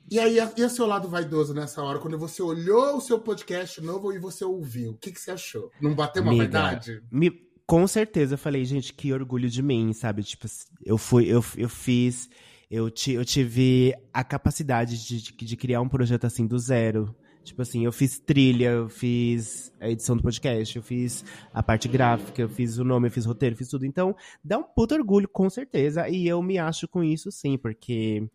E 0.10 0.20
aí, 0.20 0.38
e 0.56 0.64
o 0.64 0.70
seu 0.70 0.86
lado 0.86 1.10
vaidoso 1.10 1.54
nessa 1.54 1.82
hora, 1.84 2.00
quando 2.00 2.18
você 2.18 2.42
olhou 2.42 2.98
o 2.98 3.02
seu 3.02 3.20
podcast 3.20 3.82
novo 3.82 4.14
e 4.14 4.20
você 4.20 4.46
ouviu, 4.46 4.92
o 4.92 4.98
que, 4.98 5.12
que 5.12 5.20
você 5.20 5.32
achou? 5.32 5.72
Não 5.82 5.94
bateu 5.94 6.22
uma 6.22 6.32
Amiga, 6.32 6.60
vaidade? 6.60 7.02
Me, 7.12 7.32
com 7.66 7.86
certeza 7.86 8.36
eu 8.36 8.38
falei, 8.38 8.64
gente, 8.64 8.94
que 8.94 9.12
orgulho 9.12 9.50
de 9.50 9.62
mim, 9.62 9.92
sabe? 9.94 10.24
Tipo, 10.24 10.48
eu 10.86 10.98
fui, 10.98 11.26
eu, 11.26 11.44
eu 11.58 11.68
fiz, 11.68 12.30
eu, 12.72 12.90
ti, 12.90 13.12
eu 13.14 13.26
tive 13.26 13.94
a 14.14 14.24
capacidade 14.24 15.06
de, 15.06 15.22
de, 15.22 15.32
de 15.34 15.58
criar 15.58 15.82
um 15.82 15.90
projeto 15.90 16.26
assim 16.26 16.48
do 16.48 16.58
zero. 16.58 17.14
Tipo 17.48 17.62
assim, 17.62 17.86
eu 17.86 17.92
fiz 17.94 18.20
trilha, 18.20 18.70
eu 18.72 18.90
fiz 18.90 19.72
a 19.80 19.90
edição 19.90 20.18
do 20.18 20.22
podcast, 20.22 20.76
eu 20.76 20.84
fiz 20.84 21.24
a 21.54 21.64
parte 21.64 21.88
gráfica, 21.88 22.42
eu 22.42 22.50
fiz 22.50 22.78
o 22.78 22.84
nome, 22.84 23.08
eu 23.08 23.12
fiz 23.12 23.26
roteiro, 23.26 23.54
eu 23.54 23.58
fiz 23.58 23.70
tudo. 23.70 23.86
Então, 23.86 24.14
dá 24.44 24.58
um 24.58 24.64
puto 24.64 24.94
orgulho, 24.94 25.30
com 25.30 25.50
certeza. 25.50 26.10
E 26.10 26.28
eu 26.28 26.42
me 26.44 26.58
acho 26.58 26.88
com 26.90 27.02
isso, 27.02 27.32
sim, 27.32 27.58
porque 27.58 28.28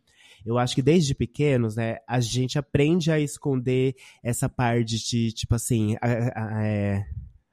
eu 0.47 0.57
acho 0.57 0.75
que 0.75 0.81
desde 0.83 1.15
pequenos, 1.15 1.77
né, 1.77 1.99
a 2.09 2.21
gente 2.21 2.59
aprende 2.59 3.13
a 3.13 3.21
esconder 3.21 3.95
essa 4.23 4.49
parte 4.49 4.97
de, 4.99 5.31
tipo 5.33 5.55
assim, 5.55 5.95
a- 6.01 6.59
a- 6.59 6.67
é, 6.67 7.05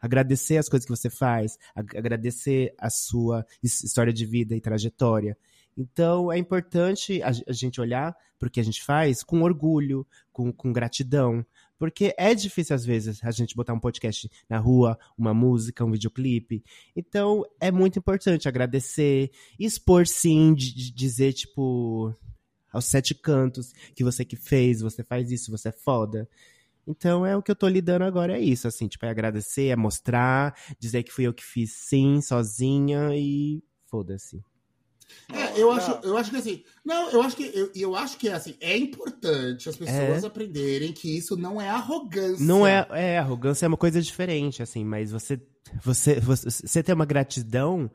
agradecer 0.01 0.55
as 0.57 0.69
coisas 0.69 0.85
que 0.85 0.95
você 0.95 1.09
faz, 1.09 1.57
ag- 1.75 1.97
agradecer 1.97 2.73
a 2.79 2.89
sua 2.89 3.45
his- 3.61 3.83
história 3.83 4.13
de 4.13 4.25
vida 4.25 4.55
e 4.55 4.61
trajetória. 4.61 5.37
Então, 5.79 6.29
é 6.29 6.37
importante 6.37 7.23
a, 7.23 7.29
a 7.47 7.53
gente 7.53 7.79
olhar 7.79 8.13
para 8.37 8.47
o 8.47 8.51
que 8.51 8.59
a 8.59 8.63
gente 8.63 8.83
faz 8.83 9.23
com 9.23 9.41
orgulho, 9.43 10.05
com, 10.33 10.51
com 10.51 10.73
gratidão. 10.73 11.45
Porque 11.77 12.13
é 12.17 12.35
difícil, 12.35 12.75
às 12.75 12.83
vezes, 12.83 13.23
a 13.23 13.31
gente 13.31 13.55
botar 13.55 13.73
um 13.73 13.79
podcast 13.79 14.29
na 14.49 14.57
rua, 14.57 14.99
uma 15.17 15.33
música, 15.33 15.85
um 15.85 15.91
videoclipe. 15.91 16.61
Então, 16.93 17.45
é 17.61 17.71
muito 17.71 17.97
importante 17.97 18.49
agradecer, 18.49 19.31
expor 19.57 20.05
sim, 20.05 20.53
de, 20.53 20.91
dizer, 20.91 21.31
tipo, 21.31 22.13
aos 22.73 22.83
sete 22.83 23.15
cantos 23.15 23.71
que 23.95 24.03
você 24.03 24.25
que 24.25 24.35
fez, 24.35 24.81
você 24.81 25.01
faz 25.01 25.31
isso, 25.31 25.49
você 25.49 25.69
é 25.69 25.71
foda. 25.71 26.27
Então 26.85 27.25
é 27.25 27.37
o 27.37 27.41
que 27.41 27.51
eu 27.51 27.55
tô 27.55 27.67
lidando 27.67 28.03
agora, 28.03 28.35
é 28.35 28.41
isso, 28.41 28.67
assim, 28.67 28.87
tipo, 28.87 29.05
é 29.05 29.09
agradecer, 29.09 29.67
é 29.67 29.75
mostrar, 29.75 30.55
dizer 30.79 31.03
que 31.03 31.11
fui 31.11 31.27
eu 31.27 31.33
que 31.33 31.43
fiz 31.43 31.71
sim, 31.71 32.19
sozinha 32.19 33.11
e 33.15 33.63
foda-se. 33.85 34.43
É, 35.31 35.61
eu 35.61 35.71
acho, 35.71 35.91
eu 36.03 36.17
acho 36.17 36.31
que 36.31 36.37
assim. 36.37 36.63
Não, 36.83 37.09
eu 37.11 37.21
acho 37.21 37.35
que 37.35 37.51
eu, 37.53 37.71
eu 37.75 37.95
acho 37.95 38.17
que 38.17 38.29
assim, 38.29 38.55
é 38.59 38.77
importante 38.77 39.69
as 39.69 39.75
pessoas 39.75 40.23
É. 40.23 40.27
aprenderem 40.27 40.91
que 40.91 41.17
isso 41.17 41.35
não 41.37 41.61
é 41.61 41.69
arrogância. 41.69 42.45
Não 42.45 42.65
é, 42.65 42.85
é, 42.91 43.17
arrogância 43.19 43.65
é 43.65 43.67
uma 43.67 43.77
coisa 43.77 44.01
diferente, 44.01 44.61
assim, 44.63 44.83
mas 44.83 45.11
você, 45.11 45.39
você, 45.83 46.19
você, 46.19 46.49
você 46.49 46.83
ter 46.83 46.93
uma 46.93 47.05
gratidão 47.05 47.89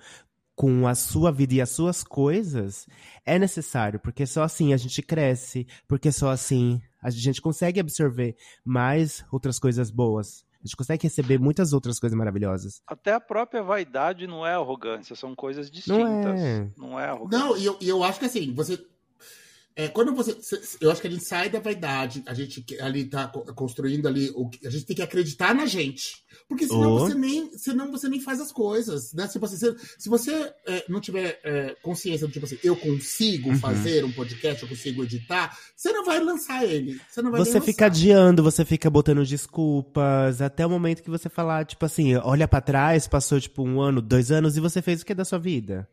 com 0.54 0.86
a 0.86 0.94
sua 0.94 1.32
vida 1.32 1.54
e 1.54 1.60
as 1.60 1.70
suas 1.70 2.04
coisas 2.04 2.86
é 3.26 3.38
necessário, 3.38 3.98
porque 3.98 4.24
só 4.26 4.44
assim 4.44 4.72
a 4.72 4.76
gente 4.76 5.02
cresce, 5.02 5.66
porque 5.88 6.12
só 6.12 6.30
assim 6.30 6.80
a 7.02 7.10
gente 7.10 7.42
consegue 7.42 7.80
absorver 7.80 8.36
mais 8.64 9.24
outras 9.32 9.58
coisas 9.58 9.90
boas. 9.90 10.44
A 10.64 10.66
gente 10.66 10.76
consegue 10.76 11.02
receber 11.02 11.38
muitas 11.38 11.74
outras 11.74 12.00
coisas 12.00 12.16
maravilhosas. 12.16 12.80
Até 12.86 13.12
a 13.12 13.20
própria 13.20 13.62
vaidade 13.62 14.26
não 14.26 14.46
é 14.46 14.54
arrogância, 14.54 15.14
são 15.14 15.34
coisas 15.34 15.66
Não 15.66 15.72
distintas. 15.74 16.40
é. 16.40 16.70
Não 16.78 16.98
é 16.98 17.04
arrogância. 17.06 17.46
Não, 17.46 17.56
e 17.56 17.66
eu, 17.66 17.76
e 17.82 17.88
eu 17.88 18.02
acho 18.02 18.18
que 18.18 18.24
assim, 18.24 18.54
você. 18.54 18.82
É, 19.76 19.88
quando 19.88 20.14
você. 20.14 20.36
cê- 20.40 20.60
Eu 20.80 20.90
acho 20.92 21.00
que 21.00 21.08
a 21.08 21.10
gente 21.10 21.24
sai 21.24 21.50
da 21.50 21.58
vaidade, 21.58 22.22
a 22.26 22.32
gente 22.34 22.64
ali 22.80 23.06
tá 23.06 23.26
co- 23.26 23.42
construindo 23.54 24.06
ali. 24.06 24.30
O, 24.36 24.48
que- 24.48 24.64
a 24.64 24.70
gente 24.70 24.84
tem 24.86 24.94
que 24.94 25.02
acreditar 25.02 25.52
na 25.52 25.66
gente. 25.66 26.22
Porque 26.48 26.66
senão, 26.68 26.92
Oh. 26.94 26.98
você, 27.00 27.14
nem, 27.14 27.50
senão 27.58 27.90
você 27.90 28.08
nem 28.08 28.20
faz 28.20 28.40
as 28.40 28.52
coisas. 28.52 29.12
Né? 29.12 29.26
Tipo 29.26 29.44
assim, 29.46 29.56
se, 29.56 29.74
se 29.98 30.08
você 30.08 30.52
é, 30.66 30.84
não 30.88 31.00
tiver 31.00 31.40
é, 31.42 31.74
consciência 31.82 32.24
do 32.26 32.32
tipo 32.32 32.46
assim, 32.46 32.56
eu 32.62 32.76
consigo 32.76 33.48
Uhum. 33.50 33.58
fazer 33.58 34.04
um 34.04 34.12
podcast, 34.12 34.62
eu 34.62 34.68
consigo 34.68 35.02
editar, 35.02 35.58
você 35.74 35.92
não 35.92 36.04
vai 36.04 36.20
lançar 36.20 36.64
ele. 36.64 37.00
Você 37.10 37.20
não 37.20 37.32
vai 37.32 37.40
Você 37.40 37.60
fica 37.60 37.86
adiando, 37.86 38.44
você 38.44 38.64
fica 38.64 38.88
botando 38.88 39.24
desculpas, 39.24 40.40
até 40.40 40.64
o 40.64 40.70
momento 40.70 41.02
que 41.02 41.10
você 41.10 41.28
falar, 41.28 41.64
tipo 41.64 41.84
assim, 41.84 42.14
olha 42.16 42.46
pra 42.46 42.60
trás, 42.60 43.08
passou 43.08 43.40
tipo 43.40 43.62
um 43.64 43.80
ano, 43.80 44.00
dois 44.00 44.30
anos, 44.30 44.56
e 44.56 44.60
você 44.60 44.80
fez 44.80 45.02
o 45.02 45.06
que 45.06 45.14
da 45.14 45.24
sua 45.24 45.38
vida? 45.38 45.88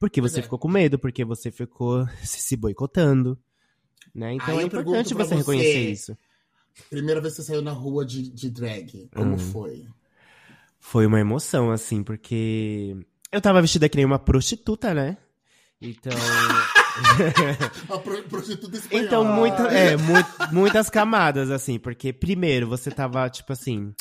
Porque 0.00 0.20
você 0.20 0.40
é. 0.40 0.42
ficou 0.42 0.58
com 0.58 0.66
medo, 0.68 0.98
porque 0.98 1.24
você 1.24 1.50
ficou 1.52 2.04
se, 2.24 2.56
boicotando. 2.56 3.38
Né? 4.14 4.32
Então 4.34 4.56
Aí 4.58 4.64
é 4.64 4.66
importante 4.66 5.14
pra 5.14 5.24
você 5.24 5.36
reconhecer 5.36 5.72
você. 5.72 5.90
isso. 5.90 6.18
Primeira 6.88 7.20
vez 7.20 7.34
que 7.36 7.42
você 7.42 7.46
saiu 7.52 7.62
na 7.62 7.70
rua 7.72 8.04
de, 8.04 8.28
de 8.30 8.50
drag, 8.50 9.08
como 9.14 9.34
Hum. 9.34 9.38
foi? 9.38 9.86
Foi 10.80 11.04
uma 11.06 11.20
emoção, 11.20 11.70
assim, 11.70 12.02
porque 12.02 12.96
eu 13.30 13.40
tava 13.40 13.60
vestida 13.60 13.88
que 13.88 13.96
nem 13.96 14.06
uma 14.06 14.18
prostituta, 14.18 14.94
né? 14.94 15.18
Então. 15.80 16.12
A 17.88 17.98
pro- 17.98 18.22
prostituta 18.24 18.76
espanhola. 18.78 19.06
Então, 19.06 19.24
muita, 19.24 19.62
é, 19.68 19.96
mu- 19.96 20.24
muitas 20.52 20.88
camadas, 20.90 21.50
assim, 21.50 21.78
porque 21.78 22.12
primeiro 22.12 22.66
você 22.66 22.90
tava, 22.90 23.28
tipo 23.28 23.52
assim. 23.52 23.94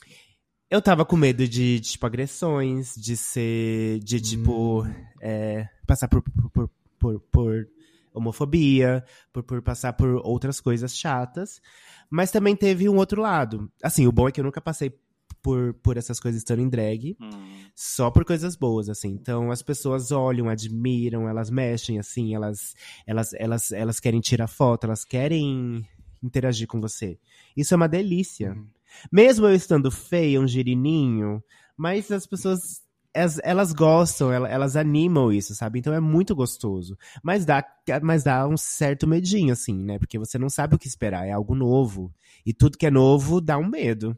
Eu 0.70 0.82
tava 0.82 1.04
com 1.04 1.16
medo 1.16 1.48
de, 1.48 1.80
de, 1.80 1.92
tipo, 1.92 2.06
agressões, 2.06 2.94
de 2.96 3.18
ser. 3.18 4.00
de, 4.00 4.22
tipo, 4.22 4.86
é, 5.22 5.68
passar 5.88 6.08
por, 6.08 6.22
por, 6.22 6.70
por, 7.00 7.20
por 7.20 7.68
homofobia, 8.14 9.04
por, 9.34 9.44
por 9.44 9.62
passar 9.62 9.94
por 9.94 10.22
outras 10.24 10.62
coisas 10.62 10.96
chatas. 10.96 11.60
Mas 12.10 12.32
também 12.32 12.56
teve 12.56 12.88
um 12.88 12.98
outro 12.98 13.22
lado. 13.22 13.72
Assim, 13.82 14.06
o 14.06 14.12
bom 14.12 14.28
é 14.28 14.32
que 14.32 14.40
eu 14.40 14.44
nunca 14.44 14.62
passei 14.62 14.94
por, 15.42 15.74
por 15.76 15.98
essas 15.98 16.20
coisas 16.20 16.42
estando 16.42 16.62
em 16.62 16.70
drag 16.70 17.16
Hum. 17.20 17.30
só 17.76 18.12
por 18.12 18.26
coisas 18.26 18.56
boas, 18.56 18.90
assim. 18.90 19.10
Então 19.10 19.52
as 19.52 19.62
pessoas 19.62 20.12
olham, 20.12 20.50
admiram, 20.50 21.28
elas 21.28 21.50
mexem, 21.50 21.98
assim, 21.98 22.36
elas, 22.36 22.76
elas, 23.08 23.34
elas, 23.34 23.72
elas 23.72 24.00
querem 24.00 24.20
tirar 24.20 24.48
foto, 24.48 24.84
elas 24.86 25.06
querem 25.06 25.88
interagir 26.22 26.68
com 26.68 26.80
você. 26.82 27.18
Isso 27.56 27.74
é 27.74 27.78
uma 27.78 27.88
delícia. 27.88 28.52
Uhum. 28.52 28.68
Mesmo 29.12 29.48
eu 29.48 29.56
estando 29.56 29.92
feia, 29.92 30.40
um 30.40 30.48
girininho, 30.48 31.44
mas 31.78 32.12
as 32.12 32.26
pessoas. 32.26 32.82
Elas, 33.12 33.40
elas 33.44 33.74
gostam, 33.74 34.32
elas, 34.32 34.52
elas 34.52 34.76
animam 34.76 35.32
isso, 35.34 35.56
sabe? 35.56 35.80
Então 35.80 35.92
é 35.92 36.00
muito 36.00 36.36
gostoso. 36.36 36.96
Mas 37.24 37.44
dá, 37.44 37.66
mas 38.04 38.24
dá 38.24 38.48
um 38.48 38.56
certo 38.56 39.08
medinho, 39.08 39.52
assim, 39.52 39.74
né? 39.84 39.98
Porque 39.98 40.20
você 40.20 40.38
não 40.38 40.48
sabe 40.48 40.76
o 40.76 40.80
que 40.80 40.88
esperar, 40.88 41.26
é 41.28 41.32
algo 41.32 41.56
novo. 41.56 42.14
E 42.46 42.54
tudo 42.54 42.78
que 42.78 42.86
é 42.86 42.92
novo 42.92 43.42
dá 43.42 43.58
um 43.58 43.68
medo. 43.68 44.16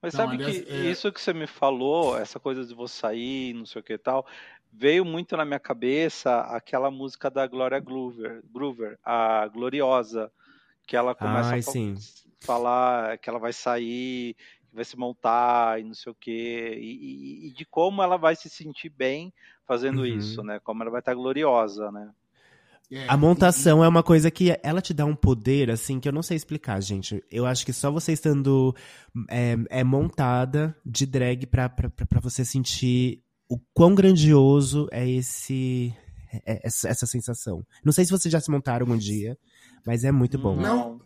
Mas 0.00 0.14
Não, 0.14 0.28
sabe 0.28 0.38
aliás, 0.38 0.60
que 0.62 0.66
é- 0.66 0.96
isso 1.00 1.12
que 1.12 1.20
você 1.20 1.32
me 1.32 1.46
falou, 1.46 2.16
essa 2.16 2.38
coisa 2.40 2.64
de 2.64 2.74
vou 2.74 2.88
sair, 2.88 3.54
não 3.54 3.66
sei 3.66 3.80
o 3.80 3.84
que 3.84 3.94
e 3.94 3.98
tal, 3.98 4.26
veio 4.72 5.04
muito 5.04 5.36
na 5.36 5.44
minha 5.44 5.60
cabeça 5.60 6.40
aquela 6.42 6.90
música 6.90 7.30
da 7.30 7.46
Gloria 7.46 7.78
Groover, 7.80 8.42
Groover 8.52 8.98
a 9.04 9.46
Gloriosa, 9.48 10.32
que 10.86 10.96
ela 10.96 11.14
começa 11.14 11.54
Ai, 11.54 11.62
a 11.62 11.62
sim. 11.62 11.94
Falar 12.40 13.18
que 13.18 13.28
ela 13.28 13.38
vai 13.38 13.52
sair, 13.52 14.34
que 14.68 14.74
vai 14.74 14.84
se 14.84 14.96
montar 14.96 15.80
e 15.80 15.84
não 15.84 15.94
sei 15.94 16.10
o 16.12 16.14
que, 16.14 16.30
e, 16.30 17.44
e- 17.44 17.48
e 17.48 17.52
de 17.52 17.64
como 17.64 18.02
ela 18.02 18.16
vai 18.16 18.34
se 18.36 18.48
sentir 18.48 18.88
bem 18.90 19.32
fazendo 19.66 20.00
Uhum. 20.00 20.06
isso, 20.06 20.42
né? 20.42 20.58
Como 20.60 20.82
ela 20.82 20.90
vai 20.90 21.00
estar 21.00 21.14
gloriosa, 21.14 21.90
né? 21.92 22.10
É, 22.92 23.06
A 23.08 23.16
montação 23.16 23.84
é 23.84 23.88
uma 23.88 24.02
coisa 24.02 24.32
que 24.32 24.58
ela 24.64 24.80
te 24.82 24.92
dá 24.92 25.04
um 25.04 25.14
poder, 25.14 25.70
assim, 25.70 26.00
que 26.00 26.08
eu 26.08 26.12
não 26.12 26.22
sei 26.22 26.36
explicar, 26.36 26.80
gente. 26.82 27.22
Eu 27.30 27.46
acho 27.46 27.64
que 27.64 27.72
só 27.72 27.88
você 27.88 28.12
estando 28.12 28.74
é, 29.28 29.54
é 29.70 29.84
montada 29.84 30.76
de 30.84 31.06
drag 31.06 31.46
pra, 31.46 31.68
pra, 31.68 31.88
pra 31.88 32.04
pra 32.04 32.18
você 32.20 32.44
sentir 32.44 33.22
o 33.48 33.58
quão 33.72 33.94
grandioso 33.94 34.88
é 34.90 35.08
esse 35.08 35.94
é- 36.44 36.66
essa, 36.66 36.88
essa 36.88 37.06
sensação. 37.06 37.64
Não 37.84 37.92
sei 37.92 38.04
se 38.04 38.10
vocês 38.10 38.30
já 38.32 38.40
se 38.40 38.50
montaram 38.50 38.84
algum 38.86 38.98
dia, 38.98 39.38
mas 39.86 40.02
é 40.04 40.10
muito 40.10 40.36
bom. 40.36 40.56
Não. 40.56 41.00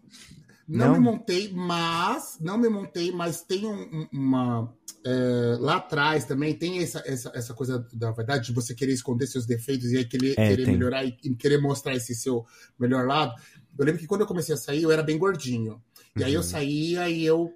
Não, 0.66 0.86
Não? 0.86 0.92
me 0.94 0.98
montei, 1.00 1.52
mas. 1.52 2.38
Não 2.40 2.56
me 2.56 2.68
montei, 2.68 3.12
mas 3.12 3.42
tem 3.42 3.66
um- 3.66 3.82
um- 3.82 4.08
uma. 4.12 4.74
é, 5.06 5.56
lá 5.60 5.76
atrás 5.76 6.24
também 6.24 6.54
tem 6.54 6.78
essa, 6.78 7.02
essa, 7.04 7.30
essa 7.34 7.52
coisa 7.52 7.86
da 7.92 8.10
verdade 8.10 8.46
de 8.46 8.52
você 8.54 8.74
querer 8.74 8.92
esconder 8.94 9.26
seus 9.26 9.44
defeitos 9.44 9.92
e 9.92 9.98
aí 9.98 10.04
querer, 10.06 10.30
É, 10.38 10.48
querer 10.48 10.64
tem. 10.64 10.72
melhorar 10.74 11.04
e, 11.04 11.14
e 11.22 11.34
querer 11.34 11.58
mostrar 11.60 11.94
esse 11.94 12.14
seu 12.14 12.46
melhor 12.78 13.06
lado. 13.06 13.34
Eu 13.78 13.84
lembro 13.84 14.00
que 14.00 14.06
quando 14.06 14.22
eu 14.22 14.26
comecei 14.26 14.54
a 14.54 14.58
sair, 14.58 14.82
eu 14.82 14.90
era 14.90 15.02
bem 15.02 15.18
gordinho. 15.18 15.82
E 16.16 16.24
aí 16.24 16.32
eu 16.32 16.40
Uhum. 16.40 16.46
saía 16.46 17.06
e 17.10 17.22
eu. 17.22 17.52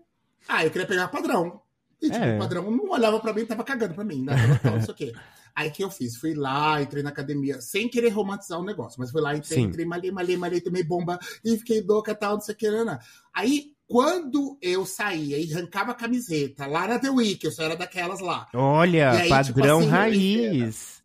Ah, 0.47 0.63
eu 0.65 0.71
queria 0.71 0.87
pegar 0.87 1.09
padrão. 1.09 1.63
E 2.03 2.11
tipo, 2.11 2.23
É. 2.23 2.37
o 2.37 2.39
padrão 2.39 2.71
não 2.71 2.91
olhava 2.91 3.19
pra 3.19 3.33
mim, 3.33 3.47
tava 3.47 3.65
cagando 3.65 3.95
pra 3.95 4.05
mim, 4.05 4.23
né? 4.25 4.35
Tava 4.63 4.77
não 4.77 4.85
sei 4.85 4.93
o 4.93 4.97
quê. 4.97 5.13
Aí 5.59 5.69
o 5.71 5.73
que 5.73 5.83
eu 5.83 5.91
fiz? 5.91 6.17
Fui 6.17 6.35
lá, 6.35 6.81
entrei 6.81 7.03
na 7.03 7.09
academia, 7.11 7.61
sem 7.61 7.89
querer 7.89 8.11
romantizar 8.11 8.61
o 8.61 8.65
negócio, 8.65 9.01
mas 9.01 9.11
fui 9.11 9.21
lá, 9.21 9.37
entrei, 9.37 9.59
Sim. 9.59 9.65
entrei, 9.65 9.85
malhei, 9.85 10.13
malhei, 10.13 10.37
malhei, 10.37 10.61
tomei 10.61 10.85
bomba 10.85 11.19
e 11.45 11.57
fiquei 11.59 11.83
louca, 11.83 12.15
tal, 12.15 12.35
não 12.35 12.41
sei 12.41 12.55
o 12.55 12.59
que, 12.59 12.71
não, 12.71 12.85
não. 12.85 12.99
Aí, 13.35 13.73
quando 13.89 14.57
eu 14.63 14.87
saía 14.87 15.37
e 15.37 15.53
arrancava 15.53 15.91
a 15.91 15.95
camiseta, 15.95 16.65
lá 16.67 16.87
na 16.87 16.99
The 17.01 17.11
Week, 17.11 17.45
eu 17.45 17.51
só 17.51 17.65
era 17.65 17.75
daquelas 17.75 18.21
lá. 18.21 18.47
Olha, 18.55 19.11
aí, 19.11 19.29
padrão 19.29 19.81
tipo 19.81 19.89
assim, 19.89 19.89
raiz. 19.89 21.03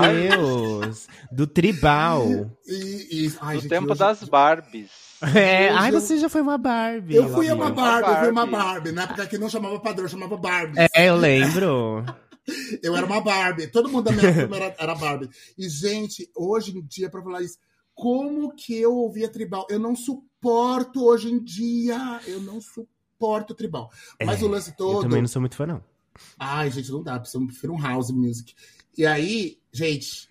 Meu 0.00 0.38
Deus. 0.80 1.06
Do 1.30 1.46
tribal. 1.46 2.26
e, 2.66 3.26
e- 3.26 3.32
ai, 3.40 3.56
No 3.56 3.60
gente, 3.60 3.70
tempo 3.70 3.90
hoje- 3.90 3.98
das 3.98 4.22
Barbies. 4.24 4.90
É, 5.22 5.26
Hoje 5.68 5.78
ai, 5.78 5.90
eu- 5.94 6.00
você 6.00 6.16
já 6.18 6.28
foi 6.30 6.40
uma 6.40 6.56
Barbie. 6.56 7.14
Eu 7.16 7.28
fui 7.34 7.46
uma 7.52 7.66
Uma 7.66 7.70
Barbie, 7.70 8.08
eu 8.10 8.16
fui 8.20 8.30
uma 8.30 8.46
Barbie. 8.46 8.64
Barbie. 8.72 8.92
Na 8.92 9.02
época 9.02 9.26
que 9.26 9.36
não 9.36 9.50
chamava 9.50 9.78
padrão, 9.78 10.08
chamava 10.08 10.36
Barbie. 10.36 10.78
É, 10.94 11.08
eu 11.10 11.16
lembro. 11.16 12.04
Eu 12.82 12.96
era 12.96 13.04
uma 13.06 13.20
Barbie. 13.20 13.66
Todo 13.68 13.88
mundo 13.88 14.04
da 14.04 14.12
minha 14.12 14.32
turma 14.34 14.56
era, 14.56 14.74
era 14.78 14.94
Barbie. 14.94 15.28
E, 15.56 15.68
gente, 15.68 16.30
hoje 16.34 16.76
em 16.76 16.82
dia, 16.82 17.10
pra 17.10 17.22
falar 17.22 17.42
isso, 17.42 17.58
como 17.94 18.54
que 18.54 18.74
eu 18.74 18.94
ouvia 18.96 19.28
tribal? 19.28 19.66
Eu 19.68 19.78
não 19.78 19.94
suporto 19.96 21.04
hoje 21.04 21.30
em 21.30 21.42
dia. 21.42 22.20
Eu 22.26 22.40
não 22.40 22.60
suporto 22.60 23.54
tribal. 23.54 23.90
Mas 24.24 24.40
É, 24.40 24.44
o 24.44 24.48
lance 24.48 24.70
Eu 24.70 24.76
todo. 24.76 25.02
também 25.02 25.20
não 25.20 25.28
sou 25.28 25.40
muito 25.40 25.56
fã, 25.56 25.66
não. 25.66 25.82
Ai, 26.38 26.70
gente, 26.70 26.90
não 26.90 27.02
dá. 27.02 27.22
Eu 27.34 27.46
prefiro 27.46 27.72
um 27.74 27.80
house 27.80 28.10
music. 28.10 28.54
E 28.96 29.04
aí, 29.04 29.58
gente, 29.72 30.29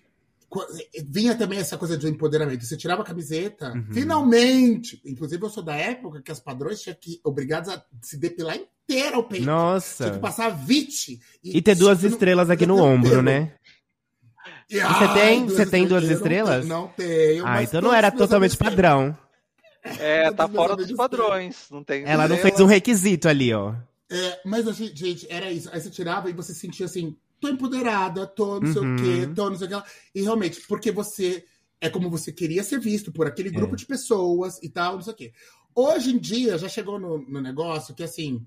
vinha 1.08 1.34
também 1.36 1.58
essa 1.58 1.78
coisa 1.78 1.96
do 1.96 2.08
empoderamento. 2.08 2.64
Você 2.64 2.76
tirava 2.76 3.02
a 3.02 3.04
camiseta, 3.04 3.72
Uhum. 3.72 3.86
finalmente. 3.92 5.00
Inclusive, 5.04 5.42
eu 5.44 5.50
sou 5.50 5.62
da 5.62 5.74
época 5.76 6.20
que 6.22 6.32
as 6.32 6.40
padrões 6.40 6.80
tinham 6.80 6.96
que 7.00 7.20
obrigados 7.24 7.68
a 7.70 7.82
se 8.02 8.16
depilar 8.16 8.56
inteira 8.56 9.18
o 9.18 9.22
peito. 9.22 9.44
Tinha 9.44 9.54
Nossa. 9.54 10.10
que 10.10 10.18
passar 10.18 10.48
VIT. 10.50 11.20
E 11.44 11.62
ter 11.62 11.74
duas 11.74 12.02
não- 12.02 12.10
estrelas 12.10 12.50
aqui 12.50 12.66
no 12.66 12.76
ombro, 12.82 13.22
né? 13.22 13.52
E, 14.68 14.78
você 14.80 15.08
tem- 15.14 15.46
você 15.46 15.66
tem 15.66 15.86
duas 15.86 16.04
estrelas? 16.04 16.66
Não 16.66 16.88
tenho. 16.88 17.44
Ah, 17.46 17.62
então 17.62 17.80
não 17.80 17.92
era 17.92 18.10
totalmente 18.10 18.52
amigos 18.52 18.56
padrão. 18.56 19.16
É, 19.98 20.30
tá 20.32 20.46
fora 20.46 20.76
dos 20.76 20.92
padrões. 20.92 21.66
Não 21.70 21.82
tem 21.82 22.04
Ela 22.04 22.28
não 22.28 22.36
fez 22.36 22.60
um 22.60 22.66
requisito 22.66 23.26
ali, 23.28 23.50
ó. 23.54 23.74
É, 24.10 24.40
mas, 24.44 24.68
assim, 24.68 24.90
gente, 24.94 25.26
era 25.30 25.50
isso. 25.50 25.70
Aí 25.72 25.80
você 25.80 25.88
tirava 25.88 26.28
e 26.28 26.34
você 26.34 26.52
sentia 26.52 26.84
assim, 26.84 27.16
tô 27.40 27.48
empoderada, 27.48 28.26
tô 28.26 28.60
não 28.60 28.72
sei 28.72 28.82
Uhum. 28.82 28.92
o 28.94 28.96
quê, 28.96 29.26
tô 29.34 29.50
não 29.50 29.56
sei 29.56 29.66
o 29.66 29.68
que 29.70 29.76
lá. 29.76 29.84
E 30.14 30.22
realmente, 30.22 30.60
porque 30.68 30.92
você 30.92 31.44
é 31.80 31.88
como 31.88 32.10
você 32.10 32.30
queria 32.32 32.62
ser 32.62 32.78
visto 32.78 33.10
por 33.10 33.26
aquele 33.26 33.50
grupo 33.50 33.74
É. 33.74 33.76
de 33.76 33.86
pessoas 33.86 34.62
e 34.62 34.68
tal, 34.68 34.94
não 34.96 35.02
sei 35.02 35.12
o 35.12 35.16
quê. 35.16 35.32
Hoje 35.74 36.10
em 36.10 36.18
dia, 36.18 36.58
já 36.58 36.68
chegou 36.68 36.98
no, 36.98 37.18
no 37.18 37.40
negócio 37.40 37.94
que, 37.94 38.02
assim, 38.02 38.44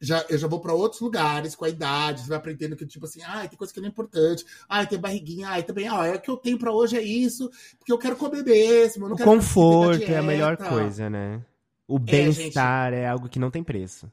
já, 0.00 0.24
eu 0.28 0.38
já 0.38 0.46
vou 0.48 0.60
pra 0.60 0.72
outros 0.72 1.00
lugares 1.00 1.54
com 1.54 1.64
a 1.64 1.68
idade, 1.68 2.22
você 2.22 2.28
vai 2.28 2.38
aprendendo 2.38 2.76
que, 2.76 2.86
tipo 2.86 3.04
assim, 3.04 3.20
ai, 3.22 3.48
tem 3.48 3.58
coisa 3.58 3.72
que 3.72 3.80
não 3.80 3.86
é 3.86 3.90
importante, 3.90 4.44
ai, 4.68 4.86
tem 4.86 4.98
barriguinha, 4.98 5.48
ai, 5.48 5.62
também, 5.62 5.90
ó, 5.90 6.04
é 6.04 6.14
o 6.14 6.20
que 6.20 6.30
eu 6.30 6.36
tenho 6.36 6.58
pra 6.58 6.72
hoje 6.72 6.96
é 6.96 7.02
isso, 7.02 7.50
porque 7.78 7.92
eu 7.92 7.98
quero 7.98 8.16
comer 8.16 8.44
mesmo, 8.44 9.04
eu 9.04 9.08
não 9.08 9.14
O 9.14 9.18
quero 9.18 9.30
conforto 9.30 10.02
é 10.02 10.16
a 10.18 10.22
melhor 10.22 10.56
coisa, 10.56 11.10
né? 11.10 11.44
O 11.86 11.98
bem-estar 11.98 12.92
é 12.92 13.06
algo 13.08 13.28
que 13.28 13.38
não 13.38 13.50
tem 13.50 13.62
preço. 13.62 14.10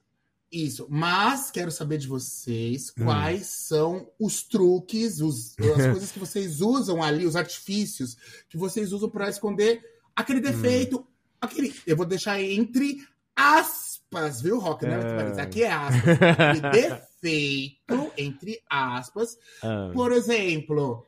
Isso, 0.52 0.88
mas 0.90 1.52
quero 1.52 1.72
saber 1.72 1.98
de 1.98 2.08
vocês 2.08 2.92
Hum. 2.98 3.06
quais 3.06 3.48
são 3.48 4.10
os 4.20 4.44
truques, 4.44 5.20
os- 5.20 5.56
as 5.58 5.58
coisas 5.92 6.12
que 6.12 6.20
vocês 6.20 6.62
usam 6.62 7.02
ali, 7.04 7.26
os 7.26 7.36
artifícios 7.36 8.16
que 8.48 8.58
vocês 8.58 8.94
usam 8.94 9.10
para 9.10 9.30
esconder 9.30 9.82
aquele 10.16 10.40
Hum. 10.40 10.44
defeito. 10.44 11.08
Aquele, 11.42 11.76
eu 11.86 11.98
vou 11.98 12.06
deixar 12.06 12.42
entre 12.42 12.98
aspas, 13.36 14.42
viu, 14.42 14.60
Rock? 14.60 14.86
Não, 14.86 14.94
Ah. 14.94 15.42
Aqui 15.42 15.64
é 15.64 15.72
aspas. 15.72 16.18
Aquele 16.22 16.62
defeito, 16.72 18.12
entre 18.18 18.62
aspas. 18.70 19.38
Ah. 19.62 19.92
Por 19.94 20.12
exemplo, 20.12 21.06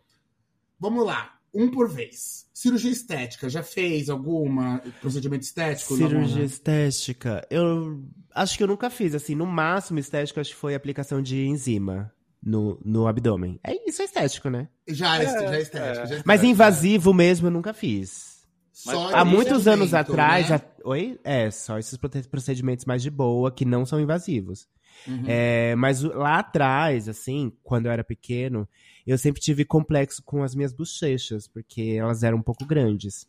vamos 0.80 1.06
lá, 1.06 1.37
um 1.64 1.70
por 1.72 1.90
vez. 1.90 2.46
Cirurgia 2.54 2.92
estética, 2.92 3.50
já 3.50 3.62
fez 3.62 4.10
alguma 4.10 4.82
procedimento 5.02 5.44
estético? 5.44 5.96
Cirurgia 5.96 6.20
Alguma- 6.20 6.44
estética. 6.46 7.48
Eu 7.52 8.04
acho 8.34 8.58
que 8.58 8.64
eu 8.64 8.68
nunca 8.68 8.90
fiz, 8.90 9.14
assim. 9.14 9.36
No 9.36 9.46
máximo, 9.46 10.00
estético, 10.00 10.40
acho 10.40 10.52
que 10.52 10.56
foi 10.56 10.74
aplicação 10.76 11.22
de 11.22 11.46
enzima 11.46 12.12
no, 12.44 12.80
no 12.84 13.08
abdômen. 13.08 13.60
É 13.64 13.74
isso, 13.88 14.02
é 14.02 14.06
estético, 14.06 14.50
né? 14.50 14.68
Já, 14.88 15.22
é, 15.22 15.26
É, 15.26 15.26
já 15.26 15.56
é 15.56 15.62
estética. 15.62 15.80
é. 15.86 15.94
já 15.96 16.02
é 16.16 16.22
Mas 16.26 16.40
estética. 16.42 16.46
invasivo 16.48 17.14
mesmo 17.14 17.48
eu 17.48 17.52
nunca 17.52 17.74
fiz. 17.74 18.38
Só 18.72 19.16
Há 19.16 19.26
muitos 19.26 19.68
anos 19.68 19.94
atrás. 19.94 20.50
né? 20.50 20.56
a- 20.56 20.62
Oi? 20.90 21.20
É, 21.24 21.50
só 21.52 21.78
esses 21.80 21.98
procedimentos 22.30 22.86
mais 22.86 23.02
de 23.04 23.10
boa, 23.10 23.52
que 23.52 23.66
não 23.66 23.86
são 23.86 24.00
invasivos. 24.00 24.68
Uhum. 25.08 25.24
É, 25.28 25.76
mas 25.76 26.02
lá 26.02 26.40
atrás, 26.40 27.08
assim, 27.10 27.52
quando 27.64 27.86
eu 27.88 27.92
era 27.92 28.04
pequeno, 28.04 28.68
eu 29.12 29.18
sempre 29.18 29.42
tive 29.42 29.64
complexo 29.64 30.22
com 30.24 30.44
as 30.44 30.54
minhas 30.54 30.74
bochechas, 30.74 31.48
porque 31.48 31.96
elas 31.98 32.24
eram 32.24 32.38
um 32.38 32.44
pouco 32.44 32.66
grandes. 32.66 33.28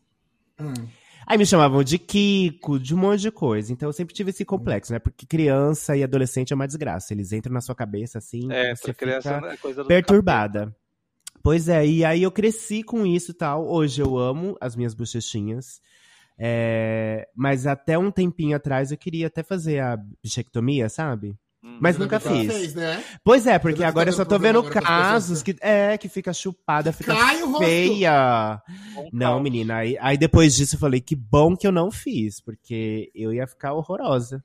Hum. 0.60 0.74
Aí 1.26 1.36
me 1.36 1.46
chamavam 1.46 1.84
de 1.84 1.98
Kiko, 1.98 2.78
de 2.78 2.94
um 2.94 2.98
monte 2.98 3.20
de 3.20 3.30
coisa. 3.30 3.72
Então 3.72 3.88
eu 3.88 3.92
sempre 3.92 4.14
tive 4.14 4.30
esse 4.30 4.44
complexo, 4.44 4.92
né? 4.92 4.98
Porque 4.98 5.26
criança 5.26 5.96
e 5.96 6.02
adolescente 6.02 6.52
é 6.52 6.56
uma 6.56 6.66
desgraça. 6.66 7.12
Eles 7.12 7.32
entram 7.32 7.52
na 7.52 7.60
sua 7.60 7.74
cabeça 7.74 8.18
assim, 8.18 8.50
É, 8.50 8.74
você 8.74 8.94
criança 8.94 9.40
é 9.44 9.56
coisa 9.56 9.82
do 9.82 9.88
perturbada. 9.88 10.74
Pois 11.42 11.68
é, 11.68 11.86
e 11.86 12.04
aí 12.04 12.22
eu 12.22 12.32
cresci 12.32 12.82
com 12.82 13.06
isso 13.06 13.30
e 13.30 13.34
tal. 13.34 13.68
Hoje 13.68 14.00
eu 14.00 14.18
amo 14.18 14.56
as 14.60 14.74
minhas 14.74 14.94
bochechinhas. 14.94 15.80
É, 16.38 17.28
mas 17.34 17.66
até 17.66 17.98
um 17.98 18.10
tempinho 18.10 18.56
atrás 18.56 18.90
eu 18.90 18.96
queria 18.96 19.26
até 19.26 19.42
fazer 19.42 19.80
a 19.80 19.96
bichectomia, 20.22 20.88
sabe? 20.88 21.36
Hum. 21.62 21.78
Mas 21.80 21.98
nunca 21.98 22.20
fiz. 22.20 22.52
Fez, 22.52 22.74
né? 22.74 23.02
Pois 23.24 23.46
é, 23.46 23.58
porque 23.58 23.78
Você 23.78 23.82
tá 23.82 23.88
agora 23.88 24.10
eu 24.10 24.14
só 24.14 24.24
tô 24.24 24.38
vendo 24.38 24.62
casos 24.62 25.42
que 25.42 25.56
é 25.60 25.98
que 25.98 26.08
fica 26.08 26.32
chupada, 26.32 26.92
fica 26.92 27.14
Cai 27.14 27.40
feia. 27.58 28.62
Não, 29.12 29.40
menina, 29.40 29.76
aí, 29.76 29.96
aí 30.00 30.16
depois 30.16 30.54
disso 30.54 30.76
eu 30.76 30.80
falei 30.80 31.00
que 31.00 31.16
bom 31.16 31.56
que 31.56 31.66
eu 31.66 31.72
não 31.72 31.90
fiz, 31.90 32.40
porque 32.40 33.10
eu 33.14 33.32
ia 33.32 33.46
ficar 33.46 33.72
horrorosa. 33.72 34.42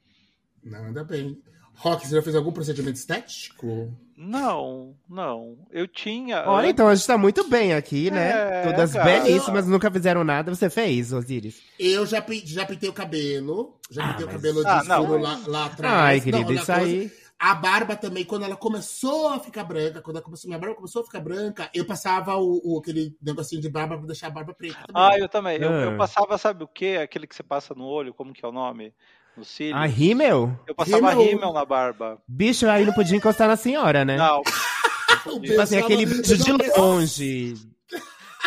Não, 0.63 0.85
ainda 0.85 1.03
bem. 1.03 1.37
Rock, 1.75 2.07
você 2.07 2.15
já 2.15 2.21
fez 2.21 2.35
algum 2.35 2.51
procedimento 2.51 2.97
estético? 2.97 3.91
Não, 4.15 4.95
não. 5.09 5.57
Eu 5.71 5.87
tinha. 5.87 6.43
Olha, 6.47 6.69
então 6.69 6.87
a 6.87 6.95
gente 6.95 7.07
tá 7.07 7.17
muito 7.17 7.49
bem 7.49 7.73
aqui, 7.73 8.11
né? 8.11 8.29
É, 8.29 8.63
Todas 8.63 8.93
cara. 8.93 9.05
belíssimas, 9.05 9.67
nunca 9.67 9.89
fizeram 9.91 10.23
nada. 10.23 10.53
Você 10.53 10.69
fez, 10.69 11.11
Osiris? 11.11 11.61
Eu 11.79 12.05
já, 12.05 12.23
já 12.45 12.65
pintei 12.65 12.89
o 12.89 12.93
cabelo. 12.93 13.77
Já 13.93 14.03
Ah, 14.03 14.07
pintei 14.09 14.23
o 14.25 14.27
mas- 14.27 14.35
cabelo 14.35 14.61
de 14.61 14.67
Ah, 14.69 14.83
não. 14.83 15.01
escuro 15.03 15.21
lá, 15.21 15.39
lá 15.47 15.65
atrás. 15.65 15.93
Ai, 15.95 16.15
Não, 16.17 16.23
querida, 16.23 16.47
olha, 16.49 16.55
isso 16.59 16.71
aí. 16.71 17.11
A 17.39 17.55
barba 17.55 17.95
também, 17.97 18.23
quando 18.23 18.43
ela 18.43 18.55
começou 18.55 19.27
a 19.29 19.39
ficar 19.39 19.63
branca, 19.65 20.01
quando 20.01 20.15
ela 20.17 20.23
começou, 20.25 20.47
minha 20.47 20.57
barba 20.59 20.75
começou 20.75 21.01
a 21.01 21.05
ficar 21.05 21.19
branca, 21.19 21.69
eu 21.73 21.83
passava 21.85 22.35
o, 22.37 22.61
o- 22.63 22.79
aquele 22.79 23.17
negocinho 23.21 23.61
de 23.61 23.69
barba 23.69 23.97
pra 23.97 24.05
deixar 24.07 24.27
a 24.27 24.29
barba 24.29 24.53
preta. 24.53 24.75
também. 24.87 24.93
Ah, 25.03 25.17
eu 25.19 25.27
também. 25.27 25.57
Eu, 25.61 25.69
Ah. 25.69 25.81
eu 25.81 25.97
passava, 25.97 26.37
sabe 26.37 26.63
o 26.63 26.67
quê? 26.67 26.99
Aquele 27.03 27.27
que 27.27 27.35
você 27.35 27.43
passa 27.43 27.73
no 27.75 27.83
olho, 27.85 28.13
como 28.13 28.31
que 28.33 28.45
é 28.45 28.47
o 28.47 28.51
nome? 28.51 28.93
No 29.35 29.43
cílio. 29.43 29.75
Ah, 29.75 29.85
rímel? 29.85 30.57
Eu 30.67 30.75
passava 30.75 31.09
Rímel. 31.09 31.25
rímel 31.25 31.53
na 31.53 31.65
barba. 31.65 32.17
Bicho, 32.27 32.67
aí 32.69 32.85
não 32.85 32.93
podia 32.93 33.17
encostar 33.17 33.47
na 33.47 33.57
senhora, 33.57 34.05
né? 34.05 34.15
Não. 34.15 34.41
O 35.25 35.39
Tipo 35.39 35.61
assim, 35.61 35.77
aquele 35.77 36.05
beijo 36.05 36.37
de 36.37 36.49
eu 36.49 36.57
não- 36.57 36.77
longe. 36.77 37.53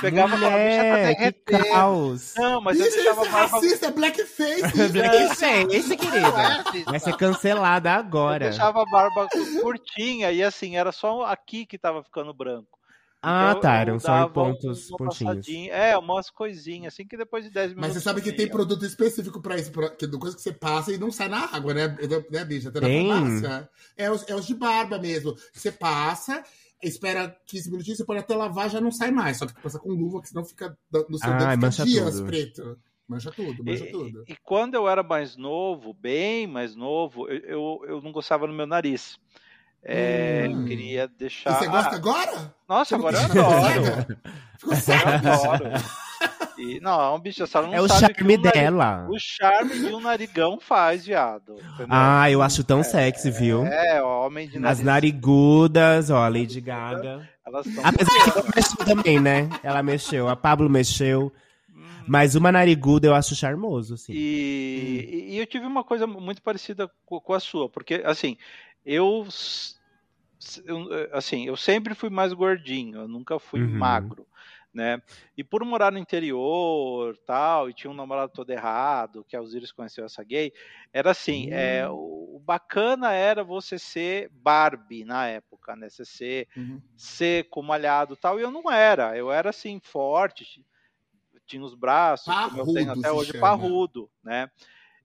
Pegava 0.01 0.37
Mulher, 0.37 0.93
até 0.93 1.15
que 1.15 1.21
derreter. 1.21 1.73
caos. 1.73 2.35
Não, 2.37 2.61
mas 2.61 2.79
eu 2.79 2.87
Isso, 2.87 2.97
deixava 2.97 3.23
isso 3.23 3.25
a 3.25 3.29
é 3.29 3.41
barba. 3.41 3.57
racista, 3.57 3.87
é 3.87 3.91
blackface. 3.91 4.63
Blackface, 4.93 5.89
Não 5.89 5.95
é 5.95 5.97
querida. 5.97 6.31
racista. 6.31 6.91
Vai 6.91 7.01
ser 7.01 7.17
cancelada 7.17 7.91
Eu 7.91 7.95
agora. 7.95 8.49
deixava 8.51 8.83
a 8.83 8.87
barba 8.87 9.27
curtinha 9.63 10.31
e 10.33 10.43
assim, 10.43 10.77
era 10.77 10.93
só 10.93 11.25
aqui 11.25 11.65
que 11.65 11.79
tava 11.79 12.03
ficando 12.03 12.33
branco. 12.35 12.77
Ah, 13.23 13.49
Então, 13.51 13.61
tá, 13.63 13.75
eu 13.77 13.81
eram 13.81 13.99
só 13.99 14.29
pontos, 14.29 14.89
pontinhos. 14.91 15.19
passadinha. 15.19 15.73
É, 15.73 15.99
umas 15.99 16.31
coisinhas, 16.31 16.93
assim 16.95 17.05
que 17.07 17.17
depois 17.17 17.43
de 17.45 17.51
10 17.51 17.71
minutos. 17.71 17.89
Mas 17.89 17.95
você 17.97 18.01
sabe 18.01 18.21
que 18.21 18.33
tem 18.33 18.47
produto 18.49 18.85
específico 18.85 19.41
pra 19.41 19.57
isso, 19.57 19.73
pra, 19.73 19.91
que 19.91 20.07
coisa 20.07 20.37
que 20.37 20.43
você 20.43 20.53
passa 20.53 20.93
e 20.93 20.99
não 20.99 21.11
sai 21.11 21.29
na 21.29 21.45
água, 21.53 21.75
né, 21.75 21.97
né 22.31 22.45
bicha? 22.45 22.71
Tem 22.71 22.83
na 22.83 22.87
Tem? 22.87 23.09
farmácia. 23.09 23.69
É 23.97 24.11
os, 24.11 24.29
é 24.29 24.35
os 24.35 24.47
de 24.47 24.55
barba 24.55 24.99
mesmo. 24.99 25.35
Você 25.53 25.73
passa, 25.73 26.45
espera 26.89 27.37
15 27.47 27.71
minutinhos, 27.71 27.99
você 27.99 28.05
pode 28.05 28.21
até 28.21 28.35
lavar, 28.35 28.71
já 28.71 28.81
não 28.81 28.91
sai 28.93 29.11
mais. 29.11 29.39
Só 29.39 29.47
que 29.47 29.55
passa 29.61 29.79
com 29.79 29.91
luva, 29.91 30.21
que 30.23 30.29
senão 30.29 30.45
fica 30.45 30.77
no 31.09 31.19
seu 31.19 31.31
Ai, 31.33 31.39
dedo 31.39 31.51
fica 31.51 31.61
mancha 31.67 31.85
dias 31.85 32.15
tudo. 32.17 32.27
preto. 32.27 32.79
Mancha 33.09 33.31
tudo, 33.31 33.65
mancha 33.65 33.85
E, 33.85 33.91
tudo. 33.93 34.25
e 34.27 34.37
quando 34.43 34.75
eu 34.75 34.89
era 34.89 35.03
mais 35.03 35.37
novo, 35.37 35.95
bem 35.95 36.47
mais 36.47 36.75
novo, 36.75 37.29
eu, 37.29 37.39
eu, 37.45 37.81
eu 37.89 38.03
não 38.03 38.11
gostava 38.11 38.47
no 38.49 38.53
meu 38.53 38.67
nariz. 38.67 39.19
É, 39.83 40.47
Hum. 40.49 40.63
Eu 40.63 40.67
queria 40.67 41.05
E 41.05 41.09
deixar. 41.19 41.55
você 41.55 41.69
gosta 41.69 41.91
Ah, 41.91 41.97
agora? 41.97 42.55
Nossa, 42.69 42.97
agora 42.97 43.17
eu 43.17 43.23
Ficou 43.29 43.43
adoro. 43.45 44.17
Ficou 44.59 44.73
Eu 44.73 44.81
cega? 44.81 45.09
adoro. 45.15 45.65
E, 46.59 46.81
não, 46.81 47.19
bicho, 47.21 47.45
a 47.45 47.63
não 47.63 47.75
É 47.75 47.81
o 47.81 47.89
charme 47.89 48.15
um 48.23 48.27
nari- 48.27 48.39
dela. 48.39 49.07
O 49.11 49.19
charme 49.19 49.79
que 49.79 49.93
um 49.95 50.01
narigão 50.01 50.59
faz, 50.61 51.05
viado. 51.07 51.55
Entendeu? 51.55 51.87
Ah, 51.91 52.31
eu 52.31 52.43
acho 52.43 52.65
tão 52.65 52.83
sexy, 52.83 53.31
viu? 53.31 53.65
É, 53.67 54.03
homem 54.03 54.49
de 54.49 54.59
nariz. 54.59 54.79
As 54.81 54.85
narigudas, 54.85 56.11
ó, 56.11 56.19
a 56.25 56.29
Lady 56.29 56.61
Gaga. 56.61 57.29
Elas 57.47 57.67
são 57.67 57.85
Apesar 57.85 58.25
que 58.25 58.31
ela 58.39 58.51
mexeu 58.55 58.85
também, 58.85 59.21
né? 59.21 59.49
Ela 59.63 59.83
mexeu, 59.83 60.29
a 60.29 60.35
Pablo 60.37 60.69
mexeu. 60.69 61.33
Mas 62.09 62.35
uma 62.37 62.53
nariguda 62.53 63.09
eu 63.09 63.15
acho 63.15 63.35
charmoso, 63.35 63.95
assim. 63.95 64.13
E, 64.13 65.27
e- 65.29 65.35
e 65.35 65.39
eu 65.39 65.47
tive 65.47 65.67
uma 65.67 65.83
coisa 65.83 66.07
muito 66.07 66.41
parecida 66.41 66.89
co- 67.05 67.21
com, 67.21 67.33
a 67.35 67.41
sua, 67.41 67.69
porque 67.69 68.01
assim, 68.05 68.37
eu, 68.85 69.27
eu, 70.65 71.09
assim, 71.13 71.47
eu 71.47 71.57
sempre 71.57 71.95
fui 71.95 72.09
mais 72.09 72.33
gordinho, 72.33 73.01
eu 73.01 73.09
nunca 73.09 73.39
fui 73.41 73.61
Uhum. 73.61 73.79
magro, 73.79 74.27
né? 74.77 75.03
E 75.37 75.43
por 75.43 75.65
morar 75.65 75.91
no 75.91 75.99
interior, 75.99 77.17
tal, 77.27 77.71
e 77.71 77.75
tinha 77.75 77.91
um 77.91 77.95
namorado 77.95 78.33
todo 78.33 78.51
errado, 78.51 79.25
que 79.25 79.35
a 79.37 79.41
Osiris 79.41 79.73
conheceu 79.73 80.05
essa 80.05 80.23
gay, 80.23 80.53
era 80.93 81.11
assim, 81.11 81.49
é, 81.51 81.89
o, 81.89 82.37
o 82.37 82.41
bacana 82.41 83.13
era 83.13 83.43
você 83.43 83.79
ser 83.79 84.29
Barbie 84.31 85.05
na 85.05 85.27
época, 85.29 85.75
né? 85.75 85.89
Você 85.89 86.05
ser 86.05 86.49
Uhum. 86.57 86.83
seco, 86.97 87.63
malhado, 87.63 88.17
tal, 88.17 88.39
e 88.39 88.43
eu 88.43 88.51
não 88.51 88.71
era, 88.71 89.17
eu 89.17 89.33
era 89.33 89.51
assim 89.51 89.81
forte, 89.83 90.65
tinha 91.47 91.63
os 91.65 91.75
braços, 91.75 92.39
como 92.39 92.61
eu 92.61 92.67
tenho 92.67 92.91
Parrudo 92.91 92.93
até 92.93 93.13
hoje, 93.13 93.33
chama. 93.33 93.35
parrudo, 93.35 94.11
né? 94.23 94.51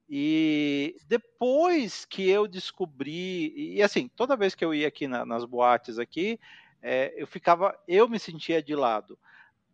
E 0.09 0.95
depois 1.07 2.05
que 2.05 2.29
eu 2.29 2.47
descobri, 2.47 3.53
e 3.75 3.81
assim, 3.81 4.09
toda 4.09 4.37
vez 4.37 4.55
que 4.55 4.65
eu 4.65 4.73
ia 4.73 4.87
aqui 4.87 5.07
na- 5.07 5.25
nas 5.25 5.45
boates 5.45 5.99
aqui, 5.99 6.39
é, 6.81 7.13
eu 7.17 7.27
ficava, 7.27 7.77
eu 7.87 8.09
me 8.09 8.19
sentia 8.19 8.61
de 8.61 8.75
lado. 8.75 9.17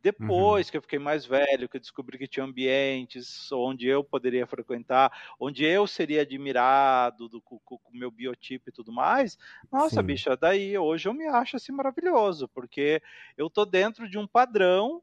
Depois 0.02 0.70
que 0.70 0.78
eu 0.78 0.82
fiquei 0.82 1.00
mais 1.00 1.26
velho, 1.26 1.68
que 1.68 1.78
eu 1.78 1.82
descobri 1.82 2.18
que 2.18 2.28
tinha 2.28 2.45
ambientes 2.45 3.52
onde 3.52 3.88
eu 3.88 4.04
poderia 4.04 4.45
frequentar, 4.48 5.12
onde 5.39 5.66
eu 5.66 5.88
seria 5.88 6.22
admirado 6.22 7.28
do, 7.28 7.41
com 7.41 7.60
o 7.66 7.80
meu 7.98 8.12
biotipo 8.12 8.70
e 8.70 8.72
tudo 8.74 8.91
mais, 8.91 9.38
nossa, 9.72 10.02
Sim. 10.02 10.04
bicha, 10.04 10.38
daí 10.38 10.78
hoje 10.78 11.10
eu 11.10 11.14
me 11.14 11.28
acho 11.28 11.56
assim 11.58 11.72
maravilhoso, 11.72 12.48
porque 12.50 13.02
eu 13.36 13.50
tô 13.50 13.66
dentro 13.66 14.08
de 14.10 14.18
um 14.18 14.28
padrão 14.28 15.02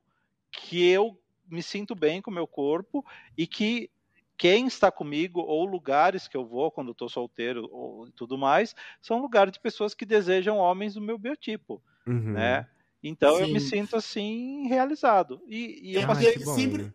que 0.52 0.88
eu 0.88 1.20
me 1.46 1.62
sinto 1.62 1.94
bem 1.94 2.22
com 2.22 2.30
o 2.30 2.34
meu 2.34 2.46
corpo 2.46 3.04
e 3.36 3.46
que 3.46 3.90
quem 4.36 4.66
está 4.66 4.90
comigo 4.90 5.40
ou 5.40 5.64
lugares 5.64 6.26
que 6.26 6.36
eu 6.36 6.44
vou 6.46 6.70
quando 6.70 6.94
tô 6.94 7.08
solteiro 7.08 7.68
ou 7.70 8.10
tudo 8.12 8.36
mais, 8.36 8.74
são 9.00 9.20
lugares 9.20 9.52
de 9.52 9.60
pessoas 9.60 9.94
que 9.94 10.04
desejam 10.04 10.58
homens 10.58 10.94
do 10.94 11.00
meu 11.00 11.18
biotipo, 11.18 11.82
Uhum. 12.06 12.60
né? 12.60 12.66
Então 13.04 13.38
eu 13.38 13.46
me 13.48 13.60
Sim. 13.60 13.68
sinto 13.68 13.96
assim 13.96 14.66
realizado. 14.66 15.40
E, 15.46 15.90
e 15.90 15.94
eu 15.94 16.02
É, 16.02 16.06
passei 16.06 16.38
bom. 16.38 16.54
sempre, 16.54 16.92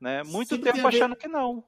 né, 0.00 0.22
muito 0.22 0.50
sempre 0.50 0.64
tem 0.64 0.72
tempo 0.74 0.86
a 0.86 0.90
ver- 0.90 0.96
achando 0.98 1.16
que 1.16 1.26
não. 1.26 1.64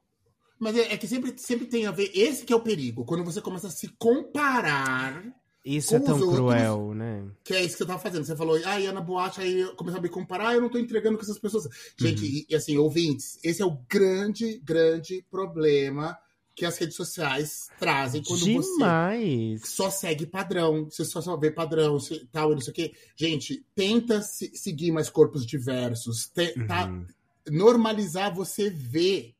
Mas 0.61 0.77
é, 0.77 0.93
é 0.93 0.97
que 0.99 1.07
sempre, 1.07 1.33
sempre 1.39 1.67
tem 1.67 1.87
a 1.87 1.91
ver. 1.91 2.11
Esse 2.15 2.45
que 2.45 2.53
é 2.53 2.57
o 2.57 2.61
perigo. 2.61 3.05
Quando 3.05 3.25
você 3.25 3.41
começa 3.41 3.69
a 3.69 3.71
se 3.71 3.89
comparar, 3.97 5.25
Isso 5.65 5.95
é 5.95 6.01
tão 6.01 6.17
os 6.17 6.23
outros- 6.23 6.39
cruel, 6.41 6.95
né? 6.95 7.31
que 7.45 7.55
é 7.55 7.61
isso 7.63 7.73
que 7.73 7.79
você 7.79 7.87
tava 7.87 7.99
fazendo. 8.01 8.25
Você 8.25 8.37
falou, 8.37 8.61
ah, 8.65 8.79
ia 8.81 8.93
na 8.93 9.01
boate, 9.01 9.41
aí 9.41 9.61
eu 9.61 9.75
comecei 9.77 9.99
a 9.99 10.03
me 10.03 10.09
comparar, 10.09 10.55
eu 10.55 10.61
não 10.61 10.69
tô 10.69 10.79
entregando 10.79 11.17
com 11.17 11.23
essas 11.23 11.39
pessoas. 11.39 11.67
Gente, 11.97 12.23
Uhum. 12.23 12.29
e, 12.29 12.47
e 12.51 12.55
assim, 12.57 12.77
ouvintes, 12.77 13.39
esse 13.43 13.63
é 13.63 13.65
o 13.65 13.79
grande, 13.89 14.59
grande 14.59 15.25
problema 15.31 16.19
que 16.59 16.67
as 16.67 16.77
redes 16.77 16.97
sociais 16.97 17.71
trazem 17.79 18.23
quando 18.23 18.41
você 18.53 18.73
Demais. 18.73 19.63
só 19.65 19.89
segue 19.91 20.27
padrão, 20.27 20.85
você 20.91 21.05
só, 21.05 21.21
só 21.21 21.37
vê 21.37 21.51
padrão, 21.51 21.99
se- 22.01 22.27
tal, 22.33 22.51
não 22.51 22.61
sei 22.61 22.71
o 22.73 22.75
quê. 22.75 22.93
Gente, 23.17 23.65
tenta 23.75 24.21
se- 24.23 24.51
seguir 24.55 24.91
mais 24.93 25.09
corpos 25.09 25.47
diversos, 25.47 26.27
te- 26.29 26.55
tá- 26.67 26.89
Uhum. 26.89 27.07
normalizar 27.49 28.35
você 28.35 28.69
ver 28.69 29.35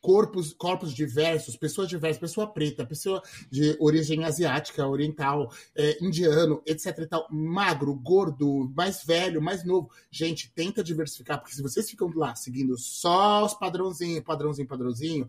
corpos, 0.00 0.52
corpos 0.52 0.94
diversos, 0.94 1.56
pessoas 1.56 1.88
diversas, 1.88 2.20
pessoa 2.20 2.46
preta, 2.46 2.86
pessoa 2.86 3.20
de 3.50 3.76
origem 3.80 4.22
asiática, 4.24 4.86
oriental, 4.86 5.50
é, 5.74 5.98
indiano, 6.04 6.62
etc 6.64 6.96
e 6.98 7.06
tal, 7.06 7.26
magro, 7.28 7.92
gordo, 7.92 8.70
mais 8.76 9.02
velho, 9.04 9.42
mais 9.42 9.64
novo. 9.64 9.90
Gente, 10.08 10.52
tenta 10.54 10.84
diversificar, 10.84 11.40
porque 11.40 11.56
se 11.56 11.62
vocês 11.62 11.90
ficam 11.90 12.08
lá 12.14 12.36
seguindo 12.36 12.78
só 12.78 13.44
os 13.44 13.54
padrãozinho, 13.54 14.22
padrãozinho, 14.22 14.68
padrãozinho, 14.68 15.28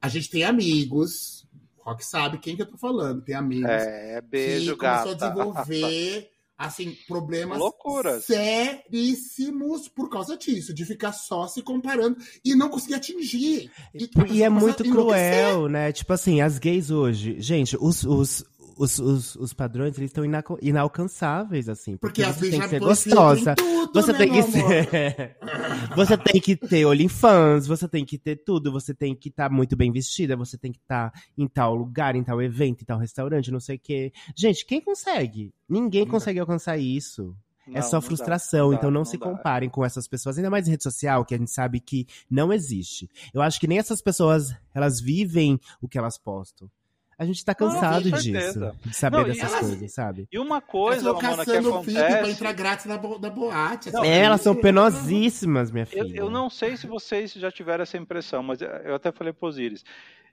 a 0.00 0.08
gente 0.08 0.30
tem 0.30 0.44
amigos, 0.44 1.46
o 1.78 1.82
Rock 1.90 2.04
sabe 2.04 2.38
quem 2.38 2.56
que 2.56 2.62
eu 2.62 2.66
tô 2.66 2.76
falando, 2.76 3.22
tem 3.22 3.34
amigos 3.34 3.70
É, 3.70 4.20
beijo, 4.20 4.72
que 4.72 4.78
começou 4.78 5.14
gata. 5.16 5.26
a 5.26 5.28
desenvolver 5.32 6.30
assim 6.58 6.96
problemas 7.06 7.58
Loucuras. 7.58 8.24
seríssimos 8.24 9.88
por 9.88 10.08
causa 10.08 10.36
disso, 10.38 10.72
de 10.72 10.84
ficar 10.86 11.12
só 11.12 11.46
se 11.46 11.62
comparando 11.62 12.16
e 12.44 12.54
não 12.54 12.68
conseguir 12.70 12.94
atingir. 12.94 13.70
E, 13.94 14.10
E 14.32 14.42
é 14.42 14.48
muito 14.48 14.82
cruel, 14.84 15.68
né? 15.68 15.92
Tipo 15.92 16.12
assim, 16.14 16.40
as 16.40 16.58
gays 16.58 16.90
hoje. 16.90 17.36
Gente, 17.40 17.76
os, 17.78 18.04
os, 18.04 18.44
os, 18.76 18.98
os, 18.98 19.36
os 19.36 19.52
padrões, 19.52 19.96
eles 19.96 20.10
estão 20.10 20.24
inaco- 20.24 20.58
inalcançáveis, 20.62 21.68
assim. 21.68 21.96
Porque 21.96 22.22
Porque, 22.22 22.30
as 22.30 22.36
você 22.36 22.50
tem 22.50 22.60
que 22.60 22.68
ser 22.68 22.76
em 22.76 22.80
gostosa. 22.80 23.54
tudo, 23.54 23.92
Você 23.94 24.12
né, 24.12 24.18
tem 24.18 24.30
que 24.32 24.42
ser. 24.42 25.36
você 25.96 26.16
tem 26.18 26.40
que 26.40 26.56
ter 26.56 26.84
OnlyFans, 26.86 27.66
você 27.66 27.88
tem 27.88 28.04
que 28.04 28.18
ter 28.18 28.36
tudo, 28.44 28.70
você 28.72 28.94
tem 28.94 29.14
que 29.14 29.28
estar 29.28 29.50
muito 29.50 29.76
bem 29.76 29.90
vestida, 29.92 30.36
você 30.36 30.58
tem 30.58 30.72
que 30.72 30.78
estar 30.78 31.12
em 31.36 31.46
tal 31.46 31.74
lugar, 31.74 32.14
em 32.16 32.22
tal 32.24 32.40
evento, 32.42 32.82
em 32.82 32.84
tal 32.84 32.98
restaurante, 32.98 33.50
não 33.50 33.60
sei 33.60 33.76
o 33.76 33.80
quê. 33.80 34.12
Gente, 34.36 34.64
quem 34.66 34.80
consegue? 34.80 35.52
Ninguém 35.68 36.04
Não. 36.04 36.10
consegue 36.10 36.38
alcançar 36.38 36.76
isso. 36.78 37.34
é 37.68 37.72
Não, 37.74 37.82
só 37.82 37.96
não 37.96 38.00
dá, 38.00 38.06
frustração, 38.06 38.70
dá, 38.70 38.76
então 38.76 38.90
não, 38.90 39.00
não 39.00 39.04
se 39.04 39.16
dá. 39.18 39.26
comparem 39.26 39.68
com 39.68 39.84
essas 39.84 40.06
pessoas, 40.06 40.36
ainda 40.36 40.50
mais 40.50 40.66
em 40.68 40.72
rede 40.72 40.82
social, 40.84 41.24
que 41.24 41.34
a 41.34 41.38
gente 41.38 41.50
sabe 41.50 41.80
que 41.80 42.06
não 42.30 42.52
existe. 42.52 43.08
Eu 43.32 43.42
acho 43.42 43.58
que 43.58 43.66
nem 43.66 43.78
essas 43.78 44.00
pessoas, 44.00 44.54
elas 44.74 45.00
vivem 45.00 45.58
o 45.80 45.88
que 45.88 45.98
elas 45.98 46.16
postam. 46.18 46.70
A 47.18 47.24
gente 47.24 47.42
tá 47.44 47.56
Não, 47.58 47.68
cansado 47.70 48.10
com 48.10 48.16
disso, 48.18 48.72
de 48.84 48.94
saber 48.94 49.16
Não, 49.16 49.24
dessas 49.24 49.50
elas- 49.50 49.60
coisas, 49.60 49.94
sabe? 49.94 50.28
E 50.30 50.38
uma 50.38 50.56
Elas 50.56 50.64
coisa, 50.68 50.96
estão 50.98 51.14
Lamona, 51.14 51.44
que 51.44 51.50
caçando 51.50 51.80
FIP 51.82 51.92
pra 51.94 52.06
acontece... 52.08 52.30
entrar 52.32 52.52
grátis 52.52 52.84
na, 52.86 52.98
bo- 52.98 53.18
na 53.18 53.30
boate. 53.30 53.90
Não. 53.90 54.04
É, 54.04 54.18
elas 54.20 54.42
são 54.42 54.54
penosíssimas, 54.54 55.70
minha 55.70 55.84
Eu, 55.92 56.04
filha. 56.04 56.18
eu 56.18 56.30
não 56.30 56.50
sei 56.50 56.76
se 56.76 56.86
vocês 56.86 57.32
já 57.32 57.50
tiveram 57.50 57.82
essa 57.84 57.96
impressão, 57.96 58.42
mas 58.42 58.60
eu 58.60 58.94
até 58.94 59.10
falei 59.12 59.32
pro 59.32 59.48
Osiris. 59.48 59.82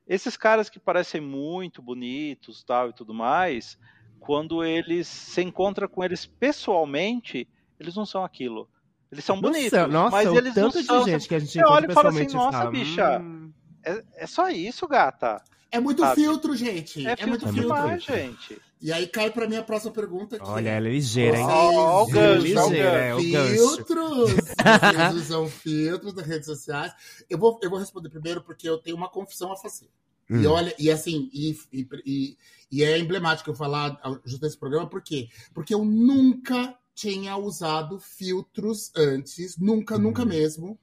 Esses 0.05 0.35
caras 0.35 0.69
que 0.69 0.77
parecem 0.77 1.21
muito 1.21 1.81
bonitos 1.81 2.63
tal 2.65 2.89
e 2.89 2.93
tudo 2.93 3.13
mais, 3.13 3.77
quando 4.19 4.61
eles 4.61 5.07
se 5.07 5.41
encontram 5.41 5.87
com 5.87 6.03
eles 6.03 6.25
pessoalmente, 6.25 7.47
eles 7.79 7.95
não 7.95 8.05
são 8.05 8.25
aquilo. 8.25 8.67
Eles 9.09 9.23
são 9.23 9.39
bonitos, 9.39 9.71
Nossa, 9.71 9.87
nossa, 9.87 10.11
mas 10.11 10.27
eles 10.33 10.55
não 10.55 10.69
tanto 10.71 10.83
são. 10.83 11.05
de 11.05 11.11
gente 11.11 11.27
que 11.29 11.35
a 11.35 11.39
gente 11.39 11.51
Você 11.53 11.59
olha 11.59 11.85
encontra 11.85 11.91
e 11.91 11.93
fala 11.93 12.09
assim, 12.09 12.23
pessoalmente 12.25 12.33
nossa, 12.53 12.57
fala, 12.57 12.71
bicha, 12.71 13.19
"Hum, 13.19 13.53
É, 13.85 14.03
é 14.17 14.27
só 14.27 14.49
isso, 14.49 14.87
gata. 14.87 15.41
É 15.73 15.79
muito 15.79 16.01
Sabe? 16.03 16.21
filtro, 16.21 16.55
gente. 16.55 17.05
É, 17.07 17.15
É, 17.17 17.25
muito 17.25 17.47
filtro 17.47 17.61
filtro. 17.63 17.75
demais, 17.75 18.03
gente. 18.03 18.61
E 18.79 18.91
aí 18.93 19.07
cai 19.07 19.31
pra 19.31 19.47
minha 19.47 19.63
próxima 19.63 19.91
pergunta 19.91 20.35
aqui. 20.35 20.45
Olha, 20.47 20.69
ela 20.69 20.87
é 20.87 20.91
ligeira, 20.91 21.35
hein? 21.35 21.47
Ó, 21.49 21.99
ó 21.99 22.03
o 22.03 22.07
gancho, 22.07 22.43
ligeira, 22.43 22.99
é 22.99 23.15
filtros. 23.15 24.35
Vocês 24.35 25.13
usam 25.15 25.49
filtros 25.49 26.13
das 26.13 26.27
redes 26.27 26.45
sociais. 26.45 26.93
Eu 27.27 27.39
vou, 27.39 27.59
eu 27.63 27.71
vou 27.71 27.79
responder 27.79 28.09
primeiro 28.09 28.43
porque 28.43 28.69
eu 28.69 28.77
tenho 28.77 28.95
uma 28.95 29.09
confissão 29.09 29.51
a 29.51 29.57
fazer. 29.57 29.89
E 30.29 30.35
Hum. 30.35 30.51
olha, 30.51 30.75
e 30.77 30.91
assim, 30.91 31.29
e, 31.33 31.57
e, 31.71 31.87
e- 32.05 32.37
e 32.71 32.83
é 32.83 32.97
emblemático 32.99 33.49
eu 33.49 33.55
falar 33.55 33.99
justo 34.25 34.43
nesse 34.45 34.57
programa, 34.57 34.87
por 34.87 35.01
quê? 35.01 35.27
Porque 35.55 35.73
eu 35.73 35.83
nunca 35.83 36.77
tinha 36.93 37.35
usado 37.35 37.99
filtros 37.99 38.91
antes, 38.95 39.57
nunca, 39.57 39.97
nunca 39.97 40.21
Uhum. 40.21 40.27
mesmo. 40.29 40.79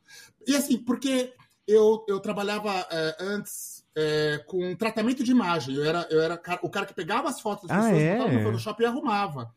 E 0.46 0.56
assim, 0.56 0.78
porque 0.78 1.32
eu, 1.66 2.04
eu 2.08 2.18
trabalhava 2.18 2.70
é, 2.90 3.16
antes 3.20 3.79
é, 3.96 4.42
com 4.46 4.74
tratamento 4.76 5.22
de 5.24 5.30
imagem. 5.30 5.74
Eu 5.74 5.84
era, 5.84 6.06
eu 6.10 6.20
era 6.20 6.40
o 6.62 6.70
cara 6.70 6.86
que 6.86 6.94
pegava 6.94 7.28
as 7.28 7.40
fotos 7.40 7.68
das 7.68 7.76
Ah, 7.76 7.82
pessoas, 7.82 8.02
é? 8.02 8.16
botava 8.18 8.32
no 8.36 8.42
Photoshop 8.42 8.82
e 8.82 8.86
arrumava. 8.86 9.54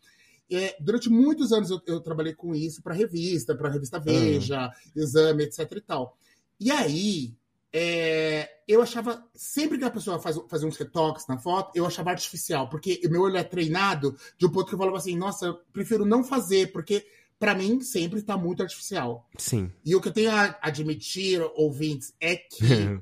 é, 0.52 0.76
durante 0.80 1.10
muitos 1.10 1.52
anos 1.52 1.70
eu, 1.70 1.82
eu 1.88 2.00
trabalhei 2.02 2.34
com 2.34 2.54
isso 2.54 2.82
para 2.82 2.94
revista, 2.94 3.56
para 3.56 3.70
revista 3.70 4.00
Veja, 4.00 4.72
exame, 4.96 5.44
etc 5.44 5.72
e 5.76 5.82
tal. 5.82 6.18
E 6.60 6.72
aí, 6.72 7.34
é, 7.72 8.50
eu 8.68 8.82
achava, 8.82 9.24
sempre 9.34 9.78
que 9.80 9.84
a 9.84 9.90
pessoa 9.90 10.20
faz, 10.20 10.38
fazia 10.48 10.68
uns 10.68 10.78
retoques 10.78 11.26
na 11.28 11.38
foto, 11.38 11.72
eu 11.76 11.86
achava 11.86 12.12
artificial, 12.12 12.70
porque 12.70 13.02
o 13.06 13.10
meu 13.10 13.22
olho 13.24 13.38
é 13.38 13.44
treinado 13.44 14.16
de 14.38 14.46
um 14.46 14.50
ponto 14.50 14.68
que 14.68 14.76
eu 14.76 14.78
falava 14.80 14.98
assim, 14.98 15.18
nossa, 15.18 15.48
eu 15.48 15.56
prefiro 15.74 16.06
não 16.06 16.24
fazer, 16.24 16.72
porque 16.72 17.06
para 17.40 17.56
mim 17.56 17.82
sempre 17.82 18.20
está 18.20 18.38
muito 18.38 18.62
artificial. 18.62 19.28
Sim. 19.38 19.72
E 19.84 19.96
o 19.96 20.02
que 20.02 20.08
eu 20.08 20.14
tenho 20.14 20.32
a 20.32 20.58
admitir, 20.62 21.42
ouvintes, 21.56 22.14
é 22.20 22.36
que 22.36 23.02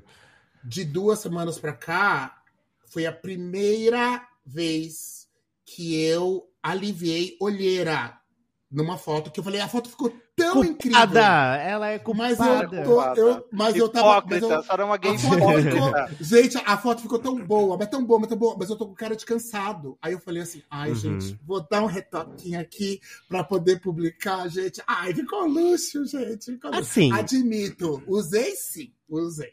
de 0.64 0.84
duas 0.84 1.18
semanas 1.20 1.58
para 1.58 1.72
cá 1.72 2.42
foi 2.86 3.06
a 3.06 3.12
primeira 3.12 4.26
vez 4.44 5.28
que 5.64 6.00
eu 6.04 6.48
aliviei 6.62 7.36
olheira 7.40 8.18
numa 8.70 8.96
foto 8.96 9.30
que 9.30 9.38
eu 9.38 9.44
falei, 9.44 9.60
a 9.60 9.68
foto 9.68 9.90
ficou 9.90 10.10
tão 10.34 10.64
incrível. 10.64 11.00
Culpada! 11.00 11.56
Ela 11.58 11.88
é 11.90 11.98
Mas 12.14 12.38
culpada. 12.38 12.76
eu, 12.76 12.84
tô- 12.84 13.02
eu, 13.20 13.48
mas 13.52 13.76
eu 13.76 13.88
tava. 13.88 14.24
Mas 14.26 14.42
eu, 14.42 14.48
uma 14.84 14.96
gay 14.96 15.10
a 15.14 15.18
foto 15.18 15.62
ficou, 15.62 15.92
gente, 16.20 16.56
a 16.64 16.78
foto 16.78 17.02
ficou 17.02 17.18
tão 17.18 17.44
boa, 17.44 17.76
mas 17.76 17.88
tão 17.88 18.02
boa, 18.02 18.18
mas 18.20 18.28
tão 18.30 18.38
boa, 18.38 18.56
mas 18.58 18.70
eu 18.70 18.76
tô 18.76 18.86
com 18.86 18.94
cara 18.94 19.14
de 19.14 19.26
cansado. 19.26 19.98
Aí 20.00 20.14
eu 20.14 20.18
falei 20.20 20.42
assim, 20.42 20.62
ai, 20.70 20.88
Uhum. 20.90 20.94
gente, 20.94 21.38
vou 21.44 21.60
dar 21.68 21.82
um 21.82 21.86
retoquinho 21.86 22.58
aqui 22.58 22.98
pra 23.28 23.44
poder 23.44 23.78
publicar, 23.80 24.48
gente. 24.48 24.82
Ai, 24.86 25.12
ficou 25.14 25.46
luxo, 25.46 26.06
gente. 26.06 26.52
Ficou 26.52 26.70
luxo. 26.70 26.82
Assim. 26.82 27.12
Admito, 27.12 28.02
usei 28.06 28.56
sim, 28.56 28.90
usei. 29.06 29.52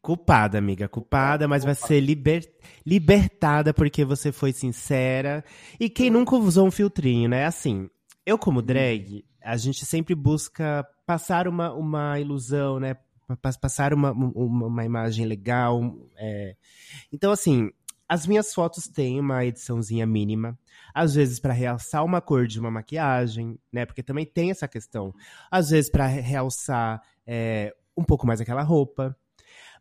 Culpada, 0.00 0.58
amiga, 0.58 0.88
culpada, 0.88 1.46
mas 1.48 1.64
vai 1.64 1.74
ser 1.74 2.00
liber- 2.00 2.50
libertada 2.86 3.72
porque 3.72 4.04
você 4.04 4.32
foi 4.32 4.52
sincera. 4.52 5.44
E 5.78 5.88
quem 5.90 6.10
nunca 6.10 6.36
usou 6.36 6.66
um 6.66 6.70
filtrinho, 6.70 7.28
né? 7.28 7.44
Assim, 7.46 7.88
eu 8.24 8.38
como 8.38 8.62
drag, 8.62 9.24
a 9.42 9.56
gente 9.56 9.84
sempre 9.84 10.14
busca 10.14 10.86
passar 11.06 11.46
uma, 11.48 11.72
uma 11.72 12.18
ilusão, 12.18 12.80
né? 12.80 12.94
Pa- 13.40 13.52
Passar 13.60 13.92
uma, 13.94 14.12
uma, 14.12 14.66
uma 14.66 14.84
imagem 14.84 15.26
legal. 15.26 15.94
é. 16.16 16.56
Então, 17.12 17.30
assim, 17.32 17.70
as 18.08 18.26
minhas 18.26 18.52
fotos 18.54 18.86
têm 18.88 19.18
uma 19.20 19.44
ediçãozinha 19.44 20.06
mínima. 20.06 20.58
Às 20.94 21.14
vezes 21.14 21.38
para 21.40 21.52
realçar 21.52 22.04
uma 22.04 22.20
cor 22.20 22.46
de 22.46 22.58
uma 22.60 22.70
maquiagem, 22.70 23.58
né? 23.72 23.84
Porque 23.86 24.02
também 24.02 24.24
tem 24.26 24.50
essa 24.50 24.68
questão. 24.68 25.14
Às 25.50 25.70
vezes 25.70 25.90
para 25.90 26.06
realçar 26.06 27.02
é, 27.26 27.74
um 27.96 28.04
pouco 28.04 28.26
mais 28.26 28.40
aquela 28.40 28.62
roupa. 28.62 29.16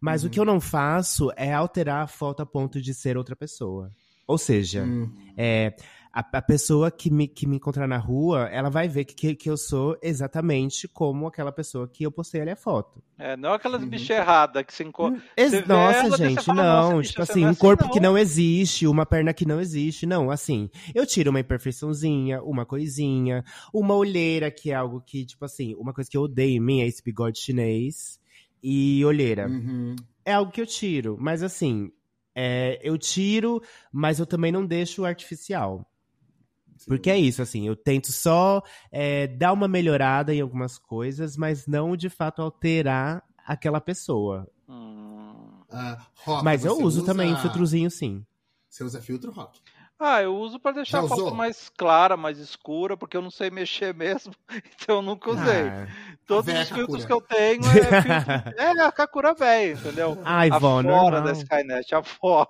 Mas 0.03 0.25
o 0.25 0.29
que 0.29 0.37
eu 0.37 0.43
não 0.43 0.59
faço 0.59 1.31
é 1.37 1.53
alterar 1.53 2.03
a 2.03 2.07
foto 2.07 2.41
a 2.41 2.45
ponto 2.45 2.81
de 2.81 2.93
ser 2.93 3.15
outra 3.17 3.37
pessoa. 3.37 3.89
Ou 4.27 4.37
seja, 4.37 4.83
Hum. 4.83 5.09
é, 5.37 5.73
a, 6.11 6.19
a 6.19 6.41
pessoa 6.41 6.91
que 6.91 7.09
me, 7.09 7.25
que 7.25 7.47
me 7.47 7.55
encontrar 7.55 7.87
na 7.87 7.97
rua, 7.97 8.49
ela 8.49 8.69
vai 8.69 8.87
ver 8.89 9.05
que, 9.05 9.33
que 9.33 9.49
eu 9.49 9.55
sou 9.55 9.97
exatamente 10.01 10.89
como 10.89 11.25
aquela 11.25 11.53
pessoa 11.53 11.87
que 11.87 12.03
eu 12.05 12.11
postei 12.11 12.41
ali 12.41 12.51
a 12.51 12.55
foto. 12.57 13.01
É, 13.17 13.37
não 13.37 13.53
aquelas 13.53 13.81
Uhum. 13.81 13.89
bichas 13.89 14.09
erradas 14.17 14.63
que 14.65 14.73
se 14.73 14.83
Você 14.83 15.61
vê 15.61 15.67
Nossa, 15.67 16.05
ela, 16.05 16.17
gente, 16.17 16.43
fala, 16.43 16.63
não. 16.63 16.81
"Nossa, 16.81 16.97
bicha, 16.97 17.09
tipo 17.11 17.21
assim, 17.23 17.43
é 17.43 17.47
um 17.47 17.49
assim, 17.51 17.59
corpo 17.59 17.83
não." 17.85 17.91
que 17.91 17.99
não 18.01 18.17
existe, 18.17 18.85
uma 18.87 19.05
perna 19.05 19.33
que 19.33 19.45
não 19.45 19.61
existe. 19.61 20.05
Não, 20.05 20.29
assim, 20.29 20.69
eu 20.93 21.05
tiro 21.05 21.29
uma 21.29 21.39
imperfeiçãozinha, 21.39 22.41
uma 22.43 22.65
coisinha, 22.65 23.43
uma 23.73 23.95
olheira, 23.95 24.51
que 24.51 24.69
é 24.71 24.75
algo 24.75 25.01
que, 25.01 25.25
tipo 25.25 25.45
assim, 25.45 25.73
uma 25.75 25.93
coisa 25.93 26.09
que 26.09 26.17
eu 26.17 26.23
odeio 26.23 26.57
em 26.57 26.59
mim 26.59 26.81
é 26.81 26.87
esse 26.87 27.01
bigode 27.01 27.39
chinês 27.39 28.21
e 28.63 29.03
olheira. 29.05 29.47
Uhum. 29.47 29.95
É 30.25 30.33
algo 30.33 30.51
que 30.51 30.61
eu 30.61 30.65
tiro, 30.65 31.17
mas 31.19 31.43
assim, 31.43 31.91
é, 32.33 32.79
eu 32.81 32.97
tiro, 32.97 33.61
mas 33.91 34.19
eu 34.19 34.25
também 34.25 34.51
não 34.51 34.65
deixo 34.65 35.03
artificial. 35.03 35.85
Porque 36.87 37.09
é 37.09 37.17
isso, 37.17 37.41
assim, 37.41 37.67
eu 37.67 37.75
tento 37.75 38.11
só 38.11 38.61
é, 38.91 39.27
dar 39.27 39.53
uma 39.53 39.67
melhorada 39.67 40.33
em 40.33 40.41
algumas 40.41 40.77
coisas, 40.77 41.37
mas 41.37 41.67
não 41.67 41.95
de 41.95 42.09
fato 42.09 42.41
alterar 42.41 43.23
aquela 43.45 43.79
pessoa. 43.79 44.47
Hum. 44.67 45.61
Ah, 45.69 46.05
Rock, 46.15 46.43
mas 46.43 46.65
eu 46.65 46.73
uso 46.77 47.01
usa- 47.01 47.05
também 47.05 47.33
um 47.33 47.37
filtrozinho, 47.37 47.89
sim. 47.89 48.25
Você 48.69 48.83
usa 48.83 49.01
filtro, 49.01 49.31
Rock? 49.31 49.61
Ah, 49.99 50.21
eu 50.21 50.35
uso 50.35 50.59
pra 50.59 50.71
deixar 50.71 50.99
Já 50.99 51.05
a 51.05 51.07
foto 51.07 51.21
usou? 51.21 51.33
mais 51.33 51.69
clara, 51.69 52.17
mais 52.17 52.37
escura, 52.39 52.97
porque 52.97 53.15
eu 53.15 53.21
não 53.21 53.31
sei 53.31 53.49
mexer 53.49 53.93
mesmo, 53.95 54.33
então 54.75 54.97
eu 54.97 55.01
nunca 55.01 55.29
usei. 55.31 55.67
Ah. 55.67 55.87
Todos 56.25 56.53
os 56.53 56.69
filtros 56.69 57.05
Kakura. 57.05 57.07
que 57.07 57.13
eu 57.13 57.21
tenho 57.21 57.61
é, 57.65 58.01
filtro... 58.01 58.61
é 58.61 58.81
a 58.81 58.91
Kakura 58.91 59.33
velha, 59.33 59.73
entendeu? 59.73 60.17
Ai, 60.23 60.49
fora 60.49 60.83
normal. 60.83 61.21
da 61.23 61.31
Skynet, 61.33 61.95
a 61.95 62.03
fora. 62.03 62.49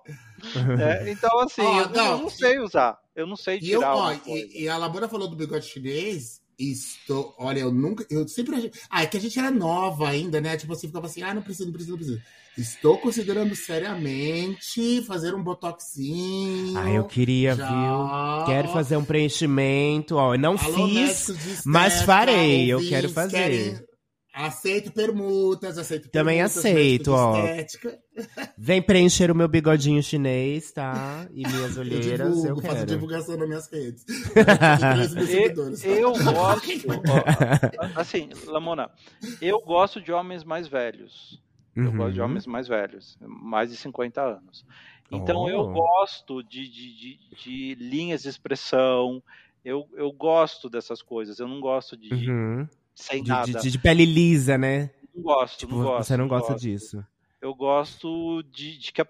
É, 0.79 1.09
então, 1.09 1.39
assim, 1.39 1.61
Ó, 1.61 1.81
eu, 1.81 1.89
não, 1.89 2.11
eu 2.11 2.17
não, 2.19 2.29
sei 2.29 2.59
usar. 2.59 2.99
Eu 3.15 3.25
não 3.25 3.35
sei 3.35 3.59
E, 3.61 3.71
eu, 3.71 3.79
tirar 3.79 3.95
ó, 3.95 4.13
e, 4.25 4.63
e 4.63 4.69
a 4.69 4.77
Labora 4.77 5.07
falou 5.07 5.27
do 5.27 5.35
bigode 5.35 5.65
chinês. 5.65 6.42
Estou, 6.57 7.33
olha, 7.37 7.59
eu 7.59 7.71
nunca, 7.71 8.05
eu 8.09 8.27
sempre. 8.27 8.71
Ah, 8.89 9.03
é 9.03 9.05
que 9.07 9.17
a 9.17 9.19
gente 9.19 9.37
era 9.37 9.49
nova 9.51 10.09
ainda, 10.09 10.39
né? 10.39 10.55
Tipo 10.57 10.73
assim, 10.73 10.87
ficava 10.87 11.07
assim, 11.07 11.21
ah, 11.23 11.33
não 11.33 11.41
preciso, 11.41 11.65
não 11.65 11.73
preciso, 11.73 11.91
não 11.91 11.97
preciso. 11.97 12.21
Estou 12.57 12.99
considerando 12.99 13.55
seriamente 13.55 15.01
fazer 15.03 15.33
um 15.33 15.41
botoxinho. 15.43 16.77
Ah, 16.77 16.91
eu 16.91 17.05
queria, 17.05 17.55
já. 17.55 17.67
viu? 17.67 18.45
Quero 18.45 18.67
fazer 18.69 18.95
um 18.97 19.03
preenchimento, 19.03 20.15
ó. 20.15 20.35
eu 20.35 20.39
Não 20.39 20.55
Alô, 20.57 20.87
fiz, 20.87 21.63
mas 21.65 22.01
farei, 22.03 22.71
eu 22.71 22.77
ouvintes, 22.77 22.89
quero 22.89 23.09
fazer. 23.09 23.31
querem- 23.31 23.92
Aceito 24.35 24.91
permutas, 24.91 25.77
aceito 25.77 26.09
Também 26.09 26.37
permutas, 26.37 26.57
aceito, 26.57 27.11
ó. 27.11 27.37
estética. 27.37 27.99
Vem 28.57 28.81
preencher 28.81 29.29
o 29.29 29.35
meu 29.35 29.47
bigodinho 29.47 30.01
chinês, 30.01 30.71
tá? 30.71 31.27
E 31.31 31.47
minhas 31.47 31.75
Eu 31.77 31.81
olheiras, 31.81 32.27
eu, 32.29 32.41
divulgo, 32.41 32.61
faço 32.61 32.73
quero. 32.75 32.85
divulgação 32.87 33.37
nas 33.37 33.47
minhas 33.47 33.67
redes. 33.71 34.03
Eu, 35.83 35.99
eu 35.99 36.13
gosto, 36.13 36.71
ó, 37.09 37.99
assim, 37.99 38.29
Lamona, 38.47 38.89
eu 39.41 39.59
gosto 39.61 40.01
de 40.01 40.11
homens 40.11 40.43
mais 40.43 40.67
velhos. 40.67 41.41
Eu 41.75 41.85
Uhum. 41.85 41.97
gosto 41.97 42.13
de 42.13 42.21
homens 42.21 42.45
mais 42.45 42.67
velhos, 42.67 43.17
mais 43.21 43.69
de 43.71 43.77
50 43.77 44.21
anos. 44.21 44.65
Então 45.11 45.43
Oh. 45.43 45.49
eu 45.49 45.67
gosto 45.71 46.43
de, 46.43 46.67
de, 46.69 46.95
de, 46.97 47.19
de 47.43 47.75
linhas 47.75 48.21
de 48.23 48.29
expressão, 48.29 49.21
eu, 49.65 49.87
eu 49.95 50.11
gosto 50.11 50.69
dessas 50.69 51.01
coisas, 51.01 51.39
eu 51.39 51.47
não 51.47 51.59
gosto 51.59 51.95
de 51.97 52.13
Uhum. 52.29 52.67
Sem 52.95 53.23
De, 53.23 53.29
nada. 53.29 53.59
de- 53.59 53.71
de 53.71 53.79
pele 53.79 54.05
lisa, 54.05 54.57
né? 54.57 54.89
Não 55.15 55.23
gosto, 55.23 55.59
Tipo, 55.59 55.75
não 55.75 55.83
gosto. 55.83 56.07
você 56.07 56.17
não 56.17 56.27
gosta 56.27 56.53
gosto. 56.53 56.61
disso. 56.63 57.05
Eu 57.41 57.53
gosto 57.53 58.41
de, 58.51 58.77
de 58.77 58.91
que 58.91 59.01
a, 59.01 59.07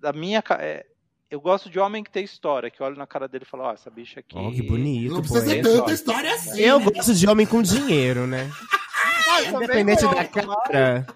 da 0.00 0.12
minha 0.12 0.42
é, 0.58 0.86
eu 1.30 1.40
gosto 1.40 1.68
de 1.70 1.78
homem 1.78 2.02
que 2.02 2.10
tem 2.10 2.24
história, 2.24 2.70
que 2.70 2.82
olha 2.82 2.96
na 2.96 3.06
cara 3.06 3.28
dele 3.28 3.44
e 3.44 3.48
fala, 3.50 3.64
ó, 3.64 3.72
essa 3.72 3.90
bicha 3.90 4.20
aqui. 4.20 4.36
Ó, 4.36 4.50
que 4.50 4.62
bonito, 4.62 5.12
Não 5.14 5.20
precisa 5.20 5.44
ser 5.44 5.62
tanta 5.62 5.92
história 5.92 6.32
assim. 6.34 6.60
Eu 6.60 6.80
né? 6.80 6.86
gosto 6.90 7.14
de 7.14 7.26
homem 7.28 7.46
com 7.46 7.62
dinheiro, 7.62 8.26
né? 8.26 8.50
Ah, 9.26 9.42
Independente 9.42 10.02
da 10.02 10.24
cara. 10.26 11.06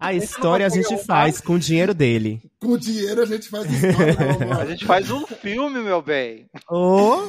A 0.00 0.12
história 0.12 0.66
a 0.66 0.68
não 0.68 0.74
gente 0.74 0.96
faz 1.04 1.40
com 1.40 1.54
o 1.54 1.58
dinheiro 1.58 1.94
dele. 1.94 2.42
Com 2.58 2.76
dinheiro 2.76 3.22
a 3.22 3.26
gente 3.26 3.48
faz 3.48 3.70
história, 3.70 4.16
amor. 4.42 4.60
A 4.62 4.66
gente 4.66 4.84
faz 4.84 5.08
um 5.10 5.24
filme, 5.26 5.78
meu 5.80 6.02
bem. 6.02 6.48
Ô, 6.68 7.28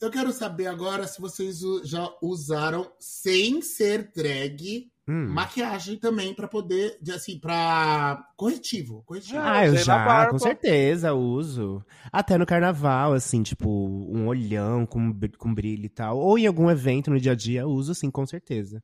Eu 0.00 0.10
quero 0.10 0.32
saber 0.32 0.66
agora 0.66 1.06
se 1.06 1.20
vocês 1.20 1.60
já 1.84 2.08
usaram, 2.22 2.90
sem 2.98 3.60
ser 3.60 4.10
drag, 4.16 4.90
hum. 5.06 5.26
maquiagem 5.28 5.98
também 5.98 6.32
pra 6.34 6.48
poder, 6.48 6.96
de, 7.02 7.12
assim, 7.12 7.38
pra 7.38 8.24
corretivo. 8.34 9.02
corretivo. 9.04 9.36
Ah, 9.38 9.58
Ah, 9.58 9.66
eu 9.66 9.76
já, 9.76 10.26
com 10.28 10.38
certeza, 10.38 11.12
uso. 11.12 11.84
Até 12.10 12.38
no 12.38 12.46
carnaval, 12.46 13.12
assim, 13.12 13.42
tipo, 13.42 13.68
um 13.68 14.26
olhão 14.26 14.86
com, 14.86 15.12
com 15.36 15.52
brilho 15.54 15.84
e 15.84 15.90
tal. 15.90 16.18
Ou 16.18 16.38
em 16.38 16.46
algum 16.46 16.70
evento 16.70 17.10
no 17.10 17.20
dia 17.20 17.32
a 17.32 17.34
dia, 17.34 17.60
eu 17.60 17.68
uso, 17.68 17.94
sim, 17.94 18.10
com 18.10 18.26
certeza. 18.26 18.82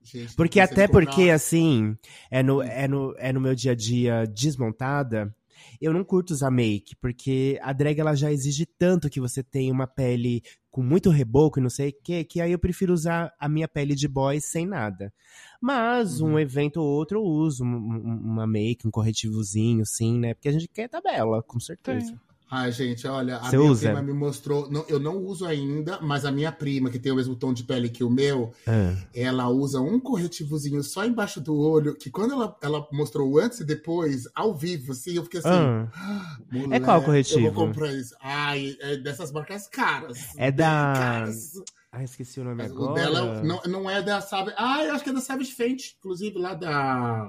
Gente, 0.00 0.34
Porque 0.34 0.58
até 0.60 0.86
comprar- 0.86 1.06
porque, 1.06 1.30
assim, 1.30 1.96
é 2.30 2.42
no, 2.42 2.60
é, 2.62 2.86
no, 2.88 3.14
é 3.18 3.32
no 3.32 3.40
meu 3.40 3.54
dia 3.54 3.72
a 3.72 3.74
dia 3.74 4.24
desmontada, 4.26 5.34
eu 5.80 5.92
não 5.92 6.04
curto 6.04 6.30
usar 6.30 6.50
make, 6.50 6.94
porque 6.96 7.58
a 7.62 7.72
drag 7.72 7.98
ela 8.00 8.14
já 8.14 8.32
exige 8.32 8.66
tanto 8.66 9.08
que 9.10 9.20
você 9.20 9.42
tenha 9.42 9.72
uma 9.72 9.86
pele 9.86 10.42
com 10.70 10.82
muito 10.82 11.10
reboco 11.10 11.58
e 11.58 11.62
não 11.62 11.68
sei 11.70 11.90
o 11.90 11.94
que, 12.02 12.24
que 12.24 12.40
aí 12.40 12.50
eu 12.52 12.58
prefiro 12.58 12.92
usar 12.94 13.32
a 13.38 13.48
minha 13.48 13.68
pele 13.68 13.94
de 13.94 14.08
boy 14.08 14.40
sem 14.40 14.66
nada. 14.66 15.12
Mas 15.60 16.20
Uhum. 16.20 16.32
um 16.32 16.38
evento 16.38 16.78
ou 16.78 16.86
outro 16.86 17.18
eu 17.18 17.22
uso 17.24 17.62
um- 17.64 17.68
um- 17.76 18.20
uma 18.24 18.46
make, 18.46 18.86
um 18.86 18.90
corretivozinho, 18.90 19.84
sim, 19.84 20.18
né? 20.18 20.34
Porque 20.34 20.48
a 20.48 20.52
gente 20.52 20.68
quer 20.68 20.88
tabela, 20.88 21.42
com 21.42 21.60
certeza. 21.60 22.18
Ai, 22.54 22.70
gente, 22.70 23.06
olha, 23.06 23.38
a 23.38 23.48
Você 23.48 23.56
minha 23.56 23.70
usa? 23.70 23.86
prima 23.88 24.02
me 24.02 24.12
mostrou. 24.12 24.70
não, 24.70 24.84
eu 24.86 25.00
não 25.00 25.16
uso 25.16 25.46
ainda, 25.46 25.98
mas 26.02 26.26
a 26.26 26.30
minha 26.30 26.52
prima, 26.52 26.90
que 26.90 26.98
tem 26.98 27.10
o 27.10 27.16
mesmo 27.16 27.34
tom 27.34 27.50
de 27.50 27.64
pele 27.64 27.88
que 27.88 28.04
o 28.04 28.10
meu, 28.10 28.52
Ah. 28.66 28.94
ela 29.14 29.48
usa 29.48 29.80
um 29.80 29.98
corretivozinho 29.98 30.82
só 30.82 31.02
embaixo 31.06 31.40
do 31.40 31.56
olho, 31.58 31.94
que 31.96 32.10
quando 32.10 32.34
ela, 32.34 32.54
ela 32.60 32.86
mostrou 32.92 33.38
antes 33.40 33.60
e 33.60 33.64
depois, 33.64 34.28
ao 34.34 34.54
vivo, 34.54 34.92
assim, 34.92 35.14
eu 35.14 35.24
fiquei 35.24 35.40
assim. 35.40 35.48
Ah. 35.48 36.36
"Mulher, 36.52 36.76
É 36.76 36.80
qual 36.80 37.00
corretivo? 37.02 37.38
Eu 37.46 37.52
vou 37.54 37.66
comprar 37.68 37.90
isso. 37.94 38.14
Ai, 38.20 38.76
é 38.80 38.98
dessas 38.98 39.32
marcas 39.32 39.66
caras. 39.66 40.18
É 40.36 40.52
da- 40.52 40.92
caras. 40.94 41.52
Ah, 41.90 42.04
esqueci 42.04 42.38
o 42.38 42.44
nome 42.44 42.56
Mas 42.56 42.70
agora. 42.70 42.90
O 42.90 42.94
dela 42.94 43.42
não, 43.42 43.62
não 43.66 43.90
é 43.90 44.02
da 44.02 44.20
Savage. 44.20 44.54
Ah, 44.58 44.84
eu 44.84 44.94
acho 44.94 45.02
que 45.04 45.08
é 45.10 45.12
da 45.14 45.20
Savage 45.22 45.52
Fenty, 45.52 45.96
inclusive, 45.98 46.38
lá 46.38 46.52
da. 46.52 47.26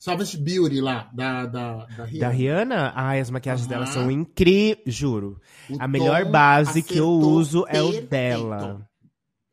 Savage 0.00 0.38
Beauty 0.38 0.80
lá, 0.80 1.10
da, 1.12 1.44
da, 1.44 1.84
da 1.84 2.04
Rihanna. 2.06 2.18
Da 2.20 2.28
Rihanna? 2.30 2.92
Ai, 2.96 3.20
as 3.20 3.30
maquiagens 3.30 3.66
dela 3.68 3.84
Aham. 3.84 3.92
são 3.92 4.10
incríveis, 4.10 4.94
juro. 4.94 5.38
O 5.68 5.76
A 5.78 5.86
melhor 5.86 6.24
base 6.24 6.82
que 6.82 6.96
eu 6.96 7.06
uso 7.10 7.66
é 7.68 7.82
o 7.82 8.00
dela. 8.06 8.88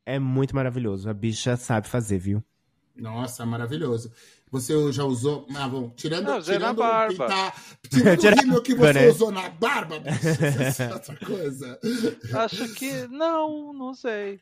É 0.05 0.17
muito 0.17 0.55
maravilhoso. 0.55 1.09
A 1.09 1.13
bicha 1.13 1.57
sabe 1.57 1.89
fazer, 1.89 2.17
viu? 2.17 2.41
Nossa, 2.95 3.45
maravilhoso. 3.45 4.09
Você 4.49 4.73
já 4.93 5.03
usou. 5.03 5.45
Ah, 5.53 5.67
bom, 5.67 5.89
tirando, 5.89 6.27
Não, 6.27 6.37
usei 6.37 6.53
na 6.57 6.59
tirando 6.73 6.77
barba. 6.77 7.09
pintar- 7.25 7.53
tirando 7.91 8.17
Tirando 8.17 8.37
o 8.37 8.41
rímel 8.41 8.61
que 8.61 8.73
você 8.75 8.93
né? 8.93 9.07
usou 9.09 9.31
na 9.33 9.49
barba, 9.49 9.99
bicho, 9.99 10.93
outra 10.93 11.15
coisa. 11.25 11.79
Acho 12.33 12.73
que. 12.73 13.05
Não, 13.09 13.73
não 13.73 13.93
sei. 13.93 14.39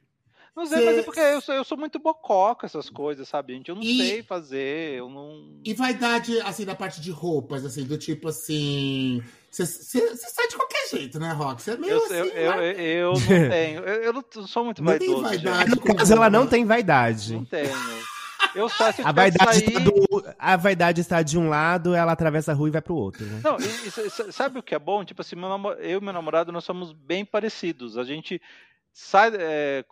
Não 0.55 0.65
sei, 0.65 0.77
Cê- 0.79 0.85
mas 0.85 0.97
é 0.99 1.03
porque 1.03 1.19
eu 1.19 1.41
sou, 1.41 1.53
eu 1.55 1.63
sou 1.65 1.77
muito 1.77 1.99
bococa 1.99 2.65
essas 2.65 2.89
coisas, 2.89 3.27
sabe, 3.27 3.53
gente? 3.53 3.67
Eu 3.69 3.75
não 3.75 3.83
E- 3.83 3.97
sei 3.97 4.23
fazer, 4.23 4.93
eu 4.99 5.09
não. 5.09 5.59
E 5.65 5.73
vaidade, 5.73 6.39
assim, 6.41 6.63
da 6.65 6.73
parte 6.73 7.01
de 7.01 7.11
roupas, 7.11 7.65
assim, 7.65 7.83
do 7.83 7.97
tipo 7.97 8.29
assim. 8.29 9.21
Você 9.51 9.65
sai 9.65 10.47
de 10.47 10.55
qualquer 10.55 10.87
jeito, 10.89 11.19
né, 11.19 11.31
Rock? 11.33 11.61
Você 11.61 11.71
é 11.71 11.77
meio 11.77 11.93
Eu, 11.93 12.05
assim. 12.05 12.13
eu, 12.13 12.25
eu, 12.25 12.55
né? 12.57 12.73
eu 12.81 13.13
não 13.13 13.19
tenho. 13.51 13.79
Eu, 13.81 14.03
eu 14.03 14.13
não 14.13 14.47
sou 14.47 14.63
muito 14.65 14.81
Não 14.83 14.97
tem 14.97 15.09
vaidoso. 15.09 15.23
vaidade. 15.23 15.69
gente. 15.71 15.85
No 15.87 15.95
caso, 15.95 16.13
ela 16.13 16.29
não 16.29 16.47
tem 16.47 16.65
vaidade. 16.65 17.33
Não 17.33 17.45
tenho. 17.45 17.69
Eu 18.53 18.69
só 18.69 18.89
se 18.93 19.01
eu 19.01 19.07
A 19.07 19.11
vaidade, 19.11 19.59
sair... 19.59 19.67
está 19.67 19.79
do- 19.79 20.35
a 20.39 20.55
vaidade 20.55 21.01
está 21.01 21.21
de 21.21 21.37
um 21.37 21.49
lado, 21.49 21.93
ela 21.93 22.13
atravessa 22.13 22.53
a 22.53 22.55
rua 22.55 22.69
e 22.69 22.71
vai 22.71 22.81
pro 22.81 22.95
outro. 22.95 23.25
né? 23.25 23.41
Não, 23.43 23.57
e- 23.59 23.87
e 23.87 23.91
sa- 23.91 24.09
sa- 24.09 24.31
sabe 24.31 24.59
o 24.59 24.63
que 24.63 24.73
é 24.75 24.79
bom? 24.79 25.03
Tipo 25.03 25.21
assim, 25.21 25.35
meu 25.35 25.49
eu 25.79 25.99
e 25.99 26.03
meu 26.03 26.13
namorado, 26.13 26.51
nós 26.53 26.63
somos 26.63 26.93
bem 26.93 27.25
parecidos. 27.25 27.97
A 27.97 28.03
gente 28.05 28.41
sai. 28.93 29.31
é, 29.37 29.83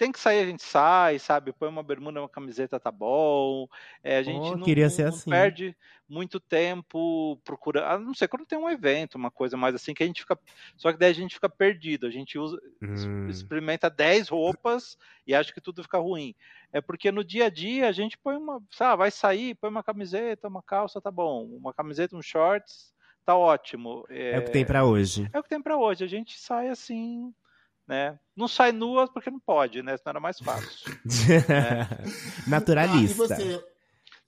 tem 0.00 0.10
que 0.10 0.18
sair, 0.18 0.40
a 0.40 0.46
gente 0.46 0.62
sai, 0.62 1.18
sabe? 1.18 1.52
Põe 1.52 1.68
uma 1.68 1.82
bermuda, 1.82 2.20
uma 2.22 2.28
camiseta, 2.28 2.80
tá 2.80 2.90
bom. 2.90 3.68
É, 4.02 4.16
a 4.16 4.22
gente 4.22 4.40
Oh, 4.40 4.56
não, 4.56 4.64
queria 4.64 4.84
não- 4.86 4.90
ser 4.90 5.02
não 5.02 5.08
assim. 5.10 5.28
perde 5.30 5.76
muito 6.08 6.40
tempo 6.40 7.36
procurando. 7.44 7.84
A 7.84 7.98
não 7.98 8.14
ser 8.14 8.26
quando 8.26 8.46
tem 8.46 8.58
um 8.58 8.68
evento, 8.70 9.16
uma 9.16 9.30
coisa 9.30 9.56
mais 9.58 9.74
assim, 9.74 9.92
que 9.92 10.02
a 10.02 10.06
gente 10.06 10.22
fica. 10.22 10.38
Só 10.76 10.90
que 10.90 10.98
daí 10.98 11.10
a 11.10 11.14
gente 11.14 11.34
fica 11.34 11.50
perdido. 11.50 12.06
A 12.06 12.10
gente 12.10 12.38
usa, 12.38 12.58
Hum. 12.82 13.28
experimenta 13.28 13.90
10 13.90 14.28
roupas 14.30 14.96
e 15.26 15.34
acha 15.34 15.52
que 15.52 15.60
tudo 15.60 15.82
fica 15.82 15.98
ruim. 15.98 16.34
É 16.72 16.80
porque 16.80 17.12
no 17.12 17.22
dia 17.22 17.44
a 17.46 17.50
dia 17.50 17.86
a 17.86 17.92
gente 17.92 18.16
põe 18.16 18.36
uma. 18.36 18.62
Sabe, 18.70 18.96
vai 18.98 19.10
sair, 19.10 19.54
põe 19.56 19.68
uma 19.68 19.82
camiseta, 19.82 20.48
uma 20.48 20.62
calça, 20.62 20.98
tá 21.00 21.10
bom. 21.10 21.44
Uma 21.44 21.74
camiseta, 21.74 22.16
um 22.16 22.22
shorts, 22.22 22.92
tá 23.24 23.36
ótimo. 23.36 24.06
É 24.08 24.38
o 24.38 24.44
que 24.44 24.50
tem 24.50 24.64
pra 24.64 24.84
hoje. 24.84 25.28
É 25.32 25.38
o 25.38 25.42
que 25.42 25.48
tem 25.50 25.60
pra 25.60 25.76
hoje. 25.76 26.02
A 26.02 26.08
gente 26.08 26.38
sai 26.40 26.68
assim, 26.68 27.34
né? 27.90 28.16
Não 28.36 28.46
sai 28.46 28.70
nua 28.70 29.08
porque 29.12 29.30
não 29.30 29.40
pode, 29.40 29.82
né? 29.82 29.96
Senão 29.96 30.10
era 30.12 30.20
mais 30.20 30.38
fácil. 30.38 30.96
Naturalista. 32.46 33.34
Ah, 33.34 33.40
e 33.40 33.44
você, 33.48 33.64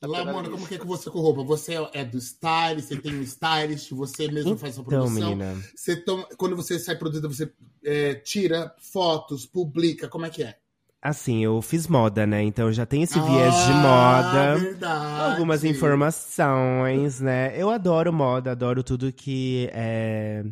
Lamona, 0.02 0.50
como 0.50 0.66
que 0.66 0.74
é 0.74 0.78
com 0.78 0.86
você 0.88 1.08
com 1.08 1.20
roupa? 1.20 1.44
Você 1.44 1.74
é 1.92 2.04
do 2.04 2.18
style, 2.20 2.82
você 2.82 2.96
tem 2.96 3.14
um 3.14 3.22
stylist, 3.22 3.92
você 3.92 4.28
mesmo 4.28 4.58
faz 4.58 4.74
sua 4.74 4.82
Então, 4.82 4.98
produção. 5.06 5.28
menina. 5.36 5.62
Você 5.76 5.94
toma, 5.96 6.26
quando 6.36 6.56
você 6.56 6.76
sai 6.78 6.96
produzindo, 6.96 7.32
você 7.32 7.52
é, 7.84 8.14
tira 8.16 8.74
fotos, 8.80 9.46
publica, 9.46 10.08
como 10.08 10.26
é 10.26 10.30
que 10.30 10.42
é? 10.42 10.56
Assim, 11.00 11.42
eu 11.44 11.60
fiz 11.62 11.86
moda, 11.88 12.26
né? 12.26 12.42
Então 12.42 12.66
eu 12.66 12.72
já 12.72 12.86
tenho 12.86 13.02
esse 13.04 13.18
viés 13.18 13.54
de 13.66 13.72
Ah, 13.72 14.22
moda. 14.54 14.58
verdade. 14.58 15.20
Algumas 15.32 15.64
informações, 15.64 17.20
né? 17.20 17.52
Eu 17.60 17.70
adoro 17.70 18.12
moda, 18.12 18.52
adoro 18.52 18.82
tudo 18.84 19.12
que 19.12 19.68
é. 19.72 20.44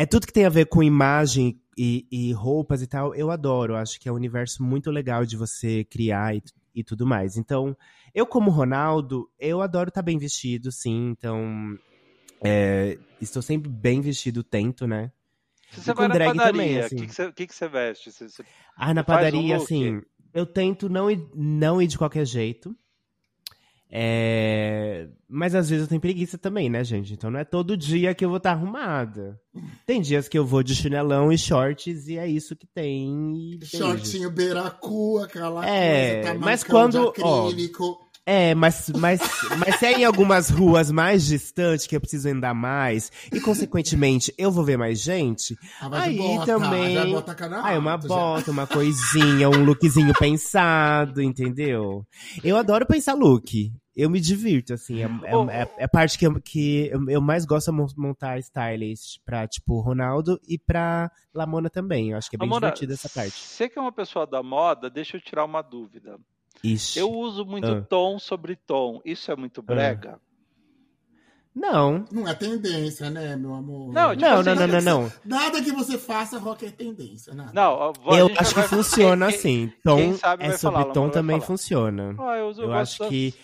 É 0.00 0.06
tudo 0.06 0.26
que 0.26 0.32
tem 0.32 0.46
a 0.46 0.48
ver 0.48 0.64
com 0.64 0.82
imagem 0.82 1.60
e, 1.76 2.06
e 2.10 2.32
roupas 2.32 2.80
e 2.80 2.86
tal, 2.86 3.14
eu 3.14 3.30
adoro. 3.30 3.76
Acho 3.76 4.00
que 4.00 4.08
é 4.08 4.12
um 4.12 4.14
universo 4.14 4.62
muito 4.62 4.90
legal 4.90 5.26
de 5.26 5.36
você 5.36 5.84
criar 5.84 6.34
e, 6.34 6.42
e 6.74 6.82
tudo 6.82 7.06
mais. 7.06 7.36
Então, 7.36 7.76
eu, 8.14 8.24
como 8.24 8.50
Ronaldo, 8.50 9.30
eu 9.38 9.60
adoro 9.60 9.90
estar 9.90 10.00
bem 10.00 10.16
vestido, 10.16 10.72
sim. 10.72 11.10
Então, 11.10 11.76
é, 12.42 12.96
estou 13.20 13.42
sempre 13.42 13.68
bem 13.70 14.00
vestido, 14.00 14.42
tento, 14.42 14.86
né? 14.86 15.12
Se 15.70 15.84
você 15.84 15.90
E 15.90 15.94
vai 15.94 16.08
na 16.08 16.16
padaria, 16.18 16.52
também, 16.52 16.78
o 16.78 16.86
assim. 16.86 16.96
que, 16.96 17.06
que, 17.06 17.14
você, 17.14 17.32
que 17.32 17.54
você 17.54 17.68
veste? 17.68 18.10
Você- 18.10 18.26
você- 18.30 18.44
Ah, 18.78 18.94
na 18.94 19.02
um 19.02 19.06
padaria, 19.06 19.56
look? 19.56 19.62
assim, 19.62 20.00
eu 20.32 20.46
tento 20.46 20.88
não 20.88 21.10
ir, 21.10 21.28
não 21.34 21.82
ir 21.82 21.86
de 21.86 21.98
qualquer 21.98 22.24
jeito. 22.24 22.74
É, 23.92 25.08
Mas 25.28 25.54
às 25.54 25.68
vezes 25.68 25.82
eu 25.84 25.88
tenho 25.88 26.00
preguiça 26.00 26.38
também, 26.38 26.68
né, 26.70 26.82
gente? 26.84 27.12
Então 27.12 27.30
não 27.30 27.40
é 27.40 27.44
todo 27.44 27.76
dia 27.76 28.14
que 28.14 28.24
eu 28.24 28.28
vou 28.28 28.38
estar 28.38 28.52
arrumada. 28.52 29.38
Tem 29.86 30.00
dias 30.00 30.28
que 30.28 30.38
eu 30.38 30.44
vou 30.46 30.62
de 30.62 30.74
chinelão 30.74 31.32
e 31.32 31.36
shorts 31.38 32.06
e 32.08 32.16
é 32.16 32.26
isso 32.28 32.54
que 32.56 32.66
tem. 32.66 33.58
Shortinho 33.64 34.30
beiracu, 34.30 35.18
aquela 35.18 35.66
É, 35.66 36.14
coisa, 36.14 36.22
tamacão 36.28 36.40
mas 36.44 36.64
quando- 36.64 37.12
ó. 37.20 37.50
É, 38.32 38.54
mas, 38.54 38.88
mas, 38.96 39.20
mas 39.58 39.74
se 39.76 39.86
é 39.86 39.92
em 39.98 40.04
algumas 40.04 40.50
ruas 40.50 40.88
mais 40.92 41.26
distantes 41.26 41.84
que 41.88 41.96
eu 41.96 42.00
preciso 42.00 42.28
andar 42.28 42.54
mais 42.54 43.10
e, 43.32 43.40
consequentemente, 43.40 44.32
eu 44.38 44.52
vou 44.52 44.62
ver 44.64 44.76
mais 44.78 45.00
gente, 45.00 45.58
Ah, 45.80 45.88
aí 46.02 46.16
bota, 46.16 46.46
também. 46.46 46.94
já 46.94 47.06
bota 47.06 47.36
Ah, 47.60 47.72
é 47.72 47.78
uma 47.78 47.92
alta, 47.92 48.06
já. 48.08 48.14
bota, 48.14 48.50
uma 48.52 48.66
coisinha, 48.68 49.50
um 49.50 49.64
lookzinho 49.64 50.14
pensado, 50.16 51.20
entendeu? 51.20 52.06
Eu 52.44 52.56
adoro 52.56 52.86
pensar 52.86 53.14
look. 53.14 53.72
Eu 53.96 54.08
me 54.08 54.20
divirto, 54.20 54.72
assim. 54.74 55.02
É, 55.02 55.06
é, 55.06 55.62
é- 55.62 55.74
é 55.78 55.84
a 55.84 55.88
parte 55.88 56.16
que, 56.16 56.24
eu, 56.26 56.40
que 56.40 56.88
eu, 56.92 57.10
eu 57.10 57.20
mais 57.20 57.44
gosto 57.44 57.72
de 57.72 57.76
mon- 57.76 57.88
montar 57.96 58.38
stylist 58.38 59.18
pra, 59.26 59.46
tipo, 59.48 59.80
Ronaldo 59.80 60.40
e 60.48 60.56
pra 60.56 61.10
Lamona 61.34 61.68
também. 61.68 62.10
Eu 62.12 62.16
acho 62.18 62.30
que 62.30 62.36
é 62.36 62.38
bem 62.38 62.48
Amanda, 62.48 62.66
divertida 62.68 62.94
essa 62.94 63.08
parte. 63.08 63.32
Você 63.36 63.68
que 63.68 63.76
é 63.78 63.82
uma 63.82 63.90
pessoa 63.92 64.24
da 64.26 64.40
moda, 64.42 64.88
deixa 64.88 65.16
eu 65.16 65.20
tirar 65.20 65.44
uma 65.44 65.60
dúvida. 65.60 66.16
Ixi. 66.62 66.98
Eu 66.98 67.10
uso 67.10 67.44
muito 67.44 67.66
Ah. 67.66 67.80
tom 67.82 68.18
sobre 68.18 68.54
tom. 68.56 69.00
Isso 69.04 69.30
é 69.32 69.36
muito 69.36 69.62
brega? 69.62 70.18
Não. 71.54 72.04
Não 72.12 72.28
é 72.28 72.34
tendência, 72.34 73.10
né, 73.10 73.34
meu 73.36 73.52
amor? 73.54 73.92
Não, 73.92 74.10
tipo 74.14 74.22
Não, 74.22 74.34
assim, 74.40 74.44
não, 74.50 74.54
não, 74.54 74.66
não, 74.68 74.80
não. 75.02 75.12
Nada 75.24 75.60
que 75.62 75.72
você 75.72 75.98
faça, 75.98 76.38
rock 76.38 76.64
é 76.64 76.70
tendência, 76.70 77.34
nada. 77.34 77.50
Não, 77.52 77.92
Eu 78.06 78.26
acho 78.26 78.34
já 78.36 78.44
que 78.48 78.54
vai- 78.54 78.68
funciona 78.68 79.26
quem- 79.28 79.36
assim. 79.36 79.66
quem 79.68 80.12
Tom 80.12 80.14
sabe 80.16 80.44
é 80.44 80.48
vai 80.48 80.58
sobre 80.58 80.80
falar, 80.82 80.92
tom 80.94 81.02
vai 81.04 81.10
também 81.10 81.36
falar. 81.38 81.46
funciona. 81.46 82.14
Ah, 82.20 82.36
eu, 82.36 82.48
uso- 82.48 82.62
Eu 82.62 82.72
acho 82.72 82.98
das- 83.00 83.08
que. 83.08 83.34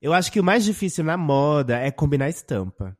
Eu 0.00 0.12
acho 0.14 0.32
que 0.32 0.40
o 0.40 0.44
mais 0.44 0.64
difícil 0.64 1.04
na 1.04 1.16
moda 1.18 1.78
é 1.78 1.90
combinar 1.90 2.28
estampa. 2.30 2.96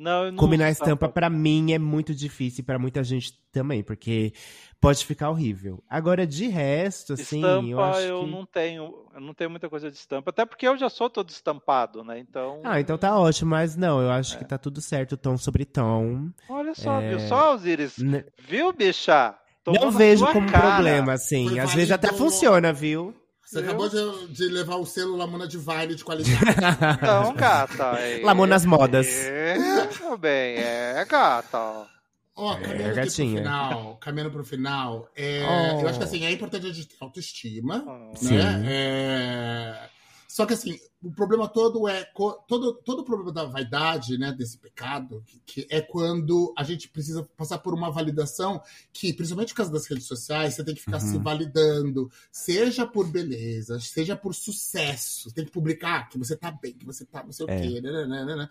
Não, 0.00 0.30
não 0.30 0.36
Combinar 0.38 0.70
estampa, 0.70 1.10
pra 1.10 1.28
mim, 1.28 1.72
é 1.72 1.78
muito 1.78 2.14
difícil 2.14 2.62
e 2.62 2.64
pra 2.64 2.78
muita 2.78 3.04
gente 3.04 3.34
também, 3.52 3.82
porque 3.82 4.32
pode 4.80 5.04
ficar 5.04 5.28
horrível. 5.28 5.84
Agora, 5.90 6.26
de 6.26 6.46
resto, 6.48 7.12
assim, 7.12 7.36
estampa 7.36 7.68
eu 7.68 7.80
acho 7.84 8.00
eu 8.00 8.20
que... 8.20 8.30
não 8.30 8.46
tenho, 8.46 8.94
eu 9.14 9.20
não 9.20 9.34
tenho 9.34 9.50
muita 9.50 9.68
coisa 9.68 9.90
de 9.90 9.98
estampa, 9.98 10.30
até 10.30 10.46
porque 10.46 10.66
eu 10.66 10.74
já 10.78 10.88
sou 10.88 11.10
todo 11.10 11.28
estampado, 11.28 12.02
né? 12.02 12.18
Então, 12.18 12.60
Ah, 12.64 12.80
então 12.80 12.96
tá 12.96 13.14
ótimo, 13.18 13.50
mas 13.50 13.76
não, 13.76 14.00
eu 14.00 14.10
acho 14.10 14.38
que 14.38 14.44
tá 14.46 14.56
tudo 14.56 14.80
certo, 14.80 15.18
tom 15.18 15.36
sobre 15.36 15.66
tom. 15.66 16.30
olha 16.48 16.74
só, 16.74 16.98
É. 16.98 17.10
viu 17.10 17.20
só, 17.20 17.52
Osiris? 17.54 17.98
N- 17.98 18.24
Viu, 18.48 18.72
bicha? 18.72 19.36
Tomou 19.62 19.82
não 19.82 19.90
vejo 19.90 20.26
como 20.32 20.50
cara. 20.50 20.76
problema, 20.76 21.12
assim. 21.12 21.58
Às 21.58 21.74
vezes 21.74 21.90
até 21.90 22.10
funciona, 22.10 22.72
viu? 22.72 23.14
Você 23.50 23.58
Eu- 23.58 23.64
acabou 23.64 23.88
de, 23.88 24.28
de 24.32 24.44
levar 24.48 24.76
o 24.76 24.86
selo 24.86 25.16
Lamona 25.16 25.48
de 25.48 25.58
Vile 25.58 25.96
de 25.96 26.04
qualidade. 26.04 26.38
Então, 27.02 27.34
gata. 27.34 27.94
É, 27.98 28.20
Lamonas 28.22 28.64
modas. 28.64 29.08
É, 29.08 29.56
bem, 30.20 30.56
é, 30.58 31.04
gata. 31.04 31.88
Ó, 32.36 32.54
É, 32.54 32.60
caminhando 32.60 32.94
gatinha. 32.94 33.42
pro 33.42 33.42
final, 33.42 33.96
caminhando 33.96 34.30
pro 34.30 34.44
final, 34.44 35.10
é, 35.16 35.42
Oh. 35.74 35.80
eu 35.80 35.88
acho 35.88 35.98
que 35.98 36.04
assim, 36.04 36.24
é 36.24 36.30
importante 36.30 36.64
a 36.66 36.72
gente 36.72 36.86
ter 36.86 36.96
autoestima, 37.00 37.84
Sim. 38.14 38.36
né? 38.38 38.62
É, 38.68 39.88
Só 40.30 40.46
que 40.46 40.54
assim, 40.54 40.78
o 41.02 41.10
problema 41.10 41.48
todo 41.48 41.88
é 41.88 42.04
todo, 42.46 42.74
todo 42.84 43.00
o 43.00 43.04
problema 43.04 43.32
da 43.32 43.44
vaidade, 43.46 44.16
né, 44.16 44.30
desse 44.30 44.56
pecado, 44.58 45.24
que, 45.26 45.40
que 45.40 45.66
é 45.68 45.80
quando 45.80 46.54
a 46.56 46.62
gente 46.62 46.88
precisa 46.88 47.24
passar 47.36 47.58
por 47.58 47.74
uma 47.74 47.90
validação 47.90 48.62
que, 48.92 49.12
principalmente 49.12 49.48
por 49.52 49.56
causa 49.56 49.72
das 49.72 49.86
redes 49.88 50.06
sociais, 50.06 50.54
você 50.54 50.62
tem 50.62 50.72
que 50.76 50.82
ficar 50.82 51.00
Uhum. 51.02 51.08
se 51.08 51.18
validando, 51.18 52.08
seja 52.30 52.86
por 52.86 53.08
beleza, 53.08 53.80
seja 53.80 54.14
por 54.14 54.32
sucesso, 54.32 55.32
tem 55.34 55.44
que 55.44 55.50
publicar 55.50 56.08
que 56.08 56.16
você 56.16 56.36
tá 56.36 56.52
bem, 56.52 56.74
que 56.74 56.86
você 56.86 57.04
tá 57.04 57.24
não 57.24 57.32
sei 57.32 57.46
o 57.46 57.50
É. 57.50 57.60
quê, 57.60 57.80
né, 57.80 57.90
né, 57.90 58.06
né, 58.06 58.36
né, 58.36 58.48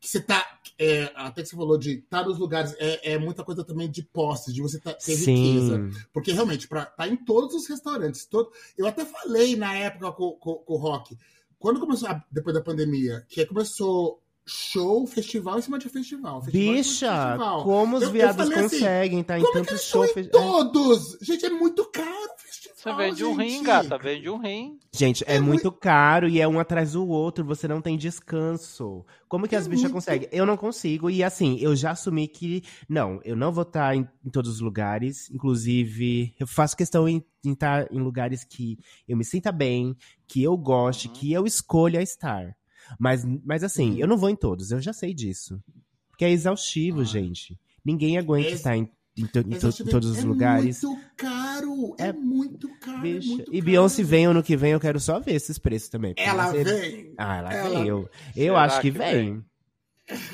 que 0.00 0.08
você 0.08 0.20
tá, 0.20 0.58
é, 0.78 1.10
até 1.16 1.42
que 1.42 1.48
você 1.48 1.56
falou 1.56 1.76
de 1.76 1.98
estar 1.98 2.24
nos 2.24 2.38
lugares, 2.38 2.74
é, 2.78 3.14
é 3.14 3.18
muita 3.18 3.42
coisa 3.42 3.64
também 3.64 3.90
de 3.90 4.02
posse, 4.02 4.52
de 4.52 4.62
você 4.62 4.78
tá, 4.78 4.92
ter 4.94 5.14
riqueza. 5.16 5.76
Sim. 5.76 5.90
Porque 6.12 6.32
realmente, 6.32 6.68
pra 6.68 6.86
tá 6.86 7.08
em 7.08 7.16
todos 7.16 7.54
os 7.54 7.66
restaurantes. 7.68 8.24
Todo... 8.26 8.50
Eu 8.76 8.86
até 8.86 9.04
falei 9.04 9.56
na 9.56 9.74
época 9.74 10.12
com, 10.12 10.32
com, 10.32 10.54
com 10.54 10.74
o 10.74 10.76
Rock, 10.76 11.16
quando 11.58 11.80
começou, 11.80 12.08
a- 12.08 12.24
depois 12.30 12.54
da 12.54 12.62
pandemia, 12.62 13.24
que 13.28 13.44
começou 13.46 14.22
show, 14.46 15.06
festival 15.06 15.58
em 15.58 15.62
cima 15.62 15.78
de 15.78 15.88
festival. 15.90 16.40
festival 16.42 16.74
Bicha, 16.74 17.26
festival. 17.26 17.64
como 17.64 17.96
os 17.96 18.02
Eu- 18.02 18.08
eu 18.08 18.12
viados 18.12 18.36
falei 18.36 18.58
assim, 18.64 18.78
conseguem 18.78 19.22
tá 19.24 19.38
em 19.38 19.42
é 19.42 19.46
que 19.46 19.52
tanto 19.52 19.70
eles 19.72 19.82
show. 19.82 20.04
estão 20.04 20.22
em 20.22 20.24
fe- 20.24 20.30
é. 20.30 20.32
todos? 20.32 21.18
Gente, 21.20 21.44
é 21.44 21.50
muito 21.50 21.84
caro 21.90 22.08
o 22.08 22.40
festival. 22.40 22.67
Você 22.90 22.96
vende 22.96 23.24
um 23.24 23.34
rim, 23.34 23.48
gente. 23.50 23.64
gata, 23.64 23.98
vende 23.98 24.30
um 24.30 24.38
rim. 24.38 24.78
Gente, 24.94 25.24
é, 25.26 25.36
É 25.36 25.40
muito 25.40 25.70
caro 25.72 26.28
e 26.28 26.40
é 26.40 26.46
um 26.48 26.58
atrás 26.58 26.92
do 26.92 27.06
outro, 27.08 27.44
você 27.44 27.66
não 27.68 27.80
tem 27.80 27.96
descanso. 27.96 29.04
Como 29.28 29.46
que 29.48 29.54
É 29.54 29.58
as 29.58 29.66
bichas 29.66 29.82
muito- 29.84 29.94
conseguem? 29.94 30.28
Eu 30.32 30.44
não 30.46 30.56
consigo, 30.56 31.08
e 31.10 31.22
assim, 31.22 31.58
eu 31.60 31.74
já 31.76 31.90
assumi 31.92 32.26
que, 32.28 32.62
não, 32.88 33.20
eu 33.24 33.36
não 33.36 33.52
vou 33.52 33.62
estar 33.62 33.94
em, 33.96 34.08
em 34.24 34.30
todos 34.30 34.50
os 34.50 34.60
lugares, 34.60 35.30
inclusive, 35.30 36.34
eu 36.38 36.46
faço 36.46 36.76
questão 36.76 37.08
em 37.08 37.22
em 37.44 37.52
estar 37.52 37.86
em 37.92 38.00
lugares 38.00 38.42
que 38.42 38.76
eu 39.06 39.16
me 39.16 39.24
sinta 39.24 39.52
bem, 39.52 39.96
que 40.26 40.42
eu 40.42 40.56
goste, 40.56 41.06
Uhum. 41.06 41.14
que 41.14 41.32
eu 41.32 41.46
escolha 41.46 42.02
estar. 42.02 42.52
Mas, 42.98 43.24
mas 43.44 43.62
assim, 43.62 43.92
Uhum. 43.92 43.98
eu 43.98 44.08
não 44.08 44.18
vou 44.18 44.28
em 44.28 44.34
todos, 44.34 44.72
eu 44.72 44.80
já 44.80 44.92
sei 44.92 45.14
disso. 45.14 45.62
Porque 46.10 46.24
é 46.24 46.30
exaustivo, 46.30 47.02
Ah. 47.02 47.04
gente. 47.04 47.56
Ninguém 47.84 48.18
aguenta 48.18 48.48
É 48.48 48.50
ex- 48.50 48.58
estar 48.58 48.76
em, 48.76 48.90
em 49.18 49.26
to- 49.26 49.38
em 49.40 49.58
to- 49.58 49.84
todos 49.90 50.10
os 50.10 50.18
é 50.18 50.22
lugares. 50.22 50.82
muito 50.82 51.00
caro, 51.16 51.94
é, 51.98 52.06
É- 52.08 52.12
muito 52.12 52.68
caro. 52.80 52.98
é 52.98 53.02
muito 53.02 53.42
E 53.42 53.44
caro. 53.52 53.62
Beyoncé 53.64 54.02
vem 54.02 54.26
ano 54.26 54.42
que 54.42 54.56
vem, 54.56 54.72
eu 54.72 54.80
quero 54.80 54.98
só 55.00 55.18
ver 55.20 55.34
esses 55.34 55.58
preços 55.58 55.88
também. 55.88 56.14
Ela 56.16 56.50
vem. 56.52 57.14
Ah, 57.18 57.36
ela, 57.36 57.52
Ela- 57.52 57.78
vem. 57.80 57.88
Eu, 57.88 58.08
Será 58.34 58.62
acho 58.62 58.80
que 58.80 58.90
que 58.92 58.98
vem. 58.98 59.44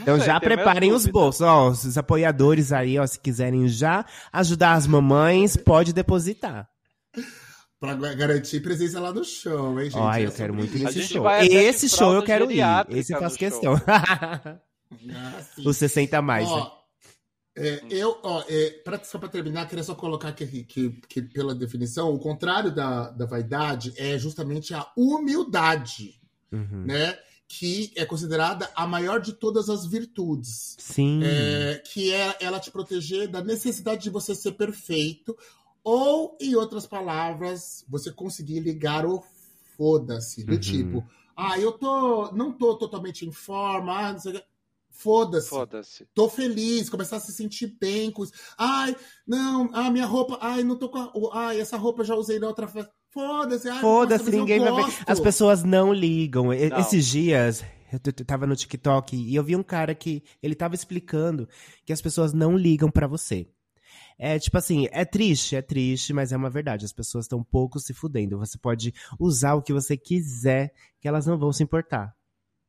Então 0.03 0.16
sei, 0.18 0.26
já 0.26 0.39
preparem 0.39 0.93
os 0.93 1.05
bolsos. 1.07 1.41
Ó, 1.41 1.68
os 1.70 1.99
apoiadores 1.99 2.72
aí, 2.72 2.97
ó, 2.99 3.07
se 3.07 3.18
quiserem 3.18 3.66
já 3.66 4.05
ajudar 4.32 4.74
as 4.74 4.87
mamães, 4.87 5.57
pode 5.57 5.93
depositar. 5.93 6.68
Pra 7.80 7.95
garantir 8.14 8.61
presença 8.61 8.99
lá 9.01 9.12
no 9.12 9.24
show, 9.24 9.78
hein, 9.80 9.91
gente? 9.91 9.99
Ó, 9.99 10.14
eu 10.16 10.28
É 10.28 10.30
quero 10.30 10.55
muito 10.55 10.78
nesse 10.78 11.03
show. 11.03 11.28
Esse 11.41 11.89
show 11.89 12.14
eu 12.14 12.22
quero 12.22 12.51
ir. 12.51 12.62
Esse 12.91 13.12
eu 13.12 13.18
faço 13.18 13.37
questão. 13.37 13.74
Ah. 13.87 14.57
Os 15.66 15.76
60 15.76 16.18
a 16.18 16.22
mais. 16.22 16.49
né? 16.49 16.62
É, 17.57 17.84
eu, 17.88 18.18
ó, 18.22 18.42
é, 18.48 18.70
pra, 18.84 19.02
só 19.05 19.16
pra 19.18 19.28
terminar, 19.28 19.68
queria 19.68 19.84
só 19.84 19.94
colocar 19.94 20.28
aqui 20.28 20.64
que, 20.64 20.90
que, 21.09 21.22
pela 21.22 21.55
definição, 21.55 22.12
o 22.12 22.18
contrário 22.18 22.74
da, 22.74 23.11
da 23.11 23.26
vaidade 23.26 23.92
é 23.96 24.18
justamente 24.18 24.74
a 24.74 24.86
humildade, 24.96 26.20
Uhum. 26.50 26.84
né? 26.86 27.16
Que 27.48 27.92
é 27.96 28.05
considerada 28.05 28.68
a 28.74 28.86
maior 28.86 29.20
de 29.20 29.32
todas 29.32 29.68
as 29.68 29.86
virtudes. 29.86 30.76
Sim. 30.78 31.20
É, 31.22 31.82
que 31.92 32.12
é 32.12 32.36
ela 32.40 32.59
te 32.59 32.70
proteger 32.70 33.28
da 33.28 33.42
necessidade 33.42 34.02
de 34.05 34.11
você 34.11 34.34
ser 34.34 34.52
perfeito, 34.52 35.36
ou, 35.84 36.36
em 36.40 36.55
outras 36.57 36.86
palavras, 36.86 37.84
você 37.88 38.11
conseguir 38.11 38.61
ligar 38.61 39.05
o 39.07 39.22
foda-se. 39.76 40.42
Do 40.44 40.55
Uhum. 40.55 40.59
tipo, 40.61 41.05
ah, 41.36 41.59
eu 41.59 41.72
tô. 41.72 42.32
não 42.32 42.50
tô 42.52 42.74
totalmente 42.76 43.26
em 43.26 43.32
forma, 43.32 43.92
ah, 43.96 44.12
não 44.12 44.18
sei 44.20 44.32
o 44.32 44.34
quê. 44.36 44.44
Foda-se. 44.95 45.49
Foda-se. 45.49 46.07
Tô 46.14 46.28
feliz, 46.28 46.88
começar 46.88 47.16
a 47.16 47.20
se 47.20 47.32
sentir 47.32 47.76
bem 47.80 48.11
com 48.11 48.22
isso. 48.22 48.32
Ai, 48.57 48.97
não, 49.26 49.68
ah, 49.72 49.90
minha 49.90 50.07
roupa, 50.07 50.38
ai, 50.40 50.62
não 50.62 50.76
tô 50.76 50.88
com 50.88 50.99
a. 50.99 51.11
Ai, 51.32 51.61
essa 51.61 51.76
roupa 51.76 52.03
eu 52.03 52.07
já 52.07 52.14
usei 52.14 52.38
na 52.38 52.47
outra 52.47 52.68
festa. 52.68 52.92
Foda-se, 53.11 53.68
ai, 53.68 53.80
Foda-se, 53.80 54.30
ninguém 54.30 54.61
vai 54.61 54.72
ver. 54.72 54.92
As 55.07 55.20
pessoas 55.20 55.62
não 55.62 55.92
ligam. 55.92 56.47
Não. 56.47 56.53
Esses 56.53 57.07
dias, 57.07 57.64
eu 57.92 58.24
tava 58.24 58.47
no 58.47 58.57
TikTok 58.57 59.16
e 59.16 59.34
eu 59.34 59.42
vi 59.42 59.57
um 59.57 59.62
cara 59.62 59.95
que 59.95 60.22
ele 60.42 60.55
tava 60.55 60.74
explicando 60.74 61.49
que 61.84 61.92
as 61.92 62.01
pessoas 62.01 62.32
não 62.32 62.57
ligam 62.57 62.90
pra 62.90 63.07
você. 63.07 63.49
É 64.16 64.38
tipo 64.38 64.57
assim, 64.57 64.88
é 64.92 65.05
triste, 65.05 65.57
é 65.57 65.62
triste, 65.62 66.12
mas 66.12 66.32
é 66.32 66.36
uma 66.36 66.51
verdade. 66.51 66.84
As 66.84 66.92
pessoas 66.92 67.24
estão 67.24 67.42
pouco 67.42 67.80
se 67.80 67.92
fudendo. 67.92 68.38
Você 68.38 68.57
pode 68.57 68.95
usar 69.18 69.55
o 69.55 69.62
que 69.62 69.72
você 69.72 69.97
quiser, 69.97 70.72
que 71.01 71.09
elas 71.09 71.26
não 71.26 71.36
vão 71.36 71.53
se 71.53 71.62
importar. 71.62 72.14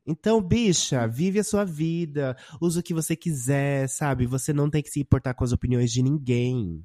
Então, 0.06 0.40
bicha, 0.40 1.06
vive 1.08 1.40
a 1.40 1.44
sua 1.44 1.64
vida, 1.64 2.36
usa 2.60 2.80
o 2.80 2.82
que 2.82 2.94
você 2.94 3.16
quiser, 3.16 3.88
sabe? 3.88 4.26
Você 4.26 4.52
não 4.52 4.70
tem 4.70 4.82
que 4.82 4.90
se 4.90 5.00
importar 5.00 5.34
com 5.34 5.42
as 5.44 5.52
opiniões 5.52 5.90
de 5.90 6.02
ninguém. 6.02 6.84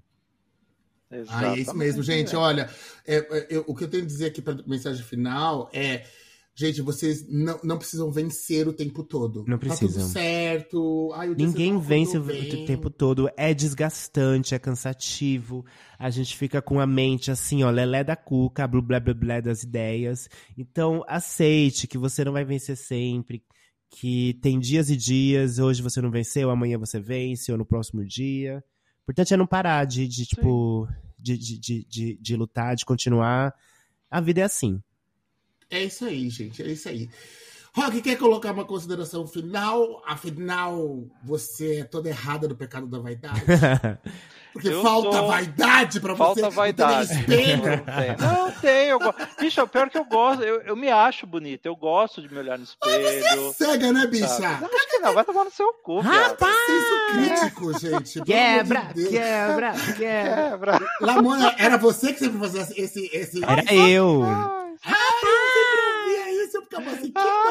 Ah, 1.28 1.46
é 1.58 1.60
isso 1.60 1.76
mesmo, 1.76 2.02
gente. 2.02 2.36
Olha, 2.36 2.70
é, 3.06 3.16
é, 3.18 3.48
eu- 3.50 3.66
o 3.68 3.76
que 3.76 3.84
eu 3.84 3.90
tenho 3.90 4.04
a 4.04 4.08
dizer 4.08 4.28
aqui 4.28 4.42
para 4.42 4.58
mensagem 4.66 5.04
final 5.04 5.70
é. 5.74 6.06
Gente, 6.54 6.82
vocês 6.82 7.26
não, 7.30 7.60
não 7.64 7.78
precisam 7.78 8.12
vencer 8.12 8.68
o 8.68 8.74
tempo 8.74 9.04
todo. 9.04 9.46
Não 9.48 9.58
Tá 9.58 9.68
precisam. 9.68 10.04
tudo 10.04 10.12
certo. 10.12 11.12
Ai, 11.16 11.30
Ninguém 11.30 11.74
não 11.74 11.80
vence 11.80 12.18
o 12.18 12.66
tempo 12.66 12.90
todo. 12.90 13.30
É 13.38 13.54
desgastante, 13.54 14.54
é 14.54 14.60
cansativo. 14.60 15.66
A 15.98 16.10
gente 16.10 16.36
fica 16.36 16.62
com 16.62 16.80
a 16.80 16.86
mente 16.86 17.32
assim, 17.32 17.64
ó, 17.64 17.70
lelé 17.70 18.04
da 18.04 18.16
cuca, 18.18 18.68
blá 18.68 18.82
blá 18.82 19.00
blá 19.00 19.14
blá 19.14 19.40
das 19.40 19.64
ideias. 19.64 20.28
Então, 20.58 21.04
aceite 21.08 21.88
que 21.88 21.98
você 21.98 22.24
não 22.26 22.34
vai 22.34 22.44
vencer 22.44 22.76
sempre. 22.76 23.44
Que 23.90 24.38
tem 24.42 24.60
dias 24.60 24.90
e 24.90 24.96
dias, 24.96 25.58
hoje 25.60 25.82
você 25.82 26.02
não 26.02 26.12
venceu, 26.12 26.50
amanhã 26.50 26.78
você 26.78 27.00
vence, 27.00 27.52
ou 27.52 27.58
no 27.58 27.66
próximo 27.66 28.06
dia. 28.06 28.64
O 29.00 29.04
importante 29.12 29.34
é 29.34 29.38
não 29.38 29.48
parar 29.48 29.84
de, 29.86 30.08
de 30.08 30.26
tipo, 30.26 30.88
de, 31.18 31.38
de, 31.38 31.86
de, 31.86 32.18
de 32.22 32.36
lutar, 32.36 32.76
de 32.76 32.86
continuar. 32.86 33.54
A 34.10 34.22
vida 34.22 34.42
é 34.42 34.44
assim. 34.44 34.82
É 35.72 35.84
isso 35.84 36.06
aí, 36.06 36.30
gente. 36.30 36.62
É 36.62 36.68
isso 36.68 36.88
aí. 36.90 37.10
Rock, 37.74 38.02
quer 38.02 38.18
colocar 38.18 38.52
uma 38.52 38.66
consideração 38.66 39.26
final? 39.26 40.04
Afinal, 40.06 41.06
você 41.24 41.78
é 41.80 41.84
toda 41.86 42.10
errada 42.10 42.46
no 42.46 42.56
pecado 42.56 42.86
da 42.86 43.00
vaidade. 43.00 43.42
Porque 44.52 44.68
Eu 44.68 44.82
falta 44.82 45.14
sou- 45.16 45.28
vaidade 45.30 46.02
pra 46.02 46.14
Falta 46.14 46.42
você. 46.42 46.50
vaidade. 46.50 47.14
Não 47.16 47.24
tem. 47.24 47.56
Não 47.56 47.64
tem. 47.64 48.18
Não 48.20 48.52
tem. 48.52 48.88
Eu 48.90 49.00
go... 49.00 49.16
Bicho, 49.40 49.62
é 49.62 49.64
o 49.64 49.68
pior 49.70 49.90
que 49.90 49.98
eu 49.98 50.04
gosto. 50.04 50.44
Eu, 50.44 50.60
eu 50.64 50.76
me 50.76 50.90
acho 50.90 51.26
bonito. 51.26 51.66
Eu 51.66 51.74
gosto 51.74 52.22
de 52.22 52.30
me 52.30 52.38
olhar 52.38 52.58
no 52.58 52.66
espelho. 52.66 53.54
Cega, 53.54 53.94
né, 53.94 54.06
bicha? 54.08 54.28
sabe? 54.28 54.66
Acho 54.66 54.90
que 54.90 55.00
não. 55.00 55.14
Vai 55.14 55.24
tomar 55.24 55.46
no 55.46 55.52
seu 55.52 55.72
cu, 55.76 56.02
viado. 56.02 56.38
Senso 56.38 57.40
crítico, 57.40 57.80
gente. 57.80 58.22
quebra, 58.26 58.82
de 58.94 59.08
quebra, 59.08 59.72
quebra. 59.96 60.78
Quebra. 60.80 60.80
Lamona, 61.00 61.56
era 61.58 61.78
você 61.78 62.12
que 62.12 62.20
sempre 62.20 62.38
fazia 62.40 62.64
esse. 62.76 63.10
esse... 63.14 63.42
Era 63.46 63.74
eu. 63.74 64.22
Ah, 64.26 64.66
eu 64.68 64.78
sempre 65.22 66.02
ouvia 66.26 66.44
isso. 66.46 66.58
Eu 66.58 66.64
ficava 66.64 66.90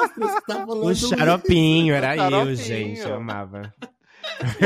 que 0.09 0.47
tá 0.47 0.67
falando? 0.67 0.85
O 0.85 0.95
xaropinho, 0.95 1.95
era 1.95 2.15
eu, 2.17 2.31
xaropinho. 2.31 2.57
gente. 2.57 3.01
Eu 3.01 3.15
amava. 3.15 3.73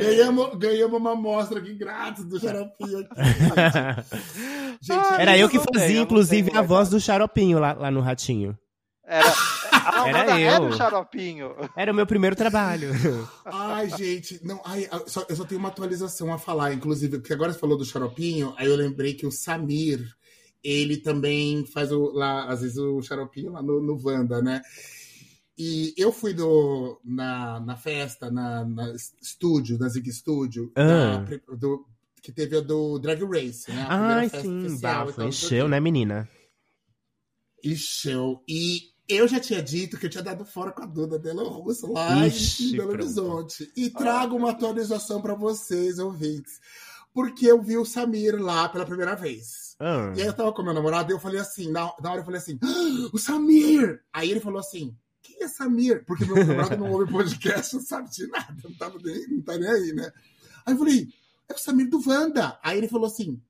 Ganhamos, 0.00 0.58
ganhamos 0.58 0.98
uma 0.98 1.12
amostra 1.12 1.58
aqui 1.58 1.74
grátis 1.74 2.24
do 2.24 2.38
xaropinho 2.40 3.00
aqui. 3.00 3.10
Gente, 4.80 5.04
gente 5.04 5.20
Era 5.20 5.36
eu 5.36 5.48
que 5.48 5.58
fazia, 5.60 6.00
inclusive, 6.00 6.50
a 6.56 6.62
voz 6.62 6.88
do 6.88 6.98
xaropinho 6.98 7.58
lá, 7.58 7.72
lá 7.72 7.90
no 7.90 8.00
Ratinho. 8.00 8.56
Era, 9.06 9.32
ah, 9.70 10.08
Era 10.08 10.24
mas 10.24 10.42
eu. 10.42 10.62
o 10.68 10.72
xaropinho. 10.72 11.54
Era 11.76 11.92
o 11.92 11.94
meu 11.94 12.06
primeiro 12.06 12.34
trabalho. 12.34 12.90
Ai, 13.44 13.90
gente, 13.90 14.40
não, 14.42 14.60
ai, 14.64 14.88
eu 14.90 15.04
só, 15.06 15.24
eu 15.28 15.36
só 15.36 15.44
tenho 15.44 15.58
uma 15.58 15.68
atualização 15.68 16.32
a 16.32 16.38
falar, 16.38 16.72
inclusive, 16.72 17.18
porque 17.18 17.32
agora 17.32 17.52
você 17.52 17.58
falou 17.58 17.76
do 17.76 17.84
xaropinho, 17.84 18.54
aí 18.56 18.66
eu 18.66 18.76
lembrei 18.76 19.14
que 19.14 19.26
o 19.26 19.30
Samir, 19.30 20.00
ele 20.62 20.96
também 20.98 21.64
faz 21.66 21.90
o, 21.92 22.10
lá, 22.12 22.46
às 22.48 22.60
vezes, 22.62 22.78
o 22.78 23.00
xaropinho 23.02 23.52
lá 23.52 23.62
no, 23.62 23.80
no 23.82 24.00
Wanda, 24.02 24.40
né? 24.42 24.62
E 25.56 25.92
eu 25.96 26.10
fui 26.12 26.32
do, 26.32 27.00
na, 27.04 27.60
na 27.60 27.76
festa, 27.76 28.30
na, 28.30 28.64
na 28.64 28.94
estúdio, 29.20 29.78
na 29.78 29.88
Zig 29.88 30.10
Studio, 30.12 30.72
Ah. 30.74 31.24
da 31.48 31.56
do, 31.56 31.86
que 32.22 32.32
teve 32.32 32.56
a 32.56 32.60
do 32.60 32.98
Drag 32.98 33.22
Race, 33.24 33.70
né? 33.70 33.86
A 33.88 34.20
festa 34.20 34.40
sim, 34.42 34.78
bafo. 34.80 34.80
tal, 34.80 35.06
não 35.06 35.12
sei 35.14 35.24
o 35.24 35.28
Encheu, 35.28 35.68
né, 35.68 35.78
menina? 35.80 36.28
Encheu. 37.62 38.42
E 38.48 38.90
eu 39.08 39.28
já 39.28 39.38
tinha 39.38 39.62
dito 39.62 39.98
que 39.98 40.06
eu 40.06 40.10
tinha 40.10 40.22
dado 40.22 40.44
fora 40.44 40.72
com 40.72 40.82
a 40.82 40.86
Duda 40.86 41.18
Delo 41.18 41.48
Russo 41.48 41.92
lá 41.92 42.26
Ixi, 42.26 42.68
em 42.68 42.76
Belo 42.76 42.88
pronto. 42.88 43.02
Horizonte. 43.02 43.72
E 43.76 43.90
trago 43.90 44.36
uma 44.36 44.50
atualização 44.50 45.20
para 45.20 45.34
vocês, 45.34 45.98
ouvintes. 45.98 46.60
Porque 47.12 47.46
eu 47.46 47.60
vi 47.62 47.76
o 47.76 47.84
Samir 47.84 48.40
lá 48.42 48.68
pela 48.68 48.86
primeira 48.86 49.14
vez. 49.14 49.71
Ah. 49.84 50.12
E 50.16 50.20
aí 50.20 50.26
eu 50.28 50.32
tava 50.32 50.52
com 50.52 50.62
meu 50.62 50.72
namorado 50.72 51.10
e 51.10 51.14
eu 51.14 51.18
falei 51.18 51.40
assim, 51.40 51.70
na, 51.70 51.92
na 52.00 52.10
hora 52.10 52.20
eu 52.20 52.24
falei 52.24 52.38
assim, 52.40 52.58
"Ah, 52.62 53.10
o 53.12 53.18
Samir! 53.18 54.00
Aí 54.12 54.30
ele 54.30 54.38
falou 54.40 54.60
assim, 54.60 54.96
quem 55.20 55.42
é 55.42 55.48
Samir? 55.48 56.04
Porque 56.06 56.24
meu 56.24 56.36
namorado 56.36 56.76
não 56.76 56.90
ouve 56.92 57.10
podcast, 57.10 57.74
não 57.74 57.82
sabe 57.82 58.08
de 58.10 58.26
nada, 58.28 58.54
não, 58.62 58.72
tava 58.74 58.98
nem, 59.02 59.26
não 59.28 59.42
tá 59.42 59.58
nem 59.58 59.68
aí, 59.68 59.92
né? 59.92 60.12
Aí 60.64 60.74
eu 60.74 60.78
falei, 60.78 61.08
é 61.48 61.52
o 61.54 61.58
Samir 61.58 61.88
do 61.90 62.00
Wanda. 62.08 62.58
Aí 62.62 62.78
ele 62.78 62.86
falou 62.88 63.06
assim, 63.08 63.40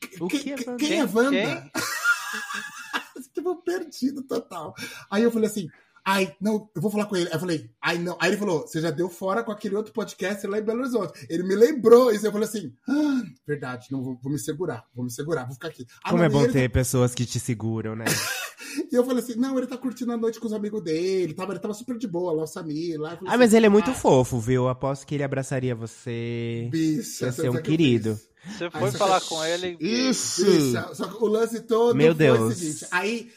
"Que- 0.00 0.08
que 0.28 0.52
é 0.52 0.56
que- 0.56 0.68
Wanda? 0.68 0.76
quem 0.78 0.98
é? 0.98 1.04
Wanda? 1.04 1.70
Tipo, 3.32 3.56
perdido 3.62 4.22
total. 4.22 4.74
Aí 5.10 5.22
eu 5.22 5.30
falei 5.30 5.46
assim, 5.48 5.68
ai, 6.06 6.32
não, 6.40 6.70
eu 6.74 6.80
vou 6.80 6.88
falar 6.88 7.06
com 7.06 7.16
ele. 7.16 7.26
Aí 7.26 7.34
eu 7.34 7.40
falei, 7.40 7.68
ai, 7.82 7.98
não. 7.98 8.16
Aí 8.20 8.30
ele 8.30 8.36
falou, 8.36 8.60
você 8.60 8.80
já 8.80 8.92
deu 8.92 9.08
fora 9.08 9.42
com 9.42 9.50
aquele 9.50 9.74
outro 9.74 9.92
podcast 9.92 10.46
lá 10.46 10.58
em 10.58 10.62
Belo 10.62 10.78
Horizonte. 10.80 11.26
Ele 11.28 11.42
me 11.42 11.56
lembrou 11.56 12.12
isso. 12.12 12.24
Eu 12.24 12.30
falei 12.30 12.48
assim, 12.48 12.72
ah, 12.88 13.22
verdade, 13.44 13.88
não 13.90 14.04
vou, 14.04 14.16
vou 14.22 14.32
me 14.32 14.38
segurar, 14.38 14.84
vou 14.94 15.04
me 15.04 15.10
segurar, 15.10 15.44
vou 15.44 15.54
ficar 15.54 15.66
aqui. 15.68 15.84
Ah, 16.04 16.10
Como 16.10 16.18
não, 16.18 16.24
é 16.24 16.28
e 16.28 16.32
bom 16.32 16.44
ele 16.44 16.52
ter 16.52 16.70
pessoas 16.70 17.12
que 17.12 17.26
te 17.26 17.40
seguram, 17.40 17.96
né? 17.96 18.04
E 18.92 18.94
eu 18.94 19.04
falei 19.04 19.22
assim, 19.22 19.36
não, 19.36 19.56
ele 19.56 19.66
tá 19.66 19.76
curtindo 19.78 20.12
a 20.12 20.16
noite 20.18 20.38
com 20.38 20.46
os 20.46 20.52
amigos 20.52 20.82
dele, 20.82 21.32
tava, 21.32 21.52
ele 21.52 21.60
tava 21.60 21.72
super 21.72 21.96
de 21.96 22.06
boa 22.06 22.32
lá, 22.32 22.42
o 22.42 22.46
Samir 22.46 23.00
lá. 23.00 23.18
Ah, 23.26 23.36
mas 23.38 23.48
assim, 23.48 23.56
ele 23.56 23.66
é 23.66 23.68
muito 23.70 23.90
ah, 23.90 23.94
fofo, 23.94 24.38
viu? 24.38 24.68
Aposto 24.68 25.06
que 25.06 25.14
ele 25.14 25.24
abraçaria 25.24 25.74
você. 25.74 26.68
Bicha, 26.70 27.26
Ia 27.26 27.32
você 27.32 27.42
ser 27.42 27.50
um 27.50 27.62
querido. 27.62 28.20
Você 28.46 28.70
foi 28.70 28.90
falar 28.92 29.20
que- 29.20 29.28
com 29.28 29.42
ele. 29.44 29.78
Isso! 29.80 30.44
Bicha, 30.44 30.94
só 30.94 31.08
que 31.08 31.24
o 31.24 31.26
lance 31.26 31.60
todo 31.60 31.96
Meu 31.96 32.14
foi 32.14 32.30
o 32.30 32.36
Deus. 32.38 32.56
seguinte, 32.56 32.86
aí 32.90 33.30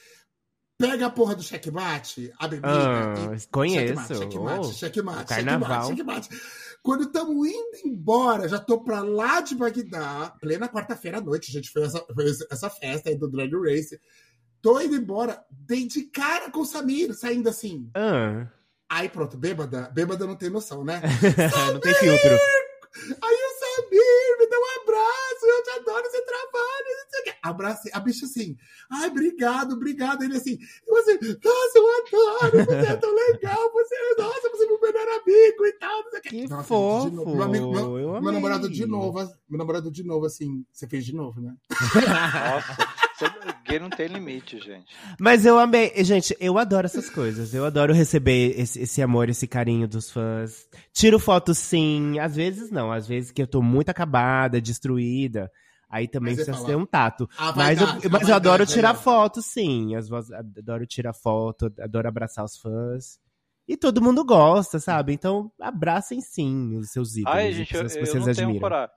pega 0.79 1.07
a 1.07 1.09
porra 1.09 1.35
do 1.35 1.43
checkmate, 1.43 2.33
a 2.39 2.47
bebida 2.47 2.67
Ah, 2.71 3.35
e... 3.35 3.47
conheço. 3.51 3.85
Checkmate, 3.85 4.17
checkmate, 4.17 4.59
Oh, 4.67 4.71
checkmate, 4.73 5.25
carnaval. 5.25 5.87
checkmate, 5.89 6.29
checkmate. 6.29 6.59
Quando 6.81 7.03
estamos 7.03 7.47
indo 7.47 7.77
embora, 7.85 8.47
já 8.47 8.57
tô 8.57 8.81
pra 8.81 9.01
lá 9.01 9.41
de 9.41 9.53
Bagdá, 9.53 10.33
plena 10.39 10.69
quarta-feira 10.69 11.17
à 11.17 11.21
noite, 11.21 11.49
a 11.49 11.53
gente 11.53 11.69
fez 11.69 11.87
essa, 11.93 12.05
fez 12.15 12.37
essa 12.49 12.69
festa 12.69 13.09
aí 13.09 13.17
do 13.17 13.29
Drag 13.29 13.51
Race. 13.53 13.99
Tô 14.61 14.79
indo 14.79 14.95
embora, 14.95 15.43
dei 15.51 15.85
de 15.85 16.03
cara 16.03 16.49
com 16.49 16.61
o 16.61 16.65
Samir, 16.65 17.13
saindo 17.13 17.49
assim. 17.49 17.89
Ah, 17.93 18.47
Aí 18.91 19.07
pronto, 19.07 19.37
bêbada, 19.37 19.91
bêbada 19.93 20.25
não 20.25 20.35
tem 20.35 20.49
noção, 20.49 20.83
né? 20.83 20.99
não 21.71 21.79
tem 21.79 21.93
filtro. 21.93 22.29
Aí 22.31 23.35
o 23.35 23.59
Samir 23.59 24.39
me 24.39 24.47
deu 24.49 24.59
um 24.59 24.81
abraço, 24.81 25.45
eu 25.45 25.63
te 25.63 25.69
adoro 25.79 26.05
esse 26.07 26.21
trabalho, 26.25 26.85
não 26.87 27.09
sei 27.11 27.19
o 27.19 27.23
quê. 27.23 27.33
Abracei. 27.49 27.91
A 27.93 27.99
bicha 27.99 28.25
assim, 28.25 28.57
ai, 28.89 29.09
obrigado, 29.09 29.73
obrigado. 29.73 30.23
Ele 30.23 30.37
assim, 30.37 30.57
eu 30.87 30.97
assim, 30.97 31.17
nossa, 31.43 31.77
eu 31.77 31.89
adoro, 32.01 32.65
você 32.65 32.91
é 32.91 32.95
tão 32.95 33.13
legal, 33.13 33.71
você, 33.71 33.95
nossa, 34.17 34.49
você 34.49 34.63
é 34.63 34.67
meu 34.67 34.79
melhor 34.81 35.07
amigo 35.21 35.65
e 35.65 35.73
tal. 35.73 36.03
Não 36.03 36.11
sei 36.11 36.19
o. 36.19 36.23
Que 36.23 36.47
Nossa, 36.47 36.63
fofo, 36.63 37.09
novo. 37.09 37.35
Meu, 37.35 37.43
amigo, 37.43 37.71
meu, 37.71 37.99
eu 37.99 38.21
meu 38.21 38.31
namorado 38.31 38.69
de 38.69 38.85
novo, 38.85 39.19
meu 39.49 39.57
namorado 39.57 39.91
de 39.91 40.03
novo, 40.03 40.25
assim, 40.25 40.65
você 40.71 40.87
fez 40.87 41.05
de 41.05 41.13
novo, 41.13 41.41
né? 41.41 41.53
Nossa, 41.69 42.77
gay 43.65 43.79
não 43.79 43.89
tem 43.89 44.07
limite, 44.07 44.59
gente. 44.59 44.95
Mas 45.19 45.45
eu 45.45 45.57
amei. 45.59 45.91
Gente, 46.03 46.35
eu 46.39 46.57
adoro 46.57 46.85
essas 46.85 47.09
coisas. 47.09 47.53
Eu 47.53 47.65
adoro 47.65 47.93
receber 47.93 48.59
esse, 48.59 48.81
esse 48.81 49.01
amor, 49.01 49.29
esse 49.29 49.47
carinho 49.47 49.87
dos 49.87 50.09
fãs. 50.09 50.67
Tiro 50.93 51.19
foto 51.19 51.53
sim. 51.53 52.17
Às 52.19 52.35
vezes 52.35 52.71
não. 52.71 52.91
Às 52.91 53.07
vezes 53.07 53.31
que 53.31 53.41
eu 53.41 53.47
tô 53.47 53.61
muito 53.61 53.89
acabada, 53.89 54.61
destruída. 54.61 55.51
Aí 55.89 56.07
também 56.07 56.35
Mas 56.35 56.45
precisa 56.45 56.65
ter 56.67 56.75
um 56.75 56.85
tato. 56.85 57.27
"A 57.37 57.51
Mas 57.53 57.81
eu, 57.81 57.87
vaidade, 57.87 58.07
a 58.07 58.09
mas 58.11 58.29
eu 58.29 58.35
adoro 58.35 58.57
vaidade, 58.59 58.73
tirar 58.73 58.89
aí, 58.91 58.95
ó." 58.95 58.99
foto, 58.99 59.41
sim. 59.41 59.95
As 59.95 60.07
adoro 60.11 60.85
tirar 60.85 61.13
foto, 61.13 61.73
adoro 61.79 62.07
abraçar 62.07 62.45
os 62.45 62.57
fãs. 62.57 63.19
E 63.67 63.75
todo 63.77 64.01
mundo 64.01 64.23
gosta, 64.25 64.79
sabe? 64.79 65.13
Então, 65.13 65.51
abracem 65.59 66.21
sim 66.21 66.75
os 66.77 66.89
seus 66.91 67.15
ídolos. 67.15 67.37
Ai, 67.37 67.49
as 67.49 67.55
gente, 67.55 67.73
eu, 67.75 67.81
pessoas 67.83 67.93
que 67.93 67.99
eu 67.99 68.05
vocês 68.05 68.25
não 68.27 68.33
tenho 68.33 68.47
admiram. 68.47 68.61
coragem. 68.61 68.95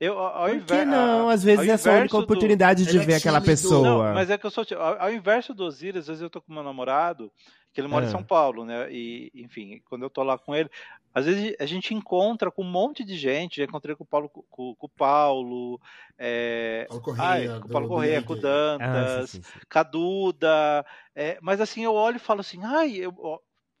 Eu, 0.00 0.16
ao, 0.16 0.48
Por 0.48 0.60
que 0.64 0.84
não? 0.84 1.28
Às 1.28 1.42
vezes 1.42 1.68
é 1.68 1.76
só 1.76 1.88
a 1.88 1.92
única 1.94 2.04
inverso 2.04 2.16
do- 2.18 2.22
oportunidade 2.22 2.84
de 2.84 2.90
Ele 2.90 2.98
é 3.02 3.06
ver 3.06 3.14
aquela 3.14 3.40
tímido. 3.40 3.50
pessoa. 3.60 4.06
Não, 4.08 4.14
mas 4.14 4.30
é 4.30 4.38
que 4.38 4.46
eu 4.46 4.50
sou. 4.50 4.64
Ao, 4.76 5.02
ao 5.02 5.12
inverso 5.12 5.52
do 5.52 5.64
Osiris, 5.64 6.02
às 6.02 6.06
vezes 6.06 6.22
eu 6.22 6.30
tô 6.30 6.40
com 6.40 6.52
meu 6.54 6.62
namorado, 6.62 7.32
que 7.72 7.80
ele 7.80 7.88
mora 7.88 8.04
Ah. 8.04 8.08
em 8.08 8.10
São 8.10 8.22
Paulo, 8.24 8.64
né? 8.64 8.90
E, 8.92 9.30
enfim, 9.34 9.80
quando 9.88 10.02
eu 10.02 10.10
tô 10.10 10.22
lá 10.22 10.38
com 10.38 10.54
ele, 10.54 10.70
às 11.14 11.24
vezes 11.26 11.54
a 11.58 11.66
gente 11.66 11.94
encontra 11.94 12.50
com 12.50 12.62
um 12.62 12.70
monte 12.70 13.04
de 13.04 13.16
gente. 13.16 13.56
Já 13.58 13.64
encontrei 13.64 13.94
com 13.96 14.04
o 14.04 14.06
Paulo, 14.06 14.28
com, 14.28 14.74
com 14.74 14.86
o 14.86 14.88
Paulo, 14.88 15.80
é, 16.18 16.86
Paulo 16.88 17.02
Correia, 17.02 17.24
ai, 17.28 17.60
com 17.60 17.66
o 17.68 17.70
Paulo 17.70 17.86
do 17.86 17.94
Correia, 17.94 18.22
com 18.22 18.32
o 18.32 18.36
Ah, 18.36 18.40
Dantas, 18.40 19.30
sim, 19.30 19.42
sim, 19.42 19.42
sim. 19.42 19.60
Caduda. 19.68 20.84
é, 21.14 21.38
mas 21.42 21.60
assim, 21.60 21.84
eu 21.84 21.94
olho 21.94 22.16
e 22.16 22.20
falo 22.20 22.40
assim, 22.40 22.60
ai, 22.64 22.96
eu 22.96 23.12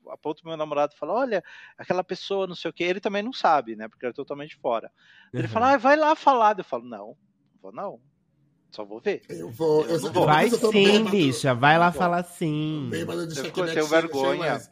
aponto 0.08 0.46
meu 0.46 0.56
namorado 0.56 0.92
e 0.94 0.98
falo, 0.98 1.12
olha, 1.12 1.42
aquela 1.76 2.02
pessoa, 2.02 2.46
não 2.46 2.54
sei 2.54 2.70
o 2.70 2.74
quê. 2.74 2.84
Ele 2.84 3.00
também 3.00 3.22
não 3.22 3.32
sabe, 3.32 3.76
né? 3.76 3.88
Porque 3.88 4.04
ele 4.04 4.10
é 4.10 4.14
totalmente 4.14 4.56
fora. 4.56 4.90
Ele 5.36 5.46
Uhum. 5.46 5.52
fala, 5.52 5.66
ai, 5.70 5.78
vai 5.78 5.96
lá 5.96 6.14
falar. 6.16 6.58
Eu 6.58 6.64
falo, 6.64 6.84
não, 6.84 7.08
não 7.08 7.16
vou 7.60 7.72
não. 7.72 8.00
Só 8.70 8.84
vou 8.84 9.00
ver. 9.00 9.22
Eu 9.28 9.50
vou, 9.50 9.84
eu, 9.84 9.96
Eu 9.96 10.12
vou. 10.12 10.26
Vai 10.26 10.50
sim, 10.50 11.04
bicha. 11.04 11.54
Vai 11.54 11.78
lá 11.78 11.90
falar 11.90 12.22
sim. 12.22 12.88
Bêbado 12.90 13.26
de 13.26 13.38
Eu 13.38 13.50
tenho 13.50 13.86
vergonha. 13.86 14.38
mais. 14.38 14.70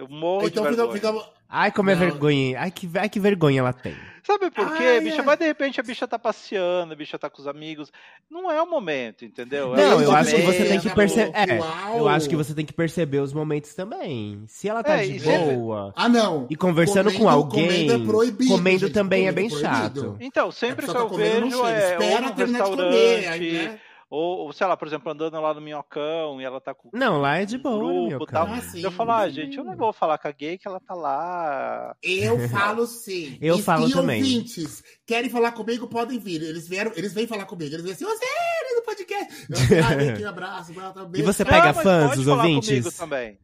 Eu 0.00 0.08
morro 0.08 0.46
Então 0.46 0.62
de 0.64 0.70
vergonha. 0.76 0.92
fica, 0.94 1.30
Ai, 1.52 1.70
como 1.72 1.90
é 1.90 1.94
Não. 1.94 2.00
vergonha. 2.00 2.60
Ai 2.60 2.70
que, 2.70 2.88
ai, 2.96 3.08
que 3.08 3.20
vergonha 3.20 3.58
ela 3.60 3.72
tem. 3.72 3.94
Sabe 4.22 4.50
por 4.50 4.76
quê, 4.76 4.82
Ai, 4.84 5.00
bicha? 5.00 5.16
ai. 5.20 5.22
Mas 5.26 5.38
de 5.38 5.44
repente 5.46 5.80
a 5.80 5.82
bicha 5.82 6.06
tá 6.08 6.18
passeando, 6.18 6.92
a 6.92 6.96
bicha 6.96 7.18
tá 7.18 7.28
com 7.28 7.40
os 7.42 7.48
amigos. 7.48 7.90
Não 8.30 8.50
é 8.50 8.62
o 8.62 8.66
momento, 8.70 9.24
entendeu? 9.24 9.70
Não, 9.70 9.76
É 10.00 10.04
eu 10.04 10.10
um 10.10 10.14
acho 10.16 10.34
que 10.36 10.42
você 10.42 10.64
tem 10.64 10.78
que 10.80 10.88
perceber. 10.90 11.32
É, 11.34 11.58
uau. 11.58 11.98
eu 11.98 12.08
acho 12.08 12.28
que 12.28 12.36
você 12.36 12.54
tem 12.54 12.64
que 12.64 12.72
perceber 12.72 13.18
os 13.18 13.32
momentos 13.32 13.74
também. 13.74 14.42
Se 14.46 14.68
ela 14.68 14.82
tá 14.82 15.02
É, 15.02 15.06
de 15.06 15.18
boa 15.20 15.92
Ah, 15.96 16.08
não. 16.08 16.46
e 16.48 16.54
conversando 16.56 17.10
com 17.12 17.18
Comendo- 17.18 17.30
alguém, 17.36 17.66
comendo 17.86 17.92
é 17.92 18.06
proibido, 18.06 18.50
comendo 18.54 18.78
gente, 18.86 18.92
também 18.92 19.26
é 19.26 19.32
comendo 19.32 19.48
bem 19.54 19.60
proibido. 19.60 20.00
chato. 20.00 20.16
Então, 20.20 20.52
sempre 20.52 20.86
pessoa 20.86 21.04
eu 21.04 21.04
tá 21.06 21.10
não 21.10 21.18
vejo 21.18 21.56
é 21.56 21.56
ou 21.56 21.68
Espera 21.68 22.20
num 22.20 22.32
terminar 22.32 22.58
de 22.58 22.70
restaurante, 22.70 22.94
comer, 22.94 23.28
aí, 23.28 23.52
né? 23.52 23.78
Ou, 24.10 24.38
ou, 24.38 24.52
sei 24.52 24.66
lá, 24.66 24.76
por 24.76 24.88
exemplo, 24.88 25.12
andando 25.12 25.40
lá 25.40 25.54
no 25.54 25.60
Minhocão 25.60 26.40
e 26.40 26.44
ela 26.44 26.60
tá 26.60 26.74
com 26.74 26.90
Não, 26.92 27.20
lá 27.20 27.36
é 27.36 27.44
de 27.44 27.56
boa, 27.56 27.78
grupo, 28.08 28.26
tal. 28.26 28.46
cara. 28.46 28.58
Ah, 28.58 28.60
sim. 28.60 28.82
Eu 28.82 28.90
falo, 28.90 29.12
ah, 29.12 29.28
gente, 29.30 29.56
eu 29.56 29.62
não 29.62 29.76
vou 29.76 29.92
falar 29.92 30.18
com 30.18 30.26
a 30.26 30.32
gay 30.32 30.58
que 30.58 30.66
ela 30.66 30.80
tá 30.80 30.94
lá. 30.94 31.94
Eu 32.02 32.36
falo 32.50 32.86
sim. 32.88 33.38
Eu 33.40 33.58
e, 33.58 33.62
falo 33.62 33.88
também. 33.88 34.20
ouvintes 34.20 34.82
querem 35.06 35.30
falar 35.30 35.52
comigo, 35.52 35.86
podem 35.86 36.18
vir. 36.18 36.42
Eles 36.42 36.66
vieram, 36.66 36.90
eles 36.96 37.14
vêm 37.14 37.28
falar 37.28 37.44
comigo. 37.44 37.72
Eles 37.72 37.84
vêm 37.84 37.92
assim, 37.92 38.04
você 38.04 38.26
do 38.74 38.82
podcast. 38.82 39.46
Eu, 39.48 39.84
ah, 39.84 40.12
aqui, 40.12 40.24
um 40.24 40.28
abraço. 40.28 40.74
tá 40.74 41.04
bem. 41.04 41.20
E 41.22 41.24
você 41.24 41.44
pega 41.44 41.72
mas 41.72 41.82
fãs, 41.82 42.08
pode 42.08 42.20
os 42.20 42.26
falar 42.26 42.42
ouvintes? 42.42 42.68
comigo 42.68 42.92
também. 42.92 43.38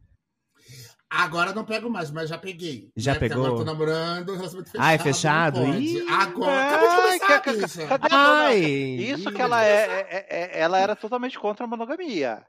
Agora 1.09 1.53
não 1.53 1.63
pego 1.63 1.89
mais, 1.89 2.11
mas 2.11 2.29
já 2.29 2.37
peguei. 2.37 2.89
Já 2.95 3.13
Né? 3.13 3.19
Porque 3.19 3.29
pegou? 3.29 3.45
Agora 3.45 3.59
tô 3.59 3.71
namorando, 3.71 4.35
relacionamento 4.35 4.71
fechado. 4.71 4.85
Ah, 4.85 4.93
é 4.93 4.97
fechado? 4.97 5.65
Ih. 5.77 6.05
Agora, 6.09 6.51
Ai, 6.51 6.67
acabou 6.67 6.89
de 6.89 6.95
começar, 6.95 7.27
ca- 7.27 7.39
ca- 7.39 7.51
bicha. 7.53 7.87
cadê- 7.87 8.07
Ai, 8.11 8.59
Isso 8.59 9.31
que 9.31 9.41
ela 9.41 9.63
é, 9.63 9.85
é- 10.09 10.25
é- 10.29 10.59
ela 10.59 10.77
era 10.79 10.95
totalmente 10.97 11.39
contra 11.39 11.63
a 11.63 11.67
monogamia. 11.67 12.43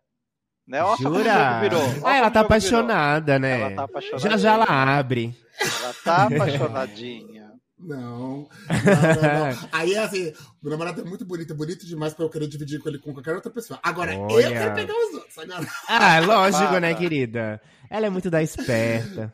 Né? 0.66 0.82
Olha 0.82 0.96
Jura? 0.98 1.60
virou. 1.60 1.80
Ah, 2.04 2.16
ela 2.16 2.30
tá 2.30 2.40
jogo 2.40 2.54
virou. 2.54 2.80
apaixonada, 2.80 3.38
né? 3.38 3.60
Ela 3.60 3.70
tá 3.76 3.84
apaixonadinha. 3.84 4.30
Já 4.32 4.36
já 4.36 4.52
ela 4.54 4.64
abre. 4.98 5.34
Ela 5.60 5.94
tá 6.04 6.26
apaixonadinha. 6.26 7.47
Não, 7.88 8.48
não, 8.48 8.48
não. 8.48 9.68
Aí, 9.70 9.96
assim, 9.96 10.32
meu 10.60 10.72
namorado 10.72 11.00
é 11.00 11.04
muito 11.04 11.24
bonito, 11.24 11.52
é 11.52 11.56
bonito 11.56 11.86
demais 11.86 12.12
pra 12.12 12.24
eu 12.24 12.30
querer 12.30 12.48
dividir 12.48 12.80
com 12.80 12.88
ele 12.88 12.98
com 12.98 13.12
qualquer 13.12 13.34
outra 13.36 13.50
pessoa. 13.52 13.78
Agora, 13.82 14.12
eu 14.14 14.20
Olha. 14.22 14.50
quero 14.50 14.74
pegar 14.74 14.94
os 14.94 15.14
outros. 15.14 15.38
Agora... 15.38 15.66
Ah, 15.88 16.18
lógico, 16.20 16.72
né, 16.80 16.90
Para. 16.92 16.94
querida? 16.96 17.60
Ela 17.88 18.06
é 18.06 18.10
muito 18.10 18.28
da 18.30 18.42
esperta. 18.42 19.32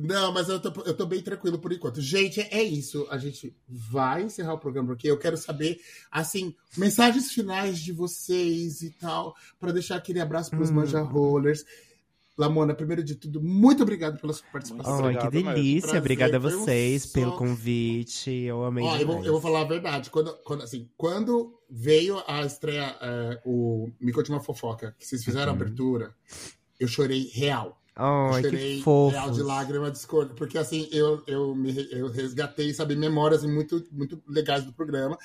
Não, 0.00 0.32
mas 0.32 0.48
eu 0.48 0.58
tô, 0.58 0.82
eu 0.82 0.94
tô 0.96 1.06
bem 1.06 1.22
tranquilo 1.22 1.58
por 1.58 1.72
enquanto. 1.72 2.00
Gente, 2.00 2.40
é 2.40 2.62
isso. 2.62 3.06
A 3.10 3.18
gente 3.18 3.54
vai 3.68 4.22
encerrar 4.22 4.54
o 4.54 4.58
programa 4.58 4.88
porque 4.88 5.08
eu 5.08 5.18
quero 5.18 5.36
saber, 5.36 5.78
assim, 6.10 6.54
mensagens 6.76 7.30
finais 7.30 7.78
de 7.78 7.92
vocês 7.92 8.82
e 8.82 8.90
tal, 8.90 9.36
pra 9.60 9.70
deixar 9.72 9.96
aquele 9.96 10.20
abraço 10.20 10.50
pros 10.50 10.70
Hum. 10.70 10.74
Manja 10.74 11.00
Rollers. 11.00 11.64
Lamona, 12.36 12.74
primeiro 12.74 13.04
de 13.04 13.14
tudo, 13.14 13.40
muito 13.40 13.82
obrigado 13.84 14.20
pela 14.20 14.32
sua 14.32 14.46
participação. 14.52 14.94
Ai, 14.94 15.00
Obrigado 15.16 15.30
que 15.30 15.42
delícia. 15.42 15.98
Obrigada 15.98 16.36
a 16.36 16.40
um 16.40 16.42
vocês 16.42 17.06
pelo 17.06 17.30
só- 17.30 17.36
convite. 17.36 18.30
Eu 18.30 18.64
amei 18.64 18.84
Ó, 18.84 18.96
eu, 18.96 19.06
vou, 19.06 19.24
eu 19.24 19.32
vou 19.32 19.40
falar 19.40 19.60
a 19.60 19.64
verdade. 19.64 20.10
Quando, 20.10 20.32
quando, 20.44 20.62
assim, 20.62 20.88
quando 20.96 21.54
veio 21.70 22.20
a 22.26 22.44
estreia, 22.44 22.96
é, 23.00 23.40
o 23.44 23.88
Me 24.00 24.12
Conte 24.12 24.30
Uma 24.30 24.40
Fofoca, 24.40 24.96
que 24.98 25.06
vocês 25.06 25.22
fizeram 25.24 25.52
Uhum. 25.52 25.58
a 25.58 25.62
abertura, 25.62 26.14
eu 26.80 26.88
chorei 26.88 27.30
real. 27.32 27.80
Eu 27.96 28.02
Ai, 28.04 28.42
chorei 28.42 28.82
que 28.82 29.10
real 29.12 29.30
de 29.30 29.40
lágrima 29.42 29.88
de 29.88 29.98
escolha. 29.98 30.30
Porque, 30.30 30.58
assim, 30.58 30.88
eu, 30.90 31.22
eu, 31.28 31.54
me, 31.54 31.72
eu 31.92 32.08
resgatei, 32.10 32.74
sabe, 32.74 32.96
memórias 32.96 33.44
muito, 33.44 33.84
muito 33.92 34.20
legais 34.26 34.64
do 34.64 34.72
programa. 34.72 35.16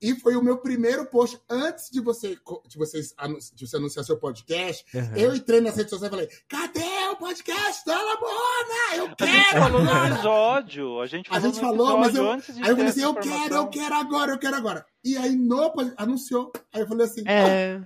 E 0.00 0.14
foi 0.14 0.36
o 0.36 0.42
meu 0.42 0.58
primeiro 0.58 1.06
post 1.06 1.40
antes 1.48 1.90
de, 1.90 2.00
você, 2.00 2.36
de, 2.68 2.76
vocês, 2.76 3.14
de 3.54 3.66
você 3.66 3.76
anunciar 3.76 4.04
seu 4.04 4.18
podcast. 4.18 4.84
Aham. 4.94 5.16
Eu 5.16 5.34
entrei 5.34 5.60
nas 5.60 5.76
redes 5.76 5.90
sociais 5.90 6.12
e 6.12 6.16
falei: 6.16 6.28
cadê 6.48 7.08
o 7.12 7.16
podcast 7.16 7.84
da 7.86 7.96
Lamona? 7.96 8.96
Eu 8.96 9.04
A 9.04 9.08
gente 9.08 9.16
quero! 9.16 9.62
falou 9.62 9.82
no 9.82 9.90
agora!" 9.90 10.14
episódio. 10.14 11.00
A 11.00 11.06
gente 11.06 11.28
A 11.30 11.34
falou 11.34 11.46
gente 11.46 11.54
no 11.54 11.60
falou, 11.68 11.98
mas 11.98 12.14
eu, 12.14 12.30
antes 12.30 12.54
de 12.54 12.62
aí 12.62 12.68
eu 12.70 12.76
falei 12.76 12.90
assim, 12.90 13.02
eu 13.02 13.14
quero, 13.14 13.54
eu 13.54 13.68
quero 13.68 13.94
agora, 13.94 14.32
eu 14.32 14.38
quero 14.38 14.56
agora. 14.56 14.86
E 15.04 15.16
aí 15.16 15.34
no, 15.34 15.72
anunciou. 15.96 16.52
Aí 16.72 16.82
eu 16.82 16.86
falei 16.86 17.06
assim, 17.06 17.22
É. 17.26 17.80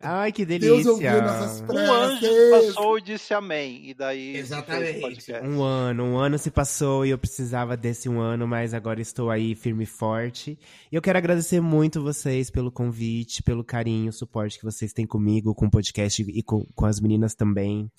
Ai, 0.00 0.30
que 0.30 0.44
Deus 0.46 0.60
delícia. 0.60 0.92
ouviu 0.92 1.22
nossas 1.22 1.60
Um 1.62 1.92
anjo 1.92 2.20
preces. 2.20 2.74
passou 2.74 2.98
e 2.98 3.02
disse 3.02 3.34
amém. 3.34 3.90
E 3.90 3.94
daí 3.94 4.36
Exatamente. 4.36 5.32
Um 5.42 5.62
ano, 5.62 6.04
um 6.04 6.16
ano 6.16 6.38
se 6.38 6.50
passou 6.50 7.04
e 7.04 7.10
eu 7.10 7.18
precisava 7.18 7.76
desse 7.76 8.08
um 8.08 8.20
ano, 8.20 8.46
mas 8.46 8.74
agora 8.74 9.00
estou 9.00 9.30
aí 9.30 9.54
firme 9.54 9.84
e 9.84 9.86
forte. 9.86 10.58
E 10.90 10.94
eu 10.94 11.02
quero 11.02 11.18
agradecer 11.18 11.60
muito 11.60 12.02
vocês 12.02 12.50
pelo 12.50 12.70
convite, 12.70 13.42
pelo 13.42 13.64
carinho, 13.64 14.12
suporte 14.12 14.58
que 14.58 14.64
vocês 14.64 14.92
têm 14.92 15.06
comigo, 15.06 15.54
com 15.54 15.66
o 15.66 15.70
podcast 15.70 16.22
e 16.22 16.42
com, 16.42 16.64
com 16.74 16.86
as 16.86 17.00
meninas 17.00 17.34
também. 17.34 17.90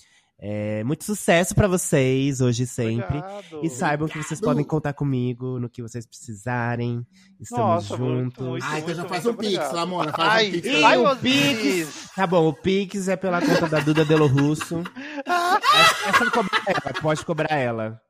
É, 0.41 0.85
muito 0.85 1.03
sucesso 1.03 1.53
pra 1.53 1.67
vocês, 1.67 2.39
hoje 2.39 2.63
e 2.63 2.67
sempre. 2.67 3.17
Obrigado. 3.17 3.59
E 3.61 3.69
saibam 3.69 4.07
que 4.07 4.13
vocês 4.13 4.39
Obrigado. 4.39 4.45
podem 4.53 4.63
contar 4.65 4.93
comigo 4.93 5.59
no 5.59 5.69
que 5.69 5.81
vocês 5.81 6.05
precisarem. 6.05 7.05
Estamos 7.41 7.65
Nossa, 7.89 7.97
juntos. 7.97 8.45
muito. 8.45 8.63
Ah, 8.65 8.79
então 8.79 8.95
já 8.95 9.03
faz 9.05 9.25
um 9.25 9.33
pix, 9.33 9.47
obrigado. 9.53 9.75
Lamona, 9.75 10.13
faz 10.13 10.29
Ai, 10.31 10.47
um 10.47 10.51
pix. 10.51 10.83
ai, 10.83 10.97
o 10.97 11.09
Osiris. 11.09 12.09
Tá 12.15 12.25
bom, 12.25 12.47
o 12.47 12.53
Pix 12.53 13.07
é 13.09 13.17
pela 13.17 13.41
conta 13.41 13.67
da 13.67 13.79
Duda 13.81 14.05
Delo 14.05 14.27
Russo. 14.27 14.81
É, 15.25 16.09
é 16.25 16.29
cobrar 16.31 16.63
ela, 16.67 16.93
pode 17.01 17.25
cobrar 17.25 17.55
ela. 17.57 18.01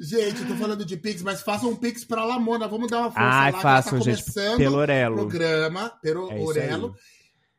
Gente, 0.00 0.42
eu 0.42 0.48
tô 0.48 0.54
falando 0.54 0.84
de 0.84 0.96
pix, 0.96 1.20
mas 1.20 1.42
façam 1.42 1.70
um 1.70 1.76
pix 1.76 2.04
pra 2.04 2.24
Lamona. 2.24 2.66
Vamos 2.68 2.90
dar 2.90 3.00
uma 3.00 3.10
força 3.10 3.20
Ai, 3.20 3.50
lá. 3.50 3.56
que 3.58 3.62
façam, 3.62 3.98
tá 3.98 4.04
gente, 4.04 4.24
pelo 4.56 4.76
Orelo. 4.78 5.16
programa, 5.16 5.92
pelo 6.02 6.30
É 6.30 6.40
Orelo. 6.40 6.94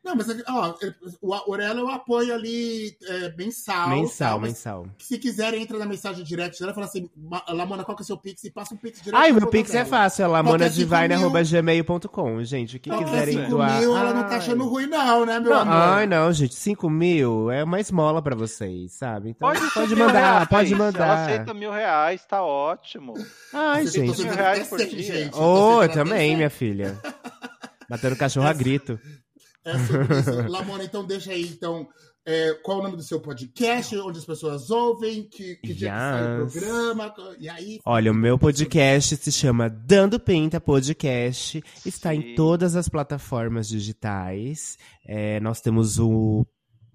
Não, 0.04 0.16
mas 0.16 0.26
ó, 0.48 0.74
o 1.22 1.50
Orelo 1.52 1.78
eu 1.80 1.88
apoio 1.88 2.34
ali 2.34 2.96
é, 3.06 3.32
mensal. 3.36 3.88
Mensal, 3.90 4.40
mas 4.40 4.50
mensal. 4.50 4.86
Se 4.98 5.16
quiserem, 5.16 5.62
entra 5.62 5.78
na 5.78 5.86
mensagem 5.86 6.24
direct 6.24 6.58
dela 6.58 6.72
e 6.72 6.74
fala 6.74 6.86
assim, 6.86 7.08
"Ma- 7.16 7.44
Lamona, 7.48 7.84
qual 7.84 7.96
que 7.96 8.02
é 8.02 8.04
o 8.04 8.06
seu 8.06 8.16
pix? 8.16 8.42
E 8.42 8.50
passa 8.50 8.74
um 8.74 8.76
pix 8.76 9.00
direto. 9.00 9.20
Ai, 9.20 9.30
meu 9.30 9.46
Pix 9.46 9.70
é 9.70 9.74
Orelo. 9.78 9.90
fácil, 9.90 10.24
é 10.24 10.26
lamonadivine.gmail.com, 10.26 12.42
gente. 12.44 12.76
O 12.76 12.80
que 12.80 12.90
Qualquer 12.90 13.10
quiserem 13.10 13.36
cinco 13.38 13.50
doar. 13.50 13.80
mil, 13.80 13.96
ela 13.96 14.14
não 14.14 14.28
tá 14.28 14.36
achando 14.36 14.64
ruim 14.66 14.86
não, 14.86 15.26
né, 15.26 15.38
meu 15.38 15.50
Não, 15.50 15.60
amor? 15.60 15.74
ai, 15.74 16.06
não, 16.06 16.32
gente, 16.32 16.54
5 16.54 16.88
mil 16.90 17.50
é 17.50 17.62
uma 17.64 17.80
esmola 17.80 18.20
pra 18.22 18.34
vocês, 18.34 18.92
sabe? 18.92 19.30
Então 19.30 19.48
Pode, 19.52 19.70
pode 19.72 19.96
mandar, 19.96 20.12
reais. 20.32 20.48
pode 20.48 20.74
Ela 20.74 20.84
mandar. 20.84 21.24
aceita 21.24 21.54
mil 21.54 21.70
reais, 21.70 22.24
tá 22.26 22.42
ótimo. 22.42 23.14
Ai, 23.52 23.86
Você- 23.86 24.04
gente. 24.06 24.22
Mil 24.24 24.34
reais 24.34 24.68
por 24.68 24.78
dia. 24.78 25.30
Ô, 25.34 25.80
até 25.80 25.94
também, 25.94 26.36
minha 26.36 26.50
filha. 26.50 26.98
Batendo 27.88 28.16
cachorro 28.16 28.46
a 28.48 28.52
grito. 28.52 28.98
É 29.64 29.78
sobre 29.78 30.18
isso. 30.18 30.30
Lamona, 30.50 30.84
então 30.84 31.04
deixa 31.04 31.32
aí, 31.32 31.42
então, 31.42 31.88
é, 32.24 32.54
qual 32.62 32.80
o 32.80 32.82
nome 32.82 32.96
do 32.96 33.02
seu 33.02 33.20
podcast, 33.20 33.96
onde 33.98 34.18
as 34.18 34.24
pessoas 34.24 34.70
ouvem, 34.70 35.24
que, 35.28 35.56
que 35.56 35.74
dia 35.74 35.90
que 35.90 35.96
sai 35.96 36.38
o 36.40 36.44
Yes. 36.44 36.52
programa, 36.52 37.14
e 37.38 37.48
aí... 37.48 37.80
Olha, 37.84 38.12
o 38.12 38.14
meu 38.14 38.38
podcast 38.38 39.16
se 39.16 39.32
chama 39.32 39.68
Dando 39.68 40.20
Pinta 40.20 40.60
Podcast. 40.60 41.62
Está 41.84 42.10
Sim. 42.10 42.16
em 42.16 42.34
todas 42.34 42.76
as 42.76 42.88
plataformas 42.88 43.68
digitais. 43.68 44.76
É, 45.06 45.40
nós 45.40 45.60
temos 45.60 45.98
o 45.98 46.46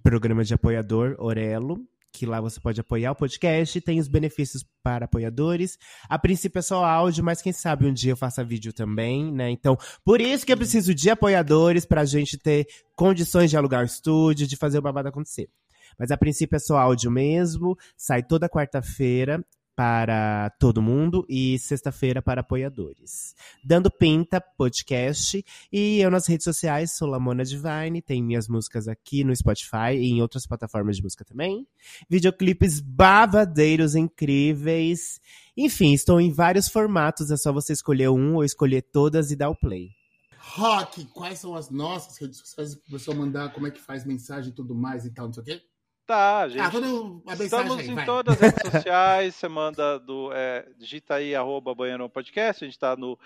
programa 0.03 0.43
de 0.43 0.53
apoiador 0.53 1.15
Orelo, 1.19 1.77
que 2.11 2.25
lá 2.25 2.41
você 2.41 2.59
pode 2.59 2.79
apoiar 2.79 3.11
o 3.11 3.15
podcast. 3.15 3.79
Tem 3.81 3.99
os 3.99 4.07
benefícios 4.07 4.65
para 4.83 5.05
apoiadores. 5.05 5.77
A 6.09 6.17
princípio 6.17 6.59
é 6.59 6.61
só 6.61 6.83
áudio, 6.83 7.23
mas 7.23 7.41
quem 7.41 7.53
sabe 7.53 7.85
um 7.85 7.93
dia 7.93 8.13
eu 8.13 8.17
faça 8.17 8.43
vídeo 8.43 8.73
também, 8.73 9.31
né? 9.31 9.49
Então, 9.49 9.77
por 10.03 10.21
isso 10.21 10.45
que 10.45 10.51
eu 10.51 10.57
preciso 10.57 10.93
de 10.93 11.09
apoiadores 11.09 11.85
para 11.85 12.01
a 12.01 12.05
gente 12.05 12.37
ter 12.37 12.67
condições 12.95 13.49
de 13.49 13.57
alugar 13.57 13.81
o 13.81 13.85
estúdio, 13.85 14.47
de 14.47 14.55
fazer 14.55 14.79
o 14.79 14.81
babado 14.81 15.09
acontecer. 15.09 15.49
Mas 15.97 16.11
a 16.11 16.17
princípio 16.17 16.55
é 16.55 16.59
só 16.59 16.77
áudio 16.77 17.09
mesmo. 17.09 17.77
Sai 17.95 18.23
toda 18.23 18.49
quarta-feira 18.49 19.43
para 19.77 20.49
todo 20.59 20.81
mundo 20.81 21.23
e 21.29 21.59
sexta-feira 21.59 22.19
para 22.19 22.41
apoiadores. 22.41 23.35
Dando 23.63 23.91
Pinta 23.91 24.41
Podcast 24.41 25.45
e 25.71 25.99
eu 25.99 26.09
nas 26.09 26.25
redes 26.25 26.45
sociais 26.45 26.97
sou 26.97 27.07
Lamona 27.07 27.45
Divine, 27.45 28.01
tem 28.01 28.23
minhas 28.23 28.47
músicas 28.47 28.87
aqui 28.87 29.23
no 29.23 29.35
Spotify 29.35 29.93
e 29.93 30.09
em 30.09 30.19
outras 30.19 30.47
plataformas 30.47 30.97
de 30.97 31.03
música 31.03 31.23
também. 31.23 31.67
Videoclipes 32.09 32.79
babadeiros 32.79 33.93
incríveis. 33.93 35.21
Enfim, 35.55 35.93
estou 35.93 36.19
em 36.19 36.31
vários 36.31 36.67
formatos, 36.67 37.29
é 37.29 37.37
só 37.37 37.53
você 37.53 37.71
escolher 37.71 38.09
um 38.09 38.33
ou 38.33 38.43
escolher 38.43 38.81
todas 38.81 39.29
e 39.29 39.35
dar 39.35 39.51
o 39.51 39.55
play. 39.55 39.91
Rock, 40.39 41.05
quais 41.13 41.37
são 41.37 41.55
as 41.55 41.69
nossas 41.69 42.17
redes 42.17 42.39
sociais? 42.39 42.73
O 42.73 42.81
pessoal 42.89 43.15
mandar 43.15 43.53
como 43.53 43.67
é 43.67 43.71
que 43.71 43.79
faz 43.79 44.03
mensagem 44.03 44.49
e 44.49 44.55
tudo 44.55 44.73
mais 44.73 45.05
e 45.05 45.11
tal, 45.11 45.27
não 45.27 45.33
sei 45.33 45.43
o 45.43 45.45
quê. 45.45 45.61
Tá, 46.07 46.47
gente. 46.47 46.61
Ah, 46.61 46.71
tudo 46.71 47.21
a 47.27 47.31
mensagem 47.31 47.45
Estamos 47.45 47.77
aí, 47.79 47.87
em 47.89 47.95
vai. 47.95 48.05
todas 48.05 48.33
as 48.35 48.39
redes 48.41 48.61
sociais. 48.71 49.35
Você 49.35 49.47
manda 49.49 49.99
do. 49.99 50.31
É, 50.33 50.65
digita 50.77 51.15
aí 51.15 51.35
arroba 51.35 51.75
Banheirão 51.75 52.09
Podcast. 52.09 52.63
A 52.63 52.67
gente 52.67 52.79
tá 52.79 52.95
no. 52.95 53.19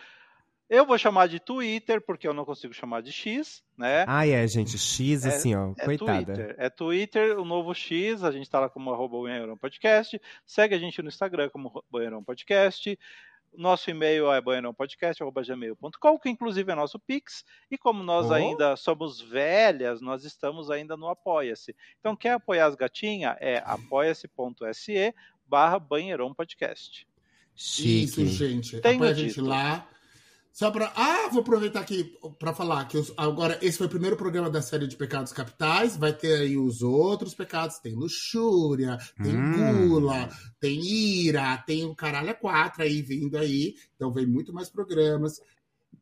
Eu 0.67 0.85
vou 0.85 0.97
chamar 0.97 1.27
de 1.27 1.37
Twitter, 1.39 2.01
porque 2.01 2.25
eu 2.27 2.33
não 2.33 2.45
consigo 2.45 2.73
chamar 2.73 3.01
de 3.01 3.11
X, 3.11 3.61
né? 3.77 4.05
Ah, 4.07 4.25
é, 4.25 4.47
gente, 4.47 4.77
X 4.79 5.25
É- 5.25 5.27
assim, 5.27 5.53
ó, 5.53 5.73
É 5.77 5.83
coitada. 5.85 6.23
Twitter. 6.25 6.55
É 6.57 6.69
Twitter, 6.69 7.37
o 7.39 7.43
novo 7.45 7.73
X, 7.75 8.23
a 8.23 8.31
gente 8.31 8.49
tá 8.49 8.57
lá 8.61 8.69
como 8.69 8.91
arroba 8.91 9.17
Banheirão 9.21 9.57
Podcast. 9.57 10.19
Segue 10.45 10.73
a 10.73 10.79
gente 10.79 11.01
no 11.01 11.09
Instagram 11.09 11.49
como 11.49 11.83
Banheirão 11.91 12.23
Podcast. 12.23 12.97
Nosso 13.53 13.90
e-mail 13.90 14.32
é 14.32 14.40
banheirãopodcast.gmail.com, 14.41 16.19
que 16.19 16.30
inclusive 16.30 16.72
é 16.72 16.76
nosso 16.76 16.98
Pix. 16.99 17.44
E 17.69 17.78
como 17.78 18.02
nós 18.03 18.30
Oh. 18.30 18.34
ainda 18.34 18.76
somos 18.76 19.19
velhas, 19.22 20.02
nós 20.02 20.23
estamos 20.23 20.72
ainda 20.72 20.95
no 20.95 21.07
Apoia-se. 21.10 21.76
Então, 21.99 22.15
quer 22.15 22.32
apoiar 22.34 22.68
as 22.68 22.76
gatinhas? 22.76 23.36
É 23.40 23.61
apoia-se.se 23.65 25.14
barra 25.45 25.78
Banheirão 25.80 26.34
Podcast. 26.34 27.06
Chique. 27.56 28.23
Isso, 28.23 28.26
gente. 28.28 28.78
Apoia 28.78 29.11
a 29.11 29.14
gente 29.14 29.28
dito. 29.36 29.45
lá. 29.45 29.86
Só 30.53 30.69
pra. 30.69 30.91
Ah, 30.95 31.30
vou 31.30 31.41
aproveitar 31.41 31.80
aqui 31.80 32.14
pra 32.38 32.53
falar 32.53 32.86
que 32.86 32.98
os- 32.98 33.14
agora 33.15 33.57
esse 33.61 33.78
foi 33.78 33.88
o 33.88 33.90
primeiro 33.90 34.18
programa 34.18 34.49
da 34.49 34.61
série 34.61 34.86
de 34.86 34.98
pecados 34.98 35.32
capitais. 35.32 35.95
Vai 35.95 36.11
ter 36.14 36.41
aí 36.41 36.57
os 36.57 36.82
outros 36.82 37.34
pecados. 37.34 37.80
Tem 37.80 37.95
luxúria, 37.95 38.98
tem 39.23 39.36
Hum. 39.36 39.88
gula, 39.88 40.30
tem 40.60 40.80
ira, 40.86 41.57
tem 41.65 41.86
o 41.86 41.95
caralho 41.95 42.32
a 42.32 42.34
quatro 42.34 42.84
aí 42.84 43.02
vindo 43.02 43.38
aí. 43.38 43.76
Então 43.95 44.11
vem 44.11 44.26
muito 44.28 44.52
mais 44.53 44.69
programas. 44.69 45.40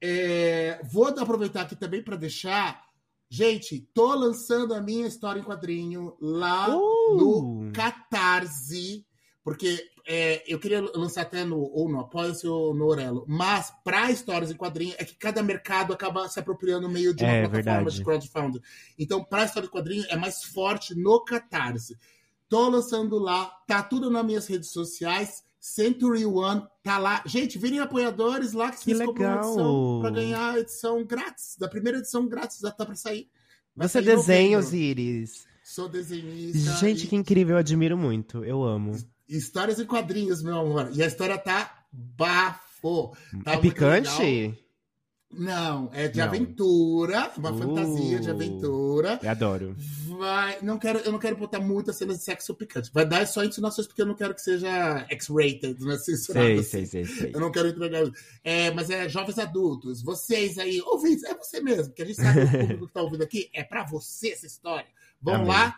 É, 0.01 0.81
vou 0.91 1.07
aproveitar 1.07 1.61
aqui 1.61 1.75
também 1.75 2.01
pra 2.03 2.15
deixar. 2.15 2.83
Gente, 3.29 3.87
tô 3.93 4.15
lançando 4.15 4.73
a 4.73 4.81
minha 4.81 5.05
história 5.05 5.39
em 5.39 5.43
quadrinho 5.43 6.15
lá 6.19 6.75
Uh! 6.75 7.15
no 7.17 7.71
Catarse, 7.71 9.05
porque 9.43 9.83
é, 10.07 10.43
eu 10.51 10.59
queria 10.59 10.81
lançar 10.95 11.21
até 11.21 11.43
no, 11.43 11.59
ou 11.59 11.87
no 11.89 11.99
Apoia-se 11.99 12.47
ou 12.47 12.73
no 12.73 12.85
Orelo, 12.85 13.25
mas 13.27 13.71
para 13.83 14.11
histórias 14.11 14.51
em 14.51 14.55
quadrinho 14.55 14.93
é 14.97 15.05
que 15.05 15.15
cada 15.15 15.41
mercado 15.43 15.93
acaba 15.93 16.27
se 16.27 16.39
apropriando 16.39 16.89
meio 16.89 17.13
de 17.13 17.23
uma 17.23 17.31
É, 17.31 17.41
plataforma 17.47 17.77
verdade. 17.77 17.95
de 17.97 18.03
crowdfunding. 18.03 18.61
Então, 18.97 19.23
para 19.23 19.45
história 19.45 19.67
em 19.67 19.69
quadrinho 19.71 20.05
é 20.09 20.15
mais 20.17 20.43
forte 20.43 20.95
no 20.95 21.23
Catarse. 21.23 21.95
Tô 22.47 22.67
lançando 22.69 23.19
lá, 23.19 23.45
tá 23.67 23.83
tudo 23.83 24.09
nas 24.09 24.25
minhas 24.25 24.47
redes 24.47 24.69
sociais. 24.71 25.43
Century 25.59 26.25
One 26.25 26.63
tá 26.81 26.97
lá. 26.97 27.21
Gente, 27.25 27.59
virem 27.59 27.79
apoiadores 27.79 28.53
lá 28.53 28.71
que 28.71 28.77
Que 28.79 28.95
vocês 28.95 29.05
compram 29.05 29.25
uma 29.27 29.35
edição 29.41 29.99
pra 30.01 30.09
ganhar 30.09 30.53
a 30.53 30.59
edição 30.59 31.05
grátis. 31.05 31.55
Da 31.59 31.67
primeira 31.67 31.97
edição 31.99 32.27
grátis 32.27 32.59
já 32.59 32.71
tá 32.71 32.85
pra 32.85 32.95
sair. 32.95 33.29
Vai 33.75 33.87
Você 33.87 33.99
em 33.99 34.03
desenha. 34.03 34.57
Osiris. 34.57 35.45
Sou 35.63 35.87
desenhista. 35.87 36.71
Gente, 36.77 37.03
e- 37.03 37.07
que 37.07 37.15
incrível, 37.15 37.55
eu 37.55 37.59
admiro 37.59 37.97
muito. 37.97 38.43
Eu 38.43 38.63
amo. 38.63 38.93
Histórias 39.29 39.79
em 39.79 39.85
quadrinhos, 39.85 40.41
meu 40.41 40.57
amor. 40.59 40.89
E 40.93 41.03
a 41.03 41.07
história 41.07 41.37
tá 41.37 41.83
bafo. 41.91 43.15
Tá 43.43 43.53
é 43.53 43.57
picante? 43.57 44.09
legal. 44.21 44.55
Não, 45.31 45.91
é 45.93 46.07
de 46.07 46.17
Não. 46.17 46.25
aventura, 46.25 47.31
uma 47.37 47.51
Uh. 47.51 47.57
fantasia 47.59 48.19
de 48.19 48.31
aventura. 48.31 49.19
Eu 49.21 49.29
adoro. 49.29 49.75
Vai, 50.17 50.57
não 50.63 50.79
quero, 50.79 50.97
eu 50.99 51.11
não 51.11 51.19
quero 51.19 51.37
botar 51.37 51.59
muitas 51.59 51.97
cenas 51.97 52.17
de 52.17 52.23
sexo 52.23 52.55
picante. 52.55 52.89
Vai 52.91 53.05
dar 53.05 53.27
só 53.27 53.43
insinuações 53.43 53.85
porque 53.85 54.01
eu 54.01 54.07
não 54.07 54.15
quero 54.15 54.33
que 54.33 54.41
seja 54.41 55.05
X-rated, 55.07 55.79
né? 55.85 55.97
Censurado. 55.99 56.47
Sei, 56.47 56.57
assim. 56.57 56.63
sei, 56.63 56.85
sei, 56.87 57.05
sei. 57.05 57.31
Eu 57.31 57.39
não 57.39 57.51
quero 57.51 57.67
entregar. 57.67 58.09
É, 58.43 58.71
mas 58.71 58.89
é 58.89 59.07
jovens 59.07 59.37
adultos, 59.37 60.01
vocês 60.01 60.57
aí, 60.57 60.81
ouvintes, 60.81 61.23
é 61.23 61.35
você 61.35 61.61
mesmo, 61.61 61.89
porque 61.89 62.01
a 62.01 62.05
gente 62.05 62.15
sabe 62.15 62.39
que 62.49 62.55
o 62.55 62.59
público 62.61 62.87
que 62.87 62.93
tá 62.93 63.01
ouvindo 63.03 63.23
aqui 63.23 63.51
é 63.53 63.63
pra 63.63 63.85
você 63.85 64.29
essa 64.31 64.47
história. 64.47 64.87
Vão 65.21 65.35
Amém. 65.35 65.47
lá, 65.47 65.75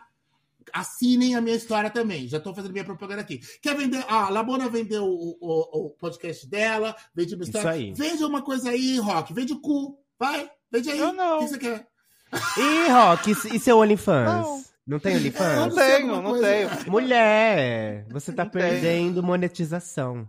assinem 0.73 1.35
a 1.35 1.41
minha 1.41 1.55
história 1.55 1.89
também. 1.89 2.27
Já 2.27 2.39
tô 2.39 2.53
fazendo 2.53 2.71
minha 2.71 2.83
propaganda 2.85 3.21
aqui. 3.21 3.39
Quer 3.61 3.75
vender? 3.75 4.03
Ah, 4.07 4.25
a 4.25 4.29
Labona 4.29 4.69
vendeu 4.69 5.05
o, 5.05 5.37
o- 5.41 5.85
o 5.87 5.89
podcast 5.91 6.47
dela, 6.47 6.95
vende 7.15 7.35
uma 7.35 7.43
Isso 7.43 7.51
história. 7.57 7.71
aí. 7.71 7.93
Vende 7.93 8.23
uma 8.23 8.41
coisa 8.41 8.69
aí, 8.69 8.97
Rock, 8.99 9.33
vende 9.33 9.53
o 9.53 9.59
cu. 9.61 9.97
Vai, 10.19 10.49
vende 10.71 10.89
aí. 10.91 10.99
Eu 10.99 11.13
não. 11.13 11.37
O 11.37 11.39
que 11.41 11.47
você 11.49 11.57
quer? 11.57 11.87
Ih, 12.57 12.89
Rock, 12.91 13.31
e 13.53 13.59
seu 13.59 13.77
OnlyFans? 13.77 14.25
Não. 14.25 14.61
Não 14.87 14.99
tem 14.99 15.11
É, 15.11 15.15
Não 15.15 15.21
OnlyFans? 15.21 15.57
não 15.57 15.75
tenho, 15.75 16.07
não 16.07 16.23
coisa. 16.31 16.47
tenho. 16.47 16.91
Mulher, 16.91 18.05
você 18.09 18.31
tá 18.33 18.43
Não 18.45 18.51
tem. 18.51 18.61
perdendo 18.61 19.21
monetização. 19.21 20.27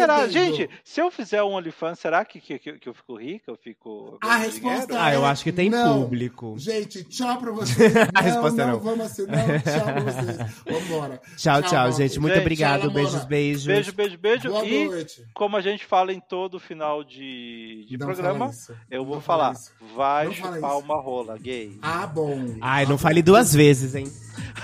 Será, 0.00 0.28
gente, 0.28 0.70
se 0.84 1.00
eu 1.00 1.10
fizer 1.10 1.42
um 1.42 1.52
OnlyFans, 1.54 1.98
será 1.98 2.24
que, 2.24 2.40
que, 2.40 2.58
que 2.58 2.88
eu 2.88 2.94
fico 2.94 3.16
rica? 3.16 3.50
Eu 3.50 3.56
fico. 3.56 4.18
A 4.22 4.26
ganhando 4.26 4.42
resposta 4.44 4.86
dinheiro? 4.86 5.04
Ah, 5.04 5.14
eu 5.14 5.24
é 5.24 5.28
acho 5.30 5.44
que 5.44 5.52
tem 5.52 5.70
não. 5.70 6.02
público. 6.02 6.54
Gente, 6.58 7.04
tchau 7.04 7.36
pra 7.38 7.50
vocês. 7.52 7.92
Não, 7.94 8.02
A 8.14 8.20
resposta 8.20 8.62
é 8.62 8.66
não, 8.66 8.72
não. 8.74 8.80
vamos 8.80 9.06
assim. 9.06 9.22
Não, 9.26 9.36
tchau 9.60 9.84
pra 9.84 10.00
vocês. 10.00 10.52
Vambora. 10.66 11.20
Tchau, 11.36 11.62
tchau, 11.62 11.86
Rock. 11.86 11.96
gente. 11.98 12.20
Muito 12.20 12.34
Gente, 12.34 12.42
obrigado. 12.42 12.80
tchau, 12.82 12.90
beijos, 12.90 13.24
beijos. 13.24 13.64
Beijo, 13.66 13.92
beijo, 13.92 14.18
beijo. 14.18 14.48
Boa 14.48 14.64
e 14.64 14.84
noite. 14.86 15.24
como 15.34 15.56
a 15.56 15.60
gente 15.60 15.84
fala 15.84 16.12
em 16.12 16.20
todo 16.20 16.58
final 16.58 17.04
de, 17.04 17.86
de 17.88 17.96
Não 17.98 18.06
programa, 18.06 18.50
eu 18.90 19.04
vou 19.04 19.16
Não 19.16 19.22
fala 19.22 19.42
falar. 19.44 19.54
isso. 19.54 19.72
Vai 19.96 20.26
Não 20.26 20.32
chupar 20.32 20.78
uma 20.78 21.00
rola, 21.00 21.38
gay. 21.38 21.78
Ah, 21.82 22.06
bom. 22.06 22.56
Ai, 22.60 22.84
Ah, 22.84 22.86
não 22.86 22.92
bom. 22.96 22.98
fale 22.98 23.22
duas 23.22 23.52
vezes, 23.54 23.94
hein? 23.94 24.06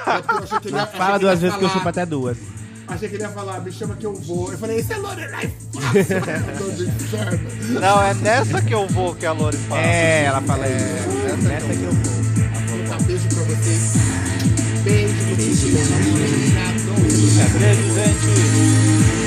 É 0.07 0.11
achei 0.11 0.97
Fala 0.99 1.19
duas 1.19 1.41
vezes 1.41 1.57
que 1.59 1.65
eu 1.65 1.69
chupo 1.69 1.89
até 1.89 2.07
duas. 2.07 2.39
Achei 2.89 3.09
que 3.09 3.17
ele 3.17 3.23
ia 3.25 3.29
falar, 3.29 3.61
me 3.61 3.71
chama 3.71 3.95
que 3.97 4.07
eu 4.07 4.15
vou. 4.15 4.51
Eu 4.51 4.59
falei, 4.59 4.81
isso 4.81 4.93
é 4.93 4.97
Lorelai 4.97 5.53
fácil. 5.75 6.73
de 6.75 6.85
inferno. 6.87 7.81
Não, 7.81 8.03
é 8.03 8.15
nessa 8.15 8.63
que 8.63 8.73
eu 8.75 8.87
vou 8.89 9.15
que 9.15 9.27
a 9.27 9.33
Lori 9.33 9.57
fala. 9.69 9.81
É, 9.83 10.25
ela 10.25 10.41
fala 10.41 10.67
isso. 10.67 11.47
Nessa 11.47 11.67
que 11.67 11.83
eu 11.83 11.93
vou. 11.93 12.89
Tá, 12.89 12.97
beijo 13.05 13.29
pra 13.29 13.43
vocês. 13.45 13.93
Beijo, 14.85 15.15
beijo, 15.37 15.67
beijo. 15.69 15.89
Beijo, 17.59 17.95
gente. 17.95 19.18